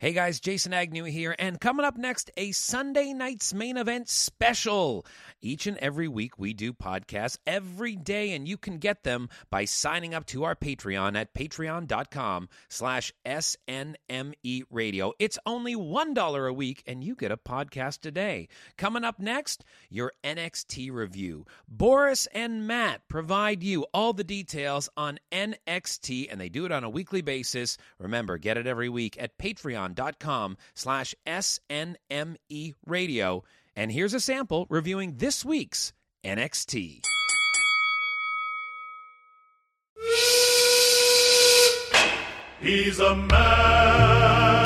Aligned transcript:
Hey 0.00 0.14
guys, 0.14 0.40
Jason 0.40 0.72
Agnew 0.72 1.04
here, 1.04 1.36
and 1.38 1.60
coming 1.60 1.84
up 1.84 1.98
next, 1.98 2.30
a 2.38 2.52
Sunday 2.52 3.12
night's 3.12 3.52
main 3.52 3.76
event 3.76 4.08
special. 4.08 5.04
Each 5.42 5.66
and 5.66 5.76
every 5.76 6.08
week, 6.08 6.38
we 6.38 6.54
do 6.54 6.72
podcasts 6.72 7.36
every 7.46 7.96
day, 7.96 8.32
and 8.32 8.48
you 8.48 8.56
can 8.56 8.78
get 8.78 9.04
them 9.04 9.28
by 9.50 9.66
signing 9.66 10.14
up 10.14 10.24
to 10.28 10.44
our 10.44 10.56
Patreon 10.56 11.18
at 11.18 11.34
patreon.com 11.34 12.48
slash 12.70 13.12
SNME 13.26 14.62
radio. 14.70 15.12
It's 15.18 15.38
only 15.44 15.76
$1 15.76 16.48
a 16.48 16.52
week, 16.54 16.82
and 16.86 17.04
you 17.04 17.14
get 17.14 17.30
a 17.30 17.36
podcast 17.36 18.06
a 18.06 18.10
day. 18.10 18.48
Coming 18.78 19.04
up 19.04 19.20
next, 19.20 19.66
your 19.90 20.14
NXT 20.24 20.90
review. 20.92 21.44
Boris 21.68 22.26
and 22.32 22.66
Matt 22.66 23.06
provide 23.08 23.62
you 23.62 23.84
all 23.92 24.14
the 24.14 24.24
details 24.24 24.88
on 24.96 25.18
NXT, 25.30 26.28
and 26.30 26.40
they 26.40 26.48
do 26.48 26.64
it 26.64 26.72
on 26.72 26.84
a 26.84 26.90
weekly 26.90 27.20
basis. 27.20 27.76
Remember, 27.98 28.38
get 28.38 28.56
it 28.56 28.66
every 28.66 28.88
week 28.88 29.20
at 29.20 29.36
patreon.com 29.94 30.56
slash 30.74 31.14
SNME 31.26 32.74
radio. 32.86 33.44
And 33.76 33.92
here's 33.92 34.14
a 34.14 34.20
sample 34.20 34.66
reviewing 34.68 35.16
this 35.16 35.44
week's 35.44 35.92
NXT. 36.24 37.02
He's 42.60 43.00
a 43.00 43.16
man, 43.16 44.59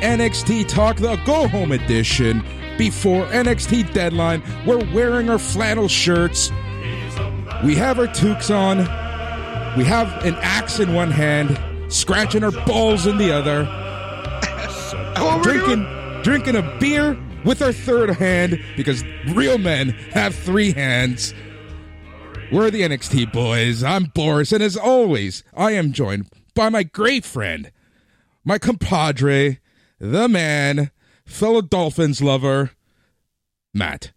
NXT 0.00 0.68
Talk, 0.68 0.96
the 0.98 1.16
Go 1.26 1.48
Home 1.48 1.72
Edition. 1.72 2.44
Before 2.76 3.26
NXT 3.26 3.92
Deadline, 3.92 4.42
we're 4.64 4.84
wearing 4.94 5.28
our 5.28 5.40
flannel 5.40 5.88
shirts. 5.88 6.52
We 7.64 7.74
have 7.74 7.98
our 7.98 8.06
toques 8.06 8.48
on. 8.48 8.78
We 9.76 9.82
have 9.84 10.24
an 10.24 10.36
axe 10.36 10.78
in 10.78 10.94
one 10.94 11.10
hand, 11.10 11.58
scratching 11.92 12.44
our 12.44 12.52
balls 12.64 13.06
in 13.08 13.18
the 13.18 13.32
other. 13.32 13.64
drinking, 15.42 16.22
drinking 16.22 16.54
a 16.54 16.78
beer 16.78 17.18
with 17.44 17.60
our 17.60 17.72
third 17.72 18.10
hand 18.10 18.62
because 18.76 19.02
real 19.32 19.58
men 19.58 19.90
have 20.12 20.32
three 20.32 20.70
hands. 20.70 21.34
We're 22.52 22.70
the 22.70 22.82
NXT 22.82 23.32
boys. 23.32 23.82
I'm 23.82 24.04
Boris, 24.04 24.52
and 24.52 24.62
as 24.62 24.76
always, 24.76 25.42
I 25.56 25.72
am 25.72 25.92
joined 25.92 26.28
by 26.54 26.68
my 26.68 26.84
great 26.84 27.24
friend, 27.24 27.72
my 28.44 28.58
compadre, 28.58 29.58
the 29.98 30.28
man, 30.28 30.90
fellow 31.26 31.60
Dolphins 31.62 32.20
lover, 32.22 32.72
Matt. 33.74 34.12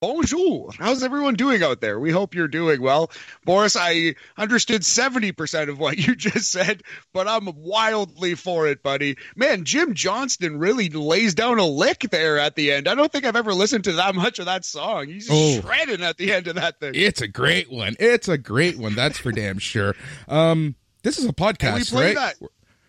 Bonjour. 0.00 0.70
How's 0.78 1.02
everyone 1.02 1.34
doing 1.34 1.64
out 1.64 1.80
there? 1.80 1.98
We 1.98 2.12
hope 2.12 2.32
you're 2.32 2.46
doing 2.46 2.80
well. 2.80 3.10
Boris, 3.44 3.74
I 3.76 4.14
understood 4.36 4.82
70% 4.82 5.68
of 5.68 5.80
what 5.80 5.98
you 5.98 6.14
just 6.16 6.52
said, 6.52 6.84
but 7.12 7.26
I'm 7.26 7.46
wildly 7.56 8.36
for 8.36 8.68
it, 8.68 8.80
buddy. 8.84 9.16
Man, 9.34 9.64
Jim 9.64 9.94
Johnston 9.94 10.60
really 10.60 10.88
lays 10.88 11.34
down 11.34 11.58
a 11.58 11.66
lick 11.66 12.06
there 12.12 12.38
at 12.38 12.54
the 12.54 12.70
end. 12.70 12.86
I 12.86 12.94
don't 12.94 13.10
think 13.10 13.24
I've 13.24 13.34
ever 13.34 13.52
listened 13.52 13.82
to 13.84 13.92
that 13.94 14.14
much 14.14 14.38
of 14.38 14.46
that 14.46 14.64
song. 14.64 15.08
He's 15.08 15.28
Oh. 15.28 15.60
shredding 15.62 16.04
at 16.04 16.16
the 16.16 16.32
end 16.32 16.46
of 16.46 16.54
that 16.54 16.78
thing. 16.78 16.92
It's 16.94 17.20
a 17.20 17.26
great 17.28 17.68
one. 17.68 17.96
It's 17.98 18.28
a 18.28 18.38
great 18.38 18.78
one. 18.78 18.94
That's 18.94 19.18
for 19.18 19.32
damn 19.32 19.58
sure. 19.58 19.96
Um, 20.28 20.76
this 21.02 21.18
is 21.18 21.24
a 21.24 21.32
podcast, 21.32 21.64
And 21.70 21.74
we 21.78 21.84
play 21.84 22.14
right? 22.14 22.36
that. 22.40 22.48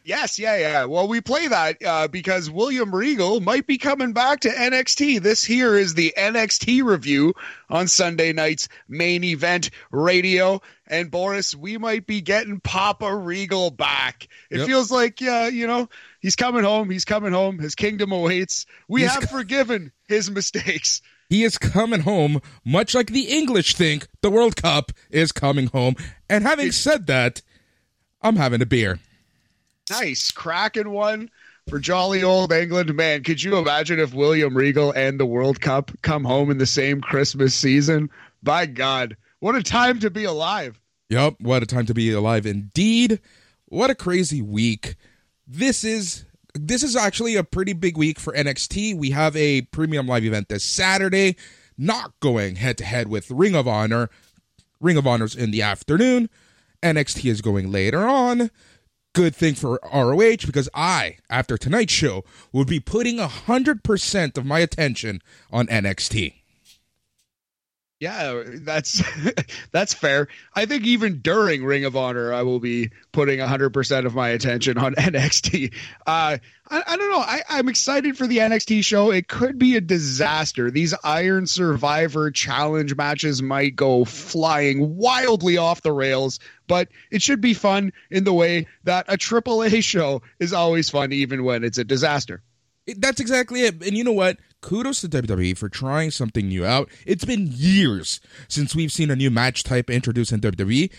Yes, 0.09 0.39
yeah, 0.39 0.57
yeah. 0.57 0.85
Well, 0.85 1.07
we 1.07 1.21
play 1.21 1.47
that 1.47 1.77
uh, 1.85 2.07
because 2.07 2.49
William 2.49 2.93
Regal 2.95 3.41
might 3.41 3.67
be 3.67 3.77
coming 3.77 4.11
back 4.11 4.39
to 4.39 4.49
NXT. 4.49 5.21
This 5.21 5.43
here 5.45 5.75
is 5.77 5.93
the 5.93 6.11
NXT 6.17 6.83
review 6.83 7.35
on 7.69 7.87
Sunday 7.87 8.33
night's 8.33 8.69
main 8.87 9.23
event 9.23 9.69
radio. 9.91 10.63
And 10.87 11.11
Boris, 11.11 11.53
we 11.53 11.77
might 11.77 12.07
be 12.07 12.21
getting 12.21 12.59
Papa 12.59 13.15
Regal 13.15 13.69
back. 13.69 14.27
It 14.49 14.57
Yep. 14.57 14.67
feels 14.67 14.91
like, 14.91 15.21
yeah, 15.21 15.47
you 15.47 15.67
know, 15.67 15.87
he's 16.21 16.35
coming 16.35 16.63
home. 16.63 16.89
He's 16.89 17.05
coming 17.05 17.31
home. 17.31 17.59
His 17.59 17.75
kingdom 17.75 18.11
awaits. 18.11 18.65
We 18.87 19.01
He's 19.01 19.11
have 19.11 19.29
co- 19.29 19.37
forgiven 19.37 19.91
his 20.07 20.31
mistakes. 20.31 21.03
He 21.29 21.43
is 21.43 21.59
coming 21.59 21.99
home, 22.01 22.41
much 22.65 22.95
like 22.95 23.11
the 23.11 23.25
English 23.31 23.75
think 23.75 24.07
the 24.23 24.31
World 24.31 24.55
Cup 24.55 24.91
is 25.11 25.31
coming 25.31 25.67
home. 25.67 25.93
And 26.27 26.43
having 26.43 26.71
said 26.71 27.05
that, 27.05 27.43
I'm 28.23 28.37
having 28.37 28.63
a 28.63 28.65
beer. 28.65 28.97
Nice, 29.89 30.31
cracking 30.31 30.91
one 30.91 31.29
for 31.67 31.79
jolly 31.79 32.23
old 32.23 32.51
England. 32.51 32.93
Man, 32.95 33.23
could 33.23 33.41
you 33.41 33.57
imagine 33.57 33.99
if 33.99 34.13
William 34.13 34.55
Regal 34.55 34.91
and 34.91 35.19
the 35.19 35.25
World 35.25 35.61
Cup 35.61 35.91
come 36.01 36.23
home 36.23 36.51
in 36.51 36.57
the 36.57 36.65
same 36.65 37.01
Christmas 37.01 37.55
season? 37.55 38.09
By 38.43 38.65
God, 38.65 39.17
what 39.39 39.55
a 39.55 39.63
time 39.63 39.99
to 39.99 40.09
be 40.09 40.23
alive. 40.23 40.79
Yup, 41.09 41.35
what 41.41 41.63
a 41.63 41.65
time 41.65 41.85
to 41.87 41.93
be 41.93 42.11
alive 42.11 42.45
indeed. 42.45 43.19
What 43.65 43.89
a 43.89 43.95
crazy 43.95 44.41
week. 44.41 44.95
This 45.47 45.83
is 45.83 46.25
this 46.53 46.83
is 46.83 46.95
actually 46.95 47.35
a 47.35 47.43
pretty 47.43 47.73
big 47.73 47.97
week 47.97 48.19
for 48.19 48.33
NXT. 48.33 48.95
We 48.95 49.11
have 49.11 49.35
a 49.35 49.61
premium 49.63 50.07
live 50.07 50.25
event 50.25 50.49
this 50.49 50.63
Saturday, 50.63 51.35
not 51.77 52.19
going 52.19 52.57
head 52.57 52.77
to 52.79 52.85
head 52.85 53.07
with 53.07 53.31
Ring 53.31 53.55
of 53.55 53.67
Honor. 53.67 54.09
Ring 54.79 54.97
of 54.97 55.07
Honor's 55.07 55.35
in 55.35 55.51
the 55.51 55.61
afternoon. 55.61 56.29
NXT 56.81 57.29
is 57.29 57.41
going 57.41 57.71
later 57.71 58.07
on. 58.07 58.49
Good 59.13 59.35
thing 59.35 59.55
for 59.55 59.79
ROH 59.91 60.45
because 60.45 60.69
I, 60.73 61.17
after 61.29 61.57
tonight's 61.57 61.93
show, 61.93 62.23
will 62.51 62.65
be 62.65 62.79
putting 62.79 63.17
100% 63.17 64.37
of 64.37 64.45
my 64.45 64.59
attention 64.59 65.21
on 65.51 65.65
NXT. 65.67 66.38
Yeah, 67.99 68.43
that's 68.45 69.03
that's 69.71 69.93
fair. 69.93 70.29
I 70.55 70.65
think 70.65 70.85
even 70.85 71.19
during 71.19 71.65
Ring 71.65 71.83
of 71.83 71.97
Honor, 71.97 72.33
I 72.33 72.43
will 72.43 72.61
be 72.61 72.91
putting 73.11 73.39
100% 73.39 74.05
of 74.05 74.15
my 74.15 74.29
attention 74.29 74.77
on 74.77 74.95
NXT. 74.95 75.73
Uh, 76.07 76.37
I, 76.69 76.83
I 76.87 76.97
don't 76.97 77.11
know. 77.11 77.19
I, 77.19 77.41
I'm 77.49 77.67
excited 77.67 78.17
for 78.17 78.25
the 78.25 78.37
NXT 78.37 78.85
show. 78.85 79.11
It 79.11 79.27
could 79.27 79.59
be 79.59 79.75
a 79.75 79.81
disaster. 79.81 80.71
These 80.71 80.95
Iron 81.03 81.45
Survivor 81.45 82.31
Challenge 82.31 82.95
matches 82.95 83.41
might 83.41 83.75
go 83.75 84.05
flying 84.05 84.95
wildly 84.95 85.57
off 85.57 85.81
the 85.81 85.91
rails, 85.91 86.39
but 86.67 86.87
it 87.11 87.21
should 87.21 87.41
be 87.41 87.53
fun 87.53 87.91
in 88.09 88.23
the 88.23 88.33
way 88.33 88.67
that 88.85 89.05
a 89.09 89.17
AAA 89.17 89.83
show 89.83 90.21
is 90.39 90.53
always 90.53 90.89
fun, 90.89 91.11
even 91.11 91.43
when 91.43 91.65
it's 91.65 91.77
a 91.77 91.83
disaster. 91.83 92.41
That's 92.97 93.19
exactly 93.19 93.61
it. 93.61 93.83
And 93.85 93.97
you 93.97 94.05
know 94.05 94.13
what? 94.13 94.37
Kudos 94.61 95.01
to 95.01 95.09
WWE 95.09 95.57
for 95.57 95.69
trying 95.69 96.11
something 96.11 96.47
new 96.47 96.65
out. 96.65 96.89
It's 97.05 97.25
been 97.25 97.47
years 97.51 98.19
since 98.47 98.75
we've 98.75 98.91
seen 98.91 99.09
a 99.09 99.15
new 99.15 99.31
match 99.31 99.63
type 99.63 99.89
introduced 99.89 100.31
in 100.31 100.41
WWE. 100.41 100.91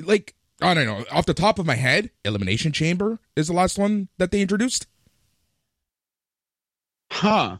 Like, 0.00 0.34
I 0.60 0.74
don't 0.74 0.86
know, 0.86 1.04
off 1.10 1.26
the 1.26 1.34
top 1.34 1.58
of 1.58 1.66
my 1.66 1.76
head, 1.76 2.10
Elimination 2.24 2.72
Chamber 2.72 3.18
is 3.36 3.46
the 3.48 3.52
last 3.52 3.78
one 3.78 4.08
that 4.18 4.30
they 4.30 4.40
introduced. 4.40 4.86
Huh. 7.10 7.58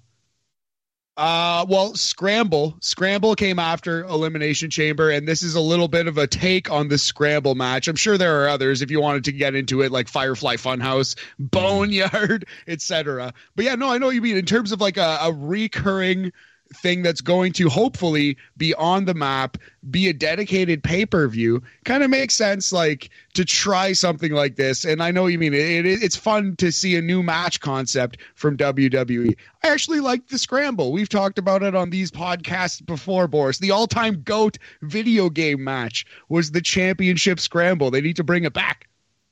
Uh 1.14 1.66
well, 1.68 1.94
Scramble. 1.94 2.74
Scramble 2.80 3.34
came 3.34 3.58
after 3.58 4.02
Elimination 4.04 4.70
Chamber, 4.70 5.10
and 5.10 5.28
this 5.28 5.42
is 5.42 5.54
a 5.54 5.60
little 5.60 5.86
bit 5.88 6.06
of 6.06 6.16
a 6.16 6.26
take 6.26 6.70
on 6.70 6.88
the 6.88 6.96
Scramble 6.96 7.54
match. 7.54 7.86
I'm 7.86 7.96
sure 7.96 8.16
there 8.16 8.42
are 8.42 8.48
others 8.48 8.80
if 8.80 8.90
you 8.90 8.98
wanted 8.98 9.24
to 9.24 9.32
get 9.32 9.54
into 9.54 9.82
it, 9.82 9.92
like 9.92 10.08
Firefly 10.08 10.56
Funhouse, 10.56 11.14
Boneyard, 11.38 12.46
etc. 12.66 13.34
But 13.54 13.66
yeah, 13.66 13.74
no, 13.74 13.90
I 13.90 13.98
know 13.98 14.06
what 14.06 14.14
you 14.14 14.22
mean. 14.22 14.38
In 14.38 14.46
terms 14.46 14.72
of 14.72 14.80
like 14.80 14.96
a, 14.96 15.18
a 15.20 15.32
recurring 15.32 16.32
thing 16.76 17.02
that's 17.02 17.20
going 17.20 17.52
to 17.52 17.68
hopefully 17.68 18.36
be 18.56 18.74
on 18.74 19.04
the 19.04 19.14
map, 19.14 19.56
be 19.90 20.08
a 20.08 20.12
dedicated 20.12 20.82
pay 20.82 21.06
per 21.06 21.28
view, 21.28 21.62
kind 21.84 22.02
of 22.02 22.10
makes 22.10 22.34
sense. 22.34 22.72
Like 22.72 23.10
to 23.34 23.44
try 23.44 23.92
something 23.92 24.32
like 24.32 24.56
this. 24.56 24.84
And 24.84 25.02
I 25.02 25.10
know 25.10 25.26
you 25.26 25.38
mean 25.38 25.54
it, 25.54 25.86
it, 25.86 26.02
It's 26.02 26.16
fun 26.16 26.56
to 26.56 26.70
see 26.70 26.96
a 26.96 27.02
new 27.02 27.22
match 27.22 27.60
concept 27.60 28.18
from 28.34 28.56
WWE. 28.56 29.36
I 29.64 29.68
actually 29.68 30.00
like 30.00 30.28
the 30.28 30.38
scramble. 30.38 30.92
We've 30.92 31.08
talked 31.08 31.38
about 31.38 31.62
it 31.62 31.74
on 31.74 31.90
these 31.90 32.10
podcasts 32.10 32.84
before, 32.84 33.28
Boris. 33.28 33.58
The 33.58 33.70
all 33.70 33.86
time 33.86 34.22
GOAT 34.22 34.58
video 34.82 35.30
game 35.30 35.62
match 35.64 36.04
was 36.28 36.50
the 36.50 36.60
championship 36.60 37.40
scramble. 37.40 37.90
They 37.90 38.00
need 38.00 38.16
to 38.16 38.24
bring 38.24 38.44
it 38.44 38.52
back. 38.52 38.88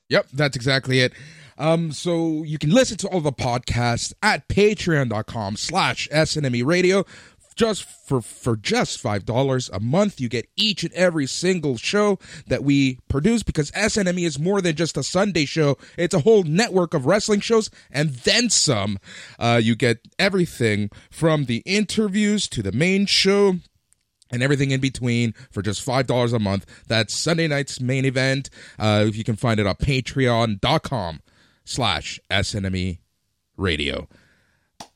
Yep, 0.09 0.27
that's 0.33 0.55
exactly 0.55 0.99
it. 0.99 1.13
Um, 1.57 1.91
so 1.91 2.43
you 2.43 2.57
can 2.57 2.71
listen 2.71 2.97
to 2.97 3.07
all 3.07 3.21
the 3.21 3.31
podcasts 3.31 4.13
at 4.23 4.47
patreon.com 4.47 5.57
slash 5.57 6.07
SNME 6.11 6.65
radio. 6.65 7.05
Just 7.61 7.83
for 7.83 8.23
for 8.23 8.57
just 8.57 8.99
five 8.99 9.23
dollars 9.23 9.69
a 9.71 9.79
month, 9.79 10.19
you 10.19 10.29
get 10.29 10.47
each 10.55 10.83
and 10.83 10.91
every 10.93 11.27
single 11.27 11.77
show 11.77 12.17
that 12.47 12.63
we 12.63 12.97
produce 13.07 13.43
because 13.43 13.69
SNME 13.69 14.25
is 14.25 14.39
more 14.39 14.63
than 14.63 14.75
just 14.75 14.97
a 14.97 15.03
Sunday 15.03 15.45
show. 15.45 15.77
It's 15.95 16.15
a 16.15 16.21
whole 16.21 16.41
network 16.41 16.95
of 16.95 17.05
wrestling 17.05 17.39
shows 17.39 17.69
and 17.91 18.09
then 18.09 18.49
some. 18.49 18.97
Uh, 19.37 19.59
you 19.61 19.75
get 19.75 19.99
everything 20.17 20.89
from 21.11 21.45
the 21.45 21.61
interviews 21.67 22.47
to 22.47 22.63
the 22.63 22.71
main 22.71 23.05
show 23.05 23.57
and 24.31 24.41
everything 24.41 24.71
in 24.71 24.81
between 24.81 25.35
for 25.51 25.61
just 25.61 25.83
five 25.83 26.07
dollars 26.07 26.33
a 26.33 26.39
month. 26.39 26.65
That's 26.87 27.15
Sunday 27.15 27.47
night's 27.47 27.79
main 27.79 28.05
event. 28.05 28.49
Uh, 28.79 29.05
if 29.07 29.15
you 29.15 29.23
can 29.23 29.35
find 29.35 29.59
it 29.59 29.67
on 29.67 29.75
patreon.com 29.75 31.21
slash 31.63 32.19
SNME 32.31 32.97
radio. 33.55 34.07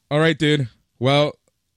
All 0.09 0.19
right, 0.19 0.39
dude. 0.39 0.69
Well, 0.97 1.33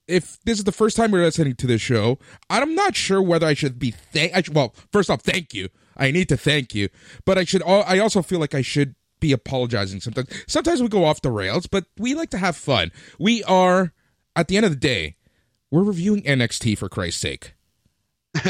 if 0.09 0.41
this 0.45 0.59
is 0.59 0.65
the 0.65 0.73
first 0.73 0.97
time 0.97 1.13
you're 1.13 1.23
listening 1.23 1.55
to 1.55 1.67
this 1.67 1.83
show, 1.83 2.19
I'm 2.51 2.75
not 2.75 2.97
sure 2.97 3.23
whether 3.23 3.47
I 3.47 3.55
should 3.55 3.79
be 3.79 3.91
thank. 3.91 4.35
I 4.35 4.43
well, 4.53 4.75
first 4.91 5.11
off, 5.11 5.21
thank 5.21 5.55
you. 5.55 5.69
I 5.97 6.11
need 6.11 6.29
to 6.31 6.37
thank 6.37 6.75
you, 6.75 6.89
but 7.25 7.39
I 7.39 7.45
should. 7.45 7.63
I 7.63 7.99
also 7.99 8.23
feel 8.23 8.41
like 8.41 8.55
I 8.55 8.63
should 8.63 8.95
be 9.21 9.33
apologizing 9.33 10.01
sometimes. 10.01 10.29
Sometimes 10.47 10.81
we 10.81 10.89
go 10.89 11.05
off 11.05 11.23
the 11.23 11.31
rails, 11.31 11.67
but 11.67 11.85
we 11.99 12.15
like 12.15 12.31
to 12.31 12.39
have 12.39 12.57
fun. 12.57 12.91
We 13.19 13.45
are, 13.45 13.93
at 14.35 14.49
the 14.49 14.57
end 14.57 14.65
of 14.65 14.73
the 14.73 14.79
day, 14.79 15.17
we're 15.71 15.83
reviewing 15.83 16.23
NXT 16.23 16.79
for 16.79 16.89
Christ's 16.89 17.21
sake. 17.21 17.55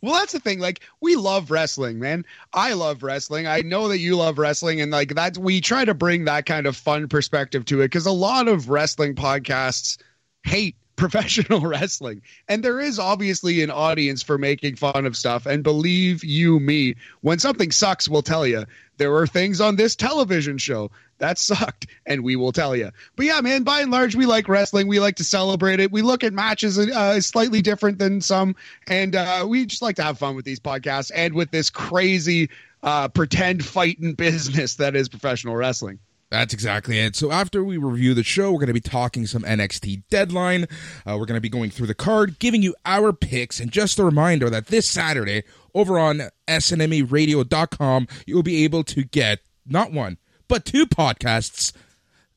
well, 0.00 0.14
that's 0.14 0.32
the 0.32 0.40
thing. 0.40 0.60
Like, 0.60 0.80
we 1.00 1.16
love 1.16 1.50
wrestling, 1.50 1.98
man. 1.98 2.24
I 2.52 2.74
love 2.74 3.02
wrestling. 3.02 3.46
I 3.46 3.60
know 3.60 3.88
that 3.88 3.98
you 3.98 4.16
love 4.16 4.38
wrestling, 4.38 4.80
and 4.80 4.92
like 4.92 5.14
that's 5.14 5.38
we 5.38 5.60
try 5.60 5.84
to 5.84 5.94
bring 5.94 6.24
that 6.24 6.46
kind 6.46 6.66
of 6.66 6.76
fun 6.76 7.08
perspective 7.08 7.64
to 7.66 7.80
it 7.80 7.86
because 7.86 8.06
a 8.06 8.12
lot 8.12 8.48
of 8.48 8.68
wrestling 8.70 9.14
podcasts 9.14 9.98
hate 10.46 10.76
professional 10.96 11.60
wrestling. 11.60 12.22
And 12.48 12.62
there 12.62 12.80
is 12.80 12.98
obviously 12.98 13.62
an 13.62 13.70
audience 13.70 14.22
for 14.22 14.38
making 14.38 14.76
fun 14.76 15.04
of 15.04 15.14
stuff. 15.14 15.44
And 15.44 15.62
believe 15.62 16.24
you 16.24 16.58
me, 16.58 16.94
when 17.20 17.38
something 17.38 17.70
sucks, 17.70 18.08
we'll 18.08 18.22
tell 18.22 18.46
you. 18.46 18.64
There 18.96 19.10
were 19.10 19.26
things 19.26 19.60
on 19.60 19.76
this 19.76 19.94
television 19.94 20.56
show 20.56 20.90
that 21.18 21.38
sucked, 21.38 21.86
and 22.06 22.24
we 22.24 22.36
will 22.36 22.52
tell 22.52 22.74
you. 22.74 22.90
But 23.14 23.26
yeah, 23.26 23.40
man, 23.40 23.62
by 23.62 23.80
and 23.80 23.90
large, 23.90 24.14
we 24.14 24.26
like 24.26 24.48
wrestling. 24.48 24.86
We 24.86 25.00
like 25.00 25.16
to 25.16 25.24
celebrate 25.24 25.80
it. 25.80 25.92
We 25.92 26.02
look 26.02 26.24
at 26.24 26.32
matches 26.32 26.78
uh, 26.78 27.20
slightly 27.20 27.62
different 27.62 27.98
than 27.98 28.20
some, 28.20 28.56
and 28.86 29.14
uh, 29.14 29.44
we 29.46 29.66
just 29.66 29.82
like 29.82 29.96
to 29.96 30.02
have 30.02 30.18
fun 30.18 30.36
with 30.36 30.44
these 30.44 30.60
podcasts 30.60 31.10
and 31.14 31.34
with 31.34 31.50
this 31.50 31.70
crazy 31.70 32.50
uh, 32.82 33.08
pretend 33.08 33.64
fighting 33.64 34.14
business 34.14 34.76
that 34.76 34.96
is 34.96 35.08
professional 35.08 35.56
wrestling. 35.56 35.98
That's 36.30 36.52
exactly 36.52 36.98
it. 36.98 37.14
So 37.14 37.30
after 37.30 37.62
we 37.62 37.76
review 37.76 38.12
the 38.12 38.24
show, 38.24 38.50
we're 38.50 38.58
going 38.58 38.66
to 38.66 38.72
be 38.74 38.80
talking 38.80 39.26
some 39.26 39.42
NXT 39.42 40.02
deadline. 40.10 40.64
Uh, 41.06 41.16
we're 41.18 41.26
going 41.26 41.36
to 41.36 41.40
be 41.40 41.48
going 41.48 41.70
through 41.70 41.86
the 41.86 41.94
card, 41.94 42.38
giving 42.40 42.62
you 42.62 42.74
our 42.84 43.12
picks, 43.12 43.60
and 43.60 43.70
just 43.70 43.98
a 43.98 44.04
reminder 44.04 44.50
that 44.50 44.66
this 44.66 44.88
Saturday 44.88 45.44
over 45.72 45.98
on 45.98 46.22
snmeradio.com, 46.48 48.08
you'll 48.26 48.42
be 48.42 48.64
able 48.64 48.82
to 48.84 49.04
get 49.04 49.40
not 49.64 49.92
one, 49.92 50.18
but 50.48 50.64
two 50.64 50.86
podcasts 50.86 51.72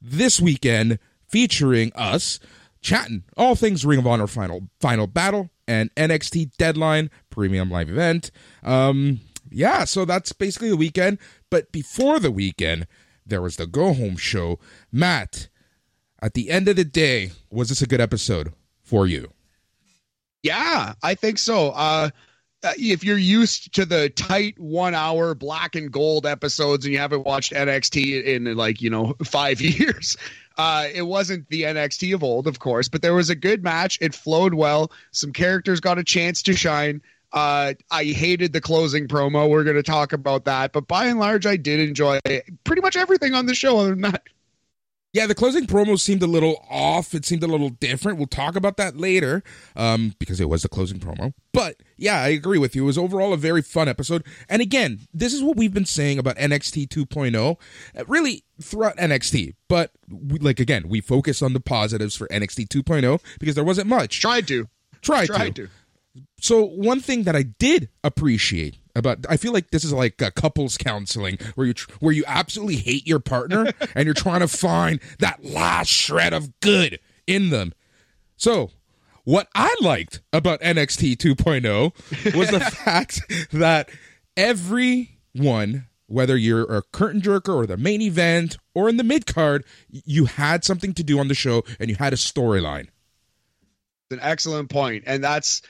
this 0.02 0.40
weekend 0.40 1.00
featuring 1.28 1.92
us 1.96 2.40
chatting 2.82 3.24
all 3.38 3.56
things 3.56 3.86
Ring 3.86 4.00
of 4.00 4.08
Honor 4.08 4.28
final 4.28 4.70
final 4.80 5.08
battle 5.08 5.50
and 5.68 5.94
NXT 5.96 6.56
deadline 6.58 7.10
premium 7.30 7.70
live 7.70 7.90
event. 7.90 8.32
Um, 8.64 9.22
yeah, 9.52 9.84
so 9.84 10.06
that's 10.06 10.32
basically 10.32 10.70
the 10.70 10.78
weekend. 10.78 11.18
But 11.50 11.72
before 11.72 12.20
the 12.20 12.32
weekend, 12.32 12.88
there 13.30 13.42
was 13.42 13.56
the 13.56 13.68
go 13.68 13.94
home 13.94 14.18
show. 14.18 14.60
Matt, 14.92 15.48
at 16.22 16.34
the 16.34 16.50
end 16.50 16.68
of 16.68 16.76
the 16.76 16.84
day, 16.84 17.32
was 17.50 17.70
this 17.70 17.82
a 17.82 17.88
good 17.88 18.02
episode 18.02 18.54
for 18.82 19.08
you? 19.08 19.32
Yeah, 20.44 20.94
I 21.04 21.16
think 21.16 21.38
so. 21.38 21.70
Uh, 21.70 22.10
if 22.64 23.04
you're 23.04 23.18
used 23.18 23.74
to 23.76 23.86
the 23.86 24.10
tight 24.10 24.58
one 24.60 24.94
hour 24.94 25.34
black 25.34 25.76
and 25.76 25.92
gold 25.92 26.26
episodes 26.26 26.86
and 26.86 26.94
you 26.94 27.00
haven't 27.00 27.26
watched 27.26 27.54
NXT 27.54 28.24
in 28.24 28.56
like, 28.56 28.82
you 28.82 28.90
know, 28.90 29.16
five 29.24 29.62
years, 29.62 30.18
uh, 30.58 30.88
it 30.94 31.04
wasn't 31.04 31.48
the 31.50 31.64
NXT 31.64 32.14
of 32.14 32.24
old, 32.24 32.48
of 32.48 32.60
course, 32.60 32.90
but 32.90 33.02
there 33.02 33.14
was 33.14 33.30
a 33.30 33.36
good 33.36 33.64
match. 33.64 33.98
It 34.02 34.14
flowed 34.14 34.54
well. 34.54 34.92
Some 35.12 35.32
characters 35.32 35.80
got 35.80 35.98
a 35.98 36.04
chance 36.04 36.42
to 36.44 36.54
shine. 36.54 37.02
Uh, 37.32 37.74
I 37.92 38.06
hated 38.06 38.54
the 38.54 38.62
closing 38.62 39.08
promo. 39.08 39.50
We're 39.50 39.64
going 39.64 39.76
to 39.76 39.84
talk 39.84 40.14
about 40.14 40.46
that, 40.46 40.74
but 40.74 40.88
by 40.88 41.06
and 41.06 41.20
large, 41.20 41.46
I 41.46 41.58
did 41.58 41.80
enjoy 41.80 42.20
pretty 42.64 42.82
much 42.82 42.96
everything 42.96 43.36
on 43.36 43.46
the 43.46 43.56
show. 43.56 43.78
Other 43.78 43.90
than 43.90 44.02
that, 44.02 44.24
yeah, 45.12 45.26
the 45.26 45.34
closing 45.34 45.66
promo 45.66 46.00
seemed 46.00 46.22
a 46.22 46.28
little 46.28 46.64
off. 46.70 47.16
It 47.16 47.26
seemed 47.26 47.42
a 47.42 47.48
little 47.48 47.70
different. 47.70 48.20
We'll 48.20 48.28
talk 48.28 48.56
about 48.56 48.78
that 48.78 48.98
later, 48.98 49.44
um, 49.76 50.14
because 50.20 50.40
it 50.40 50.50
was 50.50 50.62
the 50.62 50.70
closing 50.70 51.00
promo. 51.00 51.34
But 51.52 51.78
yeah, 51.98 52.22
I 52.22 52.28
agree 52.28 52.60
with 52.60 52.76
you. 52.76 52.84
It 52.84 52.86
was 52.86 52.98
overall 52.98 53.34
a 53.34 53.38
very 53.38 53.64
fun 53.64 53.88
episode. 53.88 54.24
And 54.48 54.62
again, 54.62 55.00
this 55.12 55.34
is 55.34 55.42
what 55.42 55.58
we've 55.58 55.74
been 55.74 55.86
saying 55.86 56.20
about 56.20 56.36
NXT 56.38 56.90
2.0, 56.90 57.58
uh, 57.98 58.06
really 58.08 58.44
throughout 58.62 58.98
NXT. 58.98 59.56
But 59.68 59.92
we, 60.08 60.38
like 60.38 60.60
again, 60.60 60.88
we 60.88 61.02
focus 61.02 61.42
on 61.42 61.54
the 61.54 61.60
positives 61.60 62.16
for 62.16 62.28
NXT 62.28 62.68
2.0 62.68 63.20
because 63.40 63.56
there 63.56 63.64
wasn't 63.64 63.88
much. 63.88 64.22
Tried 64.22 64.48
to. 64.50 64.68
Tried, 65.02 65.28
Tried 65.28 65.56
to. 65.56 65.68
to. 65.68 65.72
So 66.40 66.64
one 66.64 67.00
thing 67.00 67.24
that 67.24 67.36
I 67.36 67.44
did 67.44 67.90
appreciate 68.04 68.78
about 68.96 69.26
I 69.30 69.38
feel 69.38 69.54
like 69.54 69.72
this 69.72 69.84
is 69.84 69.94
like 69.94 70.22
a 70.22 70.32
couples 70.32 70.78
counseling 70.78 71.38
where 71.56 71.68
you 71.68 71.74
tr- 71.74 71.92
where 72.00 72.14
you 72.14 72.24
absolutely 72.28 72.78
hate 72.78 73.08
your 73.08 73.20
partner 73.20 73.72
and 73.96 74.06
you're 74.06 74.14
trying 74.14 74.42
to 74.42 74.48
find 74.48 75.00
that 75.20 75.44
last 75.44 75.90
shred 75.90 76.34
of 76.34 76.60
good 76.60 77.00
in 77.28 77.50
them. 77.50 77.74
So, 78.38 78.72
what 79.24 79.48
I 79.54 79.74
liked 79.82 80.22
about 80.32 80.62
NXT 80.62 81.18
2.0 81.18 82.36
was 82.36 82.50
the 82.50 82.60
fact 82.86 83.22
that 83.52 83.90
everyone 84.38 85.86
whether 86.10 86.36
you're 86.36 86.64
a 86.64 86.82
curtain 86.82 87.22
jerker 87.22 87.54
or 87.54 87.68
the 87.68 87.78
main 87.78 88.02
event 88.02 88.58
or 88.74 88.90
in 88.90 88.98
the 88.98 89.04
mid 89.04 89.28
card, 89.28 89.64
you 89.90 90.26
had 90.26 90.66
something 90.66 90.94
to 90.96 91.04
do 91.04 91.20
on 91.20 91.28
the 91.28 91.36
show 91.36 91.64
and 91.80 91.90
you 91.90 91.96
had 91.96 92.14
a 92.14 92.18
storyline. 92.18 92.88
It's 94.10 94.20
an 94.20 94.20
excellent 94.22 94.72
point, 94.72 95.04
and 95.06 95.24
that's 95.24 95.62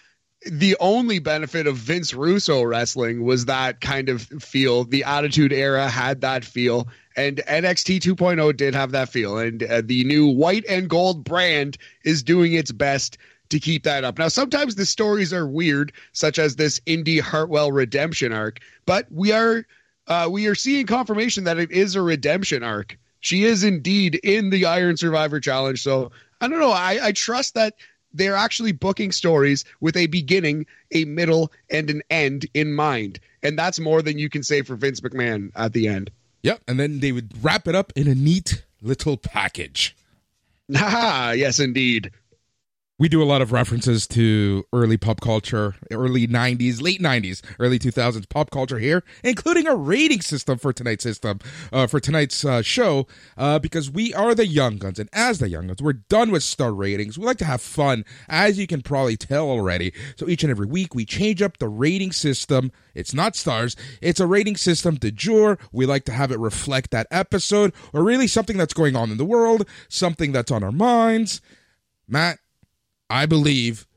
the 0.46 0.76
only 0.80 1.20
benefit 1.20 1.68
of 1.68 1.76
Vince 1.76 2.14
Russo 2.14 2.64
wrestling 2.64 3.24
was 3.24 3.46
that 3.46 3.82
kind 3.82 4.08
of 4.08 4.22
feel. 4.22 4.86
The 4.86 5.04
Attitude 5.04 5.52
Era 5.52 5.90
had 5.90 6.22
that 6.22 6.46
feel, 6.46 6.88
and 7.16 7.38
NXT 7.48 8.00
2.0 8.00 8.56
did 8.56 8.74
have 8.74 8.92
that 8.92 9.10
feel. 9.10 9.38
And 9.38 9.64
uh, 9.64 9.82
the 9.84 10.04
new 10.06 10.28
white 10.28 10.66
and 10.70 10.90
gold 10.90 11.24
brand 11.24 11.78
is 12.06 12.24
doing 12.24 12.54
its 12.54 12.72
best 12.72 13.18
to 13.50 13.60
keep 13.60 13.84
that 13.84 14.04
up. 14.04 14.18
Now, 14.18 14.28
sometimes 14.28 14.76
the 14.76 14.86
stories 14.86 15.34
are 15.34 15.48
weird, 15.48 15.92
such 16.14 16.40
as 16.40 16.56
this 16.56 16.80
Indi 16.86 17.20
Hartwell 17.20 17.72
redemption 17.72 18.32
arc, 18.32 18.60
but 18.86 19.08
we 19.12 19.32
are 19.32 19.66
uh, 20.08 20.28
we 20.32 20.48
are 20.48 20.56
seeing 20.56 20.88
confirmation 20.88 21.44
that 21.44 21.60
it 21.60 21.72
is 21.72 21.96
a 21.96 22.02
redemption 22.02 22.64
arc. 22.64 22.98
She 23.20 23.44
is 23.44 23.64
indeed 23.64 24.16
in 24.24 24.50
the 24.50 24.66
Iron 24.66 24.98
Survivor 24.98 25.40
Challenge. 25.40 25.82
So 25.82 26.12
I 26.42 26.48
don't 26.48 26.60
know. 26.60 26.72
I, 26.72 27.00
I 27.04 27.12
trust 27.12 27.54
that 27.56 27.76
they're 28.14 28.36
actually 28.36 28.72
booking 28.72 29.12
stories 29.12 29.66
with 29.82 29.96
a 29.96 30.08
beginning, 30.08 30.66
a 30.92 31.06
middle, 31.06 31.52
and 31.70 31.90
an 31.90 32.02
end 32.10 32.46
in 32.54 32.74
mind. 32.74 33.20
And 33.44 33.58
that's 33.58 33.80
more 33.80 34.02
than 34.02 34.18
you 34.18 34.30
can 34.30 34.44
say 34.44 34.62
for 34.62 34.76
Vince 34.76 35.00
McMahon 35.02 35.52
at 35.56 35.74
the 35.74 35.88
end. 35.88 36.12
Yep, 36.44 36.62
and 36.68 36.80
then 36.80 37.00
they 37.00 37.12
would 37.12 37.32
wrap 37.44 37.68
it 37.68 37.76
up 37.76 37.92
in 37.96 38.08
a 38.08 38.16
neat 38.16 38.64
little 38.82 39.18
package. 39.18 39.96
Ah, 40.76 41.32
yes, 41.32 41.60
indeed. 41.60 42.12
We 43.00 43.08
do 43.08 43.24
a 43.24 43.24
lot 43.24 43.42
of 43.42 43.54
references 43.54 44.06
to 44.08 44.66
early 44.74 44.98
pop 44.98 45.22
culture, 45.22 45.76
early 45.90 46.28
90s, 46.28 46.82
late 46.82 47.00
90s, 47.00 47.42
early 47.58 47.80
2000s 47.80 48.28
pop 48.28 48.52
culture 48.52 48.78
here, 48.78 49.06
including 49.24 49.68
a 49.68 49.76
rating 49.76 50.20
system 50.20 50.58
for 50.58 50.74
tonight's 50.74 51.04
system, 51.04 51.40
uh, 51.72 51.88
for 51.88 52.02
tonight's 52.02 52.44
uh, 52.44 52.62
show, 52.62 53.08
uh, 53.38 53.58
because 53.58 53.90
we 53.90 54.14
are 54.14 54.36
the 54.36 54.46
Young 54.46 54.76
Guns. 54.76 55.00
And 55.00 55.08
as 55.14 55.40
the 55.40 55.48
Young 55.48 55.68
Guns, 55.68 55.82
we're 55.82 55.94
done 55.94 56.30
with 56.30 56.44
star 56.44 56.74
ratings. 56.74 57.18
We 57.18 57.26
like 57.26 57.38
to 57.38 57.46
have 57.46 57.62
fun, 57.62 58.04
as 58.28 58.60
you 58.60 58.68
can 58.68 58.82
probably 58.82 59.16
tell 59.16 59.50
already. 59.50 59.94
So 60.18 60.28
each 60.28 60.44
and 60.44 60.52
every 60.52 60.68
week, 60.68 60.94
we 60.94 61.06
change 61.06 61.42
up 61.42 61.58
the 61.60 61.70
rating 61.70 62.12
system. 62.12 62.70
It's 62.96 63.14
not 63.14 63.38
stars, 63.38 63.78
it's 64.02 64.20
a 64.20 64.28
rating 64.28 64.58
system 64.58 64.96
de 64.96 65.10
jour. 65.10 65.58
We 65.72 65.86
like 65.86 66.04
to 66.04 66.12
have 66.12 66.34
it 66.34 66.40
reflect 66.40 66.92
that 66.92 67.08
episode, 67.12 67.72
or 67.94 68.04
really 68.04 68.28
something 68.28 68.58
that's 68.58 68.74
going 68.74 68.98
on 68.98 69.10
in 69.10 69.18
the 69.18 69.24
world, 69.24 69.66
something 69.88 70.34
that's 70.34 70.52
on 70.52 70.66
our 70.66 70.74
minds. 70.74 71.40
Matt, 72.06 72.40
I 73.10 73.26
believe, 73.26 73.88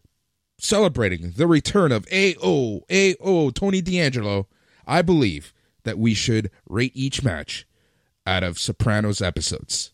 celebrating 0.59 1.33
the 1.37 1.47
return 1.47 1.93
of 1.93 2.07
AO, 2.13 2.81
AO, 2.91 3.51
Tony 3.51 3.81
D'Angelo, 3.81 4.47
I 4.87 5.03
believe 5.03 5.53
that 5.85 5.99
we 5.99 6.15
should 6.15 6.51
rate 6.69 6.93
each 6.95 7.23
match 7.23 7.67
out 8.27 8.43
of 8.43 8.59
Sopranos 8.59 9.21
episodes. 9.21 9.93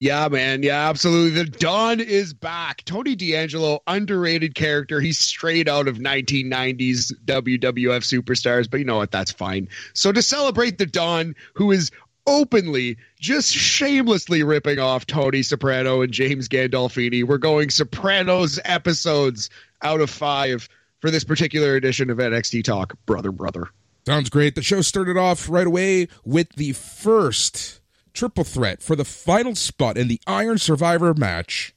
Yeah, 0.00 0.28
man. 0.28 0.62
Yeah, 0.62 0.88
absolutely. 0.88 1.42
The 1.42 1.50
Don 1.50 2.00
is 2.00 2.32
back. 2.32 2.82
Tony 2.86 3.14
D'Angelo, 3.14 3.80
underrated 3.86 4.54
character. 4.54 4.98
He's 4.98 5.18
straight 5.18 5.68
out 5.68 5.88
of 5.88 5.98
1990s 5.98 7.12
WWF 7.26 7.60
superstars, 7.60 8.70
but 8.70 8.80
you 8.80 8.86
know 8.86 8.96
what? 8.96 9.10
That's 9.10 9.30
fine. 9.30 9.68
So 9.92 10.10
to 10.10 10.22
celebrate 10.22 10.78
the 10.78 10.86
Don, 10.86 11.34
who 11.52 11.70
is 11.70 11.90
openly, 12.26 12.96
just 13.18 13.52
shamelessly 13.52 14.42
ripping 14.42 14.78
off 14.78 15.06
Tony 15.06 15.42
Soprano 15.42 16.02
and 16.02 16.12
James 16.12 16.48
Gandolfini, 16.48 17.24
we're 17.24 17.38
going 17.38 17.70
Sopranos 17.70 18.58
episodes 18.64 19.50
out 19.82 20.00
of 20.00 20.10
five 20.10 20.68
for 21.00 21.10
this 21.10 21.24
particular 21.24 21.76
edition 21.76 22.10
of 22.10 22.18
NXT 22.18 22.64
Talk, 22.64 22.94
brother, 23.06 23.32
brother. 23.32 23.68
Sounds 24.06 24.30
great. 24.30 24.54
The 24.54 24.62
show 24.62 24.82
started 24.82 25.16
off 25.16 25.48
right 25.48 25.66
away 25.66 26.08
with 26.24 26.50
the 26.56 26.72
first 26.72 27.80
triple 28.12 28.44
threat 28.44 28.82
for 28.82 28.96
the 28.96 29.04
final 29.04 29.54
spot 29.54 29.96
in 29.96 30.08
the 30.08 30.20
Iron 30.26 30.58
Survivor 30.58 31.14
match 31.14 31.74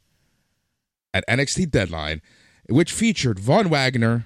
at 1.14 1.28
NXT 1.28 1.70
Deadline, 1.70 2.22
which 2.70 2.92
featured 2.92 3.40
Von 3.40 3.70
Wagner, 3.70 4.26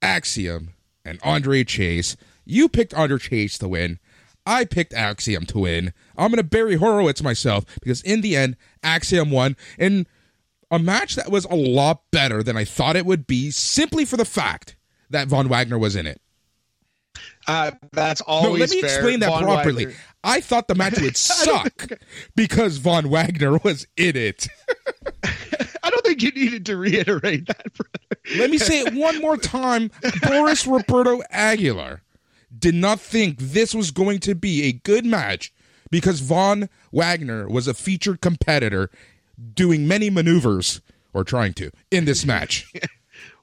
Axiom, 0.00 0.70
and 1.04 1.18
Andre 1.22 1.64
Chase. 1.64 2.16
You 2.44 2.68
picked 2.68 2.94
Andre 2.94 3.18
Chase 3.18 3.58
to 3.58 3.68
win. 3.68 3.98
I 4.46 4.64
picked 4.64 4.92
Axiom 4.94 5.46
to 5.46 5.58
win. 5.60 5.92
I'm 6.16 6.30
going 6.30 6.38
to 6.38 6.42
bury 6.42 6.76
Horowitz 6.76 7.22
myself 7.22 7.64
because 7.80 8.02
in 8.02 8.20
the 8.22 8.36
end, 8.36 8.56
Axiom 8.82 9.30
won 9.30 9.56
in 9.78 10.06
a 10.70 10.78
match 10.78 11.14
that 11.16 11.30
was 11.30 11.44
a 11.46 11.54
lot 11.54 12.02
better 12.10 12.42
than 12.42 12.56
I 12.56 12.64
thought 12.64 12.96
it 12.96 13.06
would 13.06 13.26
be 13.26 13.50
simply 13.50 14.04
for 14.04 14.16
the 14.16 14.24
fact 14.24 14.76
that 15.10 15.28
Von 15.28 15.48
Wagner 15.48 15.78
was 15.78 15.94
in 15.94 16.06
it. 16.06 16.20
Uh, 17.46 17.72
that's 17.92 18.20
No, 18.20 18.26
always 18.34 18.60
let 18.60 18.70
me 18.70 18.80
fair. 18.80 18.90
explain 18.94 19.20
that 19.20 19.28
Von 19.28 19.42
properly. 19.42 19.86
Wagner- 19.86 20.00
I 20.24 20.40
thought 20.40 20.68
the 20.68 20.74
match 20.74 20.98
would 21.00 21.16
suck 21.18 21.92
because 22.36 22.78
Von 22.78 23.10
Wagner 23.10 23.58
was 23.58 23.86
in 23.96 24.16
it. 24.16 24.48
I 25.84 25.90
don't 25.90 26.04
think 26.04 26.22
you 26.22 26.30
needed 26.30 26.64
to 26.66 26.76
reiterate 26.76 27.46
that, 27.46 27.72
brother. 27.74 28.20
Let 28.38 28.50
me 28.50 28.58
say 28.58 28.80
it 28.80 28.94
one 28.94 29.20
more 29.20 29.36
time. 29.36 29.90
Boris 30.22 30.66
Roberto 30.66 31.20
Aguilar 31.30 32.02
did 32.58 32.74
not 32.74 33.00
think 33.00 33.38
this 33.38 33.74
was 33.74 33.90
going 33.90 34.18
to 34.20 34.34
be 34.34 34.64
a 34.64 34.72
good 34.72 35.04
match 35.04 35.52
because 35.90 36.20
Von 36.20 36.68
Wagner 36.90 37.48
was 37.48 37.68
a 37.68 37.74
featured 37.74 38.20
competitor 38.20 38.90
doing 39.54 39.86
many 39.88 40.10
maneuvers 40.10 40.80
or 41.12 41.24
trying 41.24 41.52
to 41.54 41.70
in 41.90 42.04
this 42.04 42.24
match. 42.24 42.72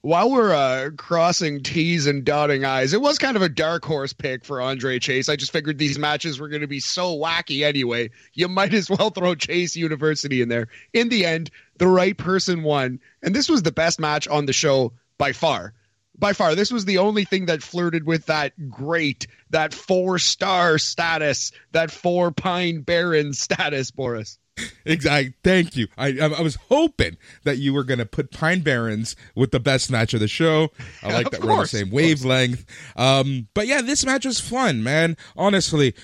While 0.01 0.31
we're 0.31 0.53
uh, 0.53 0.91
crossing 0.97 1.61
T's 1.61 2.07
and 2.07 2.23
dotting 2.23 2.63
I's, 2.63 2.93
it 2.93 3.01
was 3.01 3.17
kind 3.17 3.35
of 3.35 3.43
a 3.43 3.49
dark 3.49 3.83
horse 3.83 4.13
pick 4.13 4.45
for 4.45 4.61
Andre 4.61 4.97
Chase. 4.97 5.27
I 5.27 5.35
just 5.35 5.51
figured 5.51 5.77
these 5.77 5.99
matches 5.99 6.39
were 6.39 6.47
going 6.47 6.61
to 6.61 6.67
be 6.67 6.79
so 6.79 7.17
wacky 7.17 7.63
anyway. 7.63 8.09
You 8.33 8.47
might 8.47 8.73
as 8.73 8.89
well 8.89 9.09
throw 9.09 9.35
Chase 9.35 9.75
University 9.75 10.41
in 10.41 10.47
there. 10.47 10.69
In 10.93 11.09
the 11.09 11.25
end, 11.25 11.51
the 11.79 11.87
right 11.87 12.17
person 12.17 12.63
won. 12.63 12.99
And 13.21 13.35
this 13.35 13.49
was 13.49 13.63
the 13.63 13.73
best 13.73 13.99
match 13.99 14.25
on 14.29 14.45
the 14.45 14.53
show 14.53 14.93
by 15.17 15.33
far. 15.33 15.73
By 16.19 16.33
far, 16.33 16.53
this 16.53 16.71
was 16.71 16.85
the 16.85 16.97
only 16.97 17.23
thing 17.23 17.45
that 17.45 17.63
flirted 17.63 18.05
with 18.05 18.25
that 18.25 18.69
great, 18.69 19.27
that 19.49 19.73
four 19.73 20.19
star 20.19 20.77
status, 20.77 21.51
that 21.71 21.91
four 21.91 22.31
Pine 22.31 22.81
Barren 22.81 23.33
status, 23.33 23.89
Boris. 23.89 24.37
Exactly. 24.85 25.33
Thank 25.43 25.75
you. 25.77 25.87
I 25.97 26.19
I 26.19 26.41
was 26.41 26.55
hoping 26.67 27.17
that 27.43 27.57
you 27.57 27.73
were 27.73 27.83
going 27.83 27.99
to 27.99 28.05
put 28.05 28.31
Pine 28.31 28.61
Barrens 28.61 29.15
with 29.35 29.51
the 29.51 29.59
best 29.59 29.89
match 29.89 30.13
of 30.13 30.19
the 30.19 30.27
show. 30.27 30.69
I 31.01 31.13
like 31.13 31.31
that 31.31 31.43
we're 31.43 31.51
on 31.51 31.59
the 31.59 31.67
same 31.67 31.89
course. 31.89 31.95
wavelength. 31.95 32.65
Um, 32.95 33.47
but 33.53 33.67
yeah, 33.67 33.81
this 33.81 34.05
match 34.05 34.25
was 34.25 34.39
fun, 34.39 34.83
man. 34.83 35.15
Honestly, 35.37 35.95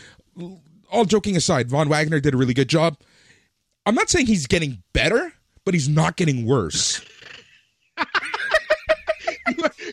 all 0.90 1.06
joking 1.06 1.36
aside, 1.36 1.70
Von 1.70 1.90
Wagner 1.90 2.20
did 2.20 2.34
a 2.34 2.38
really 2.38 2.54
good 2.54 2.70
job. 2.70 2.98
I'm 3.86 3.96
not 3.96 4.10
saying 4.10 4.28
he's 4.28 4.48
getting 4.48 4.82
better, 4.94 5.34
but 5.64 5.74
he's 5.74 5.90
not 5.90 6.16
getting 6.16 6.46
worse. 6.46 7.02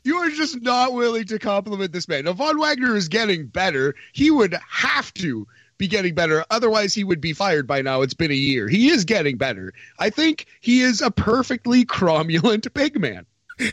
you 0.05 0.17
are 0.17 0.31
just 0.31 0.61
not 0.63 0.93
willing 0.93 1.25
to 1.27 1.39
compliment 1.39 1.93
this 1.93 2.09
man. 2.09 2.25
Now, 2.25 2.33
Von 2.33 2.59
Wagner 2.59 2.97
is 2.97 3.09
getting 3.09 3.47
better. 3.47 3.95
He 4.13 4.31
would 4.31 4.57
have 4.69 5.13
to 5.15 5.47
be 5.79 5.89
getting 5.89 6.15
better. 6.15 6.45
Otherwise, 6.51 6.95
he 6.95 7.05
would 7.05 7.21
be 7.21 7.33
fired 7.33 7.67
by 7.67 7.83
now. 7.83 8.03
It's 8.03 8.15
been 8.15 8.31
a 8.31 8.35
year. 8.35 8.69
He 8.69 8.91
is 8.91 9.05
getting 9.05 9.37
better. 9.37 9.73
I 9.99 10.11
think 10.11 10.47
he 10.61 10.83
is 10.83 11.01
a 11.01 11.11
perfectly 11.11 11.85
cromulent 11.85 12.73
big 12.75 13.01
man. 13.01 13.27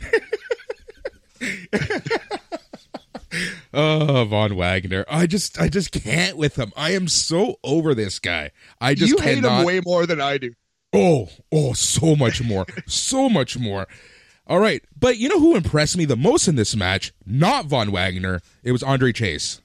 Oh, 3.72 4.24
Von 4.24 4.56
Wagner. 4.56 5.04
I 5.08 5.26
just 5.26 5.60
I 5.60 5.68
just 5.68 5.92
can't 5.92 6.36
with 6.36 6.56
him. 6.56 6.72
I 6.76 6.90
am 6.90 7.06
so 7.06 7.56
over 7.62 7.94
this 7.94 8.18
guy. 8.18 8.50
I 8.80 8.94
just 8.94 9.12
you 9.12 9.18
hate 9.18 9.36
cannot. 9.36 9.60
him 9.60 9.66
way 9.66 9.80
more 9.84 10.06
than 10.06 10.20
I 10.20 10.38
do. 10.38 10.52
Oh, 10.92 11.28
oh, 11.52 11.72
so 11.74 12.16
much 12.16 12.42
more. 12.42 12.66
so 12.86 13.28
much 13.28 13.56
more. 13.56 13.86
All 14.50 14.58
right. 14.58 14.82
But 14.98 15.16
you 15.16 15.28
know 15.28 15.38
who 15.38 15.54
impressed 15.54 15.96
me 15.96 16.04
the 16.04 16.16
most 16.16 16.48
in 16.48 16.56
this 16.56 16.74
match? 16.74 17.12
Not 17.24 17.66
Von 17.66 17.92
Wagner. 17.92 18.40
It 18.64 18.72
was 18.72 18.82
Andre 18.82 19.12
Chase. 19.12 19.60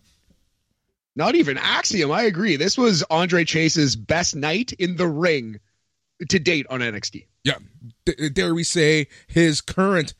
Not 1.15 1.33
even 1.33 1.57
Axiom. 1.57 2.11
I 2.11 2.23
agree. 2.23 2.55
This 2.55 2.77
was 2.77 3.03
Andre 3.09 3.45
Chase's 3.45 3.95
best 3.95 4.35
night 4.35 4.73
in 4.73 4.95
the 4.95 5.07
ring 5.07 5.59
to 6.29 6.37
date 6.37 6.67
on 6.69 6.81
NXT. 6.81 7.25
Yeah. 7.43 7.57
D- 8.05 8.29
dare 8.29 8.53
we 8.53 8.63
say 8.63 9.07
his 9.25 9.59
current 9.59 10.13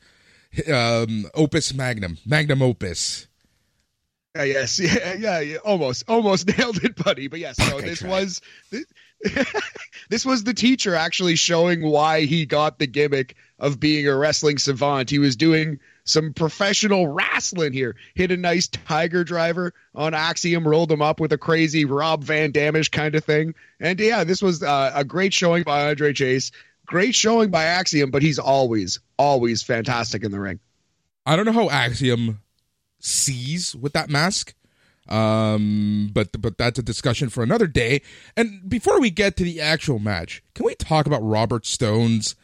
um, 0.72 1.26
opus 1.34 1.72
magnum, 1.72 2.18
magnum 2.26 2.60
opus. 2.60 3.28
Uh, 4.36 4.42
yes, 4.42 4.80
yeah, 4.80 5.14
yeah, 5.18 5.40
yeah, 5.40 5.56
almost, 5.58 6.02
almost 6.08 6.46
nailed 6.58 6.82
it, 6.82 6.96
buddy. 6.96 7.28
But 7.28 7.38
yes, 7.38 7.56
no, 7.70 7.80
this 7.80 8.02
was 8.02 8.40
this, 8.70 8.84
this 10.10 10.24
was 10.24 10.44
the 10.44 10.54
teacher 10.54 10.94
actually 10.94 11.36
showing 11.36 11.82
why 11.82 12.22
he 12.22 12.46
got 12.46 12.78
the 12.78 12.86
gimmick 12.86 13.36
of 13.58 13.80
being 13.80 14.06
a 14.06 14.16
wrestling 14.16 14.58
savant. 14.58 15.10
He 15.10 15.18
was 15.18 15.36
doing 15.36 15.78
some 16.04 16.32
professional 16.32 17.08
wrestling 17.08 17.72
here. 17.72 17.96
Hit 18.14 18.30
a 18.30 18.36
nice 18.36 18.68
tiger 18.68 19.24
driver 19.24 19.72
on 19.94 20.14
Axiom, 20.14 20.66
rolled 20.66 20.90
him 20.90 21.02
up 21.02 21.20
with 21.20 21.32
a 21.32 21.38
crazy 21.38 21.84
Rob 21.84 22.22
Van 22.24 22.52
Damish 22.52 22.90
kind 22.90 23.14
of 23.14 23.24
thing. 23.24 23.54
And 23.80 23.98
yeah, 23.98 24.24
this 24.24 24.40
was 24.40 24.62
uh, 24.62 24.92
a 24.94 25.04
great 25.04 25.34
showing 25.34 25.64
by 25.64 25.88
Andre 25.88 26.12
Chase. 26.12 26.52
Great 26.86 27.14
showing 27.14 27.50
by 27.50 27.64
Axiom, 27.64 28.10
but 28.10 28.22
he's 28.22 28.38
always, 28.38 29.00
always 29.18 29.62
fantastic 29.62 30.22
in 30.22 30.30
the 30.30 30.38
ring. 30.38 30.60
I 31.26 31.34
don't 31.34 31.44
know 31.44 31.52
how 31.52 31.68
Axiom 31.68 32.40
sees 33.00 33.74
with 33.74 33.92
that 33.94 34.08
mask. 34.08 34.54
Um, 35.08 36.10
but 36.12 36.40
but 36.40 36.58
that's 36.58 36.78
a 36.78 36.82
discussion 36.82 37.28
for 37.28 37.42
another 37.42 37.66
day. 37.66 38.02
And 38.36 38.68
before 38.68 39.00
we 39.00 39.10
get 39.10 39.36
to 39.36 39.44
the 39.44 39.60
actual 39.60 39.98
match, 39.98 40.42
can 40.54 40.66
we 40.66 40.74
talk 40.74 41.06
about 41.06 41.22
Robert 41.22 41.66
Stone's 41.66 42.34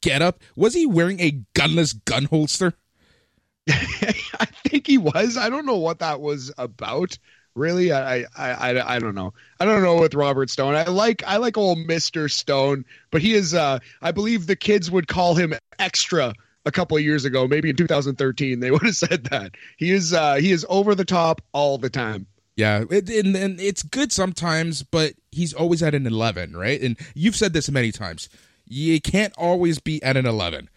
getup? 0.00 0.40
Was 0.56 0.74
he 0.74 0.86
wearing 0.86 1.20
a 1.20 1.40
gunless 1.54 1.94
gun 2.04 2.26
holster? 2.26 2.74
I 3.68 4.46
think 4.66 4.86
he 4.86 4.98
was. 4.98 5.36
I 5.36 5.48
don't 5.48 5.66
know 5.66 5.76
what 5.76 6.00
that 6.00 6.20
was 6.20 6.52
about. 6.58 7.18
Really, 7.56 7.92
I, 7.92 8.20
I, 8.20 8.26
I, 8.36 8.96
I 8.96 8.98
don't 9.00 9.14
know. 9.14 9.34
I 9.58 9.64
don't 9.64 9.82
know 9.82 9.96
with 9.96 10.14
Robert 10.14 10.50
Stone. 10.50 10.76
I 10.76 10.84
like, 10.84 11.24
I 11.26 11.38
like 11.38 11.58
old 11.58 11.78
Mister 11.78 12.28
Stone, 12.28 12.84
but 13.10 13.22
he 13.22 13.34
is. 13.34 13.54
Uh, 13.54 13.80
I 14.02 14.12
believe 14.12 14.46
the 14.46 14.56
kids 14.56 14.90
would 14.90 15.08
call 15.08 15.34
him 15.34 15.54
extra 15.78 16.32
a 16.66 16.70
couple 16.70 16.96
of 16.96 17.02
years 17.02 17.24
ago. 17.24 17.46
Maybe 17.46 17.70
in 17.70 17.76
2013, 17.76 18.60
they 18.60 18.70
would 18.70 18.82
have 18.82 18.96
said 18.96 19.24
that. 19.24 19.52
He 19.76 19.90
is, 19.90 20.12
uh, 20.12 20.34
he 20.36 20.52
is 20.52 20.66
over 20.68 20.94
the 20.94 21.04
top 21.04 21.40
all 21.52 21.78
the 21.78 21.90
time. 21.90 22.26
Yeah, 22.56 22.84
it, 22.90 23.08
and, 23.08 23.34
and 23.36 23.60
it's 23.60 23.82
good 23.82 24.12
sometimes, 24.12 24.82
but 24.82 25.14
he's 25.32 25.54
always 25.54 25.82
at 25.82 25.94
an 25.94 26.06
11, 26.06 26.54
right? 26.54 26.80
And 26.80 26.98
you've 27.14 27.36
said 27.36 27.52
this 27.52 27.70
many 27.70 27.90
times. 27.90 28.28
You 28.66 29.00
can't 29.00 29.32
always 29.38 29.78
be 29.78 30.02
at 30.02 30.16
an 30.16 30.26
11. 30.26 30.68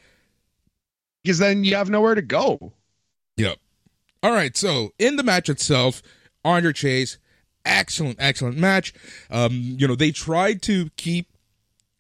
Because 1.23 1.39
then 1.39 1.63
you 1.63 1.75
have 1.75 1.89
nowhere 1.89 2.15
to 2.15 2.21
go. 2.21 2.73
Yep. 3.37 3.57
All 4.21 4.31
right. 4.31 4.55
So 4.55 4.93
in 4.97 5.15
the 5.15 5.23
match 5.23 5.49
itself, 5.49 6.01
Andre 6.45 6.73
Chase, 6.73 7.17
excellent, 7.65 8.17
excellent 8.19 8.57
match. 8.57 8.93
Um, 9.29 9.51
you 9.53 9.87
know, 9.87 9.95
they 9.95 10.11
tried 10.11 10.61
to 10.63 10.89
keep 10.97 11.27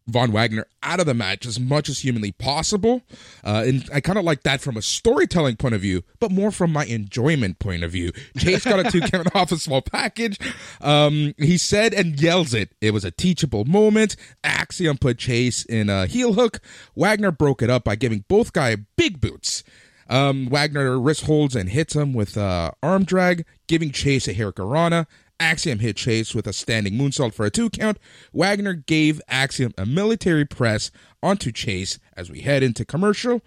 Von 0.07 0.31
Wagner 0.31 0.65
out 0.81 0.99
of 0.99 1.05
the 1.05 1.13
match 1.13 1.45
as 1.45 1.59
much 1.59 1.87
as 1.87 1.99
humanly 1.99 2.31
possible. 2.31 3.03
Uh, 3.43 3.63
and 3.65 3.89
I 3.93 4.01
kind 4.01 4.19
of 4.19 4.25
like 4.25 4.43
that 4.43 4.61
from 4.61 4.75
a 4.75 4.81
storytelling 4.81 5.55
point 5.55 5.75
of 5.75 5.81
view, 5.81 6.03
but 6.19 6.31
more 6.31 6.51
from 6.51 6.71
my 6.71 6.85
enjoyment 6.85 7.59
point 7.59 7.83
of 7.83 7.91
view. 7.91 8.11
Chase 8.37 8.65
got 8.65 8.85
a 8.85 8.91
two 8.91 9.01
count 9.11 9.33
off 9.35 9.51
a 9.51 9.57
small 9.57 9.81
package. 9.81 10.37
Um, 10.81 11.33
he 11.37 11.57
said 11.57 11.93
and 11.93 12.19
yells 12.19 12.53
it. 12.53 12.71
It 12.81 12.91
was 12.91 13.05
a 13.05 13.11
teachable 13.11 13.65
moment. 13.65 14.15
Axiom 14.43 14.97
put 14.97 15.17
Chase 15.17 15.63
in 15.65 15.89
a 15.89 16.05
heel 16.05 16.33
hook. 16.33 16.59
Wagner 16.95 17.31
broke 17.31 17.61
it 17.61 17.69
up 17.69 17.85
by 17.85 17.95
giving 17.95 18.25
both 18.27 18.51
guy 18.53 18.75
big 18.97 19.21
boots. 19.21 19.63
Um, 20.09 20.47
Wagner 20.47 20.99
wrist 20.99 21.25
holds 21.25 21.55
and 21.55 21.69
hits 21.69 21.95
him 21.95 22.13
with 22.13 22.37
uh, 22.37 22.71
arm 22.81 23.05
drag, 23.05 23.45
giving 23.67 23.91
Chase 23.91 24.27
a 24.27 24.33
Hurricanrana. 24.33 25.07
Axiom 25.43 25.79
hit 25.79 25.97
Chase 25.97 26.33
with 26.33 26.47
a 26.47 26.53
standing 26.53 26.93
moonsault 26.93 27.33
for 27.33 27.45
a 27.45 27.49
two 27.49 27.69
count. 27.69 27.99
Wagner 28.31 28.73
gave 28.73 29.21
Axiom 29.27 29.73
a 29.77 29.85
military 29.85 30.45
press 30.45 30.89
onto 31.21 31.51
Chase 31.51 31.99
as 32.15 32.31
we 32.31 32.41
head 32.41 32.63
into 32.63 32.85
commercial. 32.85 33.41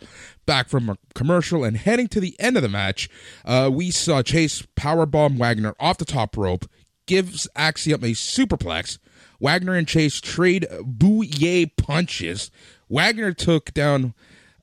Back 0.44 0.68
from 0.68 0.98
commercial 1.14 1.64
and 1.64 1.74
heading 1.74 2.06
to 2.08 2.20
the 2.20 2.38
end 2.38 2.56
of 2.56 2.62
the 2.62 2.68
match, 2.68 3.08
uh, 3.46 3.70
we 3.72 3.90
saw 3.90 4.22
Chase 4.22 4.62
powerbomb 4.76 5.38
Wagner 5.38 5.74
off 5.80 5.96
the 5.96 6.04
top 6.04 6.36
rope, 6.36 6.66
gives 7.06 7.48
Axiom 7.56 8.04
a 8.04 8.12
superplex. 8.12 8.98
Wagner 9.40 9.74
and 9.74 9.88
Chase 9.88 10.20
trade 10.20 10.66
bouye 10.82 11.70
punches. 11.78 12.50
Wagner 12.90 13.32
took 13.32 13.72
down 13.72 14.12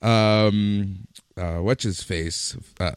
um 0.04 1.08
uh 1.38 1.58
what's 1.58 1.84
his 1.84 2.04
face 2.04 2.56
uh 2.80 2.92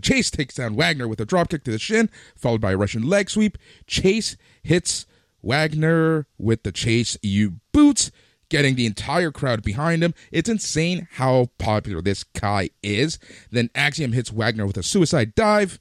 chase 0.00 0.30
takes 0.30 0.54
down 0.54 0.74
wagner 0.74 1.06
with 1.06 1.20
a 1.20 1.26
dropkick 1.26 1.62
to 1.62 1.70
the 1.70 1.78
shin 1.78 2.08
followed 2.36 2.60
by 2.60 2.72
a 2.72 2.76
russian 2.76 3.02
leg 3.02 3.28
sweep. 3.28 3.58
Chase 3.86 4.36
hits 4.62 5.06
wagner 5.44 6.26
with 6.38 6.62
the 6.62 6.72
chase. 6.72 7.16
U 7.22 7.60
boots 7.72 8.10
getting 8.48 8.74
the 8.74 8.86
entire 8.86 9.30
crowd 9.30 9.62
behind 9.62 10.02
him. 10.02 10.14
It's 10.32 10.48
insane 10.48 11.08
how 11.12 11.50
popular 11.58 12.00
this 12.02 12.24
guy 12.24 12.70
is. 12.82 13.18
Then 13.50 13.70
axiom 13.74 14.12
hits 14.12 14.32
wagner 14.32 14.66
with 14.66 14.76
a 14.76 14.82
suicide 14.82 15.34
dive. 15.34 15.78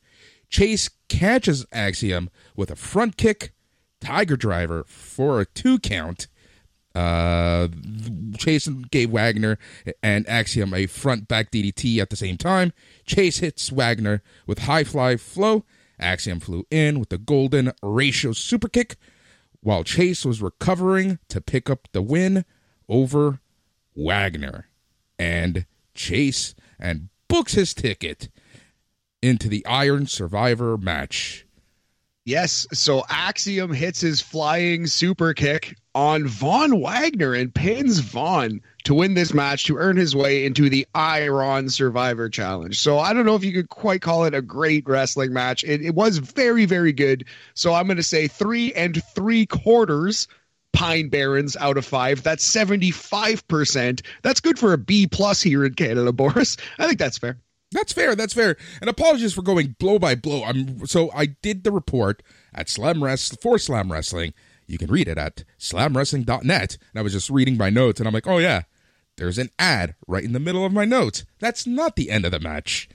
Chase 0.49 0.89
catches 1.09 1.65
axiom 1.71 2.29
with 2.55 2.69
a 2.69 2.75
front 2.75 3.17
kick. 3.17 3.53
Tiger 3.99 4.35
driver 4.35 4.83
for 4.87 5.39
a 5.39 5.45
two 5.45 5.79
count 5.79 6.27
uh, 6.95 7.67
Chase 8.37 8.67
gave 8.91 9.09
Wagner 9.09 9.57
and 10.01 10.27
Axiom 10.29 10.73
a 10.73 10.85
front 10.85 11.27
back 11.27 11.51
DDT 11.51 11.99
at 11.99 12.09
the 12.09 12.15
same 12.15 12.37
time. 12.37 12.73
Chase 13.05 13.39
hits 13.39 13.71
Wagner 13.71 14.21
with 14.45 14.59
high 14.59 14.83
fly 14.83 15.17
flow. 15.17 15.65
Axiom 15.99 16.39
flew 16.39 16.65
in 16.69 16.99
with 16.99 17.09
the 17.09 17.17
golden 17.17 17.71
ratio 17.81 18.33
super 18.33 18.67
kick 18.67 18.95
while 19.61 19.83
Chase 19.83 20.25
was 20.25 20.41
recovering 20.41 21.19
to 21.29 21.39
pick 21.41 21.69
up 21.69 21.87
the 21.93 22.01
win 22.01 22.45
over 22.89 23.39
Wagner. 23.95 24.67
And 25.17 25.65
Chase 25.95 26.53
and 26.79 27.09
books 27.27 27.53
his 27.53 27.73
ticket 27.73 28.29
into 29.21 29.47
the 29.47 29.65
Iron 29.65 30.05
Survivor 30.05 30.77
match. 30.77 31.45
Yes, 32.25 32.65
so 32.71 33.03
Axiom 33.09 33.73
hits 33.73 33.99
his 33.99 34.21
flying 34.21 34.87
super 34.87 35.33
kick 35.33 35.75
on 35.93 36.25
Von 36.25 36.79
Wagner 36.79 37.33
and 37.33 37.53
pins 37.53 37.99
Von 37.99 38.61
to 38.85 38.93
win 38.93 39.13
this 39.13 39.33
match 39.33 39.65
to 39.65 39.77
earn 39.77 39.97
his 39.97 40.15
way 40.15 40.45
into 40.45 40.69
the 40.69 40.87
Iron 40.95 41.69
Survivor 41.69 42.29
Challenge. 42.29 42.79
So 42.79 42.97
I 42.97 43.11
don't 43.11 43.25
know 43.25 43.35
if 43.35 43.43
you 43.43 43.51
could 43.51 43.67
quite 43.67 44.01
call 44.01 44.23
it 44.23 44.33
a 44.33 44.41
great 44.41 44.87
wrestling 44.87 45.33
match. 45.33 45.65
It, 45.65 45.81
it 45.81 45.95
was 45.95 46.17
very, 46.19 46.63
very 46.65 46.93
good. 46.93 47.25
So 47.55 47.73
I'm 47.73 47.87
going 47.87 47.97
to 47.97 48.03
say 48.03 48.27
three 48.29 48.73
and 48.73 49.03
three 49.13 49.45
quarters 49.45 50.29
Pine 50.71 51.09
Barrens 51.09 51.57
out 51.57 51.77
of 51.77 51.85
five. 51.85 52.23
That's 52.23 52.49
75%. 52.49 54.01
That's 54.21 54.39
good 54.39 54.57
for 54.57 54.73
a 54.73 54.77
B 54.77 55.07
plus 55.07 55.41
here 55.41 55.65
in 55.65 55.73
Canada, 55.73 56.11
Boris. 56.11 56.57
I 56.79 56.87
think 56.87 56.99
that's 56.99 57.17
fair. 57.17 57.37
That's 57.73 57.91
fair. 57.91 58.15
That's 58.15 58.33
fair. 58.33 58.55
And 58.79 58.89
apologies 58.89 59.33
for 59.33 59.41
going 59.41 59.75
blow 59.79 59.99
by 59.99 60.15
blow. 60.15 60.43
I'm 60.43 60.85
so 60.85 61.11
I 61.13 61.25
did 61.25 61.63
the 61.63 61.71
report 61.71 62.23
at 62.53 62.69
Slam 62.69 63.03
Wrest 63.03 63.41
for 63.41 63.57
Slam 63.57 63.91
Wrestling. 63.91 64.33
You 64.67 64.77
can 64.77 64.89
read 64.89 65.07
it 65.07 65.17
at 65.17 65.43
slamwrestling.net. 65.59 66.77
And 66.77 66.99
I 66.99 67.01
was 67.01 67.13
just 67.13 67.29
reading 67.29 67.57
my 67.57 67.69
notes 67.69 67.99
and 67.99 68.07
I'm 68.07 68.13
like, 68.13 68.27
oh 68.27 68.37
yeah, 68.37 68.63
there's 69.17 69.37
an 69.37 69.49
ad 69.59 69.95
right 70.07 70.23
in 70.23 70.33
the 70.33 70.39
middle 70.39 70.65
of 70.65 70.71
my 70.71 70.85
notes. 70.85 71.25
That's 71.39 71.67
not 71.67 71.95
the 71.95 72.09
end 72.09 72.25
of 72.25 72.31
the 72.31 72.39
match. 72.39 72.87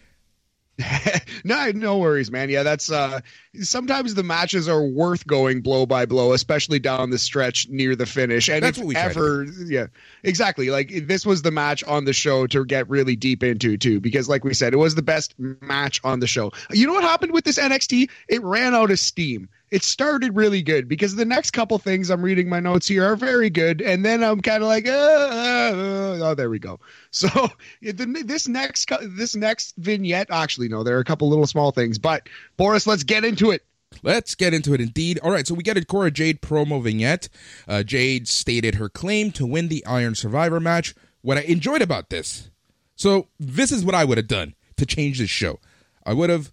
no, 1.44 1.70
no 1.72 1.98
worries, 1.98 2.30
man. 2.30 2.50
Yeah, 2.50 2.62
that's 2.62 2.90
uh 2.90 3.20
sometimes 3.60 4.14
the 4.14 4.22
matches 4.22 4.68
are 4.68 4.82
worth 4.82 5.26
going 5.26 5.60
blow 5.60 5.86
by 5.86 6.06
blow, 6.06 6.32
especially 6.32 6.78
down 6.78 7.10
the 7.10 7.18
stretch 7.18 7.68
near 7.68 7.96
the 7.96 8.06
finish. 8.06 8.48
And 8.48 8.62
That's 8.62 8.78
if 8.78 8.96
ever 8.96 9.44
yeah, 9.66 9.86
exactly. 10.22 10.70
Like 10.70 11.06
this 11.06 11.26
was 11.26 11.42
the 11.42 11.50
match 11.50 11.82
on 11.84 12.04
the 12.04 12.12
show 12.12 12.46
to 12.48 12.64
get 12.64 12.88
really 12.88 13.16
deep 13.16 13.42
into 13.42 13.76
too, 13.76 14.00
because 14.00 14.28
like 14.28 14.44
we 14.44 14.54
said, 14.54 14.72
it 14.72 14.78
was 14.78 14.94
the 14.94 15.02
best 15.02 15.34
match 15.38 16.00
on 16.04 16.20
the 16.20 16.26
show. 16.26 16.52
You 16.70 16.86
know 16.86 16.92
what 16.92 17.04
happened 17.04 17.32
with 17.32 17.44
this 17.44 17.58
NXT? 17.58 18.08
It 18.28 18.42
ran 18.44 18.74
out 18.74 18.90
of 18.90 19.00
steam. 19.00 19.48
It 19.70 19.82
started 19.82 20.34
really 20.34 20.62
good 20.62 20.88
because 20.88 21.16
the 21.16 21.24
next 21.24 21.50
couple 21.50 21.78
things 21.78 22.10
I'm 22.10 22.22
reading 22.22 22.48
my 22.48 22.60
notes 22.60 22.88
here 22.88 23.04
are 23.04 23.16
very 23.16 23.50
good, 23.50 23.82
and 23.82 24.04
then 24.04 24.24
I'm 24.24 24.40
kind 24.40 24.62
of 24.62 24.68
like, 24.68 24.86
uh, 24.86 24.90
uh, 24.90 25.72
uh, 25.74 26.18
oh, 26.22 26.34
there 26.34 26.48
we 26.48 26.58
go. 26.58 26.80
So 27.10 27.28
this 27.82 28.48
next 28.48 28.90
this 29.02 29.36
next 29.36 29.74
vignette, 29.76 30.28
actually, 30.30 30.68
no, 30.68 30.82
there 30.82 30.96
are 30.96 31.00
a 31.00 31.04
couple 31.04 31.28
little 31.28 31.46
small 31.46 31.70
things, 31.72 31.98
but 31.98 32.28
Boris, 32.56 32.86
let's 32.86 33.02
get 33.02 33.24
into 33.24 33.50
it. 33.50 33.62
Let's 34.02 34.34
get 34.34 34.54
into 34.54 34.74
it 34.74 34.80
indeed. 34.80 35.18
All 35.20 35.30
right, 35.30 35.46
so 35.46 35.54
we 35.54 35.62
get 35.62 35.76
a 35.76 35.84
Cora 35.84 36.10
Jade 36.10 36.40
promo 36.40 36.82
vignette. 36.82 37.28
Uh, 37.66 37.82
Jade 37.82 38.28
stated 38.28 38.76
her 38.76 38.88
claim 38.88 39.32
to 39.32 39.46
win 39.46 39.68
the 39.68 39.84
Iron 39.86 40.14
Survivor 40.14 40.60
match. 40.60 40.94
What 41.22 41.38
I 41.38 41.42
enjoyed 41.42 41.82
about 41.82 42.10
this, 42.10 42.50
so 42.96 43.28
this 43.40 43.72
is 43.72 43.84
what 43.84 43.94
I 43.94 44.04
would 44.04 44.18
have 44.18 44.28
done 44.28 44.54
to 44.76 44.86
change 44.86 45.18
this 45.18 45.30
show. 45.30 45.58
I 46.06 46.14
would 46.14 46.30
have 46.30 46.52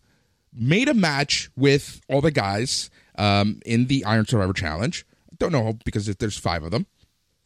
made 0.53 0.87
a 0.87 0.93
match 0.93 1.49
with 1.55 2.01
all 2.09 2.21
the 2.21 2.31
guys 2.31 2.89
um, 3.17 3.59
in 3.65 3.87
the 3.87 4.03
Iron 4.05 4.25
Survivor 4.25 4.53
Challenge. 4.53 5.05
Don't 5.37 5.51
know 5.51 5.77
because 5.83 6.07
if 6.07 6.17
there's 6.17 6.37
five 6.37 6.63
of 6.63 6.71
them. 6.71 6.85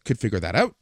Could 0.05 0.19
figure 0.19 0.39
that 0.39 0.55
out. 0.55 0.75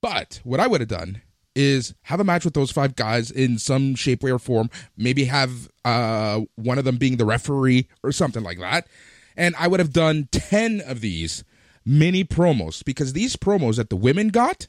But 0.00 0.40
what 0.44 0.60
I 0.60 0.66
would 0.66 0.80
have 0.80 0.88
done 0.88 1.22
is 1.54 1.94
have 2.02 2.20
a 2.20 2.24
match 2.24 2.44
with 2.44 2.54
those 2.54 2.70
five 2.70 2.96
guys 2.96 3.30
in 3.30 3.58
some 3.58 3.94
shape, 3.94 4.22
way, 4.22 4.32
or 4.32 4.38
form. 4.38 4.70
Maybe 4.96 5.24
have 5.24 5.68
uh, 5.84 6.40
one 6.56 6.78
of 6.78 6.84
them 6.84 6.96
being 6.96 7.16
the 7.16 7.24
referee 7.24 7.88
or 8.02 8.12
something 8.12 8.42
like 8.42 8.58
that. 8.58 8.86
And 9.36 9.54
I 9.58 9.68
would 9.68 9.80
have 9.80 9.92
done 9.92 10.28
10 10.30 10.80
of 10.80 11.00
these 11.00 11.44
mini 11.84 12.24
promos 12.24 12.84
because 12.84 13.12
these 13.12 13.36
promos 13.36 13.76
that 13.76 13.90
the 13.90 13.96
women 13.96 14.28
got 14.28 14.68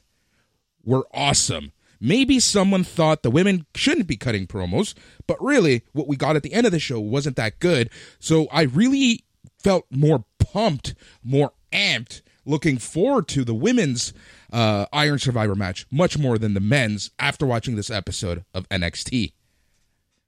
were 0.84 1.06
awesome. 1.12 1.72
Maybe 2.00 2.40
someone 2.40 2.84
thought 2.84 3.22
the 3.22 3.30
women 3.30 3.66
shouldn't 3.74 4.06
be 4.06 4.16
cutting 4.16 4.46
promos, 4.46 4.94
but 5.26 5.42
really 5.42 5.82
what 5.92 6.06
we 6.06 6.16
got 6.16 6.36
at 6.36 6.42
the 6.42 6.52
end 6.52 6.66
of 6.66 6.72
the 6.72 6.78
show 6.78 7.00
wasn't 7.00 7.36
that 7.36 7.58
good. 7.58 7.90
So 8.18 8.48
I 8.52 8.62
really 8.62 9.24
felt 9.58 9.86
more 9.90 10.24
pumped, 10.38 10.94
more 11.22 11.52
amped, 11.72 12.22
looking 12.44 12.78
forward 12.78 13.28
to 13.28 13.44
the 13.44 13.54
women's 13.54 14.12
uh, 14.52 14.86
Iron 14.92 15.18
Survivor 15.18 15.54
match 15.54 15.86
much 15.90 16.16
more 16.18 16.38
than 16.38 16.54
the 16.54 16.60
men's 16.60 17.10
after 17.18 17.44
watching 17.46 17.76
this 17.76 17.90
episode 17.90 18.44
of 18.54 18.68
NXT. 18.68 19.32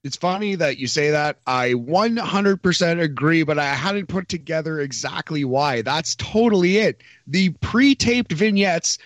It's 0.05 0.17
funny 0.17 0.55
that 0.55 0.79
you 0.79 0.87
say 0.87 1.11
that. 1.11 1.39
I 1.47 1.73
100% 1.73 3.03
agree, 3.03 3.43
but 3.43 3.59
I 3.59 3.67
hadn't 3.67 4.07
put 4.07 4.29
together 4.29 4.81
exactly 4.81 5.45
why. 5.45 5.83
That's 5.83 6.15
totally 6.15 6.79
it. 6.79 7.03
The 7.27 7.51
pre 7.61 7.95
taped 7.95 8.33
vignettes 8.33 8.99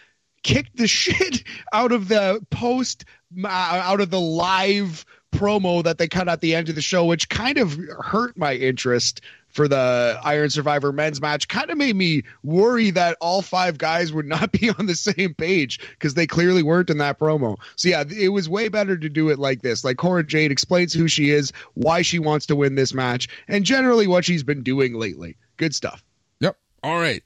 kicked 0.42 0.76
the 0.76 0.86
shit 0.88 1.44
out 1.72 1.92
of 1.92 2.08
the 2.08 2.44
post, 2.50 3.04
uh, 3.42 3.48
out 3.48 4.00
of 4.00 4.10
the 4.10 4.20
live 4.20 5.04
promo 5.32 5.82
that 5.82 5.96
they 5.96 6.08
cut 6.08 6.28
at 6.28 6.42
the 6.42 6.54
end 6.54 6.68
of 6.68 6.74
the 6.74 6.82
show, 6.82 7.06
which 7.06 7.30
kind 7.30 7.56
of 7.56 7.78
hurt 8.04 8.36
my 8.36 8.54
interest 8.54 9.22
for 9.52 9.68
the 9.68 10.18
Iron 10.24 10.50
Survivor 10.50 10.92
men's 10.92 11.20
match. 11.20 11.48
Kind 11.48 11.70
of 11.70 11.78
made 11.78 11.96
me 11.96 12.22
worry 12.42 12.90
that 12.90 13.16
all 13.20 13.42
five 13.42 13.78
guys 13.78 14.12
would 14.12 14.26
not 14.26 14.52
be 14.52 14.70
on 14.70 14.86
the 14.86 14.94
same 14.94 15.34
page 15.34 15.78
because 15.90 16.14
they 16.14 16.26
clearly 16.26 16.62
weren't 16.62 16.90
in 16.90 16.98
that 16.98 17.18
promo. 17.18 17.56
So 17.76 17.88
yeah, 17.88 18.04
it 18.08 18.30
was 18.30 18.48
way 18.48 18.68
better 18.68 18.96
to 18.96 19.08
do 19.08 19.28
it 19.28 19.38
like 19.38 19.62
this. 19.62 19.84
Like 19.84 19.98
Cora 19.98 20.24
Jade 20.24 20.50
explains 20.50 20.92
who 20.92 21.08
she 21.08 21.30
is, 21.30 21.52
why 21.74 22.02
she 22.02 22.18
wants 22.18 22.46
to 22.46 22.56
win 22.56 22.74
this 22.74 22.94
match, 22.94 23.28
and 23.48 23.64
generally 23.64 24.06
what 24.06 24.24
she's 24.24 24.42
been 24.42 24.62
doing 24.62 24.94
lately. 24.94 25.36
Good 25.56 25.74
stuff. 25.74 26.02
Yep. 26.40 26.56
All 26.82 26.98
right. 26.98 27.22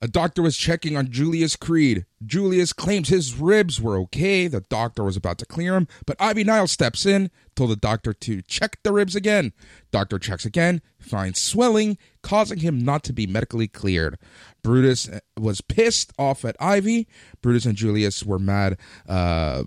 A 0.00 0.06
doctor 0.06 0.42
was 0.42 0.56
checking 0.56 0.96
on 0.96 1.10
Julius 1.10 1.56
Creed. 1.56 2.06
Julius 2.24 2.72
claims 2.72 3.08
his 3.08 3.34
ribs 3.36 3.80
were 3.80 3.96
okay. 3.98 4.46
The 4.46 4.60
doctor 4.60 5.02
was 5.02 5.16
about 5.16 5.38
to 5.38 5.46
clear 5.46 5.74
him, 5.74 5.88
but 6.06 6.16
Ivy 6.20 6.44
Nile 6.44 6.68
steps 6.68 7.04
in, 7.04 7.32
told 7.56 7.70
the 7.70 7.76
doctor 7.76 8.12
to 8.12 8.42
check 8.42 8.78
the 8.84 8.92
ribs 8.92 9.16
again. 9.16 9.52
Doctor 9.90 10.20
checks 10.20 10.44
again, 10.44 10.82
finds 11.00 11.40
swelling, 11.40 11.98
causing 12.22 12.58
him 12.58 12.78
not 12.78 13.02
to 13.04 13.12
be 13.12 13.26
medically 13.26 13.66
cleared. 13.66 14.18
Brutus 14.62 15.10
was 15.36 15.60
pissed 15.60 16.12
off 16.16 16.44
at 16.44 16.56
Ivy. 16.60 17.08
Brutus 17.42 17.66
and 17.66 17.76
Julius 17.76 18.24
were 18.24 18.38
mad 18.38 18.78
uh, 19.08 19.64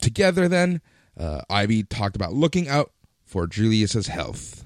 together 0.00 0.48
then. 0.48 0.80
Uh, 1.18 1.42
Ivy 1.50 1.82
talked 1.82 2.16
about 2.16 2.32
looking 2.32 2.68
out 2.68 2.92
for 3.26 3.46
Julius's 3.46 4.06
health. 4.06 4.64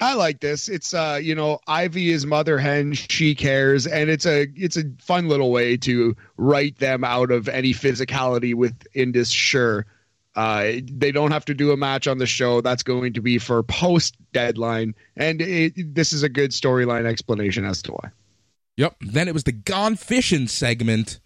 I 0.00 0.14
like 0.14 0.40
this. 0.40 0.68
It's 0.68 0.94
uh, 0.94 1.20
you 1.22 1.34
know, 1.34 1.60
Ivy 1.66 2.10
is 2.10 2.24
mother 2.24 2.58
hen, 2.58 2.94
she 2.94 3.34
cares, 3.34 3.86
and 3.86 4.08
it's 4.08 4.26
a 4.26 4.46
it's 4.56 4.76
a 4.76 4.84
fun 4.98 5.28
little 5.28 5.50
way 5.50 5.76
to 5.78 6.16
write 6.36 6.78
them 6.78 7.04
out 7.04 7.30
of 7.30 7.48
any 7.48 7.72
physicality 7.72 8.54
with 8.54 8.74
Indus. 8.94 9.30
Sure, 9.30 9.84
uh, 10.36 10.72
they 10.90 11.12
don't 11.12 11.32
have 11.32 11.44
to 11.46 11.54
do 11.54 11.72
a 11.72 11.76
match 11.76 12.06
on 12.06 12.18
the 12.18 12.26
show. 12.26 12.60
That's 12.60 12.82
going 12.82 13.12
to 13.12 13.20
be 13.20 13.38
for 13.38 13.62
post 13.62 14.16
deadline, 14.32 14.94
and 15.16 15.42
it, 15.42 15.94
this 15.94 16.12
is 16.12 16.22
a 16.22 16.28
good 16.28 16.50
storyline 16.52 17.04
explanation 17.04 17.64
as 17.64 17.82
to 17.82 17.92
why. 17.92 18.10
Yep. 18.76 18.96
Then 19.00 19.28
it 19.28 19.34
was 19.34 19.44
the 19.44 19.52
Gone 19.52 19.96
Fishing 19.96 20.48
segment. 20.48 21.20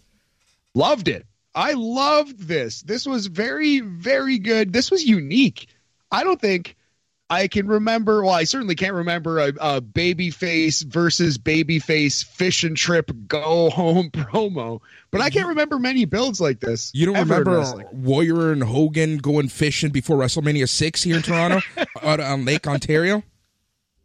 Loved 0.75 1.07
it. 1.07 1.27
I 1.55 1.75
loved 1.75 2.49
this. 2.49 2.83
This 2.83 3.07
was 3.07 3.29
very 3.29 3.79
very 3.81 4.39
good. 4.39 4.73
This 4.73 4.91
was 4.91 5.05
unique. 5.05 5.69
I 6.11 6.25
don't 6.25 6.41
think 6.41 6.77
I 7.31 7.49
can 7.49 7.67
remember. 7.67 8.23
Well, 8.23 8.35
I 8.35 8.45
certainly 8.45 8.75
can't 8.75 8.95
remember 8.95 9.39
a, 9.39 9.49
a 9.61 9.81
babyface 9.81 10.85
versus 10.85 11.39
babyface 11.39 12.25
fish 12.25 12.65
and 12.65 12.77
trip 12.77 13.11
go 13.27 13.71
home 13.71 14.11
promo, 14.13 14.81
but 15.11 15.21
I 15.21 15.31
can't 15.31 15.49
remember 15.49 15.79
many 15.79 16.05
builds 16.05 16.41
like 16.41 16.61
this. 16.61 16.91
You 16.95 17.07
don't 17.07 17.19
remember. 17.19 17.65
Warrior 17.93 18.53
and 18.53 18.63
Hogan 18.63 19.19
going 19.19 19.49
fishing 19.49 19.91
before 19.91 20.19
WrestleMania 20.19 20.69
six 20.69 21.03
here 21.03 21.17
in 21.17 21.23
Toronto 21.23 21.61
out 22.03 22.21
on 22.21 22.45
Lake 22.45 22.67
Ontario? 22.67 23.23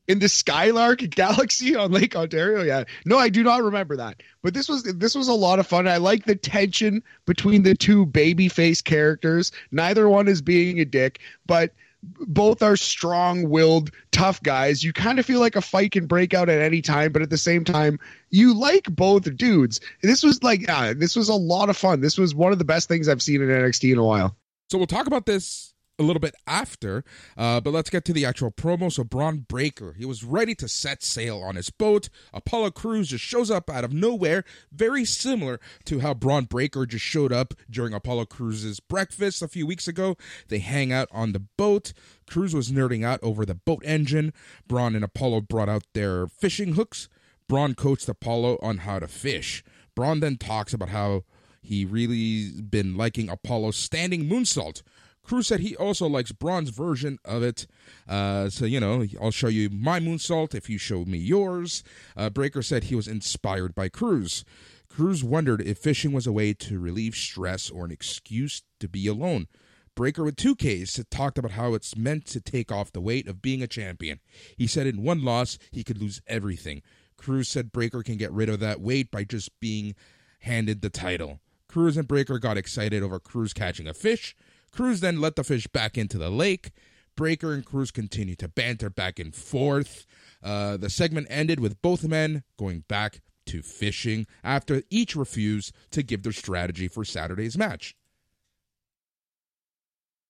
in 0.09 0.17
the 0.17 0.27
Skylark 0.27 1.07
Galaxy 1.11 1.75
on 1.75 1.91
Lake 1.91 2.15
Ontario. 2.15 2.63
Yeah, 2.63 2.83
no, 3.05 3.19
I 3.19 3.29
do 3.29 3.43
not 3.43 3.61
remember 3.61 3.95
that. 3.97 4.23
But 4.41 4.55
this 4.55 4.67
was 4.67 4.81
this 4.83 5.13
was 5.13 5.27
a 5.27 5.33
lot 5.33 5.59
of 5.59 5.67
fun. 5.67 5.87
I 5.87 5.97
like 5.97 6.25
the 6.25 6.35
tension 6.35 7.03
between 7.25 7.61
the 7.61 7.75
two 7.75 8.07
babyface 8.07 8.83
characters. 8.83 9.51
Neither 9.71 10.09
one 10.09 10.27
is 10.27 10.41
being 10.41 10.79
a 10.79 10.85
dick, 10.85 11.19
but 11.45 11.73
both 12.01 12.61
are 12.61 12.77
strong-willed, 12.77 13.91
tough 14.11 14.41
guys. 14.43 14.83
You 14.83 14.93
kind 14.93 15.19
of 15.19 15.25
feel 15.25 15.39
like 15.39 15.55
a 15.55 15.61
fight 15.61 15.91
can 15.91 16.07
break 16.07 16.33
out 16.33 16.47
at 16.49 16.61
any 16.61 16.81
time, 16.81 17.11
but 17.11 17.21
at 17.21 17.29
the 17.29 17.37
same 17.37 17.65
time, 17.65 17.99
you 18.29 18.53
like 18.53 18.85
both 18.95 19.35
dudes. 19.35 19.81
This 20.01 20.23
was 20.23 20.41
like, 20.43 20.65
this 20.97 21.15
was 21.15 21.29
a 21.29 21.35
lot 21.35 21.69
of 21.69 21.77
fun. 21.77 22.01
This 22.01 22.17
was 22.17 22.33
one 22.33 22.51
of 22.51 22.59
the 22.59 22.65
best 22.65 22.87
things 22.87 23.09
I've 23.09 23.21
seen 23.21 23.41
in 23.41 23.49
NXT 23.49 23.91
in 23.91 23.97
a 23.97 24.03
while. 24.03 24.35
So 24.69 24.77
we'll 24.77 24.87
talk 24.87 25.07
about 25.07 25.25
this 25.25 25.73
a 25.99 26.03
little 26.03 26.19
bit 26.19 26.35
after, 26.47 27.03
uh, 27.37 27.59
but 27.59 27.73
let's 27.73 27.89
get 27.89 28.05
to 28.05 28.13
the 28.13 28.25
actual 28.25 28.51
promo. 28.51 28.91
So 28.91 29.03
Bron 29.03 29.39
Breakker, 29.39 29.93
he 29.97 30.05
was 30.05 30.23
ready 30.23 30.55
to 30.55 30.67
set 30.67 31.03
sail 31.03 31.41
on 31.43 31.55
his 31.55 31.69
boat. 31.69 32.09
Apollo 32.33 32.71
Crews 32.71 33.09
just 33.09 33.23
shows 33.23 33.51
up 33.51 33.69
out 33.69 33.83
of 33.83 33.93
nowhere, 33.93 34.43
very 34.71 35.05
similar 35.05 35.59
to 35.85 35.99
how 35.99 36.13
Bron 36.13 36.45
Breakker 36.45 36.85
just 36.85 37.05
showed 37.05 37.33
up 37.33 37.53
during 37.69 37.93
Apollo 37.93 38.25
Crews' 38.25 38.79
breakfast 38.79 39.41
a 39.41 39.47
few 39.47 39.67
weeks 39.67 39.87
ago. 39.87 40.15
They 40.47 40.59
hang 40.59 40.91
out 40.91 41.09
on 41.11 41.33
the 41.33 41.43
boat. 41.57 41.93
Crews 42.27 42.53
was 42.53 42.71
nerding 42.71 43.05
out 43.05 43.19
over 43.21 43.45
the 43.45 43.55
boat 43.55 43.83
engine. 43.85 44.33
Bron 44.67 44.95
and 44.95 45.03
Apollo 45.03 45.41
brought 45.41 45.69
out 45.69 45.83
their 45.93 46.27
fishing 46.27 46.73
hooks. 46.73 47.09
Bron 47.47 47.73
coached 47.73 48.07
Apollo 48.07 48.59
on 48.61 48.79
how 48.79 48.99
to 48.99 49.07
fish. 49.07 49.63
Bron 49.95 50.19
then 50.19 50.37
talks 50.37 50.73
about 50.73 50.89
how 50.89 51.23
he 51.61 51.83
really 51.83 52.61
been 52.61 52.95
liking 52.95 53.29
Apollo's 53.29 53.75
standing 53.75 54.25
moonsault. 54.25 54.81
Crews 55.29 55.45
said 55.45 55.59
he 55.59 55.75
also 55.75 56.07
likes 56.07 56.31
Bron's 56.31 56.71
version 56.71 57.19
of 57.23 57.43
it. 57.43 57.67
Uh, 58.07 58.49
so, 58.49 58.65
you 58.65 58.79
know, 58.79 59.05
I'll 59.21 59.29
show 59.29 59.47
you 59.47 59.69
my 59.69 59.99
moonsault 59.99 60.55
if 60.55 60.71
you 60.71 60.79
show 60.79 61.05
me 61.05 61.19
yours. 61.19 61.83
Uh, 62.17 62.31
Breakker 62.31 62.63
said 62.63 62.85
he 62.85 62.95
was 62.95 63.07
inspired 63.07 63.75
by 63.75 63.89
Crews. 63.89 64.43
Crews 64.89 65.23
wondered 65.23 65.61
if 65.61 65.77
fishing 65.77 66.13
was 66.13 66.25
a 66.25 66.31
way 66.31 66.55
to 66.55 66.79
relieve 66.79 67.13
stress 67.13 67.69
or 67.69 67.85
an 67.85 67.91
excuse 67.91 68.63
to 68.79 68.89
be 68.89 69.05
alone. 69.05 69.47
Breakker 69.93 70.23
with 70.23 70.35
2Ks 70.35 71.05
talked 71.11 71.37
about 71.37 71.51
how 71.51 71.75
it's 71.75 71.95
meant 71.95 72.25
to 72.25 72.41
take 72.41 72.71
off 72.71 72.91
the 72.91 72.99
weight 72.99 73.27
of 73.27 73.39
being 73.39 73.61
a 73.61 73.67
champion. 73.67 74.21
He 74.57 74.65
said 74.65 74.87
in 74.87 75.03
one 75.03 75.23
loss, 75.23 75.59
he 75.71 75.83
could 75.83 76.01
lose 76.01 76.23
everything. 76.25 76.81
Crews 77.17 77.49
said 77.49 77.71
Breakker 77.71 78.01
can 78.01 78.17
get 78.17 78.31
rid 78.31 78.49
of 78.49 78.59
that 78.61 78.81
weight 78.81 79.11
by 79.11 79.25
just 79.25 79.51
being 79.59 79.93
handed 80.39 80.81
the 80.81 80.89
title. 80.89 81.39
Crews 81.67 81.97
and 81.97 82.07
Breakker 82.07 82.39
got 82.39 82.57
excited 82.57 83.03
over 83.03 83.19
Crews 83.19 83.53
catching 83.53 83.87
a 83.87 83.93
fish. 83.93 84.35
Crews 84.71 84.99
then 84.99 85.21
let 85.21 85.35
the 85.35 85.43
fish 85.43 85.67
back 85.67 85.97
into 85.97 86.17
the 86.17 86.29
lake. 86.29 86.71
Breakker 87.15 87.53
and 87.53 87.65
Crews 87.65 87.91
continued 87.91 88.39
to 88.39 88.47
banter 88.47 88.89
back 88.89 89.19
and 89.19 89.35
forth. 89.35 90.05
Uh, 90.41 90.77
the 90.77 90.89
segment 90.89 91.27
ended 91.29 91.59
with 91.59 91.81
both 91.81 92.03
men 92.05 92.43
going 92.57 92.85
back 92.87 93.21
to 93.47 93.61
fishing 93.61 94.25
after 94.43 94.83
each 94.89 95.15
refused 95.15 95.73
to 95.91 96.03
give 96.03 96.23
their 96.23 96.31
strategy 96.31 96.87
for 96.87 97.03
Saturday's 97.03 97.57
match. 97.57 97.95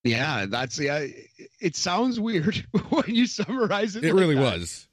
Yeah, 0.03 0.45
that's 0.47 0.79
yeah. 0.79 1.05
It 1.59 1.75
sounds 1.75 2.19
weird 2.19 2.55
when 2.89 3.03
you 3.07 3.27
summarize 3.27 3.95
it. 3.95 4.03
It 4.03 4.13
like 4.13 4.21
really 4.21 4.35
that. 4.35 4.41
was. 4.59 4.87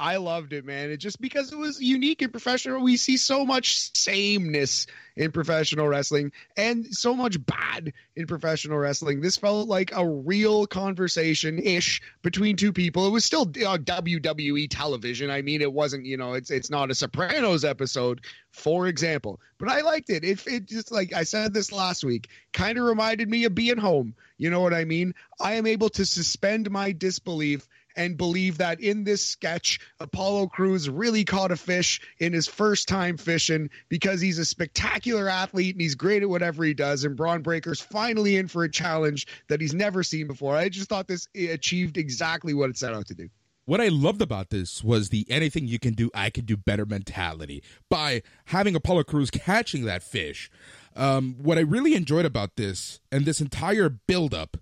I 0.00 0.16
loved 0.16 0.54
it, 0.54 0.64
man. 0.64 0.90
It 0.90 0.96
just 0.96 1.20
because 1.20 1.52
it 1.52 1.58
was 1.58 1.78
unique 1.78 2.22
and 2.22 2.32
professional. 2.32 2.82
We 2.82 2.96
see 2.96 3.18
so 3.18 3.44
much 3.44 3.94
sameness 3.94 4.86
in 5.14 5.30
professional 5.30 5.88
wrestling 5.88 6.32
and 6.56 6.86
so 6.86 7.14
much 7.14 7.36
bad 7.44 7.92
in 8.16 8.26
professional 8.26 8.78
wrestling. 8.78 9.20
This 9.20 9.36
felt 9.36 9.68
like 9.68 9.92
a 9.94 10.08
real 10.08 10.66
conversation 10.66 11.58
ish 11.58 12.00
between 12.22 12.56
two 12.56 12.72
people. 12.72 13.06
It 13.06 13.10
was 13.10 13.26
still 13.26 13.42
uh, 13.42 13.76
WWE 13.76 14.68
television. 14.70 15.30
I 15.30 15.42
mean, 15.42 15.60
it 15.60 15.70
wasn't, 15.70 16.06
you 16.06 16.16
know, 16.16 16.32
it's 16.32 16.50
it's 16.50 16.70
not 16.70 16.90
a 16.90 16.94
Sopranos 16.94 17.62
episode, 17.62 18.22
for 18.52 18.86
example. 18.86 19.38
But 19.58 19.68
I 19.68 19.82
liked 19.82 20.08
it. 20.08 20.24
It 20.24 20.46
it 20.46 20.64
just 20.66 20.90
like 20.90 21.12
I 21.12 21.24
said 21.24 21.52
this 21.52 21.72
last 21.72 22.04
week, 22.04 22.28
kind 22.54 22.78
of 22.78 22.84
reminded 22.84 23.28
me 23.28 23.44
of 23.44 23.54
being 23.54 23.76
home. 23.76 24.14
You 24.38 24.48
know 24.48 24.60
what 24.60 24.72
I 24.72 24.86
mean? 24.86 25.14
I 25.38 25.52
am 25.56 25.66
able 25.66 25.90
to 25.90 26.06
suspend 26.06 26.70
my 26.70 26.92
disbelief 26.92 27.68
and 28.00 28.16
believe 28.16 28.56
that 28.58 28.80
in 28.80 29.04
this 29.04 29.24
sketch, 29.24 29.78
Apollo 30.00 30.46
Crews 30.48 30.88
really 30.88 31.22
caught 31.22 31.52
a 31.52 31.56
fish 31.56 32.00
in 32.18 32.32
his 32.32 32.48
first 32.48 32.88
time 32.88 33.18
fishing 33.18 33.68
because 33.90 34.22
he's 34.22 34.38
a 34.38 34.44
spectacular 34.44 35.28
athlete 35.28 35.74
and 35.74 35.82
he's 35.82 35.94
great 35.94 36.22
at 36.22 36.28
whatever 36.28 36.64
he 36.64 36.72
does. 36.72 37.04
And 37.04 37.14
Bron 37.14 37.42
Breakker's 37.42 37.80
finally 37.80 38.36
in 38.36 38.48
for 38.48 38.64
a 38.64 38.70
challenge 38.70 39.26
that 39.48 39.60
he's 39.60 39.74
never 39.74 40.02
seen 40.02 40.26
before. 40.26 40.56
I 40.56 40.70
just 40.70 40.88
thought 40.88 41.08
this 41.08 41.28
achieved 41.36 41.98
exactly 41.98 42.54
what 42.54 42.70
it 42.70 42.78
set 42.78 42.94
out 42.94 43.06
to 43.08 43.14
do. 43.14 43.28
What 43.66 43.82
I 43.82 43.88
loved 43.88 44.22
about 44.22 44.48
this 44.48 44.82
was 44.82 45.10
the 45.10 45.26
anything 45.28 45.68
you 45.68 45.78
can 45.78 45.92
do, 45.92 46.10
I 46.14 46.30
can 46.30 46.46
do 46.46 46.56
better 46.56 46.86
mentality. 46.86 47.62
By 47.90 48.22
having 48.46 48.74
Apollo 48.74 49.04
Crews 49.04 49.30
catching 49.30 49.84
that 49.84 50.02
fish, 50.02 50.50
um, 50.96 51.36
what 51.38 51.58
I 51.58 51.60
really 51.60 51.94
enjoyed 51.94 52.24
about 52.24 52.56
this 52.56 52.98
and 53.12 53.26
this 53.26 53.40
entire 53.40 53.90
build-up, 53.90 54.56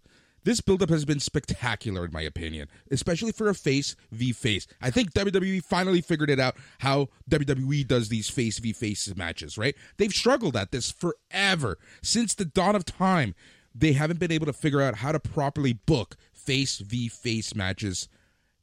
this 0.48 0.62
build-up 0.62 0.88
has 0.88 1.04
been 1.04 1.20
spectacular 1.20 2.06
in 2.06 2.12
my 2.12 2.22
opinion, 2.22 2.68
especially 2.90 3.32
for 3.32 3.48
a 3.48 3.54
face 3.54 3.94
v 4.10 4.32
face. 4.32 4.66
I 4.80 4.90
think 4.90 5.12
WWE 5.12 5.62
finally 5.62 6.00
figured 6.00 6.30
it 6.30 6.40
out 6.40 6.56
how 6.78 7.08
WWE 7.30 7.86
does 7.86 8.08
these 8.08 8.30
face 8.30 8.58
v 8.58 8.72
face 8.72 9.14
matches, 9.14 9.58
right? 9.58 9.74
They've 9.98 10.10
struggled 10.10 10.56
at 10.56 10.72
this 10.72 10.90
forever 10.90 11.76
since 12.02 12.34
the 12.34 12.46
dawn 12.46 12.74
of 12.74 12.86
time. 12.86 13.34
They 13.74 13.92
haven't 13.92 14.20
been 14.20 14.32
able 14.32 14.46
to 14.46 14.54
figure 14.54 14.80
out 14.80 14.96
how 14.96 15.12
to 15.12 15.20
properly 15.20 15.74
book 15.74 16.16
face 16.32 16.78
v 16.78 17.08
face 17.08 17.54
matches 17.54 18.08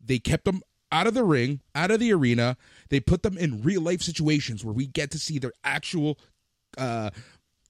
they 0.03 0.17
kept 0.19 0.45
them 0.45 0.61
out 0.91 1.07
of 1.07 1.13
the 1.13 1.23
ring, 1.23 1.61
out 1.73 1.91
of 1.91 1.99
the 1.99 2.13
arena. 2.13 2.57
They 2.89 2.99
put 2.99 3.23
them 3.23 3.37
in 3.37 3.61
real 3.61 3.81
life 3.81 4.01
situations 4.01 4.63
where 4.63 4.73
we 4.73 4.87
get 4.87 5.11
to 5.11 5.19
see 5.19 5.39
their 5.39 5.53
actual, 5.63 6.17
uh, 6.77 7.09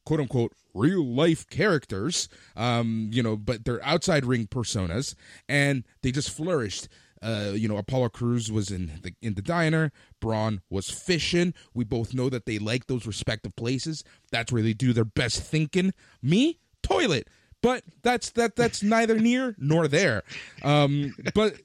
quote 0.05 0.19
unquote, 0.19 0.53
real 0.73 1.05
life 1.05 1.49
characters, 1.49 2.29
um, 2.55 3.09
you 3.11 3.23
know, 3.23 3.35
but 3.35 3.65
they're 3.65 3.83
outside 3.83 4.25
ring 4.25 4.47
personas, 4.47 5.15
and 5.49 5.83
they 6.01 6.11
just 6.11 6.29
flourished. 6.29 6.87
Uh, 7.21 7.53
you 7.55 7.67
know, 7.67 7.77
Apollo 7.77 8.09
Crews 8.09 8.51
was 8.51 8.69
in 8.69 8.99
the 9.01 9.13
in 9.21 9.33
the 9.33 9.41
diner. 9.41 9.91
Bron 10.19 10.61
was 10.69 10.89
fishing. 10.89 11.53
We 11.73 11.83
both 11.83 12.13
know 12.13 12.29
that 12.29 12.45
they 12.45 12.59
like 12.59 12.87
those 12.87 13.07
respective 13.07 13.55
places. 13.55 14.03
That's 14.31 14.51
where 14.51 14.61
they 14.61 14.73
do 14.73 14.93
their 14.93 15.05
best 15.05 15.41
thinking. 15.41 15.93
Me, 16.21 16.59
toilet. 16.83 17.27
But 17.61 17.83
that's 18.03 18.29
that 18.31 18.55
that's 18.55 18.83
neither 18.83 19.17
near 19.17 19.55
nor 19.57 19.87
there. 19.87 20.23
Um, 20.61 21.15
but 21.33 21.55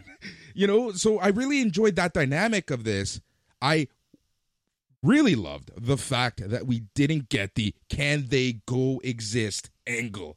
you 0.54 0.66
know, 0.66 0.92
so 0.92 1.20
I 1.20 1.28
really 1.28 1.60
enjoyed 1.60 1.96
that 1.96 2.12
dynamic 2.12 2.70
of 2.70 2.82
this. 2.82 3.20
I 3.62 3.88
really 5.04 5.34
loved 5.34 5.70
the 5.76 5.96
fact 5.96 6.48
that 6.48 6.66
we 6.66 6.80
didn't 6.94 7.28
get 7.28 7.54
the 7.54 7.74
can 7.88 8.26
they 8.28 8.60
go 8.66 9.00
exist 9.04 9.70
angle. 9.86 10.36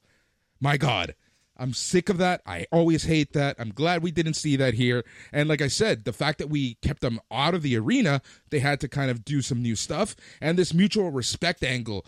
My 0.59 0.77
God. 0.77 1.15
I'm 1.59 1.73
sick 1.73 2.09
of 2.09 2.19
that. 2.19 2.41
I 2.45 2.67
always 2.71 3.05
hate 3.05 3.33
that. 3.33 3.55
I'm 3.57 3.71
glad 3.71 4.03
we 4.03 4.11
didn't 4.11 4.35
see 4.35 4.55
that 4.57 4.75
here. 4.75 5.03
And 5.33 5.49
like 5.49 5.61
I 5.61 5.69
said, 5.69 6.05
the 6.05 6.13
fact 6.13 6.37
that 6.37 6.51
we 6.51 6.75
kept 6.83 7.01
them 7.01 7.19
out 7.31 7.55
of 7.55 7.63
the 7.63 7.75
arena, 7.75 8.21
they 8.51 8.59
had 8.59 8.79
to 8.81 8.87
kind 8.87 9.09
of 9.09 9.25
do 9.25 9.41
some 9.41 9.63
new 9.63 9.75
stuff. 9.75 10.15
And 10.39 10.55
this 10.55 10.71
mutual 10.71 11.09
respect 11.09 11.63
angle, 11.63 12.05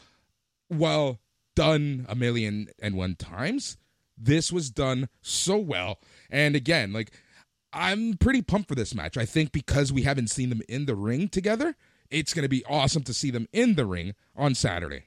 well, 0.69 1.17
done 1.55 2.05
a 2.07 2.13
million 2.13 2.67
and 2.79 2.95
one 2.95 3.15
times, 3.15 3.77
this 4.15 4.51
was 4.51 4.69
done 4.69 5.09
so 5.21 5.57
well. 5.57 5.99
And 6.29 6.55
again, 6.55 6.93
like 6.93 7.11
I'm 7.73 8.17
pretty 8.17 8.41
pumped 8.41 8.69
for 8.69 8.75
this 8.75 8.95
match. 8.95 9.17
I 9.17 9.25
think 9.25 9.51
because 9.51 9.91
we 9.91 10.03
haven't 10.03 10.29
seen 10.29 10.49
them 10.49 10.61
in 10.69 10.85
the 10.85 10.95
ring 10.95 11.27
together, 11.27 11.75
it's 12.11 12.33
going 12.33 12.43
to 12.43 12.49
be 12.49 12.63
awesome 12.65 13.03
to 13.03 13.13
see 13.13 13.31
them 13.31 13.47
in 13.53 13.75
the 13.75 13.85
ring 13.85 14.15
on 14.35 14.55
Saturday. 14.55 15.03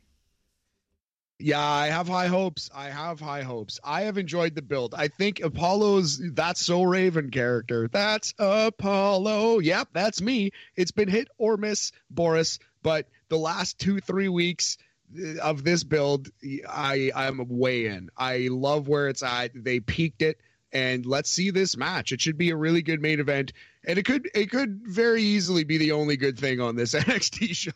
Yeah, 1.42 1.60
I 1.60 1.88
have 1.88 2.06
high 2.06 2.28
hopes. 2.28 2.70
I 2.72 2.88
have 2.88 3.18
high 3.18 3.42
hopes. 3.42 3.80
I 3.82 4.02
have 4.02 4.16
enjoyed 4.16 4.54
the 4.54 4.62
build. 4.62 4.94
I 4.94 5.08
think 5.08 5.40
Apollo's 5.40 6.22
that's 6.34 6.64
so 6.64 6.84
Raven 6.84 7.30
character. 7.30 7.88
That's 7.88 8.32
Apollo. 8.38 9.58
Yep, 9.58 9.88
that's 9.92 10.22
me. 10.22 10.52
It's 10.76 10.92
been 10.92 11.08
hit 11.08 11.26
or 11.38 11.56
miss, 11.56 11.90
Boris. 12.10 12.60
But 12.84 13.08
the 13.28 13.38
last 13.38 13.80
two, 13.80 13.98
three 13.98 14.28
weeks 14.28 14.78
uh, 15.18 15.38
of 15.42 15.64
this 15.64 15.82
build, 15.82 16.30
I 16.68 17.10
I'm 17.14 17.44
way 17.48 17.86
in. 17.86 18.10
I 18.16 18.48
love 18.50 18.86
where 18.86 19.08
it's 19.08 19.24
at. 19.24 19.50
They 19.52 19.80
peaked 19.80 20.22
it, 20.22 20.38
and 20.72 21.04
let's 21.04 21.30
see 21.30 21.50
this 21.50 21.76
match. 21.76 22.12
It 22.12 22.20
should 22.20 22.38
be 22.38 22.50
a 22.50 22.56
really 22.56 22.82
good 22.82 23.02
main 23.02 23.18
event, 23.18 23.52
and 23.86 23.98
it 23.98 24.04
could 24.04 24.28
it 24.34 24.50
could 24.50 24.80
very 24.84 25.22
easily 25.22 25.64
be 25.64 25.78
the 25.78 25.92
only 25.92 26.16
good 26.16 26.38
thing 26.38 26.60
on 26.60 26.76
this 26.76 26.94
NXT 26.94 27.54
show. 27.54 27.70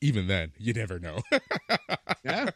Even 0.00 0.26
then, 0.26 0.52
you 0.58 0.72
never 0.72 0.98
know. 0.98 1.20
Yeah. 2.24 2.50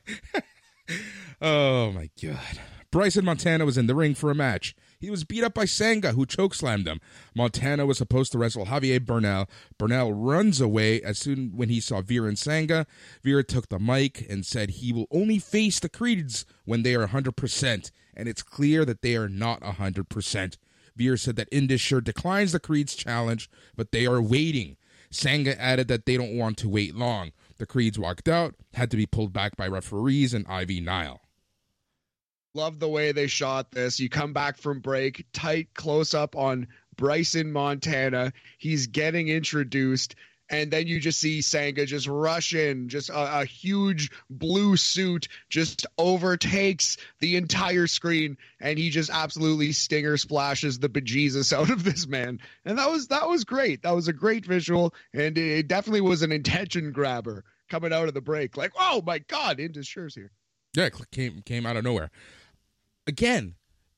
oh 1.41 1.93
my 1.93 2.11
god. 2.21 2.59
Bryson 2.91 3.25
Montana 3.25 3.65
was 3.65 3.79
in 3.79 3.87
the 3.87 3.95
ring 3.95 4.17
for 4.17 4.33
a 4.33 4.35
match. 4.35 4.75
He 4.99 5.11
was 5.11 5.23
beat 5.23 5.45
up 5.45 5.55
by 5.55 5.65
Sanga, 5.65 6.13
who 6.13 6.27
chokeslammed 6.27 6.89
him. 6.89 7.01
Montana 7.37 7.87
was 7.87 7.99
supposed 7.99 8.33
to 8.33 8.39
wrestle 8.39 8.67
Javier 8.67 9.05
Bernal. 9.05 9.49
Bernal 9.79 10.13
runs 10.13 10.61
away 10.61 11.01
as 11.01 11.19
soon 11.19 11.53
when 11.55 11.69
he 11.69 11.81
saw 11.81 12.03
Veer 12.03 12.27
and 12.27 12.37
Sanga. 12.37 12.85
Veer 13.23 13.45
took 13.45 13.69
the 13.69 13.79
mic 13.79 14.29
and 14.29 14.45
said 14.45 14.71
he 14.71 14.93
will 14.93 15.07
only 15.13 15.39
face 15.39 15.79
the 15.79 15.89
Creeds 15.89 16.45
when 16.65 16.83
they 16.83 16.97
are 16.97 17.07
100%, 17.07 17.91
and 18.15 18.29
it's 18.29 18.43
clear 18.43 18.85
that 18.85 19.03
they 19.03 19.15
are 19.15 19.29
not 19.29 19.61
100%. 19.61 20.57
Veer 21.01 21.17
said 21.17 21.37
that 21.37 21.49
Indus 21.51 21.89
declines 22.05 22.53
the 22.53 22.61
Creeds 22.61 22.95
challenge, 22.95 23.49
but 23.75 23.91
they 23.91 24.05
are 24.05 24.21
waiting. 24.21 24.77
Sanga 25.11 25.59
added 25.59 25.89
that 25.89 26.05
they 26.05 26.19
don't 26.19 26.37
want 26.37 26.59
to 26.59 26.69
wait 26.69 26.95
long. 26.95 27.33
The 27.57 27.65
Creeds 27.65 27.99
walked 27.99 28.29
out, 28.29 28.55
had 28.75 28.91
to 28.91 28.99
be 28.99 29.07
pulled 29.07 29.33
back 29.33 29.57
by 29.57 29.67
referees 29.67 30.35
and 30.35 30.47
Ivy 30.47 30.79
Nile. 30.79 31.23
Love 32.53 32.81
the 32.81 32.89
way 32.89 33.13
they 33.13 33.29
shot 33.29 33.71
this. 33.71 33.99
You 33.99 34.11
come 34.11 34.35
back 34.35 34.59
from 34.59 34.81
break, 34.81 35.25
tight 35.33 35.73
close 35.73 36.13
up 36.13 36.37
on 36.37 36.69
Bryson 36.97 37.51
Montana. 37.51 38.35
He's 38.59 38.87
getting 38.87 39.29
introduced, 39.29 40.17
and 40.51 40.71
then 40.71 40.89
you 40.89 40.99
just 40.99 41.21
see 41.21 41.41
Sanga 41.41 41.87
just 41.87 42.09
rush 42.09 42.55
in, 42.55 42.89
just 42.89 43.09
a, 43.09 43.41
a, 43.41 43.45
huge 43.45 44.11
blue 44.29 44.77
suit 44.77 45.29
just 45.49 45.87
overtakes 45.97 46.97
the 47.21 47.37
entire 47.37 47.87
screen, 47.87 48.37
and 48.61 48.79
he 48.79 48.91
just 48.91 49.11
absolutely 49.11 49.71
stinger 49.73 50.17
splashes 50.17 50.79
the 50.79 50.89
bejesus 50.89 51.53
out 51.57 51.71
of 51.71 51.85
this 51.85 52.07
man. 52.07 52.41
And 52.65 52.77
that 52.79 52.91
was 52.91 53.07
that 53.09 53.29
was 53.29 53.45
great. 53.45 53.83
That 53.83 53.95
was 53.95 54.09
a 54.09 54.13
great 54.13 54.45
visual, 54.45 54.93
and 55.15 55.39
it 55.39 55.69
definitely 55.69 56.03
was 56.03 56.23
an 56.23 56.33
intention 56.33 56.91
grabber 56.91 57.45
coming 57.71 57.93
out 57.93 58.09
of 58.09 58.15
the 58.15 58.21
break. 58.21 58.57
Like, 58.57 58.73
oh 58.79 59.03
my 59.07 59.21
god, 59.21 59.61
Indus 59.61 59.87
Sher 59.87 60.09
here. 60.13 60.33
Yeah, 60.75 60.87
it 60.87 60.95
came 61.13 61.43
came 61.43 61.65
out 61.65 61.77
of 61.77 61.85
nowhere. 61.85 62.11
Again, 63.07 63.55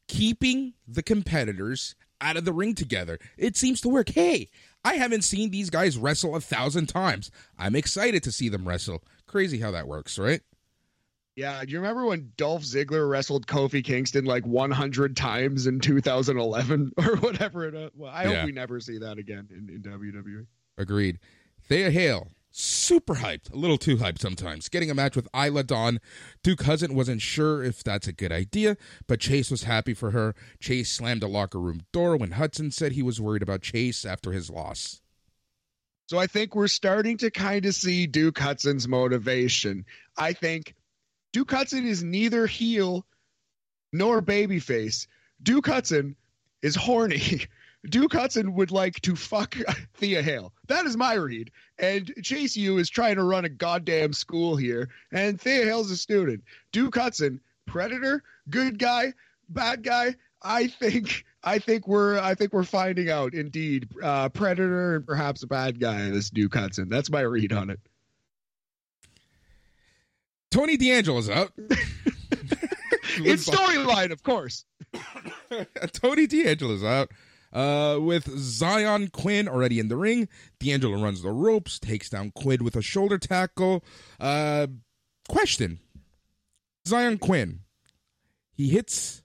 keeping 0.07 0.75
the 0.87 1.03
competitors 1.03 1.95
out 2.21 2.37
of 2.37 2.45
the 2.45 2.53
ring 2.53 2.75
together. 2.75 3.19
It 3.37 3.57
seems 3.57 3.81
to 3.81 3.89
work. 3.89 4.11
Hey, 4.11 4.49
I 4.85 4.95
haven't 4.95 5.23
seen 5.23 5.51
these 5.51 5.71
guys 5.71 5.97
wrestle 5.97 6.35
a 6.35 6.41
thousand 6.41 6.87
times. 6.89 7.31
I'm 7.59 7.77
excited 7.77 8.23
to 8.25 8.33
see 8.33 8.49
them 8.49 8.67
wrestle. 8.67 9.03
Crazy 9.27 9.61
how 9.61 9.71
that 9.71 9.87
works, 9.87 10.19
right? 10.19 10.41
Yeah, 11.35 11.65
do 11.65 11.71
you 11.73 11.79
remember 11.81 12.05
when 12.05 12.33
Dolph 12.37 12.63
Ziggler 12.63 13.09
wrestled 13.09 13.47
Kofi 13.47 13.83
Kingston 13.83 14.27
like 14.27 14.45
100 14.47 15.17
times 15.17 15.67
in 15.67 15.81
2011 15.81 16.93
or 16.99 17.17
whatever? 17.17 17.67
It, 17.69 17.93
well, 17.97 18.11
I 18.13 18.25
Yeah. 18.25 18.37
hope 18.39 18.47
we 18.47 18.53
never 18.53 18.81
see 18.81 18.99
that 18.99 19.17
again 19.19 19.49
in, 19.51 19.69
in 19.75 19.83
WWE. 19.83 20.47
Agreed. 20.77 21.19
Thea 21.69 21.91
Hale, 21.91 22.29
super 22.53 23.17
hyped, 23.17 23.53
a 23.53 23.57
little 23.57 23.79
too 23.79 23.97
hyped 23.97 24.21
sometimes. 24.21 24.69
Getting 24.69 24.91
a 24.91 24.95
match 24.95 25.17
with 25.17 25.29
Isla 25.35 25.65
Dawn. 25.65 26.01
Duke 26.43 26.61
Cousin 26.61 26.95
wasn't 26.95 27.23
sure 27.23 27.63
if 27.63 27.83
that's 27.83 28.07
a 28.07 28.13
good 28.13 28.33
idea, 28.33 28.77
but 29.07 29.21
Chase 29.21 29.51
was 29.51 29.65
happy 29.65 29.95
for 29.95 30.11
her. 30.11 30.35
Chase 30.61 30.91
slammed 30.91 31.23
a 31.23 31.29
locker 31.29 31.59
room 31.61 31.83
door 31.93 32.17
when 32.17 32.33
Hudson 32.33 32.71
said 32.71 32.93
he 32.93 33.03
was 33.03 33.21
worried 33.21 33.43
about 33.43 33.63
Chase 33.63 34.05
after 34.05 34.33
his 34.33 34.51
loss. 34.51 35.01
So 36.09 36.19
I 36.19 36.27
think 36.27 36.55
we're 36.55 36.69
starting 36.69 37.17
to 37.19 37.31
kind 37.31 37.65
of 37.65 37.75
see 37.75 38.07
Duke 38.07 38.39
Hudson's 38.39 38.87
motivation. 38.87 39.87
I 40.17 40.35
think 40.35 40.75
Duke 41.33 41.51
Hudson 41.51 41.87
is 41.87 42.03
neither 42.03 42.47
heel 42.47 43.07
nor 43.93 44.21
babyface. 44.21 45.07
Duke 45.43 45.67
Hudson 45.67 46.17
is 46.61 46.77
horny. 46.77 47.47
Duke 47.89 48.13
Hudson 48.13 48.55
would 48.55 48.71
like 48.71 49.01
to 49.03 49.17
fuck 49.17 49.57
Thea 49.95 50.23
Hale. 50.23 50.53
That 50.69 50.87
is 50.87 50.97
my 50.97 51.15
read. 51.15 51.51
And 51.79 52.13
Chase 52.23 52.57
U 52.57 52.79
is 52.79 52.89
trying 52.89 53.17
to 53.17 53.25
run 53.25 53.45
a 53.45 53.49
goddamn 53.49 54.13
school 54.13 54.57
here, 54.57 54.89
and 55.11 55.41
Thea 55.41 55.65
Hale's 55.65 55.91
a 55.91 55.97
student. 55.97 56.45
Duke 56.71 56.95
Hudson, 56.95 57.41
predator, 57.67 58.23
good 58.49 58.79
guy, 58.79 59.15
bad 59.49 59.83
guy. 59.83 60.15
I 60.43 60.69
think 60.69 61.25
I 61.45 61.59
think 61.59 61.87
we're 61.87 62.19
I 62.19 62.35
think 62.35 62.53
we're 62.53 62.65
finding 62.65 63.11
out 63.11 63.35
indeed. 63.35 63.89
Uh, 64.03 64.29
predator 64.29 64.97
and 64.97 65.07
perhaps 65.07 65.43
a 65.43 65.47
bad 65.47 65.81
guy. 65.81 66.11
This 66.11 66.31
Duke 66.31 66.55
Hudson. 66.55 66.89
That's 66.89 67.11
my 67.11 67.21
read 67.21 67.53
on 67.53 67.71
it. 67.71 67.81
Tony 70.51 70.77
D'Angelo's 70.77 71.31
out. 71.31 71.53
In 73.19 73.37
storyline, 73.37 74.11
of 74.11 74.23
course. 74.23 74.65
Tony 75.93 76.27
D'Angelo's 76.27 76.85
out. 76.85 77.11
Uh, 77.53 77.99
with 78.01 78.29
Zion 78.39 79.09
Quinn 79.09 79.47
already 79.47 79.79
in 79.79 79.89
the 79.89 79.97
ring, 79.97 80.29
D'Angelo 80.59 81.03
runs 81.03 81.23
the 81.23 81.31
ropes, 81.31 81.79
takes 81.79 82.09
down 82.09 82.31
Quinn 82.31 82.65
with 82.65 82.77
a 82.77 82.83
shoulder 82.83 83.19
tackle. 83.19 83.85
Uh, 84.19 84.69
question: 85.29 85.81
Zion 86.87 87.19
Quinn, 87.19 87.61
he 88.55 88.71
hits 88.71 89.23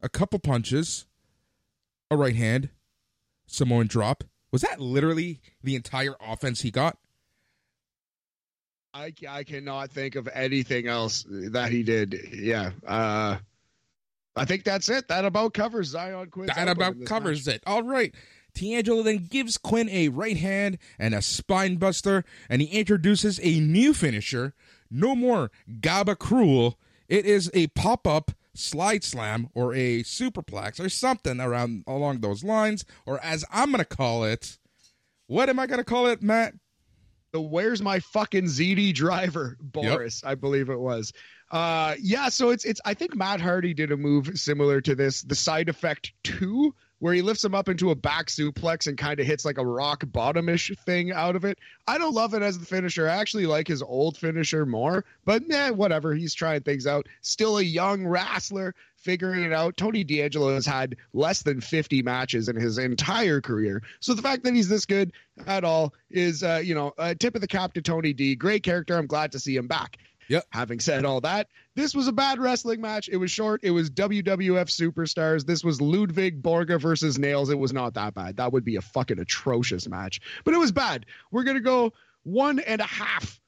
a 0.00 0.08
couple 0.08 0.38
punches, 0.38 1.06
a 2.10 2.16
right 2.16 2.36
hand, 2.36 2.70
Samoan 3.46 3.86
drop. 3.86 4.24
Was 4.52 4.62
that 4.62 4.80
literally 4.80 5.40
the 5.62 5.76
entire 5.76 6.14
offense 6.20 6.62
he 6.62 6.70
got? 6.70 6.96
I, 8.92 9.12
I 9.28 9.44
cannot 9.44 9.90
think 9.92 10.16
of 10.16 10.28
anything 10.32 10.88
else 10.88 11.24
that 11.28 11.70
he 11.70 11.84
did. 11.84 12.18
Yeah. 12.32 12.72
Uh, 12.84 13.36
I 14.40 14.46
think 14.46 14.64
that's 14.64 14.88
it. 14.88 15.06
That 15.08 15.26
about 15.26 15.52
covers 15.52 15.88
Zion 15.88 16.30
Quinn. 16.30 16.46
that 16.46 16.66
about 16.66 17.04
covers 17.04 17.46
it. 17.46 17.62
All 17.66 17.82
right. 17.82 18.14
D'Angelo 18.54 19.02
then 19.02 19.26
gives 19.30 19.58
Quinn 19.58 19.88
a 19.90 20.08
right 20.08 20.38
hand 20.38 20.78
and 20.98 21.14
a 21.14 21.20
spine 21.20 21.76
buster, 21.76 22.24
and 22.48 22.62
he 22.62 22.68
introduces 22.68 23.38
a 23.42 23.60
new 23.60 23.92
finisher. 23.92 24.54
No 24.90 25.14
more 25.14 25.50
Gaba 25.80 26.16
Cruel. 26.16 26.78
It 27.06 27.26
is 27.26 27.50
a 27.52 27.66
pop 27.68 28.06
up 28.06 28.32
slide 28.54 29.04
slam 29.04 29.50
or 29.54 29.74
a 29.74 30.02
superplex 30.02 30.80
or 30.80 30.88
something 30.88 31.38
around 31.38 31.84
along 31.86 32.20
those 32.20 32.42
lines, 32.42 32.86
or 33.04 33.22
as 33.22 33.44
I'm 33.52 33.70
gonna 33.70 33.84
call 33.84 34.24
it. 34.24 34.58
What 35.26 35.50
am 35.50 35.58
I 35.58 35.66
gonna 35.66 35.84
call 35.84 36.06
it, 36.06 36.22
Matt? 36.22 36.54
the 37.32 37.40
where's 37.40 37.80
my 37.82 38.00
fucking 38.00 38.44
ZD 38.44 38.94
driver, 38.94 39.56
Boris, 39.60 40.22
I 40.24 40.34
believe 40.34 40.68
it 40.68 40.78
was. 40.78 41.12
Uh 41.50 41.94
yeah, 42.00 42.28
so 42.28 42.50
it's 42.50 42.64
it's 42.64 42.80
I 42.84 42.94
think 42.94 43.16
Matt 43.16 43.40
Hardy 43.40 43.74
did 43.74 43.90
a 43.90 43.96
move 43.96 44.30
similar 44.38 44.80
to 44.82 44.94
this, 44.94 45.22
the 45.22 45.34
side 45.34 45.68
effect 45.68 46.12
two, 46.22 46.74
where 47.00 47.12
he 47.12 47.22
lifts 47.22 47.44
him 47.44 47.54
up 47.54 47.68
into 47.68 47.90
a 47.90 47.94
back 47.94 48.26
suplex 48.26 48.86
and 48.86 48.96
kind 48.96 49.18
of 49.18 49.26
hits 49.26 49.44
like 49.44 49.58
a 49.58 49.66
rock 49.66 50.04
bottomish 50.04 50.78
thing 50.80 51.10
out 51.10 51.34
of 51.34 51.44
it. 51.44 51.58
I 51.88 51.98
don't 51.98 52.14
love 52.14 52.34
it 52.34 52.42
as 52.42 52.58
the 52.58 52.66
finisher. 52.66 53.08
I 53.08 53.16
actually 53.16 53.46
like 53.46 53.66
his 53.66 53.82
old 53.82 54.16
finisher 54.16 54.64
more, 54.64 55.04
but 55.24 55.48
nah, 55.48 55.72
whatever. 55.72 56.14
He's 56.14 56.34
trying 56.34 56.60
things 56.60 56.86
out. 56.86 57.08
Still 57.22 57.58
a 57.58 57.62
young 57.62 58.06
wrestler 58.06 58.74
figuring 59.00 59.44
it 59.44 59.52
out. 59.52 59.76
Tony 59.76 60.04
D'Angelo 60.04 60.54
has 60.54 60.66
had 60.66 60.96
less 61.14 61.42
than 61.42 61.60
50 61.60 62.02
matches 62.02 62.48
in 62.48 62.56
his 62.56 62.78
entire 62.78 63.40
career. 63.40 63.82
So 64.00 64.14
the 64.14 64.22
fact 64.22 64.44
that 64.44 64.54
he's 64.54 64.68
this 64.68 64.84
good 64.84 65.12
at 65.46 65.64
all 65.64 65.94
is, 66.10 66.42
uh, 66.42 66.60
you 66.62 66.74
know, 66.74 66.92
a 66.98 67.14
tip 67.14 67.34
of 67.34 67.40
the 67.40 67.48
cap 67.48 67.72
to 67.74 67.82
Tony 67.82 68.12
D. 68.12 68.34
Great 68.34 68.62
character. 68.62 68.96
I'm 68.96 69.06
glad 69.06 69.32
to 69.32 69.38
see 69.38 69.56
him 69.56 69.66
back. 69.66 69.96
Yep. 70.30 70.46
Having 70.50 70.78
said 70.78 71.04
all 71.04 71.20
that, 71.22 71.48
this 71.74 71.92
was 71.92 72.06
a 72.06 72.12
bad 72.12 72.38
wrestling 72.38 72.80
match. 72.80 73.08
It 73.08 73.16
was 73.16 73.32
short. 73.32 73.64
It 73.64 73.72
was 73.72 73.90
WWF 73.90 74.70
superstars. 74.70 75.44
This 75.44 75.64
was 75.64 75.80
Ludwig 75.80 76.40
Borga 76.40 76.80
versus 76.80 77.18
Nails. 77.18 77.50
It 77.50 77.58
was 77.58 77.72
not 77.72 77.94
that 77.94 78.14
bad. 78.14 78.36
That 78.36 78.52
would 78.52 78.64
be 78.64 78.76
a 78.76 78.80
fucking 78.80 79.18
atrocious 79.18 79.88
match, 79.88 80.20
but 80.44 80.54
it 80.54 80.58
was 80.58 80.70
bad. 80.70 81.06
We're 81.32 81.42
going 81.42 81.56
to 81.56 81.60
go 81.60 81.92
one 82.22 82.60
and 82.60 82.80
a 82.80 82.86
half 82.86 83.40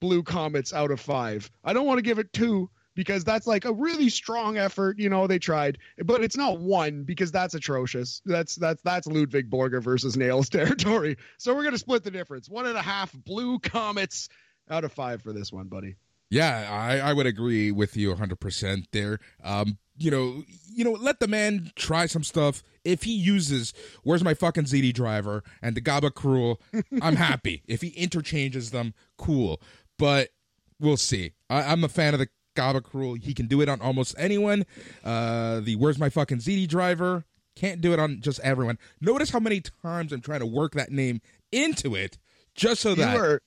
blue 0.00 0.22
comets 0.22 0.72
out 0.72 0.92
of 0.92 1.00
five. 1.00 1.50
I 1.64 1.72
don't 1.72 1.86
want 1.86 1.98
to 1.98 2.02
give 2.02 2.20
it 2.20 2.32
two 2.32 2.70
because 2.94 3.24
that's 3.24 3.48
like 3.48 3.64
a 3.64 3.72
really 3.72 4.08
strong 4.08 4.58
effort. 4.58 4.96
You 5.00 5.08
know, 5.08 5.26
they 5.26 5.40
tried, 5.40 5.78
but 6.04 6.22
it's 6.22 6.36
not 6.36 6.60
one 6.60 7.02
because 7.02 7.32
that's 7.32 7.54
atrocious. 7.54 8.22
That's 8.24 8.54
that's 8.54 8.80
that's 8.82 9.08
Ludwig 9.08 9.50
Borga 9.50 9.82
versus 9.82 10.16
Nails 10.16 10.48
territory. 10.50 11.16
So 11.38 11.52
we're 11.52 11.64
gonna 11.64 11.78
split 11.78 12.04
the 12.04 12.12
difference. 12.12 12.48
One 12.48 12.66
and 12.66 12.78
a 12.78 12.82
half 12.82 13.12
blue 13.12 13.58
comets 13.58 14.28
out 14.70 14.84
of 14.84 14.92
five 14.92 15.20
for 15.22 15.32
this 15.32 15.52
one, 15.52 15.66
buddy. 15.66 15.96
Yeah, 16.30 16.68
I, 16.70 16.98
I 16.98 17.12
would 17.12 17.26
agree 17.26 17.70
with 17.72 17.96
you 17.96 18.14
100% 18.14 18.84
there. 18.92 19.18
Um, 19.42 19.78
you 19.96 20.10
know, 20.10 20.44
you 20.70 20.84
know, 20.84 20.92
let 20.92 21.20
the 21.20 21.26
man 21.26 21.72
try 21.74 22.06
some 22.06 22.22
stuff. 22.22 22.62
If 22.84 23.02
he 23.02 23.12
uses 23.12 23.74
"Where's 24.04 24.22
my 24.22 24.32
fucking 24.34 24.64
ZD 24.64 24.94
driver" 24.94 25.42
and 25.60 25.76
the 25.76 25.80
Gaba 25.80 26.10
Cruel, 26.10 26.60
I'm 27.02 27.16
happy. 27.16 27.62
If 27.66 27.82
he 27.82 27.88
interchanges 27.88 28.70
them, 28.70 28.94
cool. 29.16 29.60
But 29.98 30.30
we'll 30.78 30.96
see. 30.96 31.32
I, 31.50 31.62
I'm 31.62 31.82
a 31.82 31.88
fan 31.88 32.14
of 32.14 32.20
the 32.20 32.28
Gaba 32.54 32.80
Cruel. 32.80 33.14
He 33.14 33.34
can 33.34 33.46
do 33.46 33.60
it 33.60 33.68
on 33.68 33.80
almost 33.80 34.14
anyone. 34.18 34.64
Uh, 35.04 35.60
the 35.60 35.74
"Where's 35.76 35.98
my 35.98 36.10
fucking 36.10 36.38
ZD 36.38 36.68
driver" 36.68 37.24
can't 37.56 37.80
do 37.80 37.92
it 37.92 37.98
on 37.98 38.20
just 38.20 38.38
everyone. 38.40 38.78
Notice 39.00 39.30
how 39.30 39.40
many 39.40 39.60
times 39.82 40.12
I'm 40.12 40.20
trying 40.20 40.40
to 40.40 40.46
work 40.46 40.74
that 40.74 40.92
name 40.92 41.20
into 41.50 41.96
it 41.96 42.18
just 42.54 42.80
so 42.80 42.94
that 42.94 43.14
You 43.14 43.20
are 43.20 43.42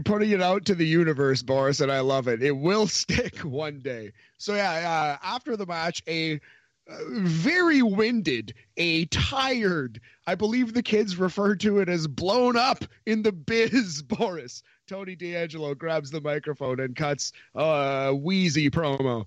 putting 0.00 0.30
it 0.30 0.42
out 0.42 0.64
to 0.66 0.74
the 0.74 0.86
universe, 0.86 1.42
Boris, 1.42 1.80
and 1.80 1.90
I 1.90 2.00
love 2.00 2.28
it. 2.28 2.42
It 2.42 2.56
will 2.56 2.86
stick 2.88 3.38
one 3.38 3.80
day. 3.80 4.12
So 4.38 4.54
yeah, 4.54 5.18
uh, 5.20 5.26
after 5.26 5.56
the 5.56 5.66
match, 5.66 6.02
a 6.08 6.40
uh, 6.88 6.96
very 7.10 7.82
winded, 7.82 8.54
a 8.76 9.04
tired, 9.06 10.00
I 10.26 10.34
believe 10.34 10.74
the 10.74 10.82
kids 10.82 11.16
refer 11.16 11.54
to 11.56 11.78
it 11.78 11.88
as 11.88 12.06
blown 12.06 12.56
up 12.56 12.84
in 13.06 13.22
the 13.22 13.32
biz, 13.32 14.02
Boris. 14.02 14.62
Tony 14.88 15.14
D'Angelo 15.14 15.74
grabs 15.74 16.10
the 16.10 16.20
microphone 16.20 16.80
and 16.80 16.96
cuts 16.96 17.32
a 17.54 18.12
wheezy 18.14 18.68
promo. 18.68 19.26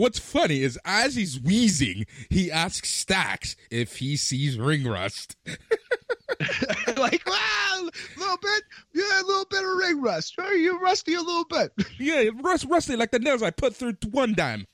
What's 0.00 0.18
funny 0.18 0.62
is 0.62 0.78
as 0.82 1.14
he's 1.14 1.38
wheezing, 1.38 2.06
he 2.30 2.50
asks 2.50 2.88
Stacks 2.88 3.54
if 3.70 3.98
he 3.98 4.16
sees 4.16 4.58
ring 4.58 4.84
rust. 4.84 5.36
like, 6.96 7.22
wow, 7.26 7.82
a 7.82 8.18
little 8.18 8.38
bit, 8.38 8.62
yeah, 8.94 9.20
a 9.20 9.26
little 9.26 9.44
bit 9.44 9.62
of 9.62 9.76
ring 9.76 10.00
rust. 10.00 10.38
Are 10.38 10.54
you 10.54 10.80
rusty 10.80 11.12
a 11.12 11.20
little 11.20 11.44
bit? 11.44 11.72
yeah, 11.98 12.30
rust 12.42 12.64
rusty 12.70 12.96
like 12.96 13.10
the 13.10 13.18
nails 13.18 13.42
I 13.42 13.50
put 13.50 13.76
through 13.76 13.96
one 14.10 14.32
dime. 14.32 14.66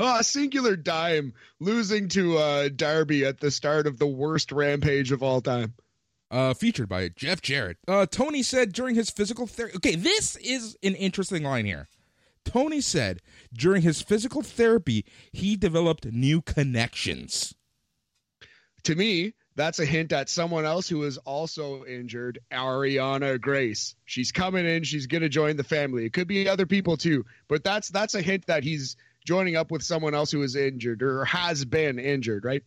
oh, 0.00 0.20
singular 0.22 0.74
dime 0.74 1.34
losing 1.60 2.08
to 2.08 2.36
uh, 2.36 2.68
Darby 2.74 3.24
at 3.24 3.38
the 3.38 3.52
start 3.52 3.86
of 3.86 4.00
the 4.00 4.08
worst 4.08 4.50
rampage 4.50 5.12
of 5.12 5.22
all 5.22 5.40
time. 5.40 5.74
Uh, 6.32 6.52
featured 6.52 6.88
by 6.88 7.10
Jeff 7.10 7.42
Jarrett. 7.42 7.76
Uh, 7.86 8.06
Tony 8.06 8.42
said 8.42 8.72
during 8.72 8.96
his 8.96 9.08
physical 9.08 9.46
therapy. 9.46 9.76
Okay, 9.76 9.94
this 9.94 10.34
is 10.34 10.76
an 10.82 10.96
interesting 10.96 11.44
line 11.44 11.64
here. 11.64 11.86
Tony 12.48 12.80
said 12.80 13.20
during 13.52 13.82
his 13.82 14.00
physical 14.00 14.40
therapy, 14.40 15.04
he 15.32 15.54
developed 15.54 16.06
new 16.06 16.40
connections. 16.40 17.54
To 18.84 18.94
me, 18.94 19.34
that's 19.54 19.80
a 19.80 19.84
hint 19.84 20.12
at 20.12 20.30
someone 20.30 20.64
else 20.64 20.88
who 20.88 21.02
is 21.02 21.18
also 21.18 21.84
injured, 21.84 22.38
Ariana 22.50 23.38
Grace. 23.38 23.96
She's 24.06 24.32
coming 24.32 24.64
in, 24.64 24.82
she's 24.82 25.06
going 25.06 25.20
to 25.20 25.28
join 25.28 25.58
the 25.58 25.64
family. 25.64 26.06
It 26.06 26.14
could 26.14 26.26
be 26.26 26.48
other 26.48 26.64
people 26.64 26.96
too, 26.96 27.26
but 27.48 27.62
that's 27.62 27.90
that's 27.90 28.14
a 28.14 28.22
hint 28.22 28.46
that 28.46 28.64
he's 28.64 28.96
joining 29.26 29.56
up 29.56 29.70
with 29.70 29.82
someone 29.82 30.14
else 30.14 30.30
who 30.30 30.42
is 30.42 30.56
injured 30.56 31.02
or 31.02 31.26
has 31.26 31.66
been 31.66 31.98
injured, 31.98 32.46
right? 32.46 32.62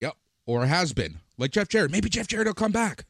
Yep, 0.00 0.16
or 0.46 0.64
has 0.64 0.94
been. 0.94 1.20
Like 1.36 1.50
Jeff 1.50 1.68
Jarrett. 1.68 1.90
Maybe 1.90 2.08
Jeff 2.08 2.26
Jarrett 2.26 2.46
will 2.46 2.54
come 2.54 2.72
back. 2.72 3.04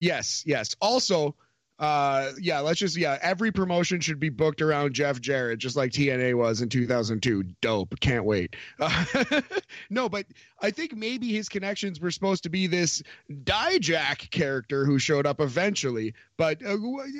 Yes, 0.00 0.44
yes. 0.46 0.74
Also, 0.80 1.36
uh 1.80 2.30
yeah 2.40 2.60
let's 2.60 2.78
just 2.78 2.96
yeah 2.96 3.18
every 3.20 3.50
promotion 3.50 3.98
should 4.00 4.20
be 4.20 4.28
booked 4.28 4.62
around 4.62 4.94
jeff 4.94 5.20
jarrett 5.20 5.58
just 5.58 5.74
like 5.74 5.90
tna 5.90 6.32
was 6.34 6.60
in 6.62 6.68
2002 6.68 7.42
dope. 7.60 7.98
Can't 8.00 8.24
wait. 8.24 8.54
Uh, 8.78 9.40
no 9.90 10.08
but 10.08 10.24
i 10.62 10.70
think 10.70 10.94
maybe 10.94 11.32
his 11.32 11.48
connections 11.48 11.98
were 11.98 12.12
supposed 12.12 12.44
to 12.44 12.48
be 12.48 12.68
this 12.68 13.02
dijak 13.42 14.30
character 14.30 14.84
who 14.84 15.00
showed 15.00 15.26
up 15.26 15.40
eventually 15.40 16.14
but 16.36 16.64
uh, 16.64 16.76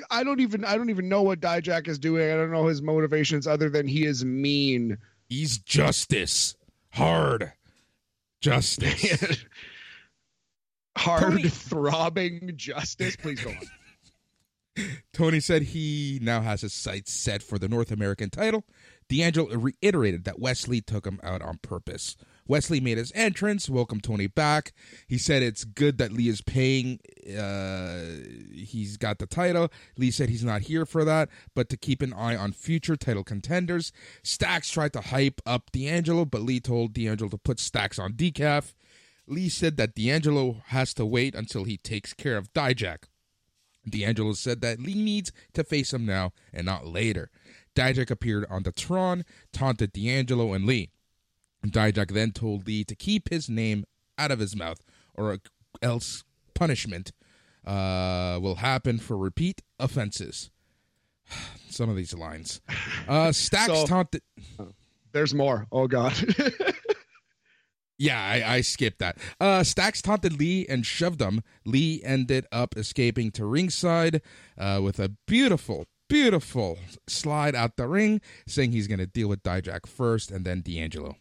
i 0.09 0.23
don't 0.23 0.39
even 0.39 0.63
i 0.63 0.77
don't 0.77 0.89
even 0.89 1.09
know 1.09 1.21
what 1.21 1.41
dijak 1.41 1.87
is 1.87 1.99
doing. 1.99 2.31
I 2.31 2.35
don't 2.35 2.51
know 2.51 2.67
his 2.67 2.81
motivations 2.81 3.47
other 3.47 3.69
than 3.69 3.87
he 3.87 4.05
is 4.05 4.23
mean. 4.23 4.97
He's 5.27 5.57
justice. 5.57 6.55
Hard. 6.91 7.51
Justice. 8.41 9.43
Hard 10.97 11.23
Tony- 11.23 11.49
throbbing 11.49 12.53
justice. 12.55 13.15
Please 13.15 13.41
go 13.41 13.49
on 13.49 13.57
Tony 15.13 15.39
said 15.39 15.63
he 15.63 16.19
now 16.21 16.41
has 16.41 16.61
his 16.61 16.73
sights 16.73 17.13
set 17.13 17.41
for 17.41 17.57
the 17.57 17.69
North 17.69 17.91
American 17.91 18.29
title. 18.29 18.63
D'Angelo 19.07 19.55
reiterated 19.55 20.23
that 20.25 20.39
Wes 20.39 20.67
Lee 20.67 20.81
took 20.81 21.05
him 21.05 21.19
out 21.23 21.41
on 21.41 21.59
purpose. 21.59 22.17
Wes 22.47 22.69
Lee 22.69 22.79
made 22.79 22.97
his 22.97 23.11
entrance, 23.15 23.69
welcomed 23.69 24.03
Tony 24.03 24.27
back. 24.27 24.73
He 25.07 25.17
said 25.17 25.41
it's 25.41 25.63
good 25.63 25.97
that 25.97 26.11
Lee 26.11 26.29
is 26.29 26.41
paying. 26.41 26.99
Uh, 27.27 28.23
he's 28.53 28.97
got 28.97 29.17
the 29.19 29.25
title. 29.25 29.71
Lee 29.97 30.11
said 30.11 30.29
he's 30.29 30.43
not 30.43 30.61
here 30.61 30.85
for 30.85 31.03
that, 31.05 31.29
but 31.55 31.69
to 31.69 31.77
keep 31.77 32.01
an 32.01 32.13
eye 32.13 32.35
on 32.35 32.51
future 32.51 32.95
title 32.95 33.23
contenders. 33.23 33.91
Stacks 34.23 34.69
tried 34.69 34.93
to 34.93 35.01
hype 35.01 35.41
up 35.45 35.71
D'Angelo, 35.71 36.25
but 36.25 36.41
Lee 36.41 36.59
told 36.59 36.93
D'Angelo 36.93 37.29
to 37.29 37.37
put 37.37 37.59
Stacks 37.59 37.97
on 37.97 38.13
decaf. 38.13 38.73
Lee 39.27 39.49
said 39.49 39.77
that 39.77 39.95
D'Angelo 39.95 40.61
has 40.67 40.93
to 40.95 41.05
wait 41.05 41.33
until 41.33 41.63
he 41.63 41.77
takes 41.77 42.13
care 42.13 42.37
of 42.37 42.53
Dijak. 42.53 43.05
D'Angelo 43.87 44.33
said 44.33 44.61
that 44.61 44.79
Lee 44.79 44.95
needs 44.95 45.31
to 45.53 45.63
face 45.63 45.93
him 45.93 46.05
now 46.05 46.33
and 46.53 46.65
not 46.65 46.87
later. 46.87 47.29
Dijak 47.75 48.09
appeared 48.09 48.45
on 48.49 48.63
the 48.63 48.71
Tron, 48.71 49.25
taunted 49.51 49.93
D'Angelo 49.93 50.53
and 50.53 50.65
Lee. 50.65 50.91
Dijak 51.65 52.11
then 52.11 52.31
told 52.31 52.67
Lee 52.67 52.83
to 52.83 52.95
keep 52.95 53.29
his 53.29 53.49
name 53.49 53.85
out 54.17 54.31
of 54.31 54.39
his 54.39 54.55
mouth, 54.55 54.79
or 55.13 55.39
else 55.81 56.23
punishment 56.53 57.11
uh, 57.65 58.39
will 58.41 58.55
happen 58.55 58.97
for 58.99 59.17
repeat 59.17 59.61
offenses. 59.79 60.51
Some 61.69 61.89
of 61.89 61.95
these 61.95 62.13
lines. 62.13 62.61
Uh, 63.07 63.31
Stacks 63.31 63.65
so, 63.65 63.85
taunted. 63.85 64.21
There's 65.11 65.33
more. 65.33 65.67
Oh, 65.71 65.87
God. 65.87 66.13
Yeah, 67.97 68.19
I, 68.19 68.55
I, 68.55 68.61
skipped 68.61 68.99
that. 68.99 69.17
Uh, 69.39 69.63
Stacks 69.63 70.01
taunted 70.01 70.37
Lee 70.37 70.65
and 70.67 70.85
shoved 70.85 71.21
him. 71.21 71.41
Lee 71.65 72.01
ended 72.03 72.45
up 72.51 72.75
escaping 72.77 73.31
to 73.31 73.45
ringside 73.45 74.21
uh, 74.57 74.81
with 74.83 74.99
a 74.99 75.09
beautiful, 75.27 75.85
beautiful 76.09 76.77
slide 77.07 77.55
out 77.55 77.77
the 77.77 77.87
ring, 77.87 78.19
saying 78.47 78.73
he's 78.73 78.87
going 78.87 78.99
to 78.99 79.07
deal 79.07 79.29
with 79.29 79.43
Dijak 79.43 79.87
first 79.87 80.29
and 80.29 80.45
then 80.45 80.61
D'Angelo. 80.61 81.15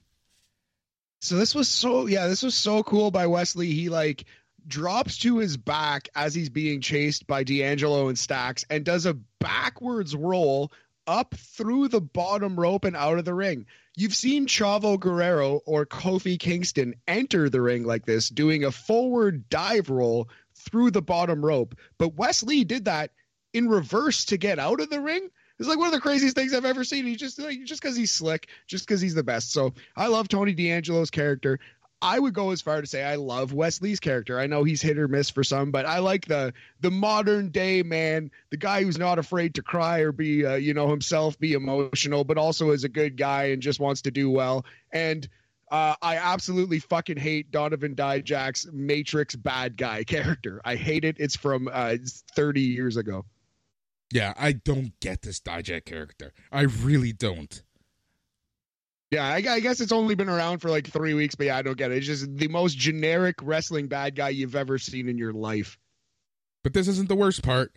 So 1.21 1.37
this 1.37 1.55
was 1.55 1.69
so, 1.69 2.07
yeah, 2.07 2.27
this 2.27 2.43
was 2.43 2.55
so 2.55 2.83
cool 2.83 3.11
by 3.11 3.27
Wes 3.27 3.55
Lee. 3.55 3.73
He 3.73 3.89
like 3.89 4.25
drops 4.67 5.19
to 5.19 5.39
his 5.39 5.57
back 5.57 6.09
as 6.15 6.35
he's 6.35 6.51
being 6.51 6.81
chased 6.81 7.27
by 7.27 7.45
D'Angelo 7.45 8.09
and 8.09 8.19
Stacks 8.19 8.65
and 8.69 8.85
does 8.85 9.07
a 9.07 9.15
backwards 9.41 10.17
roll 10.17 10.73
up 11.07 11.35
through 11.35 11.89
the 11.89 12.01
bottom 12.01 12.59
rope 12.59 12.85
and 12.85 12.97
out 12.97 13.19
of 13.19 13.25
the 13.25 13.35
ring. 13.35 13.67
You've 13.97 14.15
seen 14.15 14.47
Chavo 14.47 14.99
Guerrero 14.99 15.61
or 15.67 15.87
Kofi 15.87 16.39
Kingston 16.39 16.95
enter 17.07 17.49
the 17.49 17.61
ring 17.61 17.85
like 17.85 18.07
this, 18.07 18.29
doing 18.29 18.65
a 18.65 18.73
forward 18.73 19.49
dive 19.49 19.91
roll 19.91 20.29
through 20.55 20.91
the 20.91 21.03
bottom 21.03 21.45
rope. 21.45 21.77
But 21.99 22.17
Wes 22.17 22.43
Lee 22.43 22.65
did 22.65 22.87
that 22.87 23.13
in 23.53 23.69
reverse 23.69 24.25
to 24.27 24.37
get 24.37 24.59
out 24.59 24.81
of 24.81 24.91
the 24.91 25.01
ring. 25.01 25.29
It's 25.59 25.69
like 25.69 25.79
one 25.79 25.87
of 25.87 25.93
the 25.93 26.01
craziest 26.01 26.35
things 26.35 26.53
I've 26.53 26.65
ever 26.65 26.83
seen. 26.83 27.07
He 27.07 27.15
just 27.15 27.39
like 27.39 27.63
just 27.65 27.81
because 27.81 27.97
he's 27.97 28.11
slick, 28.11 28.49
just 28.67 28.87
because 28.87 29.01
he's 29.01 29.15
the 29.15 29.23
best. 29.23 29.53
So 29.53 29.75
I 29.97 30.09
love 30.09 30.27
Tony 30.27 30.53
D'Angelo's 30.53 31.11
character. 31.11 31.61
I 32.05 32.19
would 32.19 32.35
go 32.35 32.51
as 32.51 32.61
far 32.61 32.83
to 32.83 32.87
say 32.87 33.03
I 33.03 33.15
love 33.15 33.55
Wes 33.55 33.81
Lee's 33.81 33.99
character. 33.99 34.39
I 34.39 34.47
know 34.47 34.63
he's 34.63 34.83
hit 34.83 34.99
or 34.99 35.09
miss 35.09 35.31
for 35.31 35.43
some, 35.43 35.71
but 35.71 35.87
I 35.87 36.01
like 36.01 36.27
the 36.27 36.53
the 36.81 36.91
modern 36.91 37.49
day 37.49 37.83
man, 37.83 38.31
the 38.51 38.59
guy 38.59 38.85
who's 38.85 38.99
not 38.99 39.19
afraid 39.19 39.55
to 39.55 39.63
cry 39.63 40.01
or 40.01 40.13
be, 40.13 40.45
uh, 40.45 40.57
you 40.57 40.75
know, 40.75 40.91
himself, 40.91 41.39
be 41.39 41.55
emotional, 41.55 42.23
but 42.23 42.37
also 42.37 42.73
is 42.73 42.85
a 42.85 42.91
good 42.91 43.17
guy 43.17 43.45
and 43.45 43.63
just 43.63 43.81
wants 43.81 44.03
to 44.03 44.11
do 44.11 44.29
well. 44.31 44.67
And 44.93 45.27
uh, 45.71 45.95
I 46.03 46.19
absolutely 46.19 46.79
fucking 46.79 47.17
hate 47.17 47.51
Donovan 47.51 47.95
Dijak's 47.95 48.69
Matrix 48.71 49.35
bad 49.35 49.79
guy 49.79 50.05
character. 50.07 50.61
I 50.63 50.77
hate 50.77 51.07
it. 51.07 51.17
It's 51.19 51.37
from 51.37 51.71
uh, 51.73 51.97
30 52.37 52.61
years 52.61 52.99
ago. 52.99 53.25
Yeah, 54.13 54.35
I 54.37 54.53
don't 54.53 54.93
get 55.01 55.23
this 55.23 55.41
Dijak 55.41 55.87
character. 55.87 56.35
I 56.53 56.61
really 56.61 57.15
don't. 57.15 57.64
Yeah, 59.15 59.27
I, 59.27 59.37
I, 59.49 59.61
guess 59.61 59.81
it's 59.81 59.93
only 59.93 60.17
been 60.17 60.29
around 60.29 60.59
for 60.59 60.71
like 60.71 60.89
three 60.89 61.15
weeks, 61.15 61.37
but 61.37 61.47
yeah, 61.47 61.57
I 61.57 61.63
don't 61.63 61.77
get 61.77 61.93
it. 61.93 61.99
It's 61.99 62.07
just 62.07 62.37
the 62.37 62.49
most 62.49 62.77
generic 62.77 63.37
wrestling 63.43 63.87
bad 63.87 64.17
guy 64.17 64.31
you've 64.31 64.57
ever 64.57 64.77
seen 64.77 65.09
in 65.09 65.19
your 65.19 65.33
life. 65.33 65.79
But 66.65 66.73
this 66.73 66.89
isn't 66.89 67.09
the 67.09 67.15
worst 67.15 67.45
part. 67.45 67.73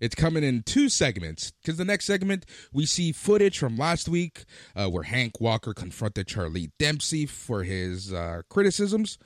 It's 0.00 0.16
coming 0.16 0.42
in 0.42 0.64
two 0.64 0.88
segments 0.88 1.52
because 1.62 1.76
the 1.76 1.84
next 1.84 2.06
segment 2.06 2.44
we 2.72 2.86
see 2.86 3.12
footage 3.12 3.56
from 3.56 3.76
last 3.76 4.08
week 4.08 4.46
uh, 4.74 4.88
where 4.88 5.04
Hank 5.04 5.40
Walker 5.40 5.72
confronted 5.74 6.26
Charlie 6.26 6.72
Dempsey 6.80 7.24
for 7.24 7.62
his 7.62 8.12
uh, 8.12 8.42
criticisms. 8.48 9.16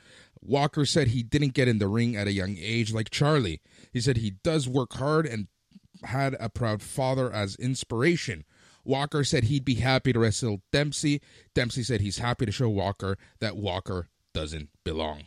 Walker 0.42 0.84
said 0.84 1.08
he 1.08 1.22
didn't 1.22 1.54
get 1.54 1.66
in 1.66 1.78
the 1.78 1.88
ring 1.88 2.14
at 2.14 2.26
a 2.26 2.32
young 2.32 2.56
age 2.60 2.92
like 2.92 3.08
Charlie. 3.08 3.62
He 3.90 4.02
said 4.02 4.18
he 4.18 4.34
does 4.44 4.68
work 4.68 4.92
hard 4.92 5.24
and 5.24 5.48
had 6.04 6.36
a 6.38 6.50
proud 6.50 6.82
father 6.82 7.32
as 7.32 7.56
inspiration. 7.56 8.44
Walker 8.84 9.24
said 9.24 9.44
he'd 9.44 9.64
be 9.64 9.74
happy 9.74 10.12
to 10.12 10.18
wrestle 10.18 10.62
Dempsey. 10.72 11.20
Dempsey 11.54 11.82
said 11.82 12.00
he's 12.00 12.18
happy 12.18 12.46
to 12.46 12.52
show 12.52 12.68
Walker 12.68 13.16
that 13.40 13.56
Walker 13.56 14.08
doesn't 14.34 14.70
belong. 14.84 15.24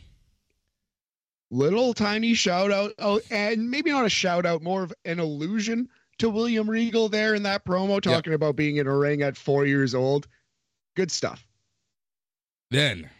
Little 1.50 1.92
tiny 1.92 2.32
shout 2.34 2.72
out, 2.72 2.92
oh, 2.98 3.20
and 3.30 3.70
maybe 3.70 3.90
not 3.90 4.06
a 4.06 4.10
shout 4.10 4.46
out, 4.46 4.62
more 4.62 4.82
of 4.82 4.92
an 5.04 5.18
allusion 5.18 5.88
to 6.18 6.30
William 6.30 6.68
Regal 6.68 7.08
there 7.08 7.34
in 7.34 7.42
that 7.42 7.64
promo, 7.64 8.00
talking 8.00 8.32
yep. 8.32 8.38
about 8.38 8.56
being 8.56 8.76
in 8.76 8.86
a 8.86 8.96
ring 8.96 9.22
at 9.22 9.36
four 9.36 9.66
years 9.66 9.94
old. 9.94 10.28
Good 10.96 11.10
stuff. 11.10 11.46
Then 12.70 13.10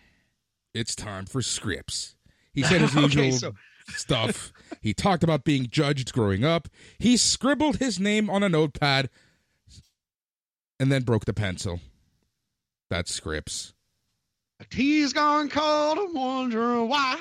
it's 0.72 0.94
time 0.94 1.26
for 1.26 1.40
Scrypts. 1.40 2.14
He 2.54 2.62
said 2.62 2.80
his 2.80 2.96
okay, 2.96 3.26
usual 3.26 3.32
so- 3.32 3.54
stuff. 3.88 4.52
He 4.80 4.94
talked 4.94 5.22
about 5.22 5.44
being 5.44 5.66
judged 5.70 6.12
growing 6.12 6.44
up. 6.44 6.68
He 6.98 7.16
scribbled 7.16 7.76
his 7.76 8.00
name 8.00 8.30
on 8.30 8.42
a 8.42 8.48
notepad 8.48 9.10
and 10.82 10.90
then 10.90 11.02
broke 11.02 11.24
the 11.24 11.32
pencil. 11.32 11.78
That's 12.90 13.18
Scrypts. 13.18 13.72
Tea's 14.68 15.12
gone 15.12 15.48
cold. 15.48 15.96
I'm 15.96 16.12
wondering 16.12 16.88
why 16.88 17.20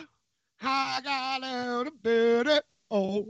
I 0.63 0.99
got 1.03 1.43
out 1.43 1.85
of 1.85 2.01
bed 2.01 2.61
Oh, 2.89 3.27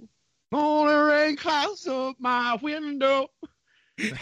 Only 0.54 0.94
rain 0.94 1.36
clouds 1.36 1.86
up 1.86 2.16
my 2.18 2.58
window. 2.62 3.28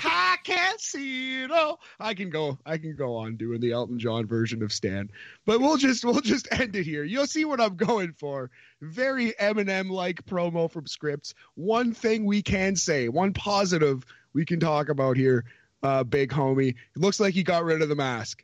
I 0.04 0.38
can't 0.44 0.82
see 0.82 1.44
it 1.44 1.52
all. 1.52 1.80
I 2.00 2.16
can 2.16 2.32
go. 2.32 2.58
I 2.66 2.80
can 2.80 2.96
go 2.96 3.16
on 3.16 3.38
doing 3.38 3.62
the 3.62 3.72
Elton 3.72 4.00
John 4.00 4.26
version 4.26 4.64
of 4.64 4.74
Stan, 4.74 5.12
but 5.46 5.60
we'll 5.60 5.78
just 5.78 6.04
we'll 6.04 6.22
just 6.22 6.48
end 6.52 6.76
it 6.76 6.86
here. 6.86 7.04
You'll 7.04 7.28
see 7.28 7.46
what 7.46 7.62
I'm 7.62 7.76
going 7.76 8.14
for. 8.14 8.50
Very 8.82 9.34
Eminem 9.34 9.92
like 9.92 10.26
promo 10.26 10.72
from 10.72 10.86
Scrypts. 10.86 11.36
One 11.54 11.94
thing 11.94 12.26
we 12.26 12.42
can 12.42 12.76
say, 12.76 13.10
one 13.10 13.32
positive 13.32 14.04
we 14.34 14.44
can 14.44 14.60
talk 14.60 14.90
about 14.90 15.18
here, 15.18 15.46
uh, 15.84 16.04
big 16.04 16.32
homie. 16.32 16.70
It 16.70 17.02
looks 17.02 17.20
like 17.20 17.34
he 17.34 17.44
got 17.44 17.64
rid 17.64 17.82
of 17.82 17.90
the 17.90 17.96
mask. 17.96 18.44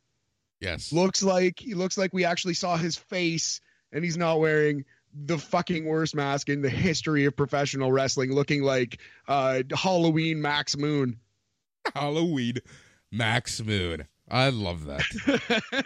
Yes. 0.60 0.92
Looks 0.92 1.22
like 1.22 1.60
he 1.60 1.74
looks 1.74 1.98
like 1.98 2.14
we 2.14 2.26
actually 2.26 2.54
saw 2.54 2.78
his 2.78 2.96
face, 2.96 3.62
and 3.92 4.04
he's 4.04 4.18
not 4.18 4.40
wearing 4.40 4.86
the 5.14 5.38
fucking 5.38 5.86
worst 5.86 6.16
mask 6.16 6.50
in 6.50 6.62
the 6.62 6.70
history 6.70 7.26
of 7.26 7.36
professional 7.36 7.92
wrestling, 7.92 8.34
looking 8.34 8.64
like 8.64 9.00
uh, 9.28 9.64
Halloween 9.74 10.42
Max 10.42 10.76
Moon. 10.78 11.20
Halloween 11.96 12.56
Max 13.12 13.62
Moon. 13.62 14.08
I 14.30 14.50
love 14.50 14.86
that. 14.86 15.86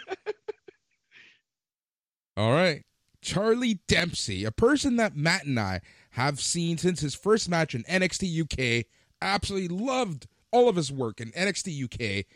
All 2.36 2.52
right. 2.52 2.82
Charlie 3.22 3.80
Dempsey, 3.86 4.44
a 4.44 4.50
person 4.50 4.96
that 4.96 5.14
Matt 5.14 5.44
and 5.44 5.60
I 5.60 5.82
have 6.12 6.40
seen 6.40 6.78
since 6.78 7.00
his 7.00 7.14
first 7.14 7.48
match 7.48 7.74
in 7.74 7.82
NXT 7.84 8.80
UK, 8.80 8.86
absolutely 9.20 9.76
loved 9.76 10.26
all 10.52 10.68
of 10.68 10.76
his 10.76 10.92
work 10.92 11.20
in 11.20 11.30
NXT 11.32 11.84
UK. 11.84 12.26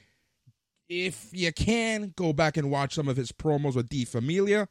If 0.89 1.29
you 1.33 1.53
can, 1.53 2.13
go 2.17 2.33
back 2.33 2.57
and 2.57 2.71
watch 2.71 2.95
some 2.95 3.09
of 3.09 3.17
his 3.17 3.33
promos 3.33 3.75
with 3.75 3.89
D 3.89 4.05
Familia. 4.05 4.69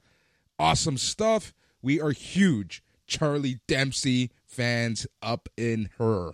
Awesome 0.59 0.97
stuff. 0.97 1.53
We 1.81 1.99
are 1.99 2.11
huge 2.11 2.83
Charlie 3.07 3.59
Dempsey 3.67 4.31
fans 4.45 5.07
up 5.21 5.49
in 5.57 5.89
her. 5.97 6.31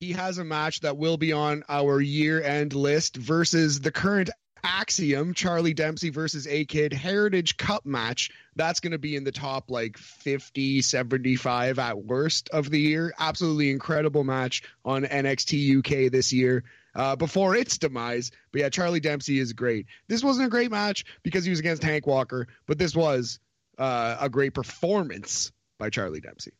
He 0.00 0.12
has 0.12 0.38
a 0.38 0.44
match 0.44 0.80
that 0.80 0.96
will 0.96 1.16
be 1.16 1.32
on 1.32 1.64
our 1.68 2.00
year 2.00 2.42
end 2.42 2.74
list 2.74 3.16
versus 3.16 3.80
the 3.80 3.90
current 3.90 4.30
Axiom, 4.64 5.34
Charlie 5.34 5.74
Dempsey 5.74 6.10
versus 6.10 6.46
A 6.46 6.64
Kid 6.64 6.92
Heritage 6.92 7.56
Cup 7.56 7.86
match. 7.86 8.30
That's 8.56 8.80
going 8.80 8.92
to 8.92 8.98
be 8.98 9.16
in 9.16 9.24
the 9.24 9.32
top 9.32 9.70
like 9.70 9.96
50, 9.96 10.82
75 10.82 11.78
at 11.78 11.98
worst 12.04 12.48
of 12.50 12.70
the 12.70 12.80
year. 12.80 13.12
Absolutely 13.18 13.70
incredible 13.70 14.24
match 14.24 14.62
on 14.84 15.04
NXT 15.04 15.78
UK 15.78 16.10
this 16.10 16.32
year. 16.32 16.64
Uh, 16.94 17.14
before 17.14 17.54
its 17.54 17.78
demise, 17.78 18.32
but 18.50 18.60
yeah, 18.60 18.68
Charlie 18.68 18.98
Dempsey 18.98 19.38
is 19.38 19.52
great. 19.52 19.86
This 20.08 20.24
wasn't 20.24 20.46
a 20.46 20.50
great 20.50 20.72
match 20.72 21.04
because 21.22 21.44
he 21.44 21.50
was 21.50 21.60
against 21.60 21.84
Hank 21.84 22.08
Walker, 22.08 22.48
but 22.66 22.76
this 22.76 22.96
was 22.96 23.38
uh, 23.78 24.16
a 24.18 24.28
great 24.28 24.52
performance 24.52 25.52
by 25.78 25.90
Charlie 25.90 26.20
Dempsey. 26.20 26.54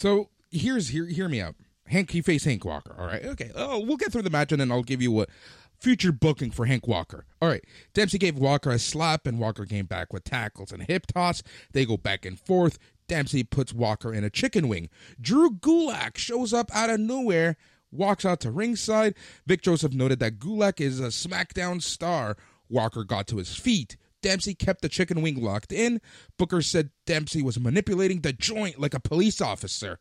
So 0.00 0.28
here's 0.50 0.88
hear 0.88 1.06
hear 1.06 1.28
me 1.28 1.40
out. 1.40 1.54
Hank 1.86 2.10
he 2.10 2.20
faced 2.20 2.44
Hank 2.44 2.64
Walker. 2.64 2.94
All 2.98 3.06
right. 3.06 3.24
Okay. 3.24 3.50
Oh, 3.54 3.80
we'll 3.80 3.96
get 3.96 4.12
through 4.12 4.22
the 4.22 4.30
match 4.30 4.52
and 4.52 4.60
then 4.60 4.70
I'll 4.70 4.82
give 4.82 5.00
you 5.00 5.10
what 5.10 5.30
future 5.78 6.12
booking 6.12 6.50
for 6.50 6.66
Hank 6.66 6.86
Walker. 6.86 7.24
All 7.40 7.48
right. 7.48 7.64
Dempsey 7.94 8.18
gave 8.18 8.36
Walker 8.36 8.70
a 8.70 8.78
slap 8.78 9.26
and 9.26 9.38
Walker 9.38 9.64
came 9.64 9.86
back 9.86 10.12
with 10.12 10.24
tackles 10.24 10.72
and 10.72 10.82
hip 10.82 11.06
toss. 11.06 11.42
They 11.72 11.86
go 11.86 11.96
back 11.96 12.24
and 12.24 12.38
forth. 12.38 12.78
Dempsey 13.06 13.42
puts 13.44 13.72
Walker 13.72 14.12
in 14.12 14.24
a 14.24 14.30
chicken 14.30 14.68
wing. 14.68 14.90
Drew 15.20 15.50
Gulak 15.50 16.18
shows 16.18 16.52
up 16.52 16.70
out 16.74 16.90
of 16.90 17.00
nowhere, 17.00 17.56
walks 17.90 18.24
out 18.24 18.40
to 18.40 18.50
ringside. 18.50 19.14
Vic 19.46 19.62
Joseph 19.62 19.94
noted 19.94 20.18
that 20.20 20.38
Gulak 20.38 20.80
is 20.80 21.00
a 21.00 21.04
SmackDown 21.04 21.82
star. 21.82 22.36
Walker 22.68 23.04
got 23.04 23.26
to 23.28 23.36
his 23.38 23.54
feet. 23.56 23.96
Dempsey 24.20 24.54
kept 24.54 24.82
the 24.82 24.88
chicken 24.88 25.22
wing 25.22 25.40
locked 25.40 25.72
in. 25.72 26.00
Booker 26.38 26.60
said 26.60 26.90
Dempsey 27.06 27.40
was 27.40 27.58
manipulating 27.58 28.20
the 28.20 28.32
joint 28.32 28.78
like 28.78 28.94
a 28.94 29.00
police 29.00 29.40
officer. 29.40 30.00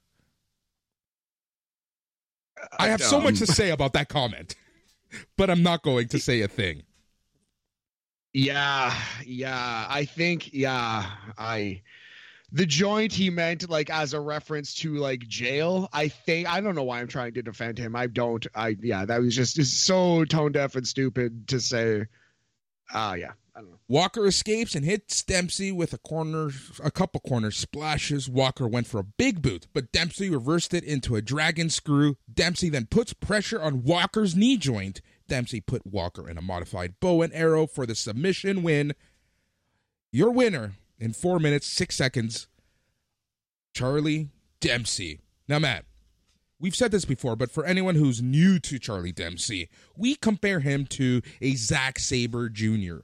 I 2.80 2.88
have 2.88 3.02
so 3.02 3.22
much 3.22 3.40
to 3.40 3.48
say 3.48 3.70
about 3.70 3.94
that 3.94 4.10
comment, 4.10 4.56
but 5.38 5.50
I'm 5.50 5.64
not 5.64 5.84
going 5.84 6.08
to 6.10 6.20
say 6.20 6.42
a 6.42 6.48
thing. 6.48 6.84
Yeah, 8.34 8.94
yeah. 9.26 9.88
I 9.90 10.06
think 10.06 10.54
yeah, 10.54 11.10
I 11.38 11.82
the 12.52 12.66
joint 12.66 13.12
he 13.12 13.30
meant 13.30 13.70
like 13.70 13.90
as 13.90 14.14
a 14.14 14.20
reference 14.20 14.74
to 14.76 14.96
like 14.96 15.22
jail. 15.28 15.90
I 15.92 16.08
think 16.08 16.48
I 16.48 16.62
don't 16.62 16.76
know 16.76 16.84
why 16.84 17.00
I'm 17.00 17.08
trying 17.08 17.34
to 17.34 17.42
defend 17.42 17.78
him. 17.78 17.96
I 17.96 18.08
don't. 18.08 18.46
I 18.56 18.78
yeah, 18.82 19.06
that 19.06 19.22
was 19.22 19.36
just 19.36 19.58
so 19.86 20.24
tone 20.26 20.52
deaf 20.52 20.76
and 20.76 20.88
stupid 20.88 21.48
to 21.50 21.60
say. 21.60 22.06
Ah, 22.94 23.16
yeah. 23.16 23.32
Walker 23.88 24.26
escapes 24.28 24.76
and 24.76 24.86
hits 24.86 25.24
Dempsey 25.24 25.72
with 25.72 25.94
a 25.94 25.98
corner, 25.98 26.50
a 26.84 26.92
couple 26.92 27.20
corner 27.22 27.52
splashes. 27.52 28.30
Walker 28.30 28.68
went 28.68 28.88
for 28.88 29.00
a 29.00 29.04
big 29.04 29.42
boot, 29.42 29.68
but 29.74 29.92
Dempsey 29.92 30.30
reversed 30.30 30.74
it 30.74 30.84
into 30.84 31.16
a 31.16 31.22
dragon 31.22 31.70
screw. 31.70 32.18
Dempsey 32.32 32.70
then 32.70 32.86
puts 32.86 33.14
pressure 33.14 33.62
on 33.62 33.84
Walker's 33.84 34.36
knee 34.36 34.58
joint. 34.58 35.02
Dempsey 35.28 35.62
put 35.62 35.86
Walker 35.86 36.30
in 36.30 36.38
a 36.38 36.42
modified 36.42 37.00
bow 37.00 37.22
and 37.22 37.34
arrow 37.34 37.68
for 37.68 37.86
the 37.86 37.96
submission 37.96 38.64
win. 38.64 38.94
Your 40.12 40.32
winner 40.32 40.74
in 41.00 41.14
four 41.14 41.40
minutes, 41.40 41.68
six 41.68 41.96
seconds, 41.96 42.48
Charlie 43.74 44.30
Dempsey. 44.60 45.20
Now, 45.48 45.60
Matt, 45.60 45.86
we've 46.60 46.76
said 46.76 46.92
this 46.92 47.06
before, 47.06 47.36
but 47.36 47.52
for 47.52 47.66
anyone 47.66 47.96
who's 47.96 48.22
new 48.22 48.60
to 48.60 48.80
Charlie 48.80 49.12
Dempsey, 49.12 49.70
we 49.96 50.16
compare 50.16 50.60
him 50.60 50.86
to 50.88 51.22
a 51.42 51.56
Zack 51.56 52.00
Sabre 52.00 52.50
Jr. 52.50 52.98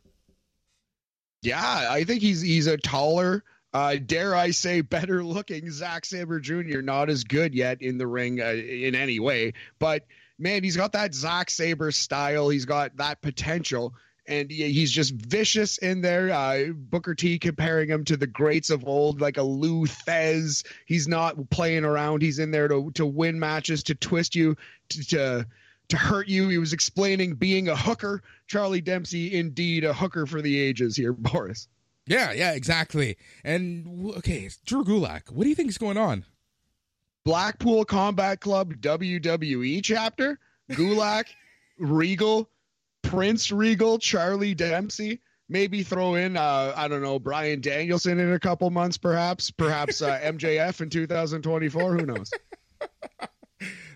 Yeah, 1.44 1.88
I 1.90 2.06
think 2.06 2.22
he's 2.22 2.40
he's 2.42 2.68
a 2.68 2.78
taller, 2.78 3.44
uh, 3.74 3.98
dare 4.04 4.34
I 4.34 4.52
say, 4.52 4.80
better 4.82 5.24
looking 5.24 5.70
Zack 5.72 6.06
Sabre 6.06 6.40
Jr. 6.40 6.82
Not 6.82 7.10
as 7.10 7.26
good 7.26 7.54
yet 7.54 7.82
in 7.82 7.98
the 7.98 8.08
ring 8.08 8.40
uh, 8.42 8.46
in 8.46 8.96
any 8.96 9.20
way, 9.20 9.54
but 9.78 10.06
man, 10.40 10.64
he's 10.64 10.78
got 10.78 10.94
that 10.94 11.14
Zack 11.14 11.50
Saber 11.50 11.92
style. 11.92 12.48
He's 12.48 12.64
got 12.64 12.96
that 12.96 13.22
potential, 13.22 13.94
and 14.26 14.50
he, 14.50 14.72
he's 14.72 14.92
just 14.92 15.14
vicious 15.14 15.78
in 15.80 16.02
there. 16.02 16.32
Uh, 16.32 16.68
Booker 16.74 17.14
T 17.14 17.38
comparing 17.40 17.90
him 17.90 18.06
to 18.06 18.16
the 18.16 18.28
greats 18.28 18.70
of 18.70 18.88
old, 18.88 19.20
like 19.20 19.36
a 19.36 19.44
Lou 19.44 19.86
Thesz. 19.86 20.66
He's 20.86 21.10
not 21.10 21.50
playing 21.50 21.84
around. 21.84 22.22
He's 22.22 22.40
in 22.40 22.52
there 22.52 22.70
to 22.70 22.90
to 22.92 23.06
win 23.06 23.38
matches, 23.38 23.84
to 23.84 23.96
twist 23.96 24.34
you, 24.34 24.56
to. 24.90 25.04
to 25.10 25.48
to 25.90 25.98
hurt 25.98 26.28
you. 26.28 26.50
He 26.50 26.58
was 26.58 26.74
explaining 26.74 27.36
being 27.36 27.70
a 27.70 27.76
hooker. 27.76 28.24
Charlie 28.48 28.82
Dempsey, 28.82 29.36
indeed, 29.38 29.84
a 29.84 29.94
hooker 29.94 30.26
for 30.26 30.42
the 30.42 30.60
ages 30.60 30.96
here, 30.96 31.14
Boris. 31.18 31.68
Yeah, 32.06 32.34
yeah, 32.34 32.52
exactly. 32.54 33.18
And 33.44 34.14
okay, 34.18 34.50
Drew 34.66 34.84
Gulak, 34.84 35.32
what 35.32 35.44
do 35.44 35.50
you 35.50 35.56
think 35.56 35.70
is 35.70 35.78
going 35.78 35.98
on? 35.98 36.26
Blackpool 37.24 37.86
Combat 37.86 38.42
Club 38.42 38.74
WWE 38.82 39.82
chapter, 39.82 40.40
Gulak, 40.72 41.26
Regal, 41.78 42.50
Prince 43.02 43.52
Regal, 43.52 43.98
Charlie 44.00 44.54
Dempsey. 44.54 45.22
Maybe 45.50 45.84
throw 45.84 46.16
in, 46.16 46.36
uh, 46.36 46.74
I 46.76 46.88
don't 46.88 47.02
know, 47.02 47.20
Bryan 47.20 47.62
Danielson 47.62 48.20
in 48.20 48.34
a 48.34 48.40
couple 48.40 48.70
months, 48.70 48.98
perhaps. 48.98 49.52
Perhaps 49.52 50.02
uh, 50.02 50.20
MJF 50.24 50.82
in 50.82 50.90
2024. 50.90 51.98
Who 51.98 52.06
knows? 52.06 52.32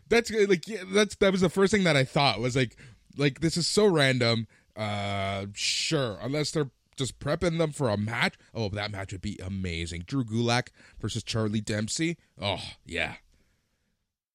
That's 0.09 0.31
uh, 0.31 0.45
like 0.47 0.67
yeah, 0.67 0.83
that's 0.91 1.15
that 1.17 1.31
was 1.31 1.41
the 1.41 1.49
first 1.49 1.71
thing 1.71 1.83
that 1.83 1.95
I 1.95 2.03
thought 2.03 2.39
was 2.39 2.55
like 2.55 2.75
like 3.17 3.41
this 3.41 3.57
is 3.57 3.67
so 3.67 3.85
random. 3.87 4.47
Uh 4.75 5.47
sure, 5.53 6.17
unless 6.21 6.51
they're 6.51 6.71
just 6.97 7.19
prepping 7.19 7.59
them 7.59 7.71
for 7.71 7.89
a 7.89 7.97
match. 7.97 8.35
Oh, 8.53 8.69
that 8.69 8.91
match 8.91 9.11
would 9.11 9.21
be 9.21 9.39
amazing. 9.43 10.03
Drew 10.05 10.25
Gulak 10.25 10.69
versus 10.99 11.23
Charlie 11.23 11.61
Dempsey. 11.61 12.17
Oh, 12.41 12.61
yeah. 12.85 13.15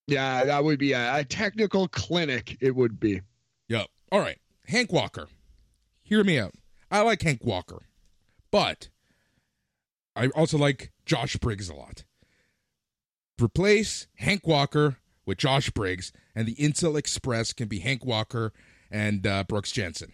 Yeah, 0.07 0.45
that 0.45 0.65
would 0.65 0.79
be 0.79 0.93
a, 0.93 1.19
a 1.19 1.25
technical 1.25 1.89
clinic. 1.89 2.57
It 2.61 2.75
would 2.75 2.99
be. 2.99 3.21
Yep. 3.69 3.89
All 4.11 4.21
right. 4.21 4.39
Hank 4.67 4.93
Walker. 4.93 5.29
Hear 6.03 6.25
me 6.25 6.39
out. 6.39 6.55
I 6.91 7.03
like 7.03 7.23
Hank 7.23 7.45
Walker. 7.45 7.83
But 8.51 8.89
I 10.15 10.29
also 10.29 10.59
like 10.59 10.93
Josh 11.07 11.37
Briggs 11.37 11.69
a 11.69 11.75
lot. 11.75 12.05
Replace 13.41 14.07
Hank 14.17 14.47
Walker 14.47 14.99
with 15.27 15.39
Josh 15.39 15.71
Briggs, 15.71 16.13
and 16.35 16.47
the 16.47 16.55
Incel 16.57 16.97
Express 16.99 17.53
can 17.53 17.69
be 17.69 17.79
Hank 17.81 18.05
Walker 18.05 18.53
and 18.91 19.27
uh, 19.27 19.45
Brooks 19.45 19.73
Jensen. 19.73 20.13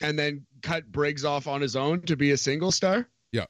And 0.00 0.18
then 0.18 0.46
cut 0.62 0.90
Briggs 0.90 1.24
off 1.24 1.46
on 1.46 1.60
his 1.60 1.76
own 1.76 2.02
to 2.02 2.16
be 2.16 2.30
a 2.30 2.36
single 2.36 2.72
star. 2.72 3.06
Yeah. 3.32 3.44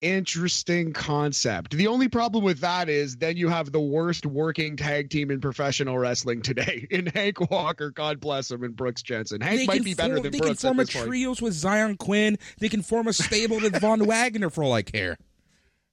Interesting 0.00 0.92
concept. 0.92 1.72
The 1.72 1.88
only 1.88 2.08
problem 2.08 2.44
with 2.44 2.60
that 2.60 2.88
is 2.88 3.16
then 3.16 3.36
you 3.36 3.48
have 3.48 3.72
the 3.72 3.80
worst 3.80 4.24
working 4.24 4.76
tag 4.76 5.10
team 5.10 5.30
in 5.32 5.40
professional 5.40 5.98
wrestling 5.98 6.40
today 6.40 6.86
in 6.90 7.06
Hank 7.06 7.50
Walker, 7.50 7.90
God 7.90 8.20
bless 8.20 8.50
him, 8.50 8.62
and 8.62 8.76
Brooks 8.76 9.02
Jensen. 9.02 9.40
Hank 9.40 9.66
might 9.66 9.74
can 9.74 9.82
be 9.84 9.94
better 9.94 10.14
form- 10.14 10.22
than 10.22 10.32
They 10.32 10.38
Brooks 10.38 10.60
can 10.62 10.68
at 10.68 10.70
form 10.76 10.80
a 10.80 10.84
this 10.84 10.94
point. 10.94 11.42
with 11.42 11.52
Zion 11.54 11.96
Quinn. 11.96 12.38
They 12.60 12.68
can 12.68 12.82
form 12.82 13.08
a 13.08 13.12
stable 13.12 13.56
with 13.60 13.80
Von 13.80 14.06
Wagner 14.06 14.50
for 14.50 14.62
all 14.62 14.72
I 14.72 14.82
care. 14.82 15.18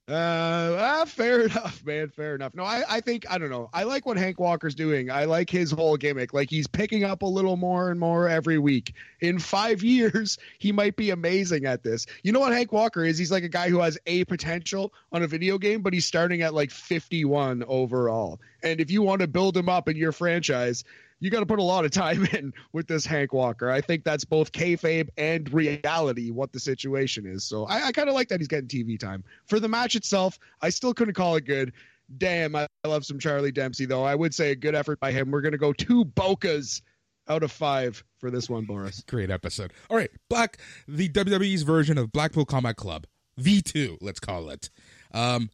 Uh, 0.08 0.78
ah, 0.80 1.06
fair 1.08 1.41
enough, 1.45 1.84
man. 1.84 2.10
Fair 2.10 2.36
enough. 2.36 2.53
No, 2.53 2.64
I, 2.64 2.84
I 2.88 2.99
think 3.01 3.26
I 3.30 3.39
don't 3.39 3.49
know. 3.49 3.70
I 3.74 3.84
like 3.84 4.06
what 4.06 4.18
Hank 4.18 4.39
Walker's 4.39 4.76
doing. 4.76 5.10
I 5.10 5.26
like 5.26 5.49
his 5.49 5.72
whole 5.72 5.97
gimmick. 5.97 6.32
Like 6.32 6.49
he's 6.49 6.68
picking 6.68 7.03
up 7.03 7.24
a 7.24 7.26
little 7.26 7.58
more 7.58 7.89
and 7.89 7.99
more 7.99 8.30
every 8.30 8.60
week. 8.60 8.93
In 9.22 9.39
five 9.39 9.84
years, 9.84 10.38
he 10.60 10.72
might 10.72 10.95
be 10.95 11.10
amazing 11.10 11.66
at 11.66 11.82
this. 11.82 12.06
You 12.22 12.32
know 12.32 12.39
what 12.39 12.53
Hank 12.53 12.72
Walker 12.72 13.03
is? 13.03 13.18
He's 13.18 13.32
like 13.32 13.43
a 13.43 13.49
guy 13.49 13.70
who 13.70 13.80
has 13.80 13.97
a 14.06 14.26
potential 14.26 14.93
on 15.12 15.24
a 15.24 15.28
video 15.28 15.58
game, 15.58 15.82
but 15.82 15.93
he's 15.93 16.06
starting 16.06 16.43
at 16.43 16.53
like 16.53 16.70
51 16.70 17.64
overall. 17.64 18.39
And 18.62 18.80
if 18.80 18.91
you 18.91 19.01
want 19.01 19.22
to 19.22 19.28
build 19.28 19.58
him 19.58 19.70
up 19.70 19.89
in 19.89 19.97
your 19.97 20.12
franchise, 20.12 20.84
you 21.26 21.32
got 21.32 21.39
to 21.41 21.45
put 21.45 21.59
a 21.59 21.63
lot 21.63 21.84
of 21.86 21.91
time 21.91 22.26
in 22.34 22.53
with 22.71 22.88
this 22.88 23.05
Hank 23.05 23.34
Walker. 23.34 23.69
I 23.69 23.82
think 23.82 24.03
that's 24.03 24.23
both 24.23 24.51
kayfabe 24.51 25.09
and 25.17 25.51
reality 25.51 26.30
what 26.32 26.53
the 26.53 26.59
situation 26.59 27.26
is. 27.26 27.43
So 27.43 27.65
I, 27.65 27.88
I 27.88 27.91
kind 27.91 28.07
of 28.07 28.15
like 28.15 28.30
that 28.30 28.39
he's 28.39 28.47
getting 28.47 28.67
TV 28.67 28.99
time. 28.99 29.23
For 29.47 29.59
the 29.59 29.67
match 29.67 29.95
itself, 29.95 30.38
I 30.61 30.69
still 30.69 30.93
couldn't 30.93 31.15
call 31.15 31.36
it 31.36 31.45
good. 31.45 31.73
damn, 32.17 32.55
I 32.55 32.67
love 32.86 33.05
some 33.05 33.17
Charlie 33.19 33.51
Dempsey 33.51 33.86
though. 33.86 34.03
I 34.03 34.13
would 34.15 34.34
say 34.34 34.51
a 34.51 34.55
good 34.55 34.76
effort 34.76 34.99
by 34.99 35.11
him. 35.11 35.32
We're 35.32 35.41
gonna 35.41 35.57
go 35.57 35.73
two 35.73 36.05
Bokas 36.05 36.82
out 37.28 37.41
of 37.41 37.51
five 37.51 38.03
for 38.19 38.30
this 38.30 38.47
one, 38.49 38.65
Boris. 38.65 39.03
Great 39.07 39.32
episode. 39.32 39.73
All 39.89 39.97
right, 39.97 40.11
Black, 40.30 40.57
the 40.88 41.09
WWE's 41.09 41.63
version 41.63 41.97
of 41.97 42.11
Blackpool 42.11 42.45
Combat 42.45 42.76
Club, 42.76 43.07
V2, 43.39 43.97
let's 44.01 44.19
call 44.19 44.49
it. 44.49 44.69
Um, 45.11 45.49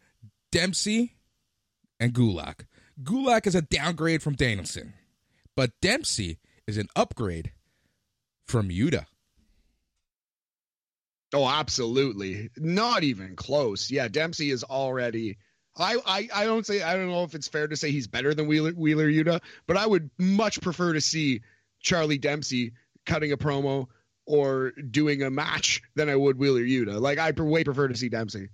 Dempsey 0.51 1.15
and 1.99 2.13
Gulak. 2.13 2.65
Gulak 3.01 3.47
is 3.47 3.55
a 3.55 3.61
downgrade 3.61 4.21
from 4.21 4.35
Danielson, 4.35 4.93
but 5.55 5.71
Dempsey 5.81 6.39
is 6.67 6.77
an 6.77 6.87
upgrade 6.95 7.51
from 8.45 8.69
Yuta. 8.69 9.05
Oh, 11.33 11.47
absolutely. 11.47 12.49
Not 12.57 13.03
even 13.03 13.35
close. 13.35 13.89
Yeah, 13.89 14.07
Dempsey 14.07 14.51
is 14.51 14.63
already. 14.63 15.37
I, 15.77 15.97
I, 16.05 16.29
I 16.33 16.45
don't 16.45 16.65
say 16.65 16.81
I 16.81 16.95
don't 16.95 17.09
know 17.09 17.23
if 17.23 17.33
it's 17.33 17.47
fair 17.47 17.67
to 17.67 17.77
say 17.77 17.91
he's 17.91 18.07
better 18.07 18.33
than 18.33 18.47
Wheeler 18.47 18.71
Wheeler 18.71 19.07
Yuta, 19.07 19.39
but 19.67 19.77
I 19.77 19.87
would 19.87 20.09
much 20.17 20.59
prefer 20.61 20.93
to 20.93 21.01
see 21.01 21.41
Charlie 21.79 22.17
Dempsey 22.17 22.73
cutting 23.05 23.31
a 23.31 23.37
promo 23.37 23.87
or 24.25 24.71
doing 24.71 25.23
a 25.23 25.29
match 25.29 25.81
than 25.95 26.09
I 26.09 26.15
would 26.15 26.37
Wheeler 26.37 26.61
Yuta. 26.61 26.99
Like 26.99 27.19
I 27.19 27.31
way 27.31 27.63
prefer 27.63 27.87
to 27.87 27.95
see 27.95 28.09
Dempsey. 28.09 28.49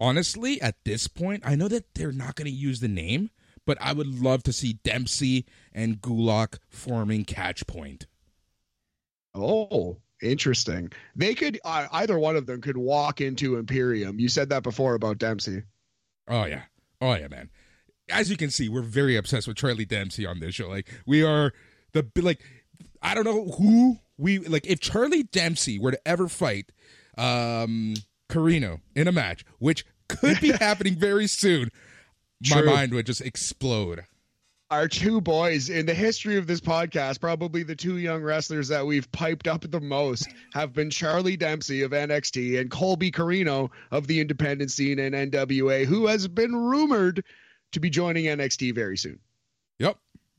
Honestly, 0.00 0.60
at 0.60 0.76
this 0.84 1.08
point, 1.08 1.42
I 1.44 1.56
know 1.56 1.68
that 1.68 1.94
they're 1.94 2.12
not 2.12 2.36
going 2.36 2.46
to 2.46 2.56
use 2.56 2.80
the 2.80 2.88
name, 2.88 3.30
but 3.68 3.76
I 3.82 3.92
would 3.92 4.06
love 4.06 4.42
to 4.44 4.52
see 4.52 4.78
Dempsey 4.82 5.44
and 5.74 6.00
Gulak 6.00 6.56
forming 6.70 7.26
Catch 7.26 7.66
Point. 7.66 8.06
Oh, 9.34 9.98
interesting. 10.22 10.90
They 11.14 11.34
could 11.34 11.60
uh, 11.66 11.86
either 11.92 12.18
one 12.18 12.34
of 12.34 12.46
them 12.46 12.62
could 12.62 12.78
walk 12.78 13.20
into 13.20 13.56
Imperium. 13.56 14.18
You 14.18 14.30
said 14.30 14.48
that 14.48 14.62
before 14.62 14.94
about 14.94 15.18
Dempsey. 15.18 15.64
Oh 16.28 16.46
yeah, 16.46 16.62
oh 17.02 17.12
yeah, 17.12 17.28
man. 17.28 17.50
As 18.10 18.30
you 18.30 18.38
can 18.38 18.48
see, 18.48 18.70
we're 18.70 18.80
very 18.80 19.16
obsessed 19.16 19.46
with 19.46 19.58
Charlie 19.58 19.84
Dempsey 19.84 20.24
on 20.24 20.40
this 20.40 20.54
show. 20.54 20.68
Like 20.68 20.88
we 21.06 21.22
are 21.22 21.52
the 21.92 22.10
like 22.16 22.40
I 23.02 23.14
don't 23.14 23.24
know 23.24 23.50
who 23.50 23.98
we 24.16 24.38
like. 24.38 24.66
If 24.66 24.80
Charlie 24.80 25.24
Dempsey 25.24 25.78
were 25.78 25.90
to 25.90 26.08
ever 26.08 26.26
fight 26.26 26.72
um 27.18 27.96
Corino 28.30 28.80
in 28.96 29.08
a 29.08 29.12
match, 29.12 29.44
which 29.58 29.84
could 30.08 30.40
be 30.40 30.52
happening 30.58 30.94
very 30.94 31.26
soon, 31.26 31.70
my 32.50 32.62
mind 32.62 32.92
would 32.94 33.06
just 33.06 33.20
explode. 33.20 34.04
Our 34.70 34.86
two 34.86 35.22
boys 35.22 35.70
in 35.70 35.86
the 35.86 35.94
history 35.94 36.36
of 36.36 36.46
this 36.46 36.60
podcast, 36.60 37.20
probably 37.20 37.62
the 37.62 37.74
two 37.74 37.96
young 37.96 38.22
wrestlers 38.22 38.68
that 38.68 38.86
we've 38.86 39.10
piped 39.12 39.48
up 39.48 39.62
the 39.62 39.80
most, 39.80 40.28
have 40.52 40.74
been 40.74 40.90
Charlie 40.90 41.38
Dempsey 41.38 41.82
of 41.82 41.92
NXT 41.92 42.60
and 42.60 42.70
Colby 42.70 43.10
Corino 43.10 43.70
of 43.90 44.06
the 44.06 44.20
independent 44.20 44.70
scene 44.70 44.98
in 44.98 45.14
NWA, 45.14 45.86
who 45.86 46.06
has 46.06 46.28
been 46.28 46.54
rumored 46.54 47.24
to 47.72 47.80
be 47.80 47.88
joining 47.88 48.26
NXT 48.26 48.74
very 48.74 48.98
soon. 48.98 49.18
Yep. 49.78 49.96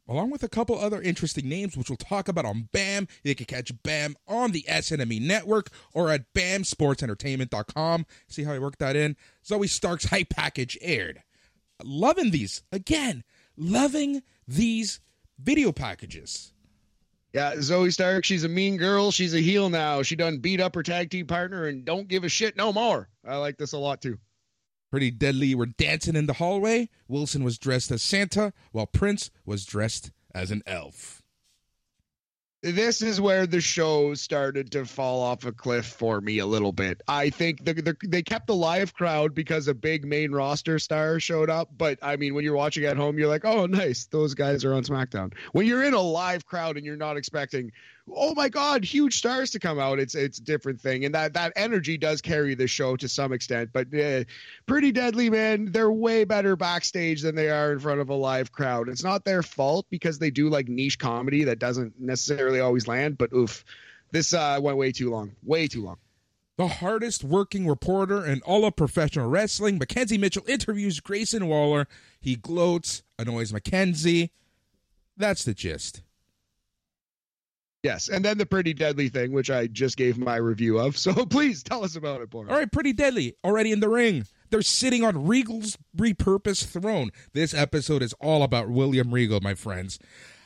Along 0.08 0.30
with 0.32 0.44
a 0.44 0.50
couple 0.50 0.78
other 0.78 1.02
interesting 1.02 1.48
names, 1.48 1.78
which 1.78 1.90
we'll 1.90 1.98
talk 1.98 2.28
about 2.28 2.46
on 2.46 2.70
BAM. 2.72 3.08
You 3.24 3.36
can 3.36 3.46
catch 3.46 3.72
BAM 3.84 4.16
on 4.28 4.52
the 4.52 4.64
SNME 4.68 5.22
network 5.22 5.70
or 5.94 6.10
at 6.10 6.34
BAMSportsEntertainment.com. 6.34 8.06
See 8.28 8.44
how 8.44 8.54
I 8.54 8.60
worked 8.60 8.80
that 8.80 8.96
in? 8.96 9.16
Zoey 9.44 9.70
Stark's 9.70 10.06
hype 10.06 10.30
package 10.30 10.78
aired. 10.82 11.22
Loving 11.84 12.32
these. 12.32 12.64
Again, 12.72 13.24
loving 13.58 14.22
these 14.48 15.00
video 15.40 15.72
packages. 15.72 16.54
Yeah, 17.34 17.54
Zoey 17.56 17.94
Stark, 17.94 18.26
she's 18.26 18.44
a 18.44 18.50
mean 18.50 18.78
girl. 18.78 19.12
She's 19.12 19.36
a 19.36 19.40
heel 19.40 19.70
now. 19.70 20.02
She 20.02 20.16
done 20.16 20.40
beat 20.40 20.60
up 20.60 20.74
her 20.76 20.84
tag 20.84 21.12
team 21.12 21.28
partner 21.28 21.68
and 21.68 21.86
don't 21.86 22.08
give 22.08 22.24
a 22.24 22.30
shit 22.30 22.58
no 22.58 22.74
more. 22.74 23.08
I 23.26 23.36
like 23.36 23.58
this 23.58 23.74
a 23.74 23.78
lot 23.78 24.02
too. 24.02 24.18
Pretty 24.90 25.12
Deadly 25.12 25.54
were 25.54 25.68
dancing 25.68 26.16
in 26.16 26.26
the 26.26 26.34
hallway. 26.34 26.90
Wilson 27.08 27.44
was 27.44 27.60
dressed 27.60 27.92
as 27.92 28.02
Santa, 28.02 28.54
while 28.72 28.88
Prince 28.88 29.30
was 29.46 29.64
dressed 29.64 30.12
as 30.34 30.50
an 30.50 30.64
elf. 30.66 31.19
This 32.62 33.02
is 33.02 33.22
where 33.22 33.48
the 33.48 33.62
show 33.62 34.14
started 34.14 34.72
to 34.72 34.86
fall 34.86 35.22
off 35.22 35.46
a 35.46 35.52
cliff 35.52 35.86
for 35.86 36.20
me 36.20 36.40
a 36.40 36.46
little 36.46 36.74
bit. 36.74 37.02
I 37.08 37.30
think 37.30 37.64
the, 37.64 37.74
the, 37.74 37.96
they 38.06 38.22
kept 38.22 38.48
the 38.48 38.56
live 38.56 38.94
crowd 38.94 39.34
because 39.34 39.68
a 39.70 39.74
big 39.74 40.06
main 40.06 40.32
roster 40.32 40.78
star 40.78 41.20
showed 41.20 41.50
up. 41.50 41.70
But 41.78 42.00
I 42.02 42.18
mean, 42.18 42.34
when 42.34 42.44
you're 42.44 42.56
watching 42.56 42.84
at 42.84 42.98
home, 42.98 43.18
you're 43.18 43.30
like, 43.30 43.46
oh, 43.46 43.66
nice. 43.66 44.08
Those 44.08 44.34
guys 44.34 44.66
are 44.66 44.74
on 44.74 44.84
SmackDown. 44.84 45.34
When 45.54 45.66
you're 45.66 45.84
in 45.84 45.94
a 45.94 46.02
live 46.02 46.46
crowd 46.46 46.76
and 46.76 46.86
you're 46.86 46.98
not 46.98 47.16
expecting, 47.16 47.72
oh 48.16 48.34
my 48.36 48.50
God, 48.50 48.84
huge 48.84 49.18
stars 49.18 49.52
to 49.52 49.60
come 49.60 49.80
out, 49.80 50.00
it's 50.00 50.16
it's 50.16 50.38
a 50.40 50.44
different 50.44 50.80
thing. 50.80 51.06
And 51.06 51.16
that, 51.16 51.34
that 51.34 51.54
energy 51.56 51.98
does 51.98 52.22
carry 52.22 52.56
the 52.56 52.68
show 52.68 52.96
to 52.98 53.08
some 53.08 53.34
extent. 53.34 53.72
But 53.74 53.94
uh, 53.94 54.24
pretty 54.66 54.92
deadly, 54.92 55.30
man. 55.30 55.72
They're 55.72 55.92
way 55.92 56.24
better 56.24 56.56
backstage 56.56 57.22
than 57.22 57.36
they 57.36 57.50
are 57.50 57.72
in 57.72 57.80
front 57.80 58.02
of 58.02 58.10
a 58.10 58.16
live 58.16 58.52
crowd. 58.52 58.90
It's 58.90 59.04
not 59.04 59.26
their 59.26 59.44
fault 59.44 59.86
because 59.90 60.20
they 60.20 60.32
do 60.32 60.50
like 60.50 60.68
niche 60.68 61.00
comedy 61.00 61.44
that 61.46 61.60
doesn't 61.60 62.00
necessarily 62.00 62.60
always 62.60 62.88
land. 62.88 63.18
But 63.18 63.34
oof, 63.34 63.64
this 64.12 64.34
uh, 64.34 64.60
went 64.62 64.78
way 64.78 64.92
too 64.92 65.10
long. 65.10 65.32
Way 65.44 65.68
too 65.68 65.84
long. 65.84 65.98
The 66.58 66.68
hardest 66.68 67.24
working 67.24 67.68
reporter 67.68 68.26
in 68.26 68.42
all 68.42 68.66
of 68.66 68.76
professional 68.76 69.30
wrestling, 69.30 69.80
McKenzie 69.80 70.20
Mitchell 70.20 70.44
interviews 70.46 71.00
Grayson 71.00 71.48
Waller. 71.48 71.88
He 72.20 72.36
gloats, 72.36 73.02
annoys 73.18 73.54
McKenzie. 73.54 74.32
That's 75.16 75.46
the 75.46 75.54
gist. 75.54 76.02
Yes, 77.84 78.10
and 78.10 78.26
then 78.26 78.38
the 78.38 78.46
pretty 78.46 78.74
deadly 78.74 79.08
thing, 79.08 79.32
which 79.32 79.50
I 79.50 79.68
just 79.68 79.96
gave 79.96 80.18
my 80.18 80.36
review 80.36 80.80
of. 80.80 80.98
So 80.98 81.14
please 81.26 81.64
tell 81.64 81.84
us 81.84 81.96
about 81.96 82.22
it, 82.22 82.30
Boris. 82.30 82.52
All 82.52 82.58
right, 82.58 82.72
pretty 82.72 82.94
deadly. 82.94 83.36
Already 83.44 83.72
in 83.72 83.80
the 83.80 83.90
ring. 83.90 84.26
They're 84.50 84.62
sitting 84.62 85.04
on 85.04 85.28
Regal's 85.28 85.78
repurposed 85.96 86.66
throne. 86.66 87.12
This 87.34 87.54
episode 87.54 88.02
is 88.02 88.14
all 88.20 88.44
about 88.44 88.70
William 88.70 89.14
Regal, 89.14 89.40
my 89.42 89.54
friends. 89.54 90.00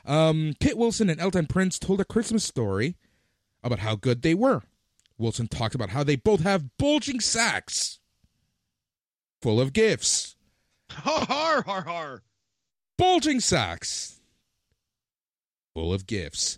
Um, 0.06 0.54
Kit 0.60 0.78
Wilson 0.78 1.10
and 1.10 1.20
Elton 1.20 1.48
Prince 1.48 1.80
told 1.80 2.02
a 2.02 2.06
Christmas 2.06 2.44
story 2.44 2.98
about 3.64 3.80
how 3.80 3.96
good 3.96 4.22
they 4.22 4.34
were. 4.34 4.62
Wilson 5.18 5.48
talked 5.48 5.74
about 5.74 5.90
how 5.90 6.04
they 6.04 6.18
both 6.18 6.42
have 6.42 6.78
bulging 6.78 7.20
sacks 7.20 8.00
full 9.42 9.62
of 9.62 9.74
gifts. 9.74 10.36
Har 10.92 11.26
har 11.26 11.64
har 11.64 11.82
har. 11.84 12.24
Bulging 12.98 13.40
sacks 13.40 14.20
full 15.74 15.94
of 15.94 16.06
gifts. 16.06 16.58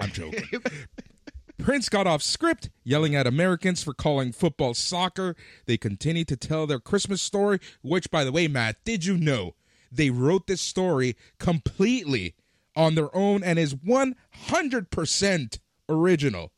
I'm 0.00 0.10
joking. 0.10 0.44
Prince 1.58 1.88
got 1.90 2.06
off 2.06 2.22
script, 2.22 2.70
yelling 2.84 3.14
at 3.14 3.26
Americans 3.26 3.82
for 3.82 3.92
calling 3.92 4.32
football 4.32 4.72
soccer. 4.72 5.36
They 5.66 5.76
continued 5.76 6.28
to 6.28 6.36
tell 6.36 6.66
their 6.66 6.80
Christmas 6.80 7.20
story, 7.20 7.60
which, 7.82 8.10
by 8.10 8.24
the 8.24 8.32
way, 8.32 8.48
Matt, 8.48 8.82
did 8.84 9.04
you 9.04 9.18
know 9.18 9.54
they 9.92 10.08
wrote 10.10 10.46
this 10.46 10.62
story 10.62 11.16
completely 11.38 12.34
on 12.74 12.94
their 12.94 13.14
own 13.14 13.42
and 13.42 13.58
is 13.58 13.74
100% 13.74 15.58
original? 15.88 16.52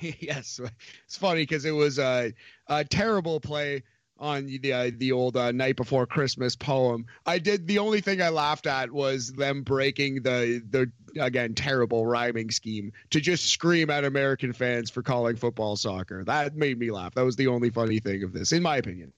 yes, 0.00 0.60
it's 1.04 1.16
funny 1.16 1.42
because 1.42 1.64
it 1.64 1.72
was 1.72 1.98
a, 1.98 2.32
a 2.68 2.84
terrible 2.84 3.40
play 3.40 3.82
on 4.24 4.46
the 4.46 4.72
uh, 4.72 4.90
the 4.96 5.12
old 5.12 5.36
uh, 5.36 5.52
night 5.52 5.76
before 5.76 6.06
Christmas 6.06 6.56
poem. 6.56 7.06
I 7.26 7.38
did 7.38 7.66
the 7.66 7.78
only 7.78 8.00
thing 8.00 8.22
I 8.22 8.30
laughed 8.30 8.66
at 8.66 8.90
was 8.90 9.32
them 9.32 9.62
breaking 9.62 10.22
the 10.22 10.62
the 10.68 10.90
again 11.20 11.54
terrible 11.54 12.06
rhyming 12.06 12.50
scheme 12.50 12.92
to 13.10 13.20
just 13.20 13.46
scream 13.46 13.90
at 13.90 14.04
American 14.04 14.52
fans 14.52 14.90
for 14.90 15.02
calling 15.02 15.36
football 15.36 15.76
soccer. 15.76 16.24
That 16.24 16.56
made 16.56 16.78
me 16.78 16.90
laugh. 16.90 17.14
That 17.14 17.24
was 17.24 17.36
the 17.36 17.48
only 17.48 17.70
funny 17.70 18.00
thing 18.00 18.22
of 18.24 18.32
this, 18.32 18.50
in 18.50 18.62
my 18.62 18.78
opinion. 18.78 19.12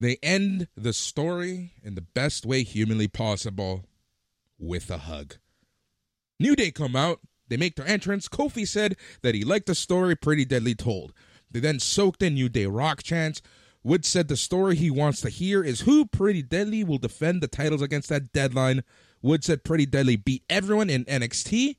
They 0.00 0.18
end 0.20 0.66
the 0.76 0.92
story 0.92 1.74
in 1.82 1.94
the 1.94 2.00
best 2.00 2.44
way 2.44 2.64
humanly 2.64 3.06
possible 3.06 3.84
with 4.58 4.90
a 4.90 4.98
hug. 4.98 5.36
New 6.40 6.56
Day 6.56 6.72
come 6.72 6.96
out. 6.96 7.20
They 7.46 7.56
make 7.56 7.76
their 7.76 7.86
entrance. 7.86 8.28
Kofi 8.28 8.66
said 8.66 8.96
that 9.20 9.36
he 9.36 9.44
liked 9.44 9.66
the 9.66 9.76
story 9.76 10.16
pretty 10.16 10.44
deadly 10.44 10.74
told. 10.74 11.12
They 11.48 11.60
then 11.60 11.78
soaked 11.78 12.22
in 12.22 12.34
New 12.34 12.48
Day 12.48 12.66
rock 12.66 13.02
chants. 13.04 13.42
Wood 13.84 14.04
said 14.04 14.28
the 14.28 14.36
story 14.36 14.76
he 14.76 14.90
wants 14.90 15.20
to 15.22 15.28
hear 15.28 15.64
is 15.64 15.80
who 15.80 16.06
Pretty 16.06 16.42
Deadly 16.42 16.84
will 16.84 16.98
defend 16.98 17.42
the 17.42 17.48
titles 17.48 17.82
against 17.82 18.08
that 18.10 18.32
deadline. 18.32 18.84
Wood 19.22 19.42
said 19.42 19.64
Pretty 19.64 19.86
Deadly 19.86 20.16
beat 20.16 20.44
everyone 20.48 20.88
in 20.88 21.04
NXT, 21.06 21.76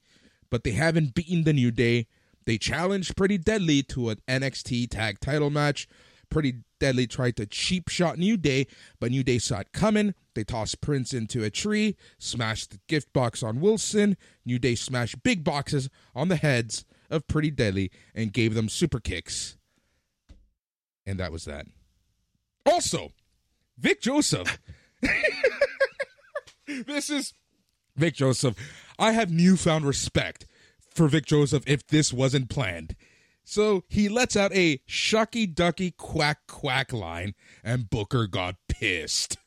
but 0.49 0.64
they 0.64 0.72
haven't 0.72 1.14
beaten 1.14 1.45
the 1.45 1.54
New 1.54 1.72
Day. 1.72 2.08
They 2.45 2.58
challenged 2.58 3.16
Pretty 3.16 3.38
Deadly 3.38 3.84
to 3.84 4.10
an 4.10 4.18
NXT 4.28 4.89
tag 4.89 5.22
title 5.22 5.49
match. 5.49 5.88
Pretty 6.30 6.64
Deadly 6.80 7.08
tried 7.08 7.38
to 7.38 7.45
cheap 7.45 7.88
shot 7.88 8.18
New 8.18 8.36
Day, 8.36 8.68
but 8.99 9.12
New 9.12 9.24
Day 9.24 9.38
saw 9.38 9.60
it 9.60 9.72
coming. 9.72 10.14
They 10.36 10.43
tossed 10.43 10.82
Prince 10.82 11.14
into 11.14 11.43
a 11.43 11.49
tree, 11.49 11.95
smashed 12.18 12.72
the 12.72 12.80
gift 12.89 13.14
box 13.14 13.43
on 13.43 13.62
Wilson. 13.62 14.18
New 14.45 14.60
Day 14.60 14.76
smashed 14.76 15.24
big 15.24 15.45
boxes 15.45 15.89
on 16.14 16.28
the 16.28 16.36
heads 16.36 16.84
of 17.10 17.28
Pretty 17.28 17.51
Deadly 17.51 17.91
and 18.14 18.34
gave 18.34 18.56
them 18.56 18.68
super 18.68 18.99
kicks. 18.99 19.56
And 21.06 21.18
that 21.20 21.32
was 21.32 21.45
that. 21.45 21.66
Also, 22.66 23.11
Vic 23.78 24.01
Joseph. 24.01 24.59
this 26.68 27.09
is 27.09 27.34
Vic 27.95 28.16
Joseph. 28.16 28.55
I 28.97 29.11
have 29.11 29.32
newfound 29.32 29.86
respect 29.86 30.45
for 30.93 31.07
Vic 31.07 31.26
Joseph 31.26 31.64
if 31.68 31.86
this 31.88 32.14
wasn't 32.14 32.49
planned. 32.49 32.95
So 33.43 33.84
he 33.89 34.07
lets 34.07 34.38
out 34.38 34.53
a 34.53 34.78
shucky 34.88 35.53
ducky 35.53 35.91
quack 35.91 36.47
quack 36.47 36.93
line, 36.93 37.34
and 37.64 37.89
Booker 37.89 38.28
got 38.28 38.55
pissed. 38.70 39.38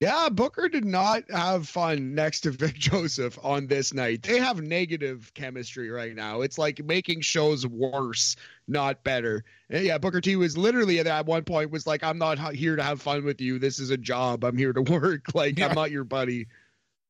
Yeah, 0.00 0.30
Booker 0.30 0.70
did 0.70 0.86
not 0.86 1.30
have 1.30 1.68
fun 1.68 2.14
next 2.14 2.40
to 2.40 2.50
Vic 2.52 2.74
Joseph 2.74 3.38
on 3.42 3.66
this 3.66 3.92
night. 3.92 4.22
They 4.22 4.38
have 4.38 4.62
negative 4.62 5.30
chemistry 5.34 5.90
right 5.90 6.14
now. 6.14 6.40
It's 6.40 6.56
like 6.56 6.82
making 6.82 7.20
shows 7.20 7.66
worse, 7.66 8.34
not 8.66 9.04
better. 9.04 9.44
And 9.68 9.84
yeah, 9.84 9.98
Booker 9.98 10.22
T 10.22 10.36
was 10.36 10.56
literally 10.56 11.00
at 11.00 11.26
one 11.26 11.44
point 11.44 11.70
was 11.70 11.86
like, 11.86 12.02
"I'm 12.02 12.16
not 12.16 12.38
here 12.54 12.76
to 12.76 12.82
have 12.82 13.02
fun 13.02 13.24
with 13.26 13.42
you. 13.42 13.58
This 13.58 13.78
is 13.78 13.90
a 13.90 13.98
job. 13.98 14.42
I'm 14.42 14.56
here 14.56 14.72
to 14.72 14.80
work. 14.90 15.34
Like 15.34 15.58
Yeah. 15.58 15.68
I'm 15.68 15.74
not 15.74 15.90
your 15.90 16.04
buddy." 16.04 16.46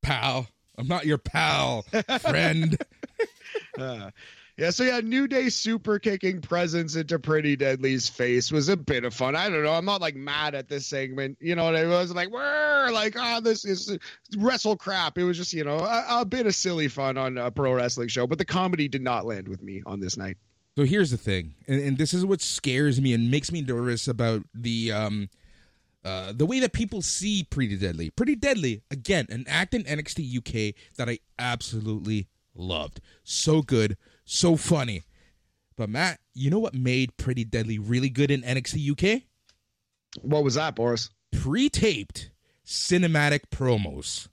Pal, 0.03 0.49
I'm 0.78 0.88
not 0.88 1.05
your 1.07 1.18
pal, 1.18 1.82
friend. 2.20 2.76
Uh, 3.78 4.11
yeah, 4.61 4.68
so 4.68 4.84
yeah, 4.84 5.00
New 5.00 5.26
Day 5.26 5.48
super 5.48 5.98
kicking 5.98 6.42
presence 6.42 6.94
into 6.94 7.18
Pretty 7.18 7.56
Deadly's 7.56 8.11
face 8.11 8.52
was 8.52 8.68
a 8.68 8.76
bit 8.76 9.06
of 9.06 9.14
fun. 9.14 9.34
I 9.34 9.48
don't 9.48 9.62
know. 9.62 9.72
I'm 9.72 9.86
not 9.86 10.02
like 10.02 10.14
mad 10.14 10.54
at 10.54 10.68
this 10.68 10.86
segment. 10.86 11.38
You 11.40 11.54
know 11.54 11.64
what 11.64 11.76
I 11.76 11.86
was 11.86 12.14
like, 12.14 12.28
we're 12.30 12.90
like, 12.92 13.16
oh, 13.18 13.40
this 13.40 13.64
is 13.64 13.96
wrestle 14.36 14.76
crap. 14.76 15.16
It 15.16 15.24
was 15.24 15.38
just, 15.38 15.54
you 15.54 15.64
know, 15.64 15.78
a, 15.78 16.20
a 16.20 16.24
bit 16.26 16.44
of 16.46 16.54
silly 16.54 16.88
fun 16.88 17.16
on 17.16 17.38
a 17.38 17.50
pro 17.50 17.72
wrestling 17.72 18.08
show, 18.08 18.26
but 18.26 18.36
the 18.36 18.44
comedy 18.44 18.86
did 18.86 19.00
not 19.00 19.24
land 19.24 19.48
with 19.48 19.62
me 19.62 19.82
on 19.86 19.98
this 19.98 20.18
night. 20.18 20.36
So 20.76 20.84
here's 20.84 21.11
the 21.11 21.16
thing, 21.16 21.54
and, 21.66 21.80
and 21.80 21.96
this 21.96 22.12
is 22.12 22.26
what 22.26 22.42
scares 22.42 23.00
me 23.00 23.14
and 23.14 23.30
makes 23.30 23.50
me 23.50 23.62
nervous 23.62 24.06
about 24.08 24.42
the 24.54 24.92
um, 24.92 25.30
uh, 26.04 26.34
the 26.36 26.44
way 26.44 26.61
that 26.61 26.74
people 26.74 27.00
see 27.00 27.44
Pretty 27.44 27.76
Deadly. 27.78 28.11
Pretty 28.11 28.36
Deadly, 28.36 28.82
again, 28.90 29.26
an 29.30 29.46
act 29.48 29.72
in 29.72 29.84
NXT 29.84 30.36
UK 30.36 30.74
that 30.96 31.08
I 31.08 31.18
absolutely 31.38 32.28
loved. 32.54 33.00
So 33.24 33.62
good, 33.62 33.96
so 34.24 34.56
funny. 34.56 35.02
But 35.76 35.88
Matt, 35.88 36.20
you 36.34 36.50
know 36.50 36.58
what 36.58 36.74
made 36.74 37.16
Pretty 37.16 37.44
Deadly 37.44 37.78
really 37.78 38.10
good 38.10 38.30
in 38.30 38.42
NXT 38.42 38.90
UK? 38.92 39.22
What 40.22 40.44
was 40.44 40.54
that, 40.54 40.74
Boris? 40.74 41.10
Pre-taped 41.32 42.30
cinematic 42.66 43.42
promos. 43.50 44.28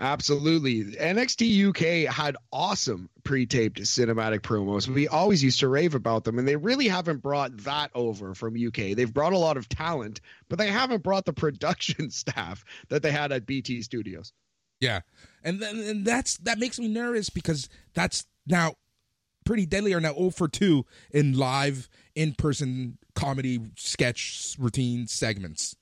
Absolutely. 0.00 0.84
NXT 0.84 1.68
UK 1.68 2.12
had 2.12 2.36
awesome 2.52 3.10
pre-taped 3.24 3.80
cinematic 3.80 4.40
promos. 4.40 4.86
We 4.86 5.08
always 5.08 5.42
used 5.42 5.58
to 5.60 5.68
rave 5.68 5.94
about 5.94 6.24
them 6.24 6.38
and 6.38 6.46
they 6.46 6.54
really 6.54 6.86
haven't 6.86 7.20
brought 7.20 7.56
that 7.64 7.90
over 7.94 8.34
from 8.34 8.54
UK. 8.54 8.94
They've 8.94 9.12
brought 9.12 9.32
a 9.32 9.38
lot 9.38 9.56
of 9.56 9.68
talent, 9.68 10.20
but 10.48 10.58
they 10.58 10.68
haven't 10.68 11.02
brought 11.02 11.24
the 11.24 11.32
production 11.34 12.10
staff 12.10 12.64
that 12.88 13.02
they 13.02 13.10
had 13.10 13.32
at 13.32 13.46
BT 13.46 13.82
Studios. 13.82 14.32
Yeah, 14.80 15.00
and 15.42 15.60
then 15.60 15.80
and 15.80 16.04
that's 16.04 16.36
that 16.38 16.60
makes 16.60 16.78
me 16.78 16.86
nervous 16.86 17.30
because 17.30 17.68
that's 17.94 18.26
now 18.46 18.74
pretty 19.48 19.64
deadly 19.64 19.94
are 19.94 20.00
now 20.00 20.12
0 20.12 20.28
for 20.28 20.46
2 20.46 20.84
in 21.10 21.32
live 21.32 21.88
in 22.14 22.34
person 22.34 22.98
comedy 23.14 23.58
sketch 23.76 24.54
routine 24.58 25.06
segments. 25.06 25.74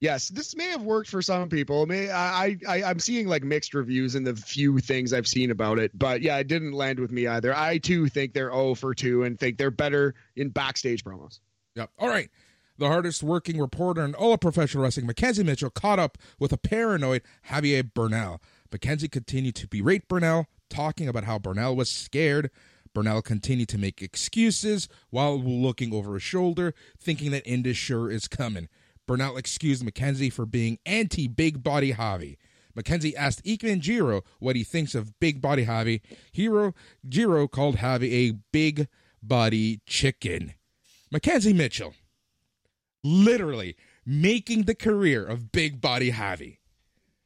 Yes, 0.00 0.28
this 0.28 0.54
may 0.54 0.68
have 0.68 0.82
worked 0.82 1.08
for 1.08 1.22
some 1.22 1.48
people. 1.48 1.86
May 1.86 2.10
I, 2.10 2.58
I 2.68 2.82
I'm 2.82 2.98
seeing 2.98 3.28
like 3.28 3.44
mixed 3.44 3.72
reviews 3.72 4.14
in 4.14 4.24
the 4.24 4.36
few 4.36 4.78
things 4.78 5.14
I've 5.14 5.26
seen 5.26 5.50
about 5.50 5.78
it, 5.78 5.90
but 5.98 6.20
yeah, 6.20 6.36
it 6.36 6.48
didn't 6.48 6.72
land 6.72 7.00
with 7.00 7.10
me 7.10 7.26
either. 7.26 7.56
I 7.56 7.78
too 7.78 8.08
think 8.08 8.34
they're 8.34 8.52
0 8.52 8.74
for 8.74 8.94
2 8.94 9.22
and 9.22 9.40
think 9.40 9.56
they're 9.56 9.70
better 9.70 10.14
in 10.36 10.50
backstage 10.50 11.02
promos. 11.02 11.40
Yep. 11.76 11.88
All 11.98 12.08
right. 12.08 12.28
The 12.76 12.88
hardest 12.88 13.22
working 13.22 13.58
reporter 13.58 14.04
in 14.04 14.14
all 14.14 14.34
of 14.34 14.40
professional 14.40 14.84
wrestling, 14.84 15.06
McKenzie 15.06 15.46
Mitchell, 15.46 15.70
caught 15.70 15.98
up 15.98 16.18
with 16.38 16.52
a 16.52 16.58
paranoid 16.58 17.22
Javier 17.48 17.88
Bernal. 17.94 18.42
McKenzie 18.70 19.10
continued 19.10 19.54
to 19.54 19.66
berate 19.66 20.08
Bernal, 20.08 20.46
talking 20.68 21.08
about 21.08 21.24
how 21.24 21.38
Bernal 21.38 21.74
was 21.74 21.88
scared. 21.88 22.50
Bernal 22.94 23.22
continued 23.22 23.68
to 23.70 23.78
make 23.78 24.02
excuses 24.02 24.88
while 25.10 25.40
looking 25.40 25.92
over 25.94 26.14
his 26.14 26.22
shoulder, 26.22 26.74
thinking 26.98 27.30
that 27.30 27.46
Indus 27.46 27.76
Sher 27.76 28.10
is 28.10 28.28
coming. 28.28 28.68
Bernal 29.06 29.36
excused 29.36 29.84
McKenzie 29.84 30.32
for 30.32 30.46
being 30.46 30.78
anti 30.86 31.26
big 31.26 31.62
body 31.62 31.92
Javi. 31.92 32.36
McKenzie 32.76 33.14
asked 33.14 33.44
Ikemen 33.44 33.80
Jiro 33.80 34.22
what 34.38 34.56
he 34.56 34.64
thinks 34.64 34.94
of 34.94 35.18
big 35.20 35.40
body 35.40 35.66
Javi. 35.66 36.00
Hero 36.32 36.74
Jiro 37.06 37.46
called 37.48 37.76
Javi 37.76 38.12
a 38.12 38.38
big 38.52 38.88
body 39.22 39.80
chicken. 39.86 40.54
McKenzie 41.12 41.54
Mitchell, 41.54 41.94
literally 43.04 43.76
making 44.06 44.62
the 44.62 44.74
career 44.74 45.24
of 45.24 45.52
big 45.52 45.80
body 45.80 46.12
Javi. 46.12 46.58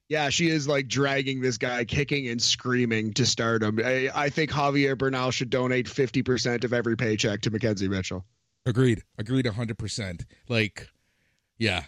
Yeah, 0.09 0.29
she 0.31 0.49
is 0.49 0.69
like 0.69 0.87
dragging 0.87 1.41
this 1.41 1.59
guy, 1.59 1.85
kicking 1.85 2.29
and 2.29 2.41
screaming 2.41 3.13
to 3.15 3.27
stardom. 3.27 3.81
I, 3.85 4.09
I 4.15 4.29
think 4.29 4.51
Javier 4.53 4.97
Bernal 4.97 5.33
should 5.33 5.51
donate 5.51 5.87
50% 5.87 6.63
of 6.63 6.73
every 6.73 6.97
paycheck 6.97 7.41
to 7.43 7.51
McKenzie 7.51 7.89
Mitchell. 7.89 8.25
Agreed. 8.67 9.03
Agreed 9.19 9.47
100%. 9.47 10.25
Like, 10.49 10.89
yeah. 11.59 11.83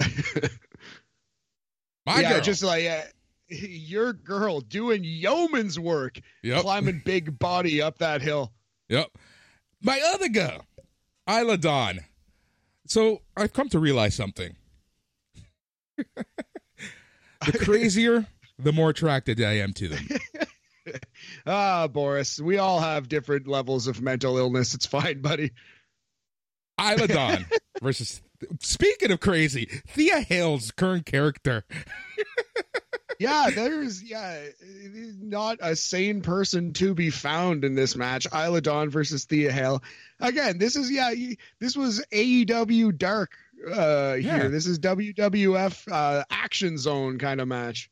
My 2.06 2.20
yeah, 2.20 2.32
girl. 2.34 2.40
just 2.40 2.62
like 2.62 2.84
uh, 2.86 3.02
your 3.48 4.12
girl 4.12 4.60
doing 4.60 5.02
yeoman's 5.04 5.78
work, 5.78 6.18
Yep. 6.42 6.62
climbing 6.62 7.02
big 7.04 7.38
body 7.38 7.80
up 7.82 7.98
that 7.98 8.20
hill. 8.22 8.52
Yep. 8.88 9.08
My 9.82 10.00
other 10.12 10.28
girl, 10.28 10.66
Isla 11.28 11.56
Dawn. 11.56 12.00
So 12.86 13.22
I've 13.36 13.52
come 13.52 13.68
to 13.70 13.78
realize 13.78 14.14
something. 14.14 14.56
the 17.46 17.58
crazier, 17.64 18.26
the 18.58 18.72
more 18.72 18.90
attracted 18.90 19.40
I 19.42 19.58
am 19.58 19.72
to 19.74 19.88
them. 19.88 20.08
Ah, 21.46 21.86
Boris, 21.86 22.40
we 22.40 22.58
all 22.58 22.80
have 22.80 23.08
different 23.08 23.46
levels 23.46 23.86
of 23.86 24.00
mental 24.00 24.38
illness. 24.38 24.74
It's 24.74 24.86
fine, 24.86 25.20
buddy. 25.20 25.52
Isla 26.80 27.06
Dawn 27.08 27.46
versus. 27.82 28.22
Speaking 28.60 29.12
of 29.12 29.20
crazy, 29.20 29.66
Thea 29.88 30.20
Hale's 30.20 30.70
current 30.70 31.04
character. 31.04 31.64
Yeah, 33.20 33.50
there's 33.54 34.02
yeah, 34.02 34.46
not 35.20 35.58
a 35.60 35.76
sane 35.76 36.22
person 36.22 36.72
to 36.74 36.94
be 36.94 37.10
found 37.10 37.66
in 37.66 37.74
this 37.74 37.94
match. 37.94 38.26
Isla 38.34 38.62
Dawn 38.62 38.88
versus 38.88 39.26
Thea 39.26 39.52
Hale. 39.52 39.82
Again, 40.20 40.56
this 40.56 40.74
is 40.74 40.90
yeah, 40.90 41.12
this 41.60 41.76
was 41.76 42.02
AEW 42.12 42.96
Dark 42.96 43.32
uh 43.68 44.16
Yeah. 44.20 44.40
here. 44.40 44.48
This 44.48 44.66
is 44.66 44.78
WWF 44.78 45.90
uh 45.90 46.24
Action 46.30 46.78
Zone 46.78 47.18
kind 47.18 47.40
of 47.40 47.48
match. 47.48 47.90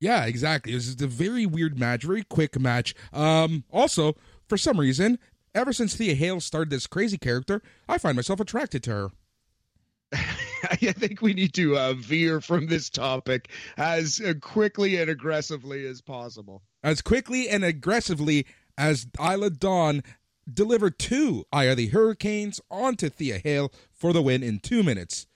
Yeah, 0.00 0.24
exactly. 0.24 0.72
This 0.72 0.88
is 0.88 1.00
a 1.00 1.06
very 1.06 1.46
weird 1.46 1.78
match, 1.78 2.02
very 2.02 2.24
quick 2.24 2.58
match. 2.58 2.92
Um, 3.12 3.62
also, 3.70 4.16
for 4.48 4.58
some 4.58 4.80
reason, 4.80 5.16
ever 5.54 5.72
since 5.72 5.94
Thea 5.94 6.14
Hale 6.14 6.40
started 6.40 6.70
this 6.70 6.88
crazy 6.88 7.18
character, 7.18 7.62
I 7.88 7.98
find 7.98 8.16
myself 8.16 8.40
attracted 8.40 8.82
to 8.84 8.90
her. 8.90 9.08
I 10.12 10.76
think 10.92 11.22
we 11.22 11.34
need 11.34 11.54
to 11.54 11.76
uh, 11.76 11.94
veer 11.94 12.40
from 12.40 12.66
this 12.66 12.90
topic 12.90 13.50
as 13.76 14.20
quickly 14.40 14.96
and 15.00 15.08
aggressively 15.08 15.86
as 15.86 16.00
possible. 16.00 16.62
As 16.82 17.00
quickly 17.00 17.48
and 17.48 17.64
aggressively 17.64 18.46
as 18.76 19.06
Isla 19.20 19.50
Dawn 19.50 20.02
delivered 20.52 20.98
two 20.98 21.44
Eye 21.52 21.64
of 21.64 21.76
the 21.76 21.88
Hurricanes 21.88 22.60
onto 22.70 23.08
Thea 23.08 23.38
Hale 23.38 23.72
for 23.92 24.12
the 24.12 24.22
win 24.22 24.42
in 24.42 24.58
two 24.60 24.82
minutes, 24.82 25.26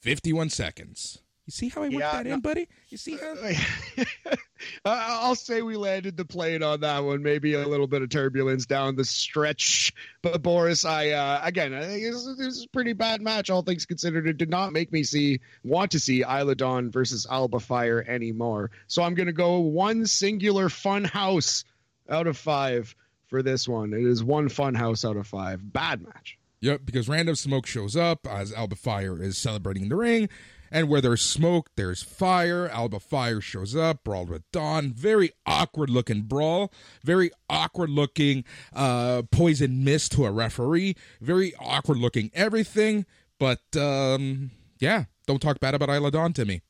51 0.00 0.50
seconds. 0.50 1.18
You 1.46 1.52
see 1.52 1.68
how 1.68 1.82
I 1.82 1.84
worked 1.84 1.94
Yeah, 2.00 2.12
that 2.12 2.26
no- 2.26 2.34
in, 2.34 2.40
buddy? 2.40 2.68
You 2.88 2.98
see 2.98 3.16
how? 3.16 3.34
I'll 4.84 5.34
say 5.36 5.62
we 5.62 5.76
landed 5.76 6.16
the 6.16 6.24
plane 6.24 6.62
on 6.62 6.80
that 6.80 7.04
one. 7.04 7.22
Maybe 7.22 7.54
a 7.54 7.66
little 7.68 7.86
bit 7.86 8.02
of 8.02 8.08
turbulence 8.08 8.66
down 8.66 8.96
the 8.96 9.04
stretch, 9.04 9.92
but 10.22 10.42
Boris, 10.42 10.84
I 10.84 11.10
uh, 11.10 11.40
again, 11.44 11.72
I 11.74 11.82
think 11.84 12.02
this, 12.02 12.24
this 12.36 12.46
is 12.46 12.64
a 12.64 12.68
pretty 12.70 12.94
bad 12.94 13.20
match, 13.22 13.48
all 13.50 13.62
things 13.62 13.86
considered. 13.86 14.26
It 14.26 14.38
did 14.38 14.50
not 14.50 14.72
make 14.72 14.90
me 14.92 15.04
see 15.04 15.38
want 15.62 15.90
to 15.92 16.00
see 16.00 16.22
Isla 16.22 16.54
Dawn 16.56 16.90
versus 16.90 17.26
Alba 17.30 17.60
Fire 17.60 18.04
anymore. 18.08 18.70
So 18.88 19.02
I'm 19.02 19.14
going 19.14 19.26
to 19.26 19.32
go 19.32 19.58
one 19.60 20.04
singular 20.06 20.68
fun 20.68 21.04
house 21.04 21.64
out 22.08 22.26
of 22.26 22.36
five 22.36 22.94
for 23.28 23.42
this 23.42 23.68
one. 23.68 23.92
It 23.92 24.04
is 24.04 24.22
one 24.22 24.48
fun 24.48 24.74
house 24.74 25.04
out 25.04 25.16
of 25.16 25.26
five. 25.26 25.72
Bad 25.72 26.02
match. 26.02 26.38
Yep, 26.60 26.82
because 26.84 27.08
random 27.08 27.34
smoke 27.36 27.66
shows 27.66 27.96
up 27.96 28.26
as 28.26 28.52
Alba 28.52 28.76
Fire 28.76 29.22
is 29.22 29.36
celebrating 29.36 29.84
in 29.84 29.88
the 29.88 29.96
ring. 29.96 30.28
And 30.70 30.88
where 30.88 31.00
there's 31.00 31.22
smoke, 31.22 31.70
there's 31.76 32.02
fire. 32.02 32.68
Alba 32.68 32.98
Fire 32.98 33.40
shows 33.40 33.76
up, 33.76 34.02
brawled 34.02 34.30
with 34.30 34.50
Dawn. 34.50 34.92
Very 34.92 35.30
awkward 35.46 35.90
looking 35.90 36.22
brawl. 36.22 36.72
Very 37.04 37.30
awkward 37.48 37.90
looking 37.90 38.44
uh, 38.72 39.22
poison 39.30 39.84
mist 39.84 40.12
to 40.12 40.24
a 40.24 40.32
referee. 40.32 40.96
Very 41.20 41.54
awkward 41.60 41.98
looking 41.98 42.30
everything. 42.34 43.06
But 43.38 43.76
um, 43.76 44.50
yeah, 44.80 45.04
don't 45.26 45.40
talk 45.40 45.60
bad 45.60 45.74
about 45.74 45.88
Isla 45.88 46.10
Dawn 46.10 46.32
to 46.32 46.44
me. 46.44 46.62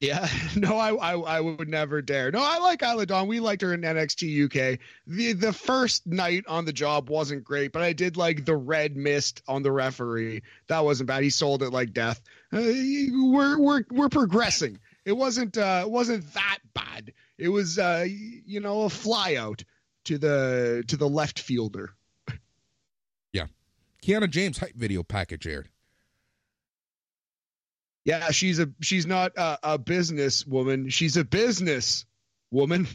Yeah, 0.00 0.28
no, 0.56 0.76
I, 0.76 0.94
I 0.94 1.12
I 1.14 1.40
would 1.40 1.68
never 1.68 2.02
dare. 2.02 2.30
No, 2.30 2.40
I 2.42 2.58
like 2.58 2.82
Isla 2.82 3.06
Dawn. 3.06 3.28
We 3.28 3.40
liked 3.40 3.62
her 3.62 3.72
in 3.72 3.82
NXT 3.82 4.44
UK. 4.44 4.78
The 5.06 5.32
the 5.32 5.52
first 5.52 6.06
night 6.06 6.44
on 6.48 6.64
the 6.64 6.72
job 6.72 7.08
wasn't 7.08 7.44
great, 7.44 7.72
but 7.72 7.82
I 7.82 7.92
did 7.92 8.16
like 8.16 8.44
the 8.44 8.56
red 8.56 8.96
mist 8.96 9.42
on 9.48 9.62
the 9.62 9.72
referee. 9.72 10.42
That 10.66 10.84
wasn't 10.84 11.08
bad. 11.08 11.22
He 11.22 11.30
sold 11.30 11.62
it 11.62 11.70
like 11.70 11.92
death. 11.92 12.20
Uh, 12.52 12.60
we're 12.60 13.58
we're 13.58 13.84
we're 13.90 14.08
progressing. 14.08 14.78
It 15.04 15.12
wasn't 15.12 15.56
uh 15.56 15.84
wasn't 15.86 16.32
that 16.34 16.58
bad. 16.74 17.12
It 17.38 17.48
was 17.48 17.78
uh 17.78 18.04
you 18.06 18.60
know 18.60 18.82
a 18.82 18.88
flyout 18.88 19.64
to 20.04 20.18
the 20.18 20.84
to 20.88 20.96
the 20.96 21.08
left 21.08 21.38
fielder. 21.38 21.94
Yeah, 23.32 23.46
Kiana 24.02 24.28
James 24.28 24.58
hype 24.58 24.74
video 24.74 25.02
package 25.02 25.46
aired. 25.46 25.68
Yeah, 28.04 28.30
she's 28.30 28.58
a 28.58 28.70
she's 28.82 29.06
not 29.06 29.32
a, 29.36 29.58
a 29.62 29.78
business 29.78 30.46
woman. 30.46 30.90
She's 30.90 31.16
a 31.16 31.24
business 31.24 32.04
woman. 32.50 32.86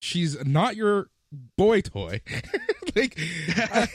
She's 0.00 0.42
not 0.44 0.76
your 0.76 1.08
boy 1.56 1.80
toy. 1.82 2.20
like 2.96 3.18
I- 3.56 3.88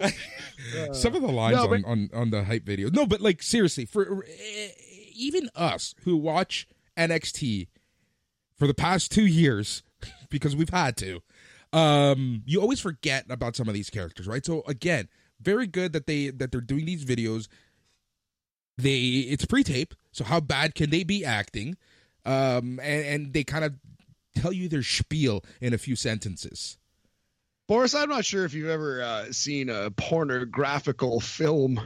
I- 0.00 0.14
some 0.92 1.14
of 1.14 1.22
the 1.22 1.28
lines 1.28 1.56
No, 1.56 1.62
on, 1.64 1.82
but- 1.82 1.88
on 1.88 2.10
on 2.14 2.30
the 2.30 2.44
hype 2.44 2.64
video. 2.64 2.90
No, 2.90 3.06
but 3.06 3.20
like 3.20 3.42
seriously, 3.42 3.84
for 3.84 4.24
eh, 4.24 4.68
even 5.14 5.48
us 5.54 5.94
who 6.04 6.16
watch 6.16 6.68
NXT 6.96 7.68
for 8.56 8.66
the 8.66 8.74
past 8.74 9.10
two 9.12 9.26
years 9.26 9.82
because 10.30 10.54
we've 10.54 10.70
had 10.70 10.96
to, 10.98 11.20
um, 11.72 12.42
you 12.46 12.60
always 12.60 12.80
forget 12.80 13.24
about 13.30 13.56
some 13.56 13.68
of 13.68 13.74
these 13.74 13.90
characters, 13.90 14.26
right? 14.28 14.44
So 14.44 14.62
again, 14.66 15.08
very 15.40 15.66
good 15.66 15.92
that 15.92 16.06
they 16.06 16.30
that 16.30 16.52
they're 16.52 16.60
doing 16.60 16.84
these 16.84 17.04
videos. 17.04 17.48
They 18.76 18.98
it's 18.98 19.44
pre-tape, 19.44 19.94
so 20.12 20.24
how 20.24 20.40
bad 20.40 20.74
can 20.74 20.90
they 20.90 21.04
be 21.04 21.24
acting? 21.24 21.76
Um, 22.26 22.80
and, 22.82 23.04
and 23.04 23.32
they 23.32 23.44
kind 23.44 23.64
of 23.64 23.74
tell 24.34 24.52
you 24.52 24.68
their 24.68 24.82
spiel 24.82 25.44
in 25.60 25.74
a 25.74 25.78
few 25.78 25.96
sentences. 25.96 26.78
Boris, 27.66 27.94
I'm 27.94 28.10
not 28.10 28.24
sure 28.24 28.44
if 28.44 28.52
you've 28.52 28.68
ever 28.68 29.02
uh, 29.02 29.24
seen 29.32 29.70
a 29.70 29.90
pornographical 29.90 31.20
film 31.20 31.80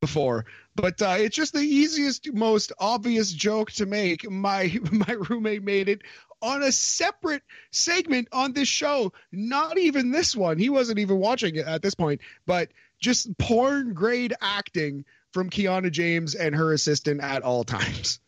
before, 0.00 0.46
but 0.74 1.00
uh, 1.00 1.16
it's 1.18 1.36
just 1.36 1.52
the 1.52 1.60
easiest, 1.60 2.32
most 2.32 2.72
obvious 2.78 3.30
joke 3.32 3.70
to 3.72 3.86
make. 3.86 4.28
My 4.28 4.76
my 4.90 5.12
roommate 5.28 5.62
made 5.62 5.88
it 5.88 6.02
on 6.40 6.64
a 6.64 6.72
separate 6.72 7.42
segment 7.70 8.28
on 8.32 8.52
this 8.52 8.68
show. 8.68 9.12
Not 9.30 9.78
even 9.78 10.10
this 10.10 10.34
one. 10.34 10.58
He 10.58 10.70
wasn't 10.70 10.98
even 10.98 11.18
watching 11.18 11.54
it 11.54 11.66
at 11.66 11.82
this 11.82 11.94
point, 11.94 12.20
but 12.46 12.70
just 13.00 13.36
porn 13.38 13.94
grade 13.94 14.34
acting 14.40 15.04
from 15.32 15.50
Kiana 15.50 15.90
James 15.90 16.34
and 16.34 16.54
her 16.54 16.72
assistant 16.72 17.20
at 17.20 17.42
all 17.42 17.64
times. 17.64 18.20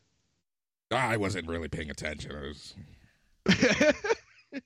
I 0.90 1.16
wasn't 1.16 1.48
really 1.48 1.68
paying 1.68 1.90
attention. 1.90 2.32
I 2.32 2.40
was 2.42 2.74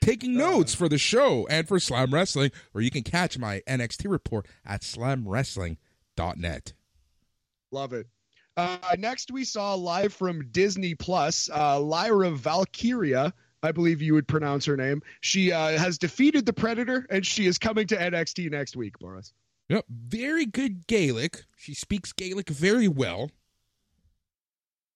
taking 0.00 0.36
notes 0.36 0.74
for 0.74 0.88
the 0.88 0.98
show 0.98 1.46
and 1.48 1.66
for 1.66 1.78
Slam 1.78 2.12
Wrestling, 2.12 2.50
where 2.72 2.82
you 2.82 2.90
can 2.90 3.02
catch 3.02 3.38
my 3.38 3.62
NXT 3.66 4.10
report 4.10 4.46
at 4.64 4.82
slamwrestling.net. 4.82 6.72
Love 7.70 7.92
it. 7.92 8.06
Uh, 8.56 8.78
next, 8.98 9.30
we 9.30 9.44
saw 9.44 9.74
live 9.74 10.12
from 10.12 10.48
Disney 10.50 10.94
Plus, 10.94 11.48
uh, 11.54 11.80
Lyra 11.80 12.30
Valkyria. 12.30 13.32
I 13.62 13.72
believe 13.72 14.02
you 14.02 14.14
would 14.14 14.26
pronounce 14.26 14.64
her 14.64 14.76
name. 14.76 15.02
She 15.20 15.52
uh, 15.52 15.78
has 15.78 15.98
defeated 15.98 16.46
the 16.46 16.52
Predator, 16.52 17.06
and 17.10 17.24
she 17.24 17.46
is 17.46 17.58
coming 17.58 17.86
to 17.88 17.96
NXT 17.96 18.50
next 18.50 18.76
week, 18.76 18.98
Boris. 18.98 19.32
Yep, 19.70 19.84
very 19.88 20.46
good 20.46 20.88
Gaelic. 20.88 21.44
She 21.56 21.74
speaks 21.74 22.12
Gaelic 22.12 22.48
very 22.48 22.88
well. 22.88 23.30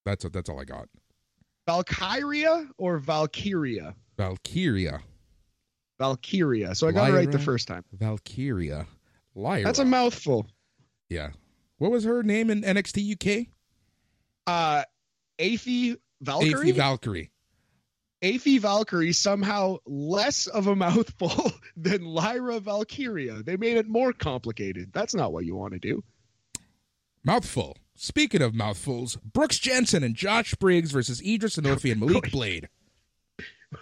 That's 0.05 0.25
that's 0.25 0.51
all 0.51 0.61
I 0.61 0.65
got. 0.65 0.89
Valkyria 1.65 2.67
or 2.77 2.99
Valkyria? 2.99 3.95
Valkyria, 4.19 5.01
Valkyria. 6.01 6.75
So 6.75 6.89
I 6.89 6.93
got 6.93 7.11
it 7.11 7.13
right 7.13 7.31
the 7.31 7.39
first 7.39 7.69
time. 7.69 7.85
Valkyria, 7.93 8.89
Lyra. 9.37 9.63
That's 9.63 9.79
a 9.79 9.85
mouthful. 9.85 10.49
yeah. 11.09 11.31
What 11.79 11.93
was 11.93 12.05
her 12.05 12.23
name 12.25 12.51
in 12.51 12.63
NXT 12.63 13.15
UK? 13.15 13.47
Uh, 14.47 14.83
Aoife 15.41 15.97
Valkyrie. 16.21 16.53
Aoife 16.53 16.77
Valkyrie. 16.77 17.31
Aoife 18.25 18.61
Valkyrie 18.61 19.13
somehow 19.13 19.77
less 19.87 20.49
of 20.49 20.67
a 20.67 20.75
mouthful 20.75 21.53
than 21.85 22.05
Lyra 22.05 22.59
Valkyria. 22.61 23.43
They 23.43 23.57
made 23.57 23.77
it 23.77 23.89
more 23.89 24.13
complicated. 24.13 24.91
That's 24.93 25.15
not 25.15 25.33
what 25.33 25.45
you 25.45 25.55
want 25.55 25.75
to 25.75 25.79
do. 25.79 26.03
Mouthful. 27.25 27.77
Speaking 27.95 28.43
of 28.43 28.55
mouthfuls, 28.55 29.17
Brooks 29.17 29.59
Jensen 29.59 30.03
and 30.03 30.15
Josh 30.17 30.55
Briggs 30.57 30.91
versus 30.91 31.23
Edris 31.23 31.57
Enofé 31.57 31.93
and 31.93 32.01
Malik 32.01 32.31
Blade. 32.33 32.69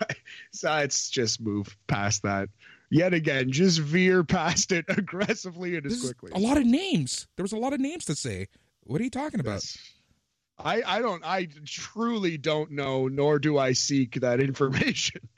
So 0.53 0.71
let's 0.71 1.11
just 1.11 1.39
move 1.41 1.77
past 1.87 2.23
that. 2.23 2.49
Yet 2.91 3.13
again, 3.13 3.51
just 3.53 3.79
veer 3.79 4.23
past 4.25 4.73
it 4.73 4.85
aggressively 4.89 5.77
and 5.77 5.85
as 5.85 6.01
This 6.01 6.13
quickly. 6.13 6.31
a 6.35 6.39
lot 6.39 6.57
of 6.57 6.65
names. 6.65 7.27
There 7.37 7.43
was 7.45 7.53
a 7.53 7.59
lot 7.59 7.73
of 7.75 7.81
names 7.81 8.07
to 8.07 8.15
say. 8.15 8.49
What 8.85 9.01
are 9.01 9.05
you 9.05 9.11
talking 9.11 9.41
about? 9.41 9.63
I, 10.59 10.83
I 10.87 11.01
don't 11.01 11.23
I 11.25 11.49
truly 11.67 12.39
don't 12.39 12.71
know, 12.71 13.09
nor 13.09 13.39
do 13.39 13.59
I 13.59 13.73
seek 13.73 14.21
that 14.21 14.41
information. 14.41 15.29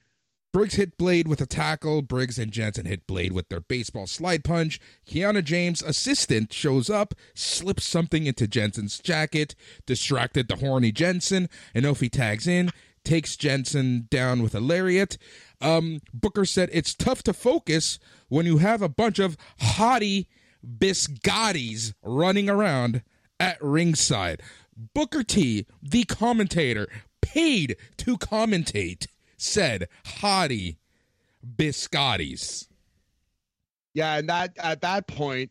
Briggs 0.55 0.77
hit 0.77 0.97
Blade 0.97 1.27
with 1.27 1.41
a 1.41 1.47
tackle. 1.47 2.01
Briggs 2.01 2.39
and 2.39 2.53
Jensen 2.53 2.87
hit 2.87 3.09
Blade 3.09 3.33
with 3.33 3.49
their 3.49 3.59
baseball 3.59 4.07
slide 4.07 4.45
punch. 4.45 4.79
Kiana 5.05 5.43
James' 5.43 5.83
assistant 5.83 6.53
shows 6.53 6.89
up, 6.89 7.13
slips 7.35 7.85
something 7.85 8.27
into 8.27 8.47
Jensen's 8.47 9.01
jacket, 9.01 9.57
distracted 9.85 10.47
the 10.47 10.55
horny 10.55 10.93
Jensen. 10.93 11.49
Enofé 11.75 12.09
tags 12.09 12.47
in, 12.47 12.71
takes 13.05 13.35
Jensen 13.35 14.07
down 14.13 14.45
with 14.45 14.55
a 14.55 14.61
lariat. 14.61 15.19
Um, 15.61 16.01
Booker 16.13 16.45
said 16.45 16.71
it's 16.73 16.95
tough 16.95 17.25
to 17.25 17.33
focus 17.33 17.99
when 18.29 18.47
you 18.47 18.59
have 18.59 18.81
a 18.81 18.89
bunch 18.89 19.19
of 19.19 19.37
haughty 19.59 20.29
biscottis 20.65 21.95
running 22.01 22.49
around 22.49 23.03
at 23.41 23.61
ringside. 23.61 24.41
Booker 24.95 25.25
T, 25.25 25.67
the 25.83 26.05
commentator, 26.05 26.87
paid 27.21 27.77
to 27.97 28.17
commentate, 28.17 29.09
said 29.45 29.89
haughty 30.07 30.79
biscottis. 31.57 32.69
Yeah, 33.93 34.17
and 34.17 34.29
that 34.29 34.57
at 34.59 34.81
that 34.81 35.07
point, 35.07 35.51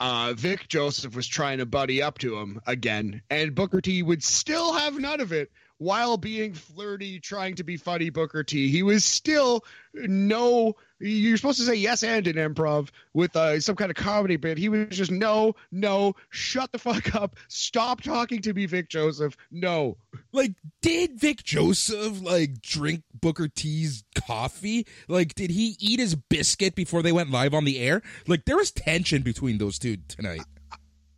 uh, 0.00 0.34
Vic 0.36 0.68
Joseph 0.68 1.16
was 1.16 1.26
trying 1.26 1.58
to 1.58 1.66
buddy 1.66 2.02
up 2.02 2.18
to 2.18 2.36
him 2.36 2.60
again, 2.66 3.22
and 3.30 3.54
Booker 3.54 3.80
T 3.80 4.02
would 4.02 4.22
still 4.22 4.74
have 4.74 4.98
none 4.98 5.20
of 5.20 5.32
it 5.32 5.50
while 5.78 6.16
being 6.16 6.52
flirty, 6.52 7.18
trying 7.20 7.54
to 7.54 7.64
be 7.64 7.76
funny. 7.76 8.10
Booker 8.10 8.42
T, 8.42 8.68
he 8.68 8.82
was 8.82 9.04
still 9.04 9.64
no. 9.94 10.74
You're 10.98 11.36
supposed 11.36 11.58
to 11.58 11.64
say 11.64 11.74
yes 11.74 12.02
and 12.02 12.26
in 12.26 12.36
improv 12.36 12.88
with 13.12 13.36
uh, 13.36 13.60
some 13.60 13.76
kind 13.76 13.90
of 13.90 13.96
comedy 13.96 14.36
bit. 14.36 14.56
He 14.56 14.68
was 14.68 14.88
just 14.90 15.10
no, 15.10 15.54
no, 15.70 16.14
shut 16.30 16.72
the 16.72 16.78
fuck 16.78 17.14
up, 17.14 17.36
stop 17.48 18.02
talking 18.02 18.40
to 18.42 18.54
me, 18.54 18.66
Vic 18.66 18.88
Joseph. 18.88 19.36
No, 19.50 19.96
Like, 20.32 20.52
did 20.80 21.18
Vic 21.18 21.42
Joseph 21.42 22.22
like 22.22 22.60
drink 22.62 23.02
Booker 23.20 23.48
T's 23.48 24.04
coffee? 24.14 24.86
Like, 25.08 25.34
did 25.34 25.50
he 25.50 25.76
eat 25.78 26.00
his 26.00 26.14
biscuit 26.14 26.74
before 26.74 27.02
they 27.02 27.12
went 27.12 27.30
live 27.30 27.54
on 27.54 27.64
the 27.64 27.78
air? 27.78 28.02
Like, 28.26 28.44
there 28.44 28.56
was 28.56 28.70
tension 28.70 29.22
between 29.22 29.58
those 29.58 29.78
two 29.78 29.98
tonight. 30.08 30.42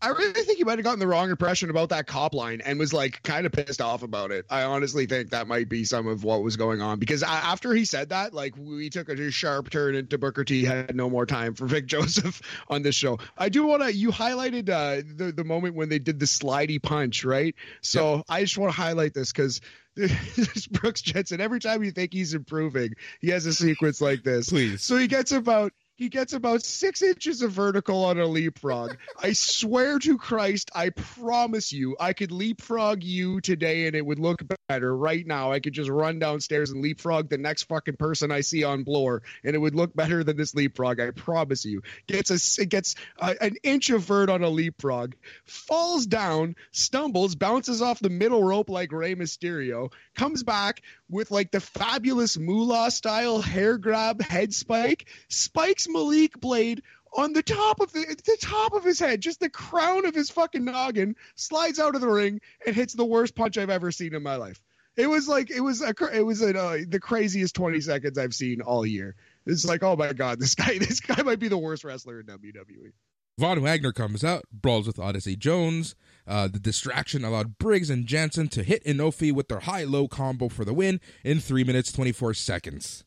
I 0.01 0.09
really 0.11 0.33
think 0.33 0.59
he 0.59 0.65
might 0.65 0.79
have 0.79 0.85
gotten 0.85 1.01
the 1.01 1.07
wrong 1.09 1.31
impression 1.31 1.71
about 1.71 1.89
that 1.89 2.07
cop 2.07 2.33
line 2.33 2.61
and 2.65 2.79
was 2.79 2.93
like 2.93 3.23
kind 3.23 3.47
of 3.47 3.53
pissed 3.53 3.81
off 3.81 4.03
about 4.03 4.31
it. 4.31 4.47
I 4.49 4.63
honestly 4.63 5.07
think 5.07 5.31
that 5.31 5.49
might 5.49 5.69
be 5.69 5.85
some 5.85 6.07
of 6.07 6.23
what 6.23 6.43
was 6.43 6.57
going 6.57 6.81
on 6.81 6.99
because 6.99 7.23
after 7.23 7.75
he 7.75 7.85
said 7.85 8.11
that, 8.11 8.33
like 8.33 8.55
we 8.57 8.91
took 8.91 9.09
a 9.09 9.31
sharp 9.31 9.71
turn 9.71 9.97
into 9.97 10.17
Booker 10.17 10.45
T 10.45 10.65
had 10.65 10.95
no 10.95 11.11
more 11.11 11.27
time 11.27 11.55
for 11.55 11.67
Vic 11.67 11.87
Joseph 11.89 12.41
on 12.69 12.83
this 12.83 12.95
show. 12.95 13.19
I 13.37 13.49
do 13.49 13.67
want 13.67 13.83
to. 13.83 13.93
You 13.93 14.11
highlighted 14.11 14.69
uh, 14.69 15.03
the 15.17 15.33
the 15.33 15.45
moment 15.45 15.75
when 15.75 15.89
they 15.89 15.99
did 15.99 16.21
the 16.21 16.27
slidey 16.27 16.81
punch, 16.81 17.25
right? 17.25 17.55
So 17.81 18.23
I 18.29 18.43
just 18.43 18.57
want 18.59 18.73
to 18.73 18.81
highlight 18.81 19.15
this 19.15 19.33
because. 19.33 19.61
Brooks 20.71 21.03
Jensen. 21.03 21.41
Every 21.41 21.59
time 21.59 21.83
you 21.83 21.91
think 21.91 22.13
he's 22.13 22.33
improving, 22.33 22.95
he 23.21 23.31
has 23.31 23.47
a 23.47 23.53
sequence 23.53 24.01
like 24.01 24.23
this. 24.23 24.49
Please. 24.49 24.81
So 24.81 24.97
he 24.97 25.09
gets 25.09 25.33
about 25.33 25.73
he 25.99 26.09
gets 26.09 26.33
about 26.33 26.63
six 26.63 27.03
inches 27.03 27.43
of 27.43 27.51
vertical 27.51 28.05
on 28.05 28.21
a 28.21 28.25
leapfrog. 28.25 28.97
I 29.21 29.33
swear 29.33 29.99
to 29.99 30.17
Christ, 30.17 30.71
I 30.73 30.91
promise 30.91 31.73
you, 31.73 31.97
I 31.99 32.13
could 32.13 32.31
leapfrog 32.31 33.03
you 33.03 33.41
today 33.41 33.89
and 33.89 33.97
it 33.97 34.07
would 34.07 34.21
look 34.21 34.45
better 34.69 34.97
right 34.97 35.27
now. 35.27 35.51
I 35.51 35.59
could 35.59 35.73
just 35.73 35.91
run 35.91 36.21
downstairs 36.21 36.71
and 36.71 36.83
leapfrog 36.83 37.29
the 37.29 37.37
next 37.37 37.65
fucking 37.65 37.97
person 37.97 38.31
I 38.31 38.43
see 38.43 38.63
on 38.63 38.85
blower, 38.85 39.23
and 39.43 39.57
it 39.57 39.59
would 39.59 39.75
look 39.75 39.95
better 39.97 40.23
than 40.23 40.37
this 40.37 40.55
leapfrog. 40.55 41.01
I 41.01 41.11
promise 41.11 41.65
you. 41.65 41.83
Gets 42.07 42.59
a 42.59 42.67
gets 42.67 42.95
uh, 43.19 43.35
an 43.41 43.57
inch 43.65 43.91
of 43.91 44.03
vert 44.03 44.31
on 44.31 44.45
a 44.45 44.49
leapfrog, 44.49 45.17
falls 45.47 46.07
down, 46.07 46.55
stumbles, 46.71 47.35
bounces 47.35 47.83
off 47.83 47.99
the 47.99 48.09
middle 48.09 48.45
rope 48.45 48.71
like 48.71 48.93
Rey 48.93 49.17
Mysterio, 49.17 49.93
comes 50.15 50.45
back 50.45 50.83
with 51.09 51.31
like 51.31 51.51
the 51.51 51.61
fabulous 51.61 52.39
Moolah 52.39 52.91
style 52.91 53.41
hair 53.41 53.79
grab 53.79 54.23
head 54.23 54.53
spike, 54.53 55.09
spikes 55.29 55.89
Malik 55.89 56.39
Blade 56.41 56.83
on 57.17 57.33
the 57.33 57.43
top 57.43 57.81
of 57.81 57.93
the, 57.93 58.05
the 58.25 58.37
top 58.41 58.75
of 58.75 58.85
his 58.85 58.99
head, 58.99 59.21
just 59.21 59.41
the 59.41 59.49
crown 59.49 60.07
of 60.07 60.15
his 60.15 60.31
fucking 60.31 60.65
noggin, 60.65 61.17
slides 61.35 61.79
out 61.79 61.95
of 61.95 62.01
the 62.01 62.09
ring 62.09 62.41
and 62.67 62.75
hits 62.75 62.95
the 62.95 63.05
worst 63.05 63.35
punch 63.35 63.57
I've 63.57 63.71
ever 63.71 63.91
seen 63.91 64.15
in 64.15 64.23
my 64.23 64.37
life. 64.37 64.61
It 64.97 65.09
was 65.09 65.29
like 65.29 65.51
it 65.51 65.61
was 65.61 65.81
a 65.81 65.95
it 66.13 66.23
was 66.23 66.43
a, 66.43 66.59
uh, 66.59 66.79
the 66.89 66.99
craziest 66.99 67.55
twenty 67.55 67.81
seconds 67.81 68.19
I've 68.19 68.35
seen 68.35 68.61
all 68.61 68.85
year. 68.85 69.15
It's 69.47 69.65
like 69.65 69.85
oh 69.85 69.95
my 69.95 70.13
god, 70.13 70.41
this 70.41 70.57
guy 70.57 70.79
this 70.79 71.01
guy 71.01 71.23
might 71.23 71.39
be 71.39 71.49
the 71.49 71.59
worst 71.59 71.85
wrestler 71.85 72.21
in. 72.21 72.27
WWE. 72.27 72.93
Von 73.39 73.63
Wagner 73.63 73.93
comes 73.93 74.25
out, 74.25 74.45
brawls 74.53 74.87
with 74.89 74.99
Odyssey 74.99 75.37
Jones. 75.37 75.95
Uh, 76.27 76.49
the 76.49 76.59
distraction 76.59 77.25
allowed 77.25 77.57
Briggs 77.57 77.89
and 77.89 78.05
Jensen 78.05 78.49
to 78.49 78.65
hit 78.65 78.85
Enofé 78.85 79.33
with 79.33 79.47
their 79.49 79.61
high 79.61 79.85
low 79.85 80.09
combo 80.09 80.49
for 80.49 80.65
the 80.65 80.75
win 80.75 81.01
in 81.25 81.39
3 81.39 81.63
minutes 81.65 81.93
24 81.93 82.35
seconds. 82.35 83.05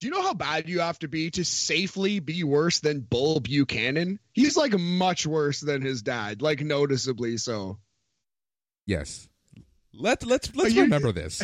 Do 0.00 0.06
you 0.06 0.12
know 0.14 0.22
how 0.22 0.34
bad 0.34 0.68
you 0.68 0.80
have 0.80 0.98
to 1.00 1.08
be 1.08 1.30
to 1.32 1.44
safely 1.44 2.20
be 2.20 2.42
worse 2.44 2.80
than 2.80 3.00
Bull 3.00 3.40
Buchanan? 3.40 4.18
He's 4.32 4.56
like 4.56 4.78
much 4.78 5.26
worse 5.26 5.60
than 5.60 5.82
his 5.82 6.02
dad, 6.02 6.40
like 6.40 6.60
noticeably 6.60 7.36
so. 7.36 7.78
Yes. 8.86 9.28
Let 9.92 10.24
let's 10.24 10.54
let's 10.54 10.74
you- 10.74 10.82
remember 10.82 11.12
this. 11.12 11.42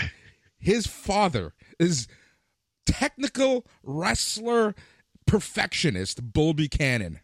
His 0.61 0.87
father 0.87 1.53
is 1.79 2.09
technical 2.87 3.65
wrestler 3.83 4.75
perfectionist 5.27 6.33
Bull 6.33 6.55
Buchanan. 6.55 7.21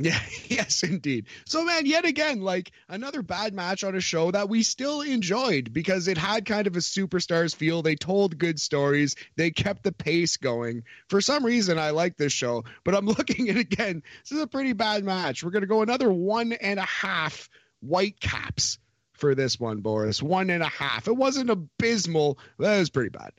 Yeah, 0.10 0.18
yes, 0.48 0.82
indeed. 0.82 1.26
So, 1.44 1.62
man, 1.62 1.84
yet 1.84 2.06
again, 2.06 2.40
like 2.40 2.70
another 2.88 3.20
bad 3.20 3.52
match 3.52 3.84
on 3.84 3.94
a 3.94 4.00
show 4.00 4.30
that 4.30 4.48
we 4.48 4.62
still 4.62 5.02
enjoyed 5.02 5.74
because 5.74 6.08
it 6.08 6.16
had 6.16 6.46
kind 6.46 6.66
of 6.66 6.74
a 6.74 6.78
superstars 6.78 7.54
feel. 7.54 7.82
They 7.82 7.96
told 7.96 8.38
good 8.38 8.58
stories, 8.58 9.14
they 9.36 9.50
kept 9.50 9.82
the 9.82 9.92
pace 9.92 10.38
going. 10.38 10.84
For 11.08 11.20
some 11.20 11.44
reason, 11.44 11.78
I 11.78 11.90
like 11.90 12.16
this 12.16 12.32
show, 12.32 12.64
but 12.82 12.94
I'm 12.94 13.04
looking 13.18 13.50
at 13.50 13.56
it 13.56 13.60
again. 13.60 14.02
This 14.22 14.32
is 14.32 14.42
a 14.42 14.46
pretty 14.46 14.72
bad 14.72 15.04
match. 15.04 15.44
We're 15.44 15.50
going 15.50 15.62
to 15.62 15.66
go 15.66 15.82
another 15.82 16.10
one 16.10 16.52
and 16.54 16.80
a 16.80 16.84
half 16.84 17.50
white 17.80 18.18
caps 18.20 18.78
for 19.12 19.34
this 19.34 19.60
one, 19.60 19.82
Boris. 19.82 20.22
One 20.22 20.48
and 20.48 20.62
a 20.62 20.68
half. 20.68 21.08
It 21.08 21.16
wasn't 21.16 21.50
abysmal, 21.50 22.38
that 22.58 22.78
was 22.78 22.88
pretty 22.88 23.10
bad. 23.10 23.32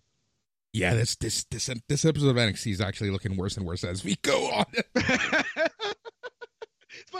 Yeah, 0.73 0.93
this 0.93 1.17
this 1.17 1.43
this 1.51 1.69
this 1.89 2.05
episode 2.05 2.29
of 2.29 2.35
NXT 2.37 2.71
is 2.71 2.79
actually 2.79 3.09
looking 3.09 3.35
worse 3.35 3.57
and 3.57 3.65
worse 3.65 3.83
as 3.83 4.05
we 4.05 4.15
go 4.21 4.51
on. 4.51 4.65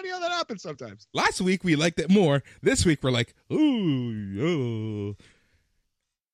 Funny 0.02 0.14
how 0.14 0.20
that 0.20 0.32
happens 0.32 0.64
sometimes. 0.64 1.08
Last 1.14 1.42
week 1.42 1.64
we 1.64 1.76
liked 1.76 2.00
it 2.00 2.10
more. 2.10 2.42
This 2.64 2.86
week 2.86 3.04
we're 3.04 3.12
like, 3.12 3.36
ooh, 3.54 5.14
oh. 5.14 5.24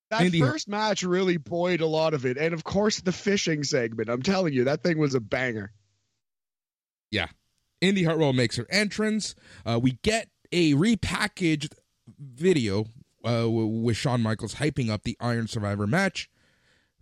That 0.10 0.22
Andy- 0.22 0.40
first 0.40 0.70
match 0.70 1.04
really 1.04 1.36
buoyed 1.36 1.82
a 1.82 1.86
lot 1.86 2.14
of 2.14 2.26
it. 2.26 2.38
And 2.38 2.54
of 2.54 2.64
course, 2.64 3.02
the 3.02 3.12
fishing 3.12 3.66
segment. 3.66 4.08
I'm 4.10 4.22
telling 4.22 4.54
you, 4.54 4.64
that 4.66 4.84
thing 4.84 5.00
was 5.00 5.16
a 5.16 5.20
banger. 5.20 5.74
Yeah. 7.12 7.28
Indi 7.82 8.04
Hartwell 8.04 8.32
makes 8.32 8.56
her 8.56 8.66
entrance. 8.70 9.36
Uh, 9.66 9.80
we 9.82 10.00
get 10.02 10.30
a 10.54 10.74
repackaged 10.74 11.74
video 12.18 12.86
uh, 13.28 13.50
with 13.50 13.98
Shawn 13.98 14.22
Michaels 14.22 14.56
hyping 14.56 14.90
up 14.90 15.04
the 15.04 15.18
Iron 15.20 15.48
Survivor 15.48 15.88
match. 15.88 16.30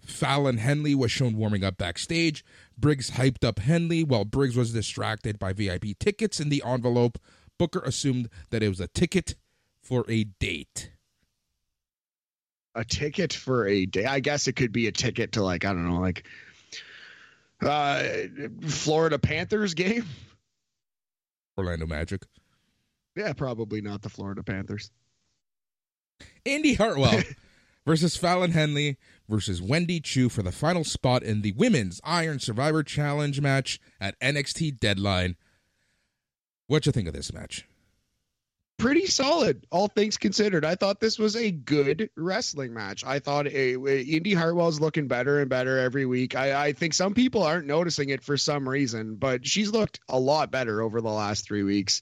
Fallon 0.06 0.58
Henley 0.58 0.96
was 0.96 1.12
shown 1.12 1.36
warming 1.36 1.64
up 1.64 1.78
backstage. 1.78 2.44
Briggs 2.78 3.12
hyped 3.12 3.44
up 3.44 3.60
Henley 3.60 4.04
while 4.04 4.26
Briggs 4.26 4.56
was 4.56 4.74
distracted 4.74 5.40
by 5.40 5.54
VIP 5.54 5.98
tickets 6.00 6.40
in 6.40 6.50
the 6.50 6.64
envelope. 6.66 7.18
Booker 7.58 7.80
assumed 7.80 8.30
that 8.50 8.64
it 8.64 8.70
was 8.70 8.80
a 8.80 8.88
ticket 8.88 9.36
for 9.82 10.06
a 10.10 10.26
date. 10.26 10.92
A 12.76 12.84
ticket 12.84 13.32
for 13.32 13.68
a 13.68 13.86
day. 13.86 14.06
I 14.06 14.20
guess 14.20 14.48
it 14.48 14.54
could 14.54 14.72
be 14.72 14.88
a 14.88 14.92
ticket 14.92 15.32
to, 15.34 15.44
like, 15.44 15.64
I 15.64 15.70
don't 15.74 15.90
know, 15.90 16.02
like 16.02 16.26
uh 17.62 18.04
Florida 18.68 19.18
Panthers 19.18 19.74
game. 19.74 20.06
Orlando 21.58 21.86
Magic. 21.86 22.24
Yeah, 23.16 23.32
probably 23.34 23.80
not 23.82 24.02
the 24.02 24.10
Florida 24.10 24.44
Panthers. 24.44 24.92
Indi 26.44 26.74
Hartwell 26.74 27.22
versus 27.86 28.18
Fallon 28.18 28.52
Henley 28.52 28.98
versus 29.28 29.62
Wendy 29.62 30.00
Chu 30.00 30.30
for 30.30 30.44
the 30.44 30.52
final 30.52 30.84
spot 30.84 31.24
in 31.24 31.42
the 31.42 31.54
Women's 31.54 32.02
Iron 32.04 32.40
Survivor 32.40 32.84
Challenge 32.84 33.42
match 33.42 33.80
at 34.00 34.20
NXT 34.20 34.80
Deadline. 34.80 35.36
What 36.68 36.86
you 36.86 36.92
think 36.92 37.08
of 37.08 37.14
this 37.14 37.34
match? 37.34 37.66
pretty 38.78 39.06
solid, 39.06 39.66
all 39.72 39.88
things 39.88 40.18
considered. 40.18 40.66
I 40.66 40.76
thought 40.76 41.00
this 41.00 41.18
was 41.18 41.36
a 41.36 41.52
good 41.52 42.10
wrestling 42.16 42.74
match. 42.74 43.04
I 43.06 43.20
thought 43.20 43.48
a, 43.48 43.76
a 43.76 44.02
Indi 44.02 44.34
Hartwell's 44.34 44.80
looking 44.80 45.08
better 45.08 45.40
and 45.40 45.50
better 45.50 45.80
every 45.80 46.06
week. 46.06 46.36
I, 46.36 46.68
I 46.68 46.74
think 46.74 46.94
some 46.94 47.14
people 47.14 47.44
aren't 47.44 47.68
noticing 47.68 48.10
it 48.10 48.24
for 48.24 48.38
some 48.38 48.68
reason, 48.68 49.16
but 49.16 49.46
she's 49.46 49.72
looked 49.72 50.00
a 50.10 50.20
lot 50.20 50.52
better 50.52 50.82
over 50.82 51.02
the 51.02 51.10
last 51.10 51.46
three 51.46 51.64
weeks. 51.64 52.02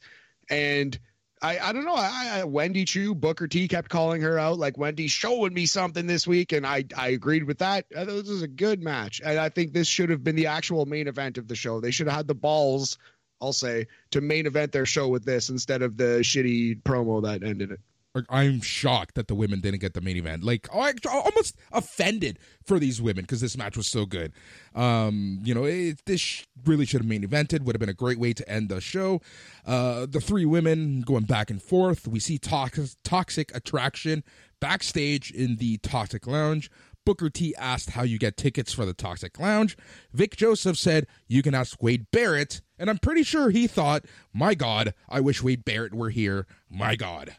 And 0.49 0.97
I, 1.43 1.59
I 1.59 1.73
don't 1.73 1.85
know. 1.85 1.95
I, 1.95 2.39
I 2.39 2.43
Wendy 2.45 2.85
Chu, 2.85 3.13
Booker 3.13 3.47
T 3.47 3.67
kept 3.67 3.89
calling 3.89 4.21
her 4.21 4.39
out 4.39 4.57
like 4.57 4.77
Wendy's 4.77 5.11
showing 5.11 5.53
me 5.53 5.65
something 5.65 6.07
this 6.07 6.25
week, 6.25 6.53
and 6.53 6.65
I 6.65 6.85
I 6.97 7.09
agreed 7.09 7.43
with 7.43 7.59
that. 7.59 7.85
Uh, 7.95 8.05
this 8.05 8.29
was 8.29 8.41
a 8.41 8.47
good 8.47 8.81
match, 8.81 9.21
and 9.23 9.37
I 9.37 9.49
think 9.49 9.73
this 9.73 9.87
should 9.87 10.09
have 10.09 10.23
been 10.23 10.37
the 10.37 10.47
actual 10.47 10.85
main 10.85 11.07
event 11.07 11.37
of 11.37 11.47
the 11.47 11.55
show. 11.55 11.81
They 11.81 11.91
should 11.91 12.07
have 12.07 12.15
had 12.15 12.27
the 12.27 12.35
balls 12.35 12.97
I'll 13.43 13.51
say, 13.51 13.87
to 14.11 14.21
main 14.21 14.45
event 14.45 14.71
their 14.71 14.85
show 14.85 15.09
with 15.09 15.25
this 15.25 15.49
instead 15.49 15.81
of 15.81 15.97
the 15.97 16.21
shitty 16.21 16.81
promo 16.83 17.21
that 17.23 17.43
ended 17.43 17.71
it. 17.71 17.81
I'm 18.30 18.61
shocked 18.61 19.16
that 19.16 19.28
the 19.28 19.36
women 19.36 19.59
didn't 19.59 19.80
get 19.80 19.93
the 19.93 20.01
main 20.01 20.18
event. 20.18 20.43
Like, 20.43 20.68
almost 20.74 21.57
offended 21.72 22.38
for 22.64 22.78
these 22.80 23.01
women 23.01 23.24
because 23.24 23.41
this 23.41 23.57
match 23.57 23.76
was 23.76 23.88
so 23.88 24.05
good. 24.05 24.34
Um, 24.76 25.39
you 25.43 25.53
know, 25.55 25.64
it, 25.64 26.05
this 26.05 26.45
really 26.66 26.86
should 26.86 27.01
have 27.01 27.07
main 27.07 27.28
evented. 27.28 27.64
Would 27.64 27.76
have 27.76 27.80
been 27.80 27.89
a 27.89 27.93
great 27.93 28.20
way 28.20 28.34
to 28.34 28.47
end 28.49 28.70
the 28.70 28.82
show. 28.82 29.22
Uh, 29.66 30.05
the 30.05 30.22
three 30.22 30.45
women 30.45 31.01
going 31.01 31.24
back 31.24 31.49
and 31.49 31.61
forth. 31.61 32.07
We 32.07 32.20
see 32.20 32.38
tox- 32.38 32.97
toxic 33.03 33.55
attraction 33.55 34.24
backstage 34.59 35.32
in 35.32 35.57
the 35.57 35.78
Toxic 35.78 36.28
Lounge. 36.28 36.70
Booker 37.05 37.30
T 37.30 37.53
asked 37.57 37.91
how 37.91 38.03
you 38.03 38.18
get 38.18 38.38
tickets 38.38 38.72
for 38.72 38.86
the 38.86 38.93
Toxic 38.93 39.38
Lounge. 39.38 39.76
Vic 40.14 40.38
Joseph 40.38 40.78
said 40.78 41.05
you 41.28 41.41
can 41.41 41.53
ask 41.53 41.82
Wade 41.84 42.05
Barrett, 42.11 42.61
and 42.80 42.89
I'm 42.89 42.97
pretty 42.97 43.24
sure 43.24 43.49
he 43.49 43.68
thought, 43.68 44.05
"My 44.34 44.55
God, 44.55 44.93
I 45.09 45.20
wish 45.20 45.43
Wade 45.43 45.66
Barrett 45.66 45.93
were 45.93 46.11
here. 46.11 46.47
My 46.70 46.95
God." 46.95 47.36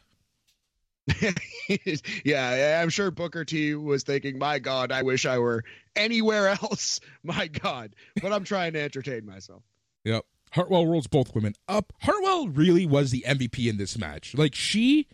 yeah, 2.24 2.80
I'm 2.82 2.88
sure 2.88 3.10
Booker 3.10 3.44
T 3.44 3.74
was 3.74 4.02
thinking, 4.04 4.38
"My 4.38 4.58
God, 4.58 4.90
I 4.90 5.02
wish 5.02 5.26
I 5.26 5.38
were 5.38 5.64
anywhere 5.94 6.48
else." 6.62 7.00
My 7.22 7.46
God, 7.46 7.94
but 8.22 8.32
I'm 8.32 8.44
trying 8.44 8.72
to 8.74 8.80
entertain 8.80 9.26
myself. 9.26 9.62
Yep. 10.04 10.24
Hartwell 10.52 10.86
rolls 10.86 11.06
both 11.06 11.34
women 11.34 11.54
up. 11.68 11.92
Hartwell 12.00 12.48
really 12.48 12.86
was 12.86 13.10
the 13.10 13.24
MVP 13.26 13.68
in 13.68 13.76
this 13.76 13.98
match. 13.98 14.34
Like 14.34 14.54
she, 14.54 15.08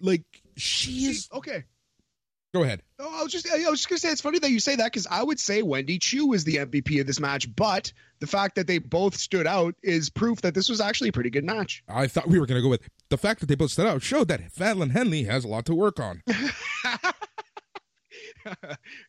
like 0.00 0.24
she 0.56 1.04
is. 1.06 1.28
Okay. 1.32 1.64
Go 2.54 2.62
ahead. 2.64 2.82
Oh, 2.98 3.18
I 3.18 3.22
was 3.22 3.32
just 3.32 3.50
I 3.50 3.68
was 3.70 3.80
just 3.80 3.88
gonna 3.88 3.98
say 3.98 4.10
it's 4.10 4.20
funny 4.20 4.38
that 4.38 4.50
you 4.50 4.60
say 4.60 4.76
that 4.76 4.84
because 4.92 5.06
I 5.06 5.22
would 5.22 5.40
say 5.40 5.62
Wendy 5.62 5.98
Chu 5.98 6.26
was 6.26 6.44
the 6.44 6.56
MVP 6.56 7.00
of 7.00 7.06
this 7.06 7.18
match, 7.18 7.54
but 7.54 7.92
the 8.20 8.26
fact 8.26 8.56
that 8.56 8.66
they 8.66 8.78
both 8.78 9.16
stood 9.16 9.46
out 9.46 9.74
is 9.82 10.10
proof 10.10 10.42
that 10.42 10.54
this 10.54 10.68
was 10.68 10.80
actually 10.80 11.08
a 11.08 11.12
pretty 11.12 11.30
good 11.30 11.44
match. 11.44 11.82
I 11.88 12.06
thought 12.06 12.28
we 12.28 12.38
were 12.38 12.46
going 12.46 12.58
to 12.58 12.62
go 12.62 12.68
with 12.68 12.88
the 13.08 13.16
fact 13.16 13.40
that 13.40 13.46
they 13.46 13.54
both 13.54 13.70
stood 13.70 13.86
out 13.86 14.02
showed 14.02 14.28
that 14.28 14.52
Fallon 14.52 14.90
Henley 14.90 15.24
has 15.24 15.44
a 15.44 15.48
lot 15.48 15.64
to 15.66 15.74
work 15.74 15.98
on. 15.98 16.22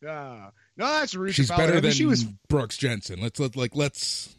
Ah, 0.07 0.51
no, 0.77 0.85
that's. 0.85 1.11
She's 1.33 1.49
better 1.49 1.63
I 1.63 1.75
mean, 1.75 1.81
than 1.81 1.91
she 1.91 2.05
was. 2.05 2.23
Brooks 2.23 2.77
Jensen. 2.77 3.19
Let's 3.21 3.39
let 3.39 3.55
like 3.55 3.75
let's. 3.75 4.35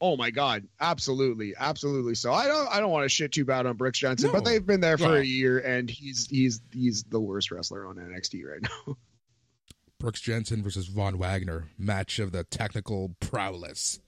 Oh 0.00 0.16
my 0.16 0.30
God, 0.30 0.64
absolutely, 0.80 1.54
absolutely. 1.58 2.14
So 2.14 2.32
I 2.32 2.46
don't 2.46 2.68
I 2.68 2.78
don't 2.80 2.90
want 2.90 3.04
to 3.04 3.08
shit 3.08 3.32
too 3.32 3.44
bad 3.44 3.66
on 3.66 3.76
Brooks 3.76 3.98
Johnson, 3.98 4.28
No. 4.28 4.34
but 4.34 4.44
they've 4.44 4.64
been 4.64 4.80
there 4.80 4.96
for 4.98 5.04
Well. 5.08 5.14
a 5.16 5.22
year, 5.24 5.58
and 5.58 5.90
he's 5.90 6.26
he's 6.30 6.60
he's 6.72 7.02
the 7.04 7.20
worst 7.20 7.50
wrestler 7.50 7.86
on 7.86 7.96
NXT 7.96 8.44
right 8.44 8.62
now. 8.62 8.96
Brooks 9.98 10.20
Jensen 10.20 10.62
versus 10.62 10.86
Von 10.86 11.18
Wagner 11.18 11.68
match 11.76 12.20
of 12.20 12.30
the 12.30 12.44
technical 12.44 13.16
prowess. 13.20 13.98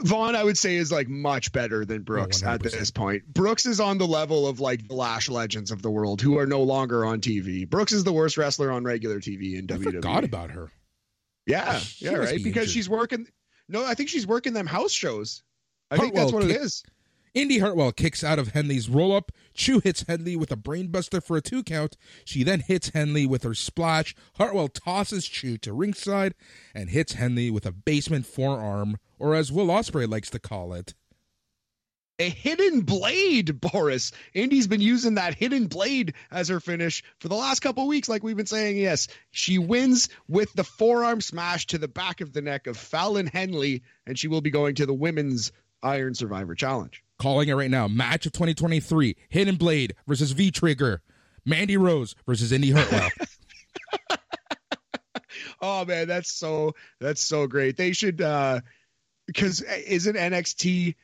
Vaughn, 0.00 0.34
I 0.36 0.42
would 0.44 0.58
say, 0.58 0.76
is 0.76 0.90
like 0.92 1.08
much 1.08 1.52
better 1.52 1.84
than 1.84 1.98
oh, 1.98 2.04
Brooks 2.04 2.42
at 2.42 2.60
100%. 2.60 2.70
this 2.72 2.90
point. 2.90 3.26
Brooks 3.32 3.66
is 3.66 3.78
on 3.80 3.98
the 3.98 4.06
level 4.06 4.46
of 4.48 4.58
like 4.60 4.86
the 4.88 4.94
Lash 4.94 5.28
legends 5.28 5.70
of 5.70 5.82
the 5.82 5.90
world 5.90 6.20
who 6.20 6.38
are 6.38 6.46
no 6.46 6.62
longer 6.62 7.04
on 7.04 7.20
TV. 7.20 7.68
Brooks 7.68 7.92
is 7.92 8.02
the 8.04 8.12
worst 8.12 8.36
wrestler 8.36 8.70
on 8.72 8.84
regular 8.84 9.18
TV 9.20 9.54
in 9.58 9.64
I 9.70 9.76
WWE. 9.78 9.92
forgot 9.94 10.24
about 10.24 10.50
her. 10.52 10.70
Yeah, 11.46 11.78
She 11.78 12.04
yeah, 12.04 12.12
right. 12.14 12.36
be 12.36 12.42
Because 12.44 12.62
injured. 12.64 12.74
she's 12.74 12.88
working. 12.88 13.26
No, 13.68 13.84
I 13.84 13.94
think 13.94 14.08
she's 14.08 14.26
working 14.26 14.52
them 14.52 14.66
house 14.66 14.92
shows. 14.92 15.42
I 15.90 15.96
think 15.96 16.14
that's 16.14 16.32
what 16.32 16.44
it 16.44 16.48
kick- 16.48 16.60
is. 16.60 16.82
Indi 17.34 17.58
Hartwell 17.58 17.92
kicks 17.92 18.24
out 18.24 18.38
of 18.38 18.48
Henley's 18.48 18.88
roll 18.88 19.14
up. 19.14 19.30
Chu 19.52 19.80
hits 19.80 20.04
Henley 20.08 20.34
with 20.34 20.50
a 20.50 20.56
brainbuster 20.56 21.22
for 21.22 21.36
a 21.36 21.42
two 21.42 21.62
count. 21.62 21.96
She 22.24 22.42
then 22.42 22.60
hits 22.60 22.88
Henley 22.88 23.26
with 23.26 23.42
her 23.42 23.54
splash. 23.54 24.14
Hartwell 24.36 24.68
tosses 24.68 25.28
Chu 25.28 25.58
to 25.58 25.72
ringside 25.72 26.34
and 26.74 26.88
hits 26.90 27.12
Henley 27.12 27.50
with 27.50 27.66
a 27.66 27.70
basement 27.72 28.26
forearm, 28.26 28.96
or 29.18 29.34
as 29.34 29.52
Will 29.52 29.66
Ospreay 29.66 30.08
likes 30.08 30.30
to 30.30 30.38
call 30.38 30.72
it. 30.72 30.94
A 32.20 32.28
hidden 32.28 32.80
blade, 32.80 33.60
Boris. 33.60 34.10
Indi's 34.34 34.66
been 34.66 34.80
using 34.80 35.14
that 35.14 35.34
hidden 35.34 35.66
blade 35.66 36.14
as 36.32 36.48
her 36.48 36.58
finish 36.58 37.04
for 37.20 37.28
the 37.28 37.36
last 37.36 37.60
couple 37.60 37.86
weeks, 37.86 38.08
like 38.08 38.24
we've 38.24 38.36
been 38.36 38.46
saying. 38.46 38.76
Yes, 38.76 39.06
she 39.30 39.58
wins 39.58 40.08
with 40.26 40.52
the 40.54 40.64
forearm 40.64 41.20
smash 41.20 41.66
to 41.68 41.78
the 41.78 41.86
back 41.86 42.20
of 42.20 42.32
the 42.32 42.42
neck 42.42 42.66
of 42.66 42.76
Fallon 42.76 43.28
Henley, 43.28 43.82
and 44.04 44.18
she 44.18 44.26
will 44.26 44.40
be 44.40 44.50
going 44.50 44.74
to 44.76 44.86
the 44.86 44.94
Women's 44.94 45.52
Iron 45.82 46.14
Survivor 46.14 46.56
Challenge. 46.56 47.04
Calling 47.20 47.48
it 47.48 47.54
right 47.54 47.70
now. 47.70 47.86
Match 47.86 48.26
of 48.26 48.32
2023. 48.32 49.14
Hidden 49.28 49.56
Blade 49.56 49.94
versus 50.08 50.32
V 50.32 50.50
Trigger. 50.50 51.02
Mandy 51.44 51.76
Rose 51.76 52.16
versus 52.26 52.50
Indi 52.52 52.72
Hartwell. 52.72 53.08
Oh 55.60 55.84
man, 55.84 56.06
that's 56.06 56.32
so 56.32 56.74
that's 57.00 57.20
so 57.20 57.46
great. 57.46 57.76
They 57.76 57.92
should 57.92 58.20
uh 58.20 58.60
because 59.26 59.60
isn't 59.60 60.16
NXT 60.16 60.94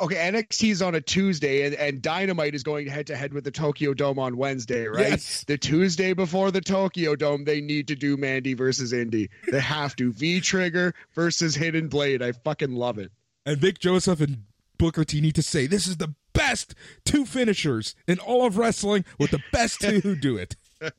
okay, 0.00 0.16
NXT 0.16 0.70
is 0.70 0.82
on 0.82 0.94
a 0.94 1.00
Tuesday, 1.00 1.64
and, 1.64 1.74
and 1.74 2.02
Dynamite 2.02 2.54
is 2.54 2.62
going 2.62 2.86
head 2.86 3.06
to 3.08 3.16
head 3.16 3.32
with 3.32 3.44
the 3.44 3.50
Tokyo 3.50 3.94
Dome 3.94 4.18
on 4.18 4.36
Wednesday, 4.36 4.86
right? 4.86 5.10
Yes. 5.10 5.44
The 5.44 5.58
Tuesday 5.58 6.12
before 6.12 6.50
the 6.50 6.60
Tokyo 6.60 7.16
Dome, 7.16 7.44
they 7.44 7.60
need 7.60 7.88
to 7.88 7.94
do 7.94 8.16
Mandy 8.16 8.54
versus 8.54 8.92
Indi. 8.92 9.30
They 9.50 9.60
have 9.60 9.96
to. 9.96 10.12
V 10.12 10.40
Trigger 10.40 10.94
versus 11.14 11.54
Hidden 11.54 11.88
Blade. 11.88 12.22
I 12.22 12.32
fucking 12.32 12.72
love 12.72 12.98
it. 12.98 13.10
And 13.46 13.58
Vic 13.58 13.78
Joseph 13.78 14.20
and 14.20 14.44
Booker 14.78 15.04
T 15.04 15.20
need 15.20 15.34
to 15.34 15.42
say 15.42 15.66
this 15.66 15.86
is 15.86 15.96
the 15.96 16.14
best 16.32 16.74
two 17.04 17.24
finishers 17.24 17.94
in 18.06 18.18
all 18.18 18.46
of 18.46 18.58
wrestling 18.58 19.04
with 19.18 19.30
the 19.30 19.42
best 19.52 19.80
two 19.80 20.00
who 20.00 20.14
do 20.14 20.36
it. 20.36 20.56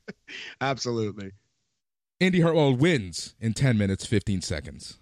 Absolutely. 0.62 1.32
Indi 2.20 2.42
Hartwell 2.42 2.76
wins 2.76 3.36
in 3.40 3.54
10 3.54 3.78
minutes, 3.78 4.06
15 4.06 4.42
seconds. 4.42 5.00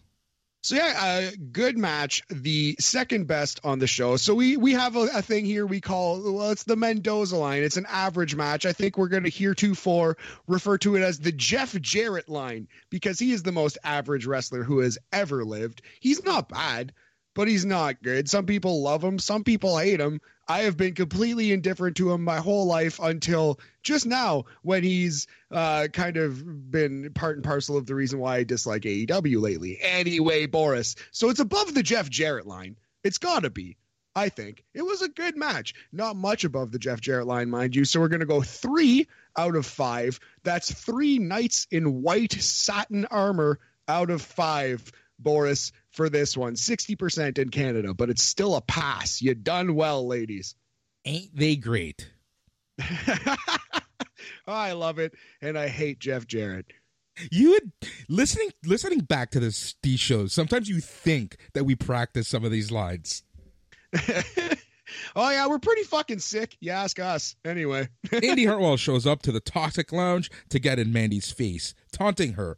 So 0.62 0.76
yeah, 0.76 0.94
uh, 0.98 1.32
good 1.54 1.78
match. 1.78 2.22
The 2.30 2.76
second 2.80 3.28
best 3.28 3.62
on 3.64 3.80
the 3.80 3.88
show. 3.88 4.18
So 4.18 4.36
we 4.36 4.58
we 4.58 4.74
have 4.74 4.98
a, 4.98 5.08
a 5.16 5.22
thing 5.22 5.46
here 5.46 5.66
we 5.66 5.80
call 5.80 6.22
well, 6.34 6.52
it's 6.52 6.66
the 6.66 6.76
Mendoza 6.76 7.38
line. 7.38 7.64
It's 7.64 7.78
an 7.78 7.86
average 7.90 8.36
match. 8.36 8.66
I 8.66 8.74
think 8.74 8.98
we're 8.98 9.08
going 9.08 9.24
to 9.24 9.30
heretofore 9.30 10.18
refer 10.48 10.78
to 10.80 10.96
it 10.98 11.02
as 11.02 11.20
the 11.20 11.32
Jeff 11.32 11.80
Jarrett 11.80 12.28
line 12.28 12.68
because 12.90 13.20
he 13.20 13.32
is 13.32 13.44
the 13.44 13.54
most 13.54 13.78
average 13.86 14.26
wrestler 14.26 14.64
who 14.64 14.80
has 14.80 14.98
ever 15.14 15.46
lived. 15.46 15.82
He's 16.02 16.24
not 16.26 16.50
bad, 16.50 16.94
but 17.36 17.48
he's 17.48 17.66
not 17.66 18.04
good. 18.04 18.30
Some 18.30 18.46
people 18.46 18.84
love 18.84 19.02
him, 19.02 19.18
some 19.18 19.46
people 19.46 19.78
hate 19.78 20.02
him. 20.02 20.20
I 20.50 20.62
have 20.62 20.76
been 20.78 20.96
completely 20.96 21.52
indifferent 21.52 21.98
to 21.98 22.12
him 22.12 22.24
my 22.24 22.38
whole 22.38 22.66
life 22.66 23.00
until 23.00 23.60
just 23.84 24.08
now 24.08 24.46
when 24.64 24.84
he's 24.84 25.28
uh, 25.52 25.90
kind 25.94 26.18
of 26.18 26.72
been 26.72 27.12
part 27.14 27.36
and 27.36 27.46
parcel 27.46 27.78
of 27.78 27.86
the 27.86 27.94
reason 27.94 28.18
why 28.18 28.38
I 28.38 28.44
dislike 28.44 28.82
AEW 28.82 29.40
lately. 29.40 29.78
Anyway, 29.80 30.48
Boris. 30.48 30.96
So 31.12 31.30
it's 31.30 31.40
above 31.40 31.76
the 31.76 31.84
Jeff 31.84 32.10
Jarrett 32.10 32.48
line. 32.48 32.78
It's 33.04 33.20
got 33.20 33.44
to 33.44 33.52
be. 33.52 33.78
I 34.16 34.30
think 34.30 34.66
it 34.74 34.82
was 34.82 35.04
a 35.04 35.08
good 35.08 35.38
match. 35.38 35.76
Not 35.94 36.16
much 36.16 36.44
above 36.44 36.72
the 36.72 36.80
Jeff 36.80 37.00
Jarrett 37.00 37.28
line, 37.28 37.52
mind 37.52 37.76
you. 37.76 37.86
So 37.86 38.00
we're 38.00 38.08
going 38.08 38.20
to 38.22 38.26
go 38.26 38.42
three 38.42 39.08
out 39.38 39.56
of 39.56 39.68
five. 39.68 40.20
That's 40.44 40.74
three 40.74 41.20
knights 41.20 41.68
in 41.70 42.02
white 42.02 42.34
satin 42.34 43.06
armor 43.06 43.60
out 43.88 44.10
of 44.10 44.24
five, 44.24 44.92
Boris, 45.20 45.72
for 46.00 46.10
this 46.10 46.38
one. 46.38 46.54
60% 46.54 47.38
in 47.40 47.50
Canada, 47.50 47.94
but 47.94 48.10
it's 48.10 48.24
still 48.24 48.56
a 48.56 48.62
pass. 48.62 49.22
You 49.22 49.36
done 49.36 49.76
well, 49.76 50.08
ladies. 50.08 50.56
Ain't 51.04 51.36
they 51.36 51.58
great? 51.58 52.10
Oh, 52.80 53.36
I 54.48 54.72
love 54.72 54.98
it. 54.98 55.14
And 55.42 55.58
I 55.58 55.68
hate 55.68 56.00
Jeff 56.00 56.26
Jarrett. 56.26 56.68
You 57.32 57.50
would 57.50 57.74
listening 58.08 58.52
listening 58.64 59.00
back 59.00 59.32
to 59.32 59.42
this 59.42 59.76
these 59.84 60.00
shows. 60.00 60.32
Sometimes 60.32 60.70
you 60.70 60.80
think 60.80 61.36
that 61.54 61.66
we 61.66 61.76
practice 61.76 62.30
some 62.30 62.46
of 62.46 62.52
these 62.52 62.72
lines. 62.72 63.24
Oh, 65.16 65.30
yeah, 65.30 65.48
we're 65.48 65.60
pretty 65.60 65.84
fucking 65.84 66.20
sick. 66.20 66.58
You 66.60 66.72
ask 66.72 67.00
us. 67.00 67.36
Anyway. 67.46 67.90
Indi 68.12 68.46
Hartwell 68.48 68.78
shows 68.78 69.06
up 69.06 69.22
to 69.24 69.32
the 69.32 69.40
Toxic 69.40 69.92
Lounge 69.92 70.32
to 70.50 70.60
get 70.60 70.80
in 70.80 70.92
Mandy's 70.92 71.32
face, 71.32 71.74
taunting 71.92 72.34
her. 72.34 72.58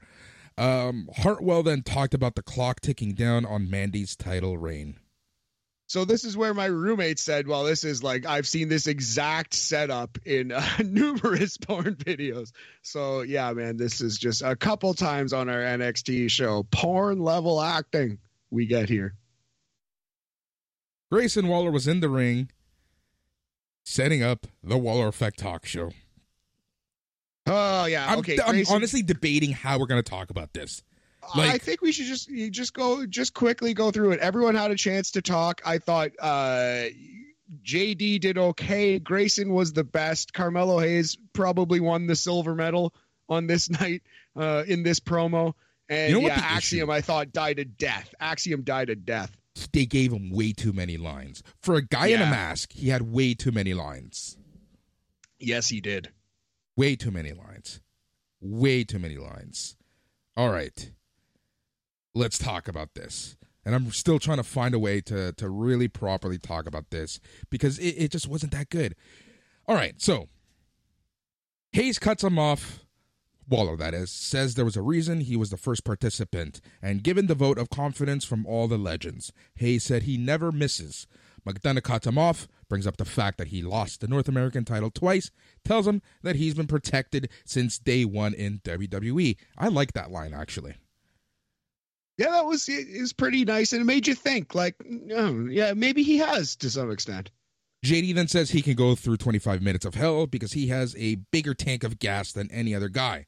Um, 0.57 1.09
Hartwell 1.17 1.63
then 1.63 1.81
talked 1.81 2.13
about 2.13 2.35
the 2.35 2.43
clock 2.43 2.81
ticking 2.81 3.13
down 3.13 3.45
on 3.45 3.69
Mandy's 3.69 4.15
title 4.15 4.57
reign. 4.57 4.99
So 5.87 6.05
this 6.05 6.23
is 6.23 6.37
where 6.37 6.53
my 6.53 6.67
roommate 6.67 7.19
said, 7.19 7.47
"Well, 7.47 7.65
this 7.65 7.83
is 7.83 8.01
like 8.01 8.25
I've 8.25 8.47
seen 8.47 8.69
this 8.69 8.87
exact 8.87 9.53
setup 9.53 10.17
in 10.25 10.53
uh, 10.53 10.65
numerous 10.85 11.57
porn 11.57 11.95
videos." 11.95 12.53
So 12.81 13.23
yeah, 13.23 13.51
man, 13.51 13.75
this 13.75 13.99
is 13.99 14.17
just 14.17 14.41
a 14.41 14.55
couple 14.55 14.93
times 14.93 15.33
on 15.33 15.49
our 15.49 15.59
NXT 15.59 16.31
show, 16.31 16.63
porn 16.71 17.19
level 17.19 17.61
acting 17.61 18.19
we 18.49 18.67
get 18.67 18.87
here. 18.87 19.15
Grayson 21.11 21.49
Waller 21.49 21.71
was 21.71 21.89
in 21.89 21.99
the 21.99 22.07
ring, 22.07 22.49
setting 23.83 24.23
up 24.23 24.47
the 24.63 24.77
Waller 24.77 25.09
Effect 25.09 25.39
talk 25.39 25.65
show. 25.65 25.91
Oh 27.47 27.85
yeah, 27.85 28.09
I'm, 28.09 28.19
okay. 28.19 28.37
I'm 28.45 28.63
honestly 28.69 29.01
debating 29.01 29.51
how 29.51 29.79
we're 29.79 29.87
going 29.87 30.01
to 30.01 30.09
talk 30.09 30.29
about 30.29 30.53
this. 30.53 30.83
I 31.35 31.57
think 31.57 31.81
we 31.81 31.91
should 31.91 32.05
just 32.05 32.29
you 32.29 32.49
just 32.49 32.73
go 32.73 33.05
just 33.05 33.33
quickly 33.33 33.73
go 33.73 33.91
through 33.91 34.11
it. 34.11 34.19
Everyone 34.19 34.55
had 34.55 34.71
a 34.71 34.75
chance 34.75 35.11
to 35.11 35.21
talk. 35.21 35.61
I 35.65 35.77
thought 35.77 36.11
uh 36.19 36.85
JD 37.63 38.21
did 38.21 38.37
okay. 38.37 38.99
Grayson 38.99 39.53
was 39.53 39.73
the 39.73 39.83
best. 39.83 40.33
Carmelo 40.33 40.79
Hayes 40.79 41.17
probably 41.33 41.79
won 41.79 42.07
the 42.07 42.15
silver 42.15 42.55
medal 42.55 42.93
on 43.29 43.47
this 43.47 43.69
night 43.81 44.03
uh 44.35 44.63
in 44.67 44.83
this 44.83 44.99
promo. 44.99 45.53
And 45.89 46.11
You 46.11 46.21
know 46.21 46.27
yeah, 46.27 46.39
Axiom 46.43 46.89
issue- 46.89 46.97
I 46.97 47.01
thought 47.01 47.31
died 47.33 47.59
a 47.59 47.65
death. 47.65 48.13
Axiom 48.19 48.63
died 48.63 48.89
a 48.89 48.95
death. 48.95 49.35
They 49.73 49.85
gave 49.85 50.11
him 50.13 50.31
way 50.31 50.53
too 50.53 50.73
many 50.73 50.97
lines. 50.97 51.43
For 51.61 51.75
a 51.75 51.81
guy 51.81 52.07
in 52.07 52.21
a 52.21 52.25
mask, 52.25 52.71
he 52.71 52.87
had 52.89 53.01
way 53.01 53.33
too 53.33 53.51
many 53.51 53.73
lines. 53.73 54.37
Yes, 55.39 55.67
he 55.67 55.81
did. 55.81 56.09
Way 56.75 56.95
too 56.95 57.11
many 57.11 57.33
lines. 57.33 57.81
Way 58.39 58.83
too 58.83 58.99
many 58.99 59.17
lines. 59.17 59.75
All 60.35 60.49
right. 60.49 60.91
Let's 62.13 62.37
talk 62.37 62.67
about 62.67 62.93
this. 62.95 63.37
And 63.63 63.75
I'm 63.75 63.91
still 63.91 64.19
trying 64.19 64.37
to 64.37 64.43
find 64.43 64.73
a 64.73 64.79
way 64.79 65.01
to, 65.01 65.33
to 65.33 65.49
really 65.49 65.87
properly 65.87 66.37
talk 66.37 66.65
about 66.65 66.89
this 66.89 67.19
because 67.49 67.77
it, 67.77 67.95
it 67.97 68.11
just 68.11 68.27
wasn't 68.27 68.51
that 68.53 68.69
good. 68.69 68.95
All 69.67 69.75
right. 69.75 70.01
So 70.01 70.29
Hayes 71.73 71.99
cuts 71.99 72.23
him 72.23 72.39
off. 72.39 72.79
Waller, 73.47 73.75
that 73.75 73.93
is, 73.93 74.11
says 74.11 74.55
there 74.55 74.65
was 74.65 74.77
a 74.77 74.81
reason 74.81 75.19
he 75.19 75.35
was 75.35 75.49
the 75.49 75.57
first 75.57 75.83
participant, 75.83 76.61
and 76.81 77.03
given 77.03 77.27
the 77.27 77.35
vote 77.35 77.57
of 77.57 77.69
confidence 77.69 78.23
from 78.23 78.45
all 78.45 78.69
the 78.69 78.77
legends, 78.77 79.33
Hayes 79.55 79.83
said 79.83 80.03
he 80.03 80.17
never 80.17 80.53
misses. 80.53 81.05
McDonagh 81.47 81.83
cuts 81.83 82.07
him 82.07 82.17
off, 82.17 82.47
brings 82.69 82.85
up 82.85 82.97
the 82.97 83.05
fact 83.05 83.37
that 83.37 83.47
he 83.47 83.61
lost 83.61 84.01
the 84.01 84.07
North 84.07 84.27
American 84.27 84.65
title 84.65 84.91
twice, 84.91 85.31
tells 85.65 85.87
him 85.87 86.01
that 86.23 86.35
he's 86.35 86.53
been 86.53 86.67
protected 86.67 87.29
since 87.45 87.79
day 87.79 88.05
one 88.05 88.33
in 88.33 88.59
WWE. 88.59 89.37
I 89.57 89.67
like 89.67 89.93
that 89.93 90.11
line, 90.11 90.33
actually. 90.33 90.75
Yeah, 92.17 92.31
that 92.31 92.45
was 92.45 92.69
it 92.69 92.99
was 92.99 93.13
pretty 93.13 93.45
nice 93.45 93.73
and 93.73 93.81
it 93.81 93.85
made 93.85 94.05
you 94.05 94.13
think 94.13 94.53
like 94.53 94.75
oh, 95.11 95.47
yeah, 95.47 95.73
maybe 95.73 96.03
he 96.03 96.17
has 96.17 96.55
to 96.57 96.69
some 96.69 96.91
extent. 96.91 97.31
JD 97.83 98.13
then 98.13 98.27
says 98.27 98.51
he 98.51 98.61
can 98.61 98.75
go 98.75 98.93
through 98.93 99.17
25 99.17 99.61
minutes 99.61 99.85
of 99.85 99.95
hell 99.95 100.27
because 100.27 100.53
he 100.53 100.67
has 100.67 100.95
a 100.99 101.15
bigger 101.31 101.55
tank 101.55 101.83
of 101.83 101.97
gas 101.97 102.31
than 102.31 102.51
any 102.51 102.75
other 102.75 102.89
guy. 102.89 103.25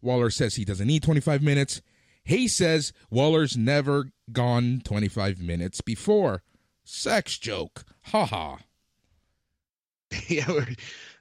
Waller 0.00 0.30
says 0.30 0.54
he 0.54 0.64
doesn't 0.64 0.86
need 0.86 1.02
25 1.02 1.42
minutes. 1.42 1.82
Hayes 2.24 2.54
says 2.54 2.92
Waller's 3.10 3.56
never 3.56 4.10
gone 4.30 4.80
25 4.84 5.40
minutes 5.40 5.80
before. 5.80 6.42
Sex 6.88 7.36
joke. 7.36 7.84
Ha 8.04 8.24
ha. 8.24 8.58
yeah, 10.28 10.64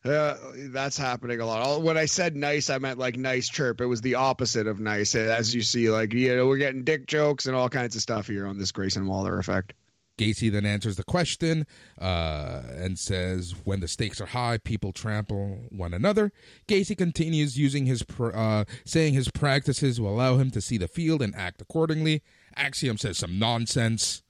uh, 0.06 0.38
that's 0.70 0.96
happening 0.96 1.42
a 1.42 1.46
lot. 1.46 1.82
When 1.82 1.98
I 1.98 2.06
said 2.06 2.36
nice, 2.36 2.70
I 2.70 2.78
meant 2.78 3.00
like 3.00 3.18
nice 3.18 3.50
chirp. 3.50 3.82
It 3.82 3.88
was 3.88 4.02
the 4.02 4.14
opposite 4.14 4.68
of 4.68 4.80
nice. 4.80 5.16
As 5.16 5.56
you 5.56 5.64
see, 5.64 5.90
like 5.90 6.14
you 6.14 6.36
know, 6.36 6.46
we're 6.46 6.58
getting 6.58 6.84
dick 6.84 7.08
jokes 7.08 7.48
and 7.48 7.56
all 7.56 7.68
kinds 7.68 7.96
of 7.96 8.04
stuff 8.04 8.28
here 8.28 8.46
on 8.46 8.60
this 8.60 8.72
Grayson 8.72 9.08
Waller 9.08 9.40
effect. 9.40 9.74
Gacy 10.20 10.52
then 10.52 10.68
answers 10.68 10.98
the 10.98 11.04
question 11.04 11.66
uh, 12.00 12.62
and 12.76 13.00
says, 13.00 13.56
"When 13.64 13.80
the 13.80 13.88
stakes 13.88 14.22
are 14.22 14.28
high, 14.28 14.60
people 14.60 14.94
trample 14.94 15.62
one 15.72 15.96
another." 15.96 16.32
Gacy 16.68 16.96
continues 16.96 17.58
using 17.58 17.88
his 17.88 18.04
pr- 18.04 18.36
uh, 18.36 18.66
saying 18.86 19.16
his 19.16 19.32
practices 19.32 20.00
will 20.00 20.14
allow 20.14 20.38
him 20.38 20.52
to 20.52 20.62
see 20.62 20.78
the 20.78 20.88
field 20.88 21.24
and 21.24 21.36
act 21.36 21.60
accordingly. 21.60 22.22
Axiom 22.56 23.00
says 23.00 23.18
some 23.18 23.40
nonsense. 23.40 24.22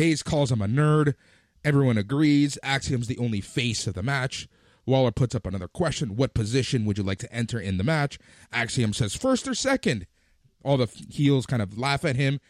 Hayes 0.00 0.22
calls 0.22 0.50
him 0.50 0.62
a 0.62 0.66
nerd. 0.66 1.12
Everyone 1.62 1.98
agrees. 1.98 2.56
Axiom's 2.62 3.06
the 3.06 3.18
only 3.18 3.42
face 3.42 3.86
of 3.86 3.92
the 3.92 4.02
match. 4.02 4.48
Waller 4.86 5.10
puts 5.10 5.34
up 5.34 5.46
another 5.46 5.68
question: 5.68 6.16
What 6.16 6.32
position 6.32 6.86
would 6.86 6.96
you 6.96 7.04
like 7.04 7.18
to 7.18 7.30
enter 7.30 7.60
in 7.60 7.76
the 7.76 7.84
match? 7.84 8.18
Axiom 8.50 8.94
says 8.94 9.14
first 9.14 9.46
or 9.46 9.54
second. 9.54 10.06
All 10.64 10.78
the 10.78 10.86
heels 11.10 11.44
kind 11.44 11.60
of 11.60 11.76
laugh 11.76 12.06
at 12.06 12.16
him. 12.16 12.40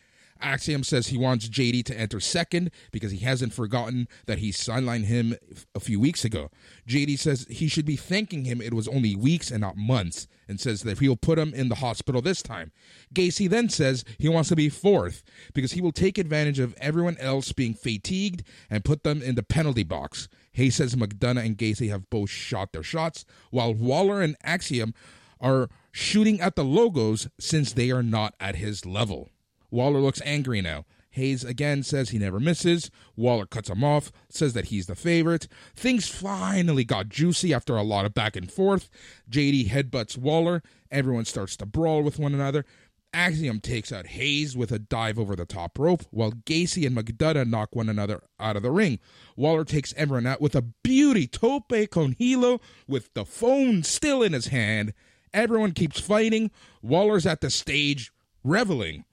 Axiom 0.40 0.82
says 0.82 1.08
he 1.08 1.18
wants 1.18 1.48
JD 1.48 1.84
to 1.86 1.98
enter 1.98 2.20
second 2.20 2.70
because 2.90 3.12
he 3.12 3.18
hasn't 3.18 3.52
forgotten 3.52 4.08
that 4.26 4.38
he 4.38 4.50
sidelined 4.50 5.04
him 5.04 5.36
a 5.74 5.80
few 5.80 6.00
weeks 6.00 6.24
ago. 6.24 6.50
JD 6.88 7.18
says 7.18 7.46
he 7.48 7.68
should 7.68 7.86
be 7.86 7.96
thanking 7.96 8.44
him 8.44 8.60
it 8.60 8.74
was 8.74 8.88
only 8.88 9.14
weeks 9.14 9.50
and 9.50 9.60
not 9.60 9.76
months, 9.76 10.26
and 10.48 10.60
says 10.60 10.82
that 10.82 10.98
he'll 10.98 11.16
put 11.16 11.38
him 11.38 11.54
in 11.54 11.68
the 11.68 11.76
hospital 11.76 12.20
this 12.20 12.42
time. 12.42 12.72
Gacy 13.14 13.48
then 13.48 13.68
says 13.68 14.04
he 14.18 14.28
wants 14.28 14.48
to 14.48 14.56
be 14.56 14.68
fourth 14.68 15.22
because 15.54 15.72
he 15.72 15.80
will 15.80 15.92
take 15.92 16.18
advantage 16.18 16.58
of 16.58 16.74
everyone 16.78 17.16
else 17.18 17.52
being 17.52 17.74
fatigued 17.74 18.42
and 18.68 18.84
put 18.84 19.04
them 19.04 19.22
in 19.22 19.34
the 19.34 19.42
penalty 19.42 19.84
box. 19.84 20.28
Hayes 20.52 20.76
says 20.76 20.96
McDonagh 20.96 21.46
and 21.46 21.58
Gacy 21.58 21.88
have 21.90 22.10
both 22.10 22.30
shot 22.30 22.72
their 22.72 22.82
shots, 22.82 23.24
while 23.50 23.72
Waller 23.72 24.20
and 24.20 24.36
Axiom 24.42 24.94
are 25.40 25.68
shooting 25.92 26.40
at 26.40 26.56
the 26.56 26.64
logos 26.64 27.28
since 27.38 27.72
they 27.72 27.90
are 27.90 28.02
not 28.02 28.34
at 28.38 28.56
his 28.56 28.84
level. 28.84 29.30
Waller 29.70 30.00
looks 30.00 30.22
angry 30.24 30.60
now. 30.60 30.84
Hayes 31.10 31.44
again 31.44 31.82
says 31.82 32.10
he 32.10 32.18
never 32.18 32.38
misses. 32.38 32.90
Waller 33.16 33.46
cuts 33.46 33.68
him 33.68 33.82
off, 33.82 34.12
says 34.28 34.52
that 34.52 34.66
he's 34.66 34.86
the 34.86 34.94
favorite. 34.94 35.48
Things 35.74 36.08
finally 36.08 36.84
got 36.84 37.08
juicy 37.08 37.52
after 37.52 37.76
a 37.76 37.82
lot 37.82 38.06
of 38.06 38.14
back 38.14 38.36
and 38.36 38.50
forth. 38.50 38.88
JD 39.28 39.70
headbutts 39.70 40.16
Waller. 40.16 40.62
Everyone 40.90 41.24
starts 41.24 41.56
to 41.56 41.66
brawl 41.66 42.02
with 42.02 42.18
one 42.18 42.34
another. 42.34 42.64
Axiom 43.12 43.58
takes 43.60 43.90
out 43.90 44.06
Hayes 44.06 44.56
with 44.56 44.70
a 44.70 44.78
dive 44.78 45.18
over 45.18 45.34
the 45.34 45.44
top 45.44 45.80
rope, 45.80 46.04
while 46.12 46.30
Gacy 46.30 46.86
and 46.86 46.96
McDonagh 46.96 47.48
knock 47.48 47.74
one 47.74 47.88
another 47.88 48.22
out 48.38 48.54
of 48.54 48.62
the 48.62 48.70
ring. 48.70 49.00
Waller 49.34 49.64
takes 49.64 49.92
Everett 49.94 50.26
out 50.26 50.40
with 50.40 50.54
a 50.54 50.62
beauty 50.62 51.26
tope 51.26 51.72
con 51.90 52.14
hilo 52.16 52.60
with 52.86 53.12
the 53.14 53.24
phone 53.24 53.82
still 53.82 54.22
in 54.22 54.32
his 54.32 54.46
hand. 54.46 54.94
Everyone 55.34 55.72
keeps 55.72 55.98
fighting. 55.98 56.52
Waller's 56.82 57.26
at 57.26 57.40
the 57.40 57.50
stage, 57.50 58.12
reveling 58.44 59.04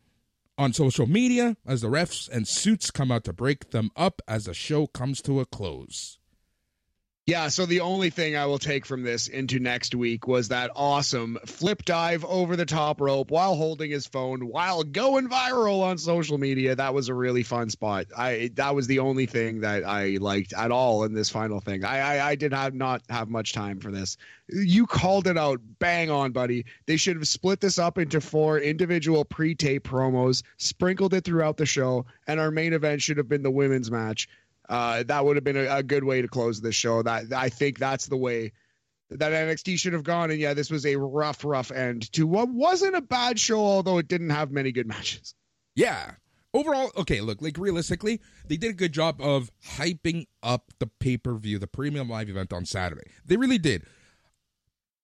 on 0.58 0.74
social 0.74 1.08
media 1.08 1.56
as 1.66 1.82
the 1.82 1.88
refs 1.88 2.28
and 2.30 2.48
suits 2.48 2.92
come 2.92 3.12
out 3.12 3.24
to 3.24 3.34
break 3.34 3.72
them 3.72 3.92
up 3.96 4.22
as 4.28 4.46
the 4.46 4.54
show 4.54 4.88
comes 4.88 5.22
to 5.22 5.40
a 5.40 5.46
close. 5.46 6.18
Yeah, 7.28 7.50
so 7.50 7.66
the 7.66 7.82
only 7.82 8.10
thing 8.10 8.38
I 8.38 8.46
will 8.46 8.58
take 8.58 8.86
from 8.86 9.04
this 9.04 9.28
into 9.28 9.60
next 9.60 9.94
week 9.94 10.28
was 10.28 10.48
that 10.48 10.72
awesome 10.78 11.38
flip 11.46 11.84
dive 11.84 12.24
over 12.24 12.56
the 12.56 12.66
top 12.66 13.02
rope 13.02 13.32
while 13.32 13.54
holding 13.56 13.92
his 13.92 14.08
phone 14.08 14.48
while 14.48 14.82
going 14.86 15.28
viral 15.28 15.84
on 15.84 15.98
social 15.98 16.38
media. 16.38 16.78
That 16.78 16.94
was 16.94 17.10
a 17.10 17.14
really 17.14 17.44
fun 17.44 17.70
spot. 17.70 18.06
I 18.18 18.52
that 18.56 18.76
was 18.76 18.88
the 18.88 19.00
only 19.00 19.26
thing 19.26 19.60
that 19.60 19.84
I 19.84 20.20
liked 20.22 20.54
at 20.54 20.72
all 20.72 21.04
in 21.04 21.14
this 21.14 21.30
final 21.30 21.60
thing. 21.60 21.84
I 21.84 22.00
I, 22.00 22.30
I 22.30 22.36
did 22.36 22.54
have 22.54 22.74
not 22.74 23.02
have 23.10 23.28
much 23.28 23.52
time 23.52 23.82
for 23.82 23.92
this. 23.92 24.16
You 24.48 24.88
called 24.88 25.28
it 25.28 25.38
out 25.38 25.60
bang 25.80 26.10
on, 26.10 26.32
buddy. 26.32 26.64
They 26.86 26.96
should 26.96 27.18
have 27.18 27.28
split 27.28 27.60
this 27.60 27.78
up 27.78 27.98
into 27.98 28.22
four 28.22 28.58
individual 28.58 29.26
pre-tape 29.26 29.84
promos, 29.84 30.44
sprinkled 30.56 31.14
it 31.14 31.26
throughout 31.26 31.58
the 31.58 31.66
show, 31.66 32.06
and 32.26 32.40
our 32.40 32.52
main 32.52 32.72
event 32.72 33.02
should 33.02 33.18
have 33.18 33.28
been 33.28 33.44
the 33.44 33.52
women's 33.52 33.92
match 33.92 34.30
uh, 34.70 35.04
that 35.04 35.26
would 35.26 35.38
have 35.38 35.44
been 35.44 35.58
a, 35.58 35.78
a, 35.78 35.84
good 35.84 36.04
way 36.04 36.22
to 36.22 36.28
close 36.28 36.60
this 36.60 36.76
show. 36.76 37.02
That 37.02 37.32
I 37.34 37.50
think 37.50 37.80
that's 37.80 38.08
the 38.08 38.18
way 38.18 38.52
that 39.10 39.32
NXT 39.32 39.80
should 39.80 39.94
have 39.94 40.04
gone. 40.04 40.32
And 40.32 40.40
yeah, 40.40 40.54
this 40.54 40.70
was 40.70 40.86
a 40.86 40.98
rough, 40.98 41.46
rough 41.46 41.72
end 41.72 42.12
to 42.14 42.28
what 42.28 42.50
wasn't 42.50 42.96
a 42.96 43.02
bad 43.02 43.40
show, 43.40 43.60
although 43.60 43.98
it 43.98 44.08
didn't 44.08 44.32
have 44.32 44.52
many 44.52 44.72
good 44.72 44.88
matches. 44.88 45.34
Yeah. 45.76 46.12
Overall, 46.54 46.92
okay, 46.98 47.22
look, 47.22 47.42
like 47.42 47.58
realistically, 47.58 48.20
they 48.48 48.58
did 48.58 48.72
a 48.72 48.74
good 48.74 48.92
job 48.92 49.22
of 49.22 49.52
hyping 49.76 50.26
up 50.42 50.72
the 50.80 50.88
pay 50.88 51.18
per 51.18 51.36
view, 51.36 51.60
the 51.60 51.68
premium 51.68 52.10
live 52.10 52.30
event 52.30 52.52
on 52.52 52.66
Saturday. 52.66 53.12
They 53.26 53.38
really 53.38 53.58
did. 53.58 53.84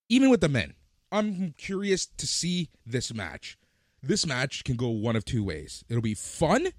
Even 0.09 0.30
with 0.30 0.41
the 0.41 0.49
men, 0.49 0.74
I'm 1.11 1.53
curious 1.57 2.05
to 2.05 2.28
see 2.28 2.70
this 2.86 3.14
match. 3.14 3.57
This 4.01 4.26
match 4.26 4.64
can 4.64 4.76
go 4.76 4.89
one 4.89 5.16
of 5.16 5.26
two 5.26 5.43
ways. 5.43 5.86
It'll 5.88 6.01
be 6.01 6.14
fun 6.14 6.70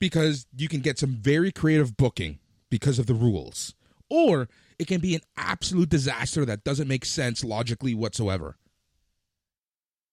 because 0.00 0.46
you 0.56 0.68
can 0.68 0.80
get 0.80 0.98
some 0.98 1.10
very 1.10 1.52
creative 1.52 1.96
booking 1.96 2.38
because 2.70 2.98
of 2.98 3.06
the 3.06 3.14
rules, 3.14 3.74
or 4.08 4.48
it 4.78 4.86
can 4.86 5.00
be 5.00 5.14
an 5.14 5.20
absolute 5.36 5.88
disaster 5.88 6.44
that 6.44 6.64
doesn't 6.64 6.88
make 6.88 7.04
sense 7.04 7.44
logically 7.44 7.94
whatsoever. 7.94 8.56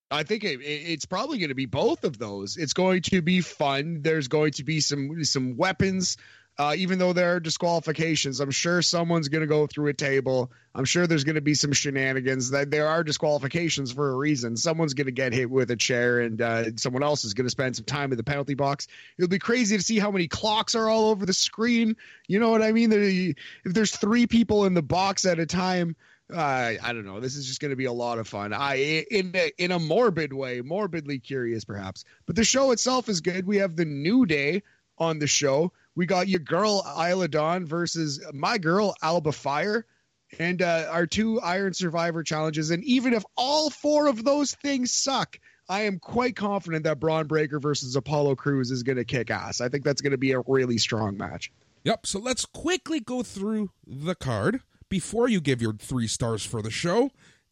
I 0.10 0.24
think 0.24 0.44
it, 0.44 0.62
it's 0.62 1.06
probably 1.06 1.38
going 1.38 1.50
to 1.50 1.56
be 1.56 1.66
both 1.66 2.04
of 2.04 2.18
those. 2.18 2.58
It's 2.58 2.74
going 2.74 3.02
to 3.04 3.22
be 3.22 3.42
fun. 3.42 4.02
There's 4.02 4.28
going 4.28 4.52
to 4.54 4.64
be 4.64 4.80
some 4.80 5.24
some 5.24 5.58
weapons 5.58 6.18
uh, 6.60 6.74
even 6.76 6.98
though 6.98 7.14
there 7.14 7.36
are 7.36 7.40
disqualifications, 7.40 8.40
I'm 8.40 8.50
sure 8.50 8.82
someone's 8.82 9.28
going 9.28 9.42
to 9.42 9.48
go 9.48 9.68
through 9.68 9.90
a 9.90 9.94
table. 9.94 10.52
I'm 10.74 10.86
sure 10.86 11.06
there's 11.06 11.24
going 11.24 11.36
to 11.36 11.42
be 11.42 11.54
some 11.54 11.72
shenanigans. 11.72 12.50
That 12.50 12.72
there 12.72 12.88
are 12.88 13.04
disqualifications 13.04 13.92
for 13.92 14.10
a 14.10 14.16
reason. 14.16 14.58
Someone's 14.58 14.96
going 14.96 15.06
to 15.06 15.12
get 15.12 15.34
hit 15.34 15.52
with 15.52 15.70
a 15.70 15.76
chair, 15.76 16.20
and 16.20 16.42
uh, 16.42 16.76
someone 16.76 17.04
else 17.04 17.26
is 17.26 17.36
going 17.36 17.46
to 17.46 17.52
spend 17.52 17.76
some 17.76 17.86
time 17.86 18.12
in 18.12 18.18
the 18.18 18.24
penalty 18.24 18.56
box. 18.56 18.88
It'll 19.20 19.30
be 19.30 19.38
crazy 19.38 19.78
to 19.78 19.84
see 19.84 20.00
how 20.00 20.10
many 20.10 20.28
clocks 20.28 20.74
are 20.74 20.90
all 20.90 21.10
over 21.10 21.28
the 21.28 21.34
screen. 21.34 21.96
You 22.28 22.40
know 22.40 22.50
what 22.50 22.64
I 22.64 22.72
mean? 22.72 22.92
If 22.92 23.36
there's 23.74 23.96
three 23.96 24.26
people 24.26 24.66
in 24.66 24.74
the 24.74 24.82
box 24.82 25.26
at 25.26 25.40
a 25.40 25.46
time. 25.46 25.96
Uh, 26.34 26.74
I 26.84 26.92
don't 26.92 27.06
know. 27.06 27.22
This 27.22 27.38
is 27.38 27.48
just 27.48 27.62
going 27.62 27.70
to 27.70 27.78
be 27.78 27.86
a 27.86 27.94
lot 27.94 28.20
of 28.20 28.28
fun. 28.28 28.52
I 28.52 29.06
in 29.10 29.34
in 29.58 29.72
a 29.72 29.80
morbid 29.80 30.34
way, 30.34 30.60
morbidly 30.60 31.20
curious 31.20 31.64
perhaps. 31.64 32.04
But 32.26 32.36
the 32.36 32.44
show 32.44 32.72
itself 32.72 33.08
is 33.08 33.22
good. 33.22 33.48
We 33.48 33.58
have 33.58 33.78
the 33.78 33.86
New 33.86 34.26
Day 34.26 34.64
on 34.98 35.20
the 35.20 35.28
show 35.28 35.72
we 35.98 36.06
got 36.06 36.28
your 36.28 36.40
girl 36.40 36.86
Isla 36.96 37.28
Dawn 37.28 37.66
versus 37.66 38.24
my 38.32 38.60
girl 38.60 38.94
Alba 39.02 39.32
Fire, 39.32 39.84
and 40.38 40.62
uh, 40.62 40.86
our 40.92 41.08
two 41.08 41.42
Iron 41.42 41.74
Survivor 41.74 42.22
challenges. 42.22 42.70
And 42.70 42.84
even 42.84 43.14
if 43.14 43.24
all 43.36 43.72
four 43.72 44.08
of 44.08 44.24
those 44.24 44.54
things 44.54 44.94
suck, 44.94 45.40
I 45.68 45.82
am 45.82 45.98
quite 45.98 46.36
confident 46.36 46.84
that 46.84 47.00
Bron 47.00 47.26
Breakker 47.26 47.60
versus 47.60 47.96
Apollo 47.96 48.36
Crews 48.36 48.70
is 48.70 48.84
going 48.84 48.98
to 48.98 49.06
kick 49.06 49.32
ass. 49.32 49.60
I 49.60 49.70
think 49.70 49.84
that's 49.84 50.02
going 50.02 50.12
to 50.12 50.20
be 50.20 50.34
a 50.34 50.42
really 50.46 50.78
strong 50.78 51.18
match. 51.18 51.52
Yep. 51.84 52.06
So 52.06 52.20
let's 52.20 52.46
quickly 52.46 53.00
go 53.00 53.24
through 53.24 53.72
the 53.88 54.14
card 54.14 54.62
before 54.90 55.28
you 55.28 55.42
give 55.42 55.64
your 55.64 55.74
three 55.74 56.08
stars 56.08 56.46
for 56.46 56.62
the 56.62 56.72
show 56.72 57.10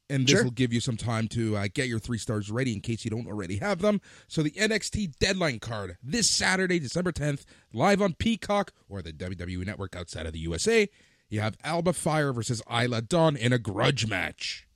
and 0.10 0.26
this 0.28 0.36
sure. 0.36 0.44
will 0.44 0.52
give 0.52 0.72
you 0.72 0.80
some 0.80 0.98
time 0.98 1.28
to 1.30 1.58
uh, 1.58 1.68
get 1.74 1.88
your 1.88 2.00
three 2.00 2.18
stars 2.18 2.52
ready 2.52 2.74
in 2.74 2.82
case 2.82 3.06
you 3.06 3.12
don't 3.12 3.28
already 3.28 3.58
have 3.58 3.80
them. 3.80 4.02
So 4.28 4.44
the 4.44 4.52
NXT 4.52 5.18
deadline 5.20 5.60
card 5.60 5.98
this 6.04 6.30
Saturday, 6.30 6.80
December 6.80 7.12
10th, 7.12 7.46
live 7.74 8.02
on 8.02 8.14
Peacock 8.14 8.72
or 8.88 9.02
the 9.02 9.14
WWE 9.14 9.66
Network 9.66 9.96
outside 9.96 10.26
of 10.26 10.34
the 10.34 10.40
USA. 10.40 10.88
You 11.30 11.40
have 11.42 11.58
Alba 11.64 11.94
Fire 11.94 12.32
versus 12.34 12.62
Isla 12.72 13.02
Dawn 13.02 13.36
in 13.36 13.52
a 13.52 13.58
grudge 13.58 14.08
match. 14.08 14.68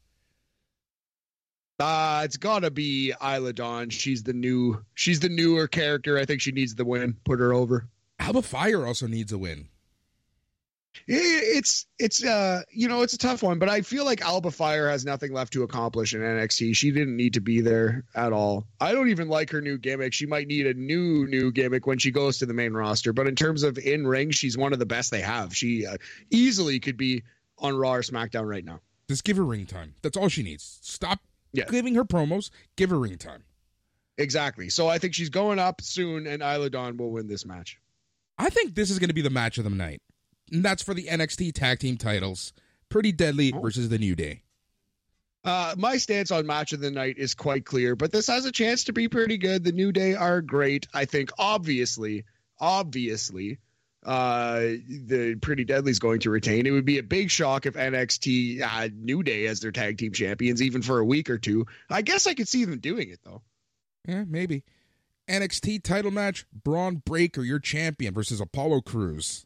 Uh, 1.80 2.24
it's 2.26 2.36
gotta 2.36 2.72
be 2.72 3.14
Isla 3.24 3.54
Dawn. 3.54 3.90
She's 3.90 4.24
the 4.24 4.34
new, 4.34 4.84
she's 4.96 5.20
the 5.20 5.30
newer 5.30 5.68
character. 5.68 6.18
I 6.18 6.26
think 6.26 6.42
she 6.42 6.52
needs 6.52 6.76
the 6.76 6.84
win. 6.84 7.16
Put 7.24 7.40
her 7.40 7.54
over. 7.54 7.88
Alba 8.20 8.42
Fire 8.42 8.86
also 8.86 9.08
needs 9.08 9.32
a 9.32 9.38
win. 9.38 9.70
It's 11.08 11.86
it's 11.98 12.24
uh 12.24 12.62
you 12.72 12.88
know 12.88 13.02
it's 13.02 13.14
a 13.14 13.18
tough 13.18 13.42
one, 13.42 13.58
but 13.58 13.70
I 13.70 13.82
feel 13.82 14.06
like 14.06 14.22
Alba 14.22 14.52
Fire 14.52 14.90
has 14.90 15.06
nothing 15.06 15.34
left 15.34 15.54
to 15.54 15.64
accomplish 15.64 16.14
in 16.14 16.22
NXT. 16.22 16.76
She 16.76 16.92
didn't 16.92 17.16
need 17.16 17.34
to 17.34 17.42
be 17.42 17.62
there 17.62 18.04
at 18.16 18.34
all. 18.34 18.68
I 18.80 18.92
don't 18.92 19.10
even 19.10 19.28
like 19.28 19.50
her 19.52 19.62
new 19.62 19.78
gimmick. 19.78 20.14
She 20.14 20.26
might 20.26 20.48
need 20.48 20.68
a 20.68 20.74
new 20.74 21.28
new 21.28 21.52
gimmick 21.52 21.88
when 21.88 21.98
she 21.98 22.12
goes 22.12 22.38
to 22.40 22.46
the 22.46 22.54
main 22.54 22.74
roster. 22.74 23.14
But 23.14 23.28
in 23.28 23.36
terms 23.36 23.64
of 23.64 23.78
in 23.78 24.06
ring, 24.06 24.32
she's 24.32 24.58
one 24.58 24.74
of 24.74 24.80
the 24.80 24.86
best 24.86 25.12
they 25.12 25.22
have. 25.22 25.56
She 25.56 25.86
uh, 25.86 25.98
easily 26.32 26.80
could 26.80 26.98
be 26.98 27.24
on 27.58 27.76
Raw 27.76 27.96
or 27.96 28.02
SmackDown 28.02 28.48
right 28.48 28.66
now. 28.66 28.80
Just 29.08 29.24
give 29.24 29.38
her 29.38 29.46
ring 29.46 29.66
time. 29.66 29.96
That's 30.02 30.18
all 30.18 30.30
she 30.30 30.44
needs. 30.44 30.80
Stop 30.82 31.20
yeah. 31.52 31.66
giving 31.66 31.96
her 31.96 32.06
promos. 32.06 32.52
Give 32.76 32.92
her 32.92 33.00
ring 33.00 33.18
time. 33.18 33.44
Exactly. 34.20 34.70
So 34.70 34.88
I 34.88 34.98
think 34.98 35.14
she's 35.14 35.30
going 35.30 35.60
up 35.60 35.82
soon, 35.82 36.28
and 36.28 36.44
Isla 36.44 36.70
Dawn 36.70 36.98
will 36.98 37.10
win 37.10 37.28
this 37.28 37.46
match. 37.46 37.80
I 38.38 38.50
think 38.50 38.76
this 38.76 38.92
is 38.92 39.00
going 39.00 39.10
to 39.10 39.14
be 39.14 39.22
the 39.22 39.30
match 39.30 39.58
of 39.58 39.64
the 39.64 39.70
night. 39.70 40.02
And 40.52 40.64
that's 40.64 40.84
for 40.84 40.94
the 40.94 41.06
NXT 41.06 41.54
tag 41.54 41.80
team 41.80 41.98
titles. 41.98 42.54
Pretty 42.90 43.12
Deadly 43.12 43.54
oh. 43.54 43.60
versus 43.60 43.90
the 43.90 44.00
New 44.00 44.16
Day. 44.16 44.44
Uh, 45.44 45.74
my 45.78 45.98
stance 45.98 46.32
on 46.32 46.46
match 46.46 46.74
of 46.74 46.82
the 46.82 46.92
night 46.92 47.18
is 47.18 47.34
quite 47.34 47.66
clear, 47.66 47.96
but 47.96 48.12
this 48.12 48.28
has 48.28 48.46
a 48.46 48.52
chance 48.52 48.86
to 48.86 48.94
be 48.94 49.08
pretty 49.08 49.38
good. 49.38 49.64
The 49.64 49.72
New 49.72 49.92
Day 49.92 50.14
are 50.14 50.42
great. 50.42 50.88
I 50.94 51.06
think, 51.06 51.32
obviously, 51.40 52.26
obviously, 52.60 53.58
uh, 54.06 54.60
the 54.60 55.38
Pretty 55.42 55.64
Deadly 55.64 55.92
is 55.92 56.00
going 56.00 56.20
to 56.22 56.30
retain. 56.30 56.66
It 56.66 56.72
would 56.72 56.86
be 56.86 56.98
a 56.98 57.04
big 57.04 57.32
shock 57.32 57.66
if 57.66 57.76
NXT 57.76 58.60
had 58.60 58.98
New 58.98 59.24
Day 59.24 59.46
as 59.46 59.62
their 59.62 59.72
tag 59.72 59.98
team 59.98 60.12
champions, 60.12 60.62
even 60.62 60.82
for 60.82 61.00
a 61.00 61.06
week 61.06 61.30
or 61.30 61.38
two. 61.38 61.68
I 61.90 62.02
guess 62.02 62.28
I 62.28 62.34
could 62.34 62.50
see 62.50 62.66
them 62.66 62.80
doing 62.80 63.10
it, 63.10 63.20
though. 63.24 63.42
Yeah, 64.06 64.26
maybe. 64.28 64.64
NXT 65.30 65.84
title 65.84 66.12
match 66.12 66.46
Bron 66.52 66.98
Breakker, 66.98 67.44
your 67.44 67.60
champion, 67.60 68.14
versus 68.14 68.42
Apollo 68.42 68.82
Crews 68.82 69.46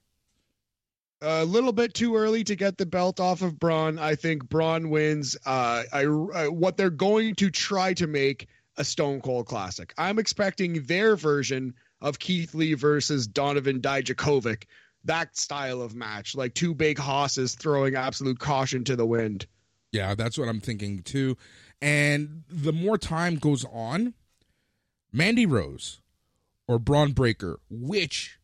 a 1.24 1.46
little 1.46 1.72
bit 1.72 1.94
too 1.94 2.16
early 2.16 2.44
to 2.44 2.56
get 2.56 2.78
the 2.78 2.86
belt 2.86 3.20
off 3.20 3.42
of 3.42 3.60
Bron. 3.60 3.98
I 3.98 4.16
think 4.16 4.48
Bron 4.50 4.90
wins. 4.90 5.38
Uh, 5.46 5.84
I, 5.92 6.06
uh, 6.06 6.48
what 6.48 6.78
they're 6.78 6.90
going 6.90 7.36
to 7.36 7.50
try 7.50 7.94
to 7.96 8.08
make 8.08 8.48
a 8.78 8.84
Stone 8.84 9.22
Cold 9.22 9.46
Classic. 9.46 9.94
I'm 9.98 10.20
expecting 10.20 10.84
their 10.84 11.16
version 11.16 11.76
of 12.02 12.20
Keith 12.20 12.54
Lee 12.54 12.74
versus 12.74 13.28
Donovan 13.28 13.80
Dijakovic. 13.80 14.64
That 15.06 15.36
style 15.38 15.82
of 15.82 15.96
match, 15.96 16.36
like 16.36 16.54
two 16.54 16.74
big 16.74 16.98
hosses 16.98 17.56
throwing 17.56 17.96
absolute 17.96 18.40
caution 18.40 18.84
to 18.86 18.96
the 18.96 19.06
wind. 19.06 19.48
Yeah, 19.92 20.16
that's 20.16 20.38
what 20.38 20.50
I'm 20.50 20.62
thinking 20.62 21.04
too. 21.04 21.38
And 21.82 22.44
the 22.50 22.74
more 22.74 22.98
time 22.98 23.36
goes 23.36 23.66
on, 23.72 24.14
Mandy 25.12 25.46
Rose 25.46 26.02
or 26.68 26.80
Bron 26.80 27.12
Breakker, 27.12 27.60
which 27.70 28.40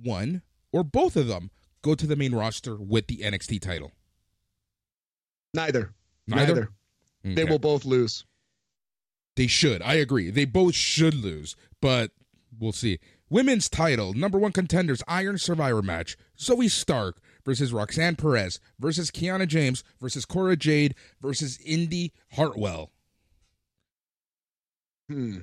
one 0.00 0.42
or 0.72 0.84
both 0.84 1.16
of 1.16 1.26
them 1.26 1.50
go 1.86 1.94
to 1.94 2.06
the 2.06 2.16
main 2.16 2.34
roster 2.34 2.76
with 2.76 3.06
the 3.06 3.18
NXT 3.18 3.60
title? 3.60 3.92
Neither. 5.54 5.94
Neither. 6.26 6.46
Neither. 6.46 6.70
Okay. 7.24 7.34
They 7.34 7.44
will 7.44 7.58
both 7.58 7.84
lose. 7.84 8.24
They 9.36 9.46
should. 9.46 9.82
I 9.82 9.94
agree. 9.94 10.30
They 10.30 10.44
both 10.44 10.74
should 10.74 11.14
lose, 11.14 11.56
but 11.80 12.10
we'll 12.58 12.72
see. 12.72 12.98
Women's 13.28 13.68
title, 13.68 14.14
number 14.14 14.38
one 14.38 14.52
contenders, 14.52 15.02
Iron 15.08 15.38
Survivor 15.38 15.82
match. 15.82 16.16
Zoey 16.38 16.70
Stark 16.70 17.20
versus 17.44 17.72
Roxanne 17.72 18.16
Perez 18.16 18.60
versus 18.78 19.10
Kiana 19.10 19.46
James 19.46 19.82
versus 20.00 20.24
Cora 20.24 20.56
Jade 20.56 20.94
versus 21.20 21.58
Indi 21.64 22.12
Hartwell. 22.32 22.92
Hmm. 25.08 25.38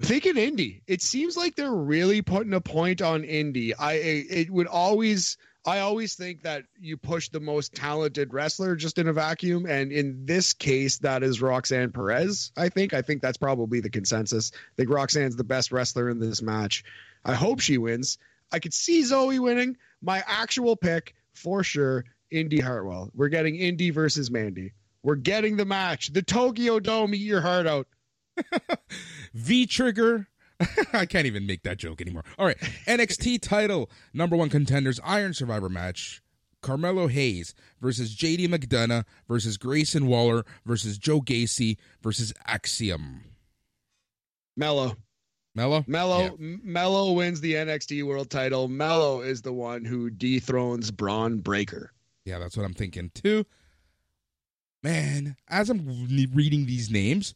Thinking 0.00 0.36
Indi. 0.36 0.82
It 0.86 1.02
seems 1.02 1.36
like 1.36 1.54
they're 1.54 1.72
really 1.72 2.22
putting 2.22 2.54
a 2.54 2.60
point 2.60 3.00
on 3.00 3.24
Indi. 3.24 3.74
I 3.74 3.92
it 3.94 4.50
would 4.50 4.66
always 4.66 5.36
I 5.66 5.80
always 5.80 6.14
think 6.14 6.42
that 6.42 6.64
you 6.78 6.96
push 6.96 7.28
the 7.28 7.40
most 7.40 7.74
talented 7.74 8.32
wrestler 8.32 8.76
just 8.76 8.98
in 8.98 9.08
a 9.08 9.12
vacuum. 9.12 9.66
And 9.66 9.90
in 9.90 10.24
this 10.24 10.52
case, 10.52 10.98
that 10.98 11.24
is 11.24 11.42
Roxanne 11.42 11.90
Perez. 11.90 12.52
I 12.56 12.68
think. 12.68 12.94
I 12.94 13.02
think 13.02 13.20
that's 13.20 13.36
probably 13.36 13.80
the 13.80 13.90
consensus. 13.90 14.52
I 14.54 14.74
think 14.76 14.90
Roxanne's 14.90 15.34
the 15.34 15.44
best 15.44 15.72
wrestler 15.72 16.08
in 16.08 16.20
this 16.20 16.40
match. 16.40 16.84
I 17.24 17.34
hope 17.34 17.60
she 17.60 17.78
wins. 17.78 18.18
I 18.52 18.60
could 18.60 18.74
see 18.74 19.02
Zoey 19.02 19.40
winning. 19.40 19.76
My 20.02 20.22
actual 20.26 20.76
pick 20.76 21.14
for 21.32 21.64
sure, 21.64 22.04
Indi 22.30 22.60
Hartwell. 22.60 23.10
We're 23.14 23.28
getting 23.28 23.56
Indi 23.56 23.90
versus 23.90 24.30
Mandy. 24.30 24.72
We're 25.02 25.16
getting 25.16 25.56
the 25.56 25.64
match. 25.64 26.12
The 26.12 26.22
Tokyo 26.22 26.78
Dome, 26.78 27.14
eat 27.14 27.22
your 27.22 27.40
heart 27.40 27.66
out. 27.66 27.88
V 29.34 29.66
Trigger. 29.66 30.28
I 30.92 31.06
can't 31.06 31.26
even 31.26 31.46
make 31.46 31.62
that 31.64 31.76
joke 31.76 32.00
anymore. 32.00 32.24
All 32.38 32.46
right. 32.46 32.56
NXT 32.86 33.42
title, 33.42 33.90
number 34.14 34.36
one 34.36 34.48
contenders, 34.48 35.00
Iron 35.04 35.34
Survivor 35.34 35.68
match. 35.68 36.22
Carmelo 36.62 37.06
Hayes 37.06 37.54
versus 37.80 38.16
JD 38.16 38.48
McDonagh 38.48 39.04
versus 39.28 39.56
Grayson 39.56 40.06
Waller 40.06 40.44
versus 40.64 40.98
Joe 40.98 41.20
Gacy 41.20 41.76
versus 42.02 42.32
Axiom. 42.46 43.22
Mello. 44.56 44.96
Mello? 45.54 45.84
Mello 45.86 46.22
Yeah. 46.22 46.56
Mello 46.62 47.12
wins 47.12 47.40
the 47.40 47.54
NXT 47.54 48.04
world 48.04 48.30
title. 48.30 48.68
Mello 48.68 49.20
is 49.20 49.42
the 49.42 49.52
one 49.52 49.84
who 49.84 50.10
dethrones 50.10 50.90
Bron 50.90 51.38
Breakker. 51.38 51.92
Yeah, 52.24 52.38
that's 52.38 52.56
what 52.56 52.66
I'm 52.66 52.74
thinking 52.74 53.10
too. 53.14 53.44
Man, 54.82 55.36
as 55.48 55.70
I'm 55.70 55.86
reading 56.34 56.66
these 56.66 56.90
names, 56.90 57.34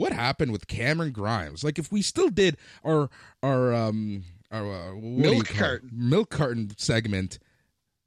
what 0.00 0.12
happened 0.12 0.50
with 0.50 0.66
Cameron 0.66 1.12
Grimes? 1.12 1.62
Like, 1.62 1.78
if 1.78 1.92
we 1.92 2.00
still 2.02 2.30
did 2.30 2.56
our 2.84 3.10
our 3.42 3.74
um 3.74 4.24
our 4.50 4.62
uh, 4.62 4.94
what 4.94 5.00
do 5.00 5.28
you 5.28 5.34
Milk 5.34 5.48
carton. 5.48 5.90
milk 5.92 6.30
carton 6.30 6.70
segment, 6.78 7.38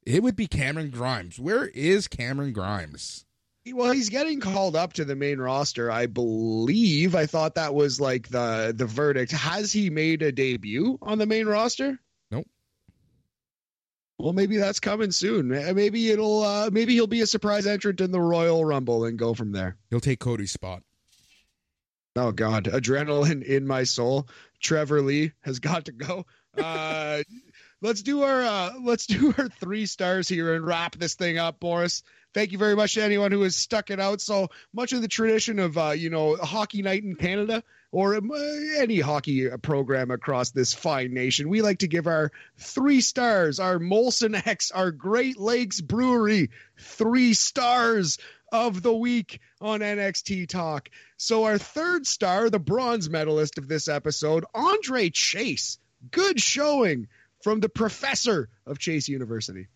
it 0.05 0.23
would 0.23 0.35
be 0.35 0.47
Cameron 0.47 0.89
Grimes. 0.89 1.39
Where 1.39 1.67
is 1.67 2.07
Cameron 2.07 2.51
Grimes? 2.51 3.25
Well, 3.71 3.93
he's 3.93 4.09
getting 4.09 4.41
called 4.41 4.75
up 4.75 4.93
to 4.93 5.05
the 5.05 5.15
main 5.15 5.39
roster, 5.39 5.89
I 5.89 6.07
believe. 6.07 7.15
I 7.15 7.27
thought 7.27 7.55
that 7.55 7.73
was 7.73 8.01
like 8.01 8.27
the 8.27 8.73
the 8.75 8.85
verdict. 8.85 9.31
Has 9.31 9.71
he 9.71 9.89
made 9.89 10.21
a 10.21 10.31
debut 10.31 10.97
on 11.01 11.17
the 11.17 11.25
main 11.25 11.45
roster? 11.45 11.99
Nope. 12.31 12.47
Well, 14.17 14.33
maybe 14.33 14.57
that's 14.57 14.79
coming 14.79 15.11
soon. 15.11 15.47
Maybe 15.49 16.09
it'll 16.09 16.41
uh 16.41 16.69
maybe 16.71 16.93
he'll 16.93 17.07
be 17.07 17.21
a 17.21 17.27
surprise 17.27 17.67
entrant 17.67 18.01
in 18.01 18.11
the 18.11 18.19
Royal 18.19 18.65
Rumble 18.65 19.05
and 19.05 19.17
go 19.17 19.33
from 19.33 19.51
there. 19.51 19.77
He'll 19.91 20.01
take 20.01 20.19
Cody's 20.19 20.51
spot. 20.51 20.81
Oh 22.15 22.31
God, 22.31 22.65
adrenaline 22.65 23.43
in 23.43 23.65
my 23.65 23.85
soul. 23.85 24.27
Trevor 24.59 25.01
Lee 25.01 25.31
has 25.41 25.59
got 25.59 25.85
to 25.85 25.91
go. 25.91 26.25
Uh, 26.55 27.23
let's 27.81 28.03
do 28.03 28.21
our 28.21 28.41
uh, 28.41 28.73
let's 28.83 29.07
do 29.07 29.33
our 29.37 29.49
three 29.49 29.87
stars 29.87 30.27
here 30.27 30.53
and 30.53 30.65
wrap 30.65 30.95
this 30.95 31.15
thing 31.15 31.39
up, 31.39 31.59
Boris. 31.59 32.03
Thank 32.35 32.51
you 32.51 32.59
very 32.59 32.75
much 32.75 32.93
to 32.95 33.03
anyone 33.03 33.31
who 33.31 33.41
has 33.41 33.55
stuck 33.55 33.89
it 33.89 33.99
out. 33.99 34.21
So 34.21 34.49
much 34.73 34.93
of 34.93 35.01
the 35.01 35.07
tradition 35.07 35.57
of 35.57 35.75
uh, 35.75 35.91
you 35.91 36.11
know 36.11 36.35
hockey 36.35 36.83
night 36.83 37.03
in 37.03 37.15
Canada 37.15 37.63
or 37.91 38.15
um, 38.15 38.29
uh, 38.31 38.37
any 38.77 38.99
hockey 38.99 39.49
program 39.61 40.11
across 40.11 40.51
this 40.51 40.73
fine 40.73 41.13
nation, 41.13 41.49
we 41.49 41.61
like 41.63 41.79
to 41.79 41.87
give 41.87 42.07
our 42.07 42.31
three 42.57 43.01
stars, 43.01 43.59
our 43.59 43.79
Molson 43.79 44.39
Ex, 44.45 44.69
our 44.71 44.91
Great 44.91 45.39
Lakes 45.39 45.81
Brewery, 45.81 46.49
three 46.77 47.33
stars 47.33 48.17
of 48.53 48.83
the 48.83 48.93
week 48.93 49.39
on 49.59 49.79
NXT 49.81 50.47
Talk. 50.47 50.89
So 51.17 51.43
our 51.45 51.57
third 51.57 52.05
star, 52.05 52.49
the 52.49 52.59
bronze 52.59 53.09
medalist 53.09 53.57
of 53.57 53.67
this 53.67 53.87
episode, 53.87 54.45
Andre 54.53 55.09
Chase. 55.09 55.79
Good 56.11 56.39
showing 56.39 57.07
from 57.41 57.59
the 57.59 57.69
professor 57.69 58.49
of 58.65 58.77
Chase 58.77 59.09
University. 59.09 59.67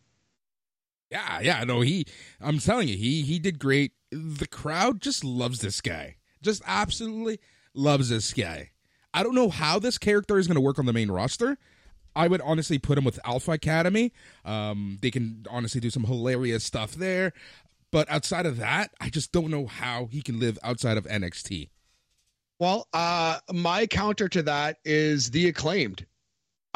Yeah, 1.10 1.40
yeah, 1.42 1.64
no, 1.64 1.82
he 1.82 2.06
I'm 2.40 2.60
telling 2.60 2.88
you, 2.88 2.98
he 2.98 3.24
he 3.24 3.40
did 3.40 3.60
great. 3.60 3.94
The 4.12 4.48
crowd 4.48 5.02
just 5.02 5.24
loves 5.24 5.60
this 5.60 5.82
guy. 5.82 6.18
Just 6.42 6.62
absolutely 6.66 7.40
loves 7.74 8.10
this 8.10 8.34
guy. 8.34 8.72
I 9.14 9.24
don't 9.24 9.36
know 9.36 9.50
how 9.50 9.80
this 9.80 9.98
character 9.98 10.38
is 10.38 10.48
going 10.48 10.56
to 10.56 10.62
work 10.62 10.78
on 10.78 10.86
the 10.86 10.94
main 10.94 11.10
roster. 11.10 11.58
I 12.18 12.28
would 12.28 12.42
honestly 12.42 12.80
put 12.80 12.98
him 12.98 13.04
with 13.04 13.20
Alpha 13.24 13.52
Academy. 13.52 14.12
Um, 14.44 14.98
they 15.02 15.12
can 15.12 15.46
honestly 15.50 15.80
do 15.80 15.92
some 15.92 16.04
hilarious 16.04 16.64
stuff 16.64 16.96
there. 16.96 17.32
But 17.98 18.12
outside 18.12 18.46
of 18.46 18.58
that, 18.58 18.92
I 19.02 19.10
just 19.10 19.32
don't 19.32 19.50
know 19.50 19.66
how 19.66 20.06
he 20.06 20.22
can 20.22 20.40
live 20.40 20.60
outside 20.62 20.98
of 20.98 21.08
NXT. 21.08 21.70
Well, 22.60 22.88
uh, 22.94 23.40
my 23.52 23.88
counter 23.88 24.30
to 24.30 24.44
that 24.44 24.78
is 24.86 25.32
the 25.32 25.48
acclaimed. 25.48 26.06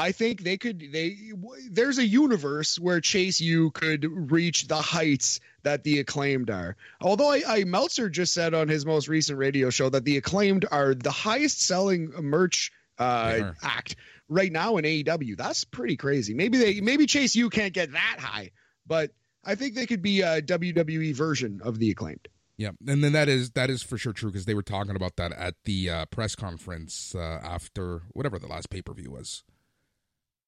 I 0.00 0.10
think 0.10 0.42
they 0.42 0.56
could. 0.56 0.80
They 0.90 1.30
there's 1.70 1.98
a 1.98 2.04
universe 2.04 2.76
where 2.76 3.00
Chase 3.00 3.40
U 3.40 3.70
could 3.70 4.32
reach 4.32 4.66
the 4.66 4.82
heights 4.82 5.38
that 5.62 5.84
the 5.84 6.00
acclaimed 6.00 6.50
are. 6.50 6.74
Although 7.00 7.30
I, 7.30 7.42
I 7.46 7.64
Meltzer 7.66 8.10
just 8.10 8.34
said 8.34 8.52
on 8.52 8.66
his 8.66 8.84
most 8.84 9.06
recent 9.06 9.38
radio 9.38 9.70
show 9.70 9.88
that 9.90 10.04
the 10.04 10.16
acclaimed 10.16 10.66
are 10.72 10.92
the 10.92 11.12
highest 11.12 11.60
selling 11.60 12.08
merch 12.20 12.72
uh, 12.98 13.52
act 13.62 13.94
right 14.28 14.50
now 14.50 14.76
in 14.76 14.84
AEW. 14.84 15.36
That's 15.36 15.62
pretty 15.62 15.96
crazy. 15.96 16.34
Maybe 16.34 16.58
they 16.58 16.80
maybe 16.80 17.06
Chase 17.06 17.36
U 17.36 17.48
can't 17.48 17.72
get 17.72 17.92
that 17.92 18.16
high, 18.18 18.50
but 18.88 19.12
I 19.44 19.54
think 19.54 19.74
they 19.74 19.86
could 19.86 20.02
be 20.02 20.20
a 20.20 20.40
WWE 20.40 21.14
version 21.14 21.60
of 21.64 21.78
the 21.78 21.90
acclaimed. 21.90 22.28
Yeah, 22.56 22.70
and 22.86 23.02
then 23.02 23.12
that 23.12 23.28
is 23.28 23.52
that 23.52 23.70
is 23.70 23.82
for 23.82 23.98
sure 23.98 24.12
true 24.12 24.30
because 24.30 24.44
they 24.44 24.54
were 24.54 24.62
talking 24.62 24.94
about 24.94 25.16
that 25.16 25.32
at 25.32 25.54
the 25.64 25.90
uh, 25.90 26.06
press 26.06 26.36
conference 26.36 27.14
uh, 27.14 27.40
after 27.42 28.02
whatever 28.10 28.38
the 28.38 28.46
last 28.46 28.70
pay 28.70 28.82
per 28.82 28.92
view 28.92 29.10
was. 29.10 29.42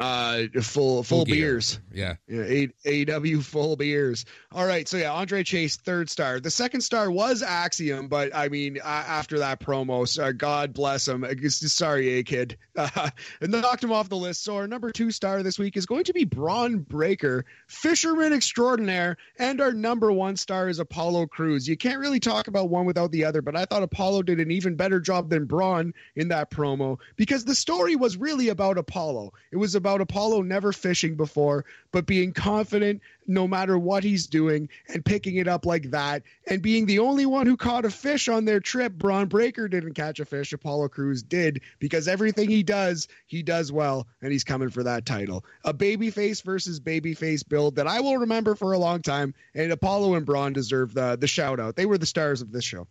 Uh, 0.05 0.61
full 0.61 1.03
full 1.03 1.25
beers. 1.25 1.81
Yeah, 1.91 2.17
Yeah, 2.29 2.43
A- 2.43 3.07
AEW 3.07 3.43
full 3.43 3.75
beers. 3.75 4.27
All 4.53 4.67
right, 4.67 4.87
so 4.87 4.99
yeah, 4.99 5.11
Andre 5.13 5.43
Chase 5.43 5.77
third 5.77 6.11
star. 6.11 6.41
The 6.41 6.51
second 6.51 6.83
star 6.83 7.11
was 7.11 7.43
Axiom, 7.43 8.09
but 8.09 8.35
I 8.35 8.49
mean, 8.51 8.79
uh, 8.85 8.87
after 8.87 9.39
that 9.39 9.61
promo, 9.61 10.07
so 10.07 10.31
God 10.33 10.75
bless 10.75 11.09
him. 11.09 11.25
Sorry, 11.49 12.19
a 12.19 12.23
kid, 12.23 12.59
uh, 12.77 13.09
and 13.41 13.51
knocked 13.51 13.83
him 13.83 13.93
off 13.93 14.11
the 14.11 14.17
list. 14.17 14.45
So 14.45 14.57
our 14.57 14.69
number 14.69 14.93
two 14.93 15.11
star 15.11 15.43
this 15.43 15.59
week 15.59 15.75
is 15.77 15.87
going 15.87 16.05
to 16.05 16.13
be 16.13 16.25
Bron 16.25 16.81
Breakker, 16.81 17.47
fisherman 17.69 18.35
extraordinaire, 18.35 19.17
and 19.39 19.59
our 19.63 19.73
number 19.73 20.13
one 20.13 20.37
star 20.37 20.69
is 20.69 20.81
Apollo 20.81 21.29
Crews. 21.29 21.67
You 21.67 21.79
can't 21.79 21.99
really 21.99 22.21
talk 22.21 22.49
about 22.49 22.69
one 22.69 22.85
without 22.85 23.11
the 23.11 23.25
other, 23.25 23.41
but 23.41 23.57
I 23.57 23.65
thought 23.65 23.83
Apollo 23.83 24.25
did 24.25 24.39
an 24.39 24.51
even 24.51 24.75
better 24.77 25.01
job 25.01 25.31
than 25.31 25.47
Bron 25.47 25.95
in 26.15 26.29
that 26.29 26.51
promo 26.51 26.99
because 27.17 27.47
the 27.47 27.55
story 27.55 27.97
was 27.97 28.19
really 28.19 28.51
about 28.51 28.77
Apollo. 28.77 29.33
It 29.51 29.57
was 29.57 29.75
about 29.75 29.94
Apollo 30.01 30.43
never 30.43 30.73
fishing 30.73 31.17
before, 31.17 31.65
but 31.93 32.07
being 32.07 32.33
confident 32.33 33.03
no 33.27 33.49
matter 33.49 33.79
what 33.79 34.05
he's 34.05 34.27
doing 34.27 34.69
and 34.89 35.05
picking 35.05 35.37
it 35.37 35.49
up 35.49 35.65
like 35.65 35.91
that 35.91 36.23
and 36.47 36.63
being 36.63 36.87
the 36.87 36.99
only 36.99 37.27
one 37.27 37.47
who 37.47 37.57
caught 37.57 37.85
a 37.85 37.91
fish 37.91 38.29
on 38.29 38.45
their 38.45 38.61
trip. 38.61 38.93
Bron 38.93 39.29
Breakker 39.29 39.69
didn't 39.69 39.95
catch 39.95 40.21
a 40.21 40.25
fish. 40.25 40.53
Apollo 40.53 40.89
Crews 40.89 41.23
did 41.23 41.63
because 41.79 42.09
everything 42.09 42.49
he 42.49 42.63
does, 42.63 43.09
he 43.27 43.43
does 43.43 43.73
well, 43.73 44.07
and 44.21 44.33
he's 44.33 44.45
coming 44.45 44.71
for 44.71 44.83
that 44.83 45.07
title. 45.07 45.45
A 45.65 45.73
babyface 45.73 46.43
versus 46.43 46.81
babyface 46.81 47.49
build 47.49 47.77
that 47.77 47.87
I 47.87 48.01
will 48.01 48.19
remember 48.19 48.55
for 48.55 48.73
a 48.73 48.79
long 48.79 49.03
time, 49.03 49.35
and 49.55 49.73
Apollo 49.73 50.15
and 50.15 50.27
Bron 50.27 50.53
deserve 50.53 50.95
the, 50.95 51.17
the 51.17 51.27
shout 51.27 51.61
out. 51.61 51.77
They 51.77 51.87
were 51.87 51.99
the 51.99 52.07
stars 52.07 52.43
of 52.43 52.53
this 52.53 52.65
show. 52.65 52.87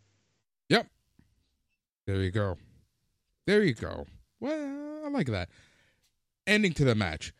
Yep. 0.69 0.87
There 2.07 2.21
you 2.21 2.31
go. 2.31 2.57
There 3.45 3.63
you 3.63 3.73
go. 3.73 4.05
Well, 4.39 5.05
I 5.05 5.09
like 5.09 5.27
that. 5.27 5.49
Ending 6.45 6.73
to 6.73 6.85
the 6.85 6.95
match. 6.95 7.33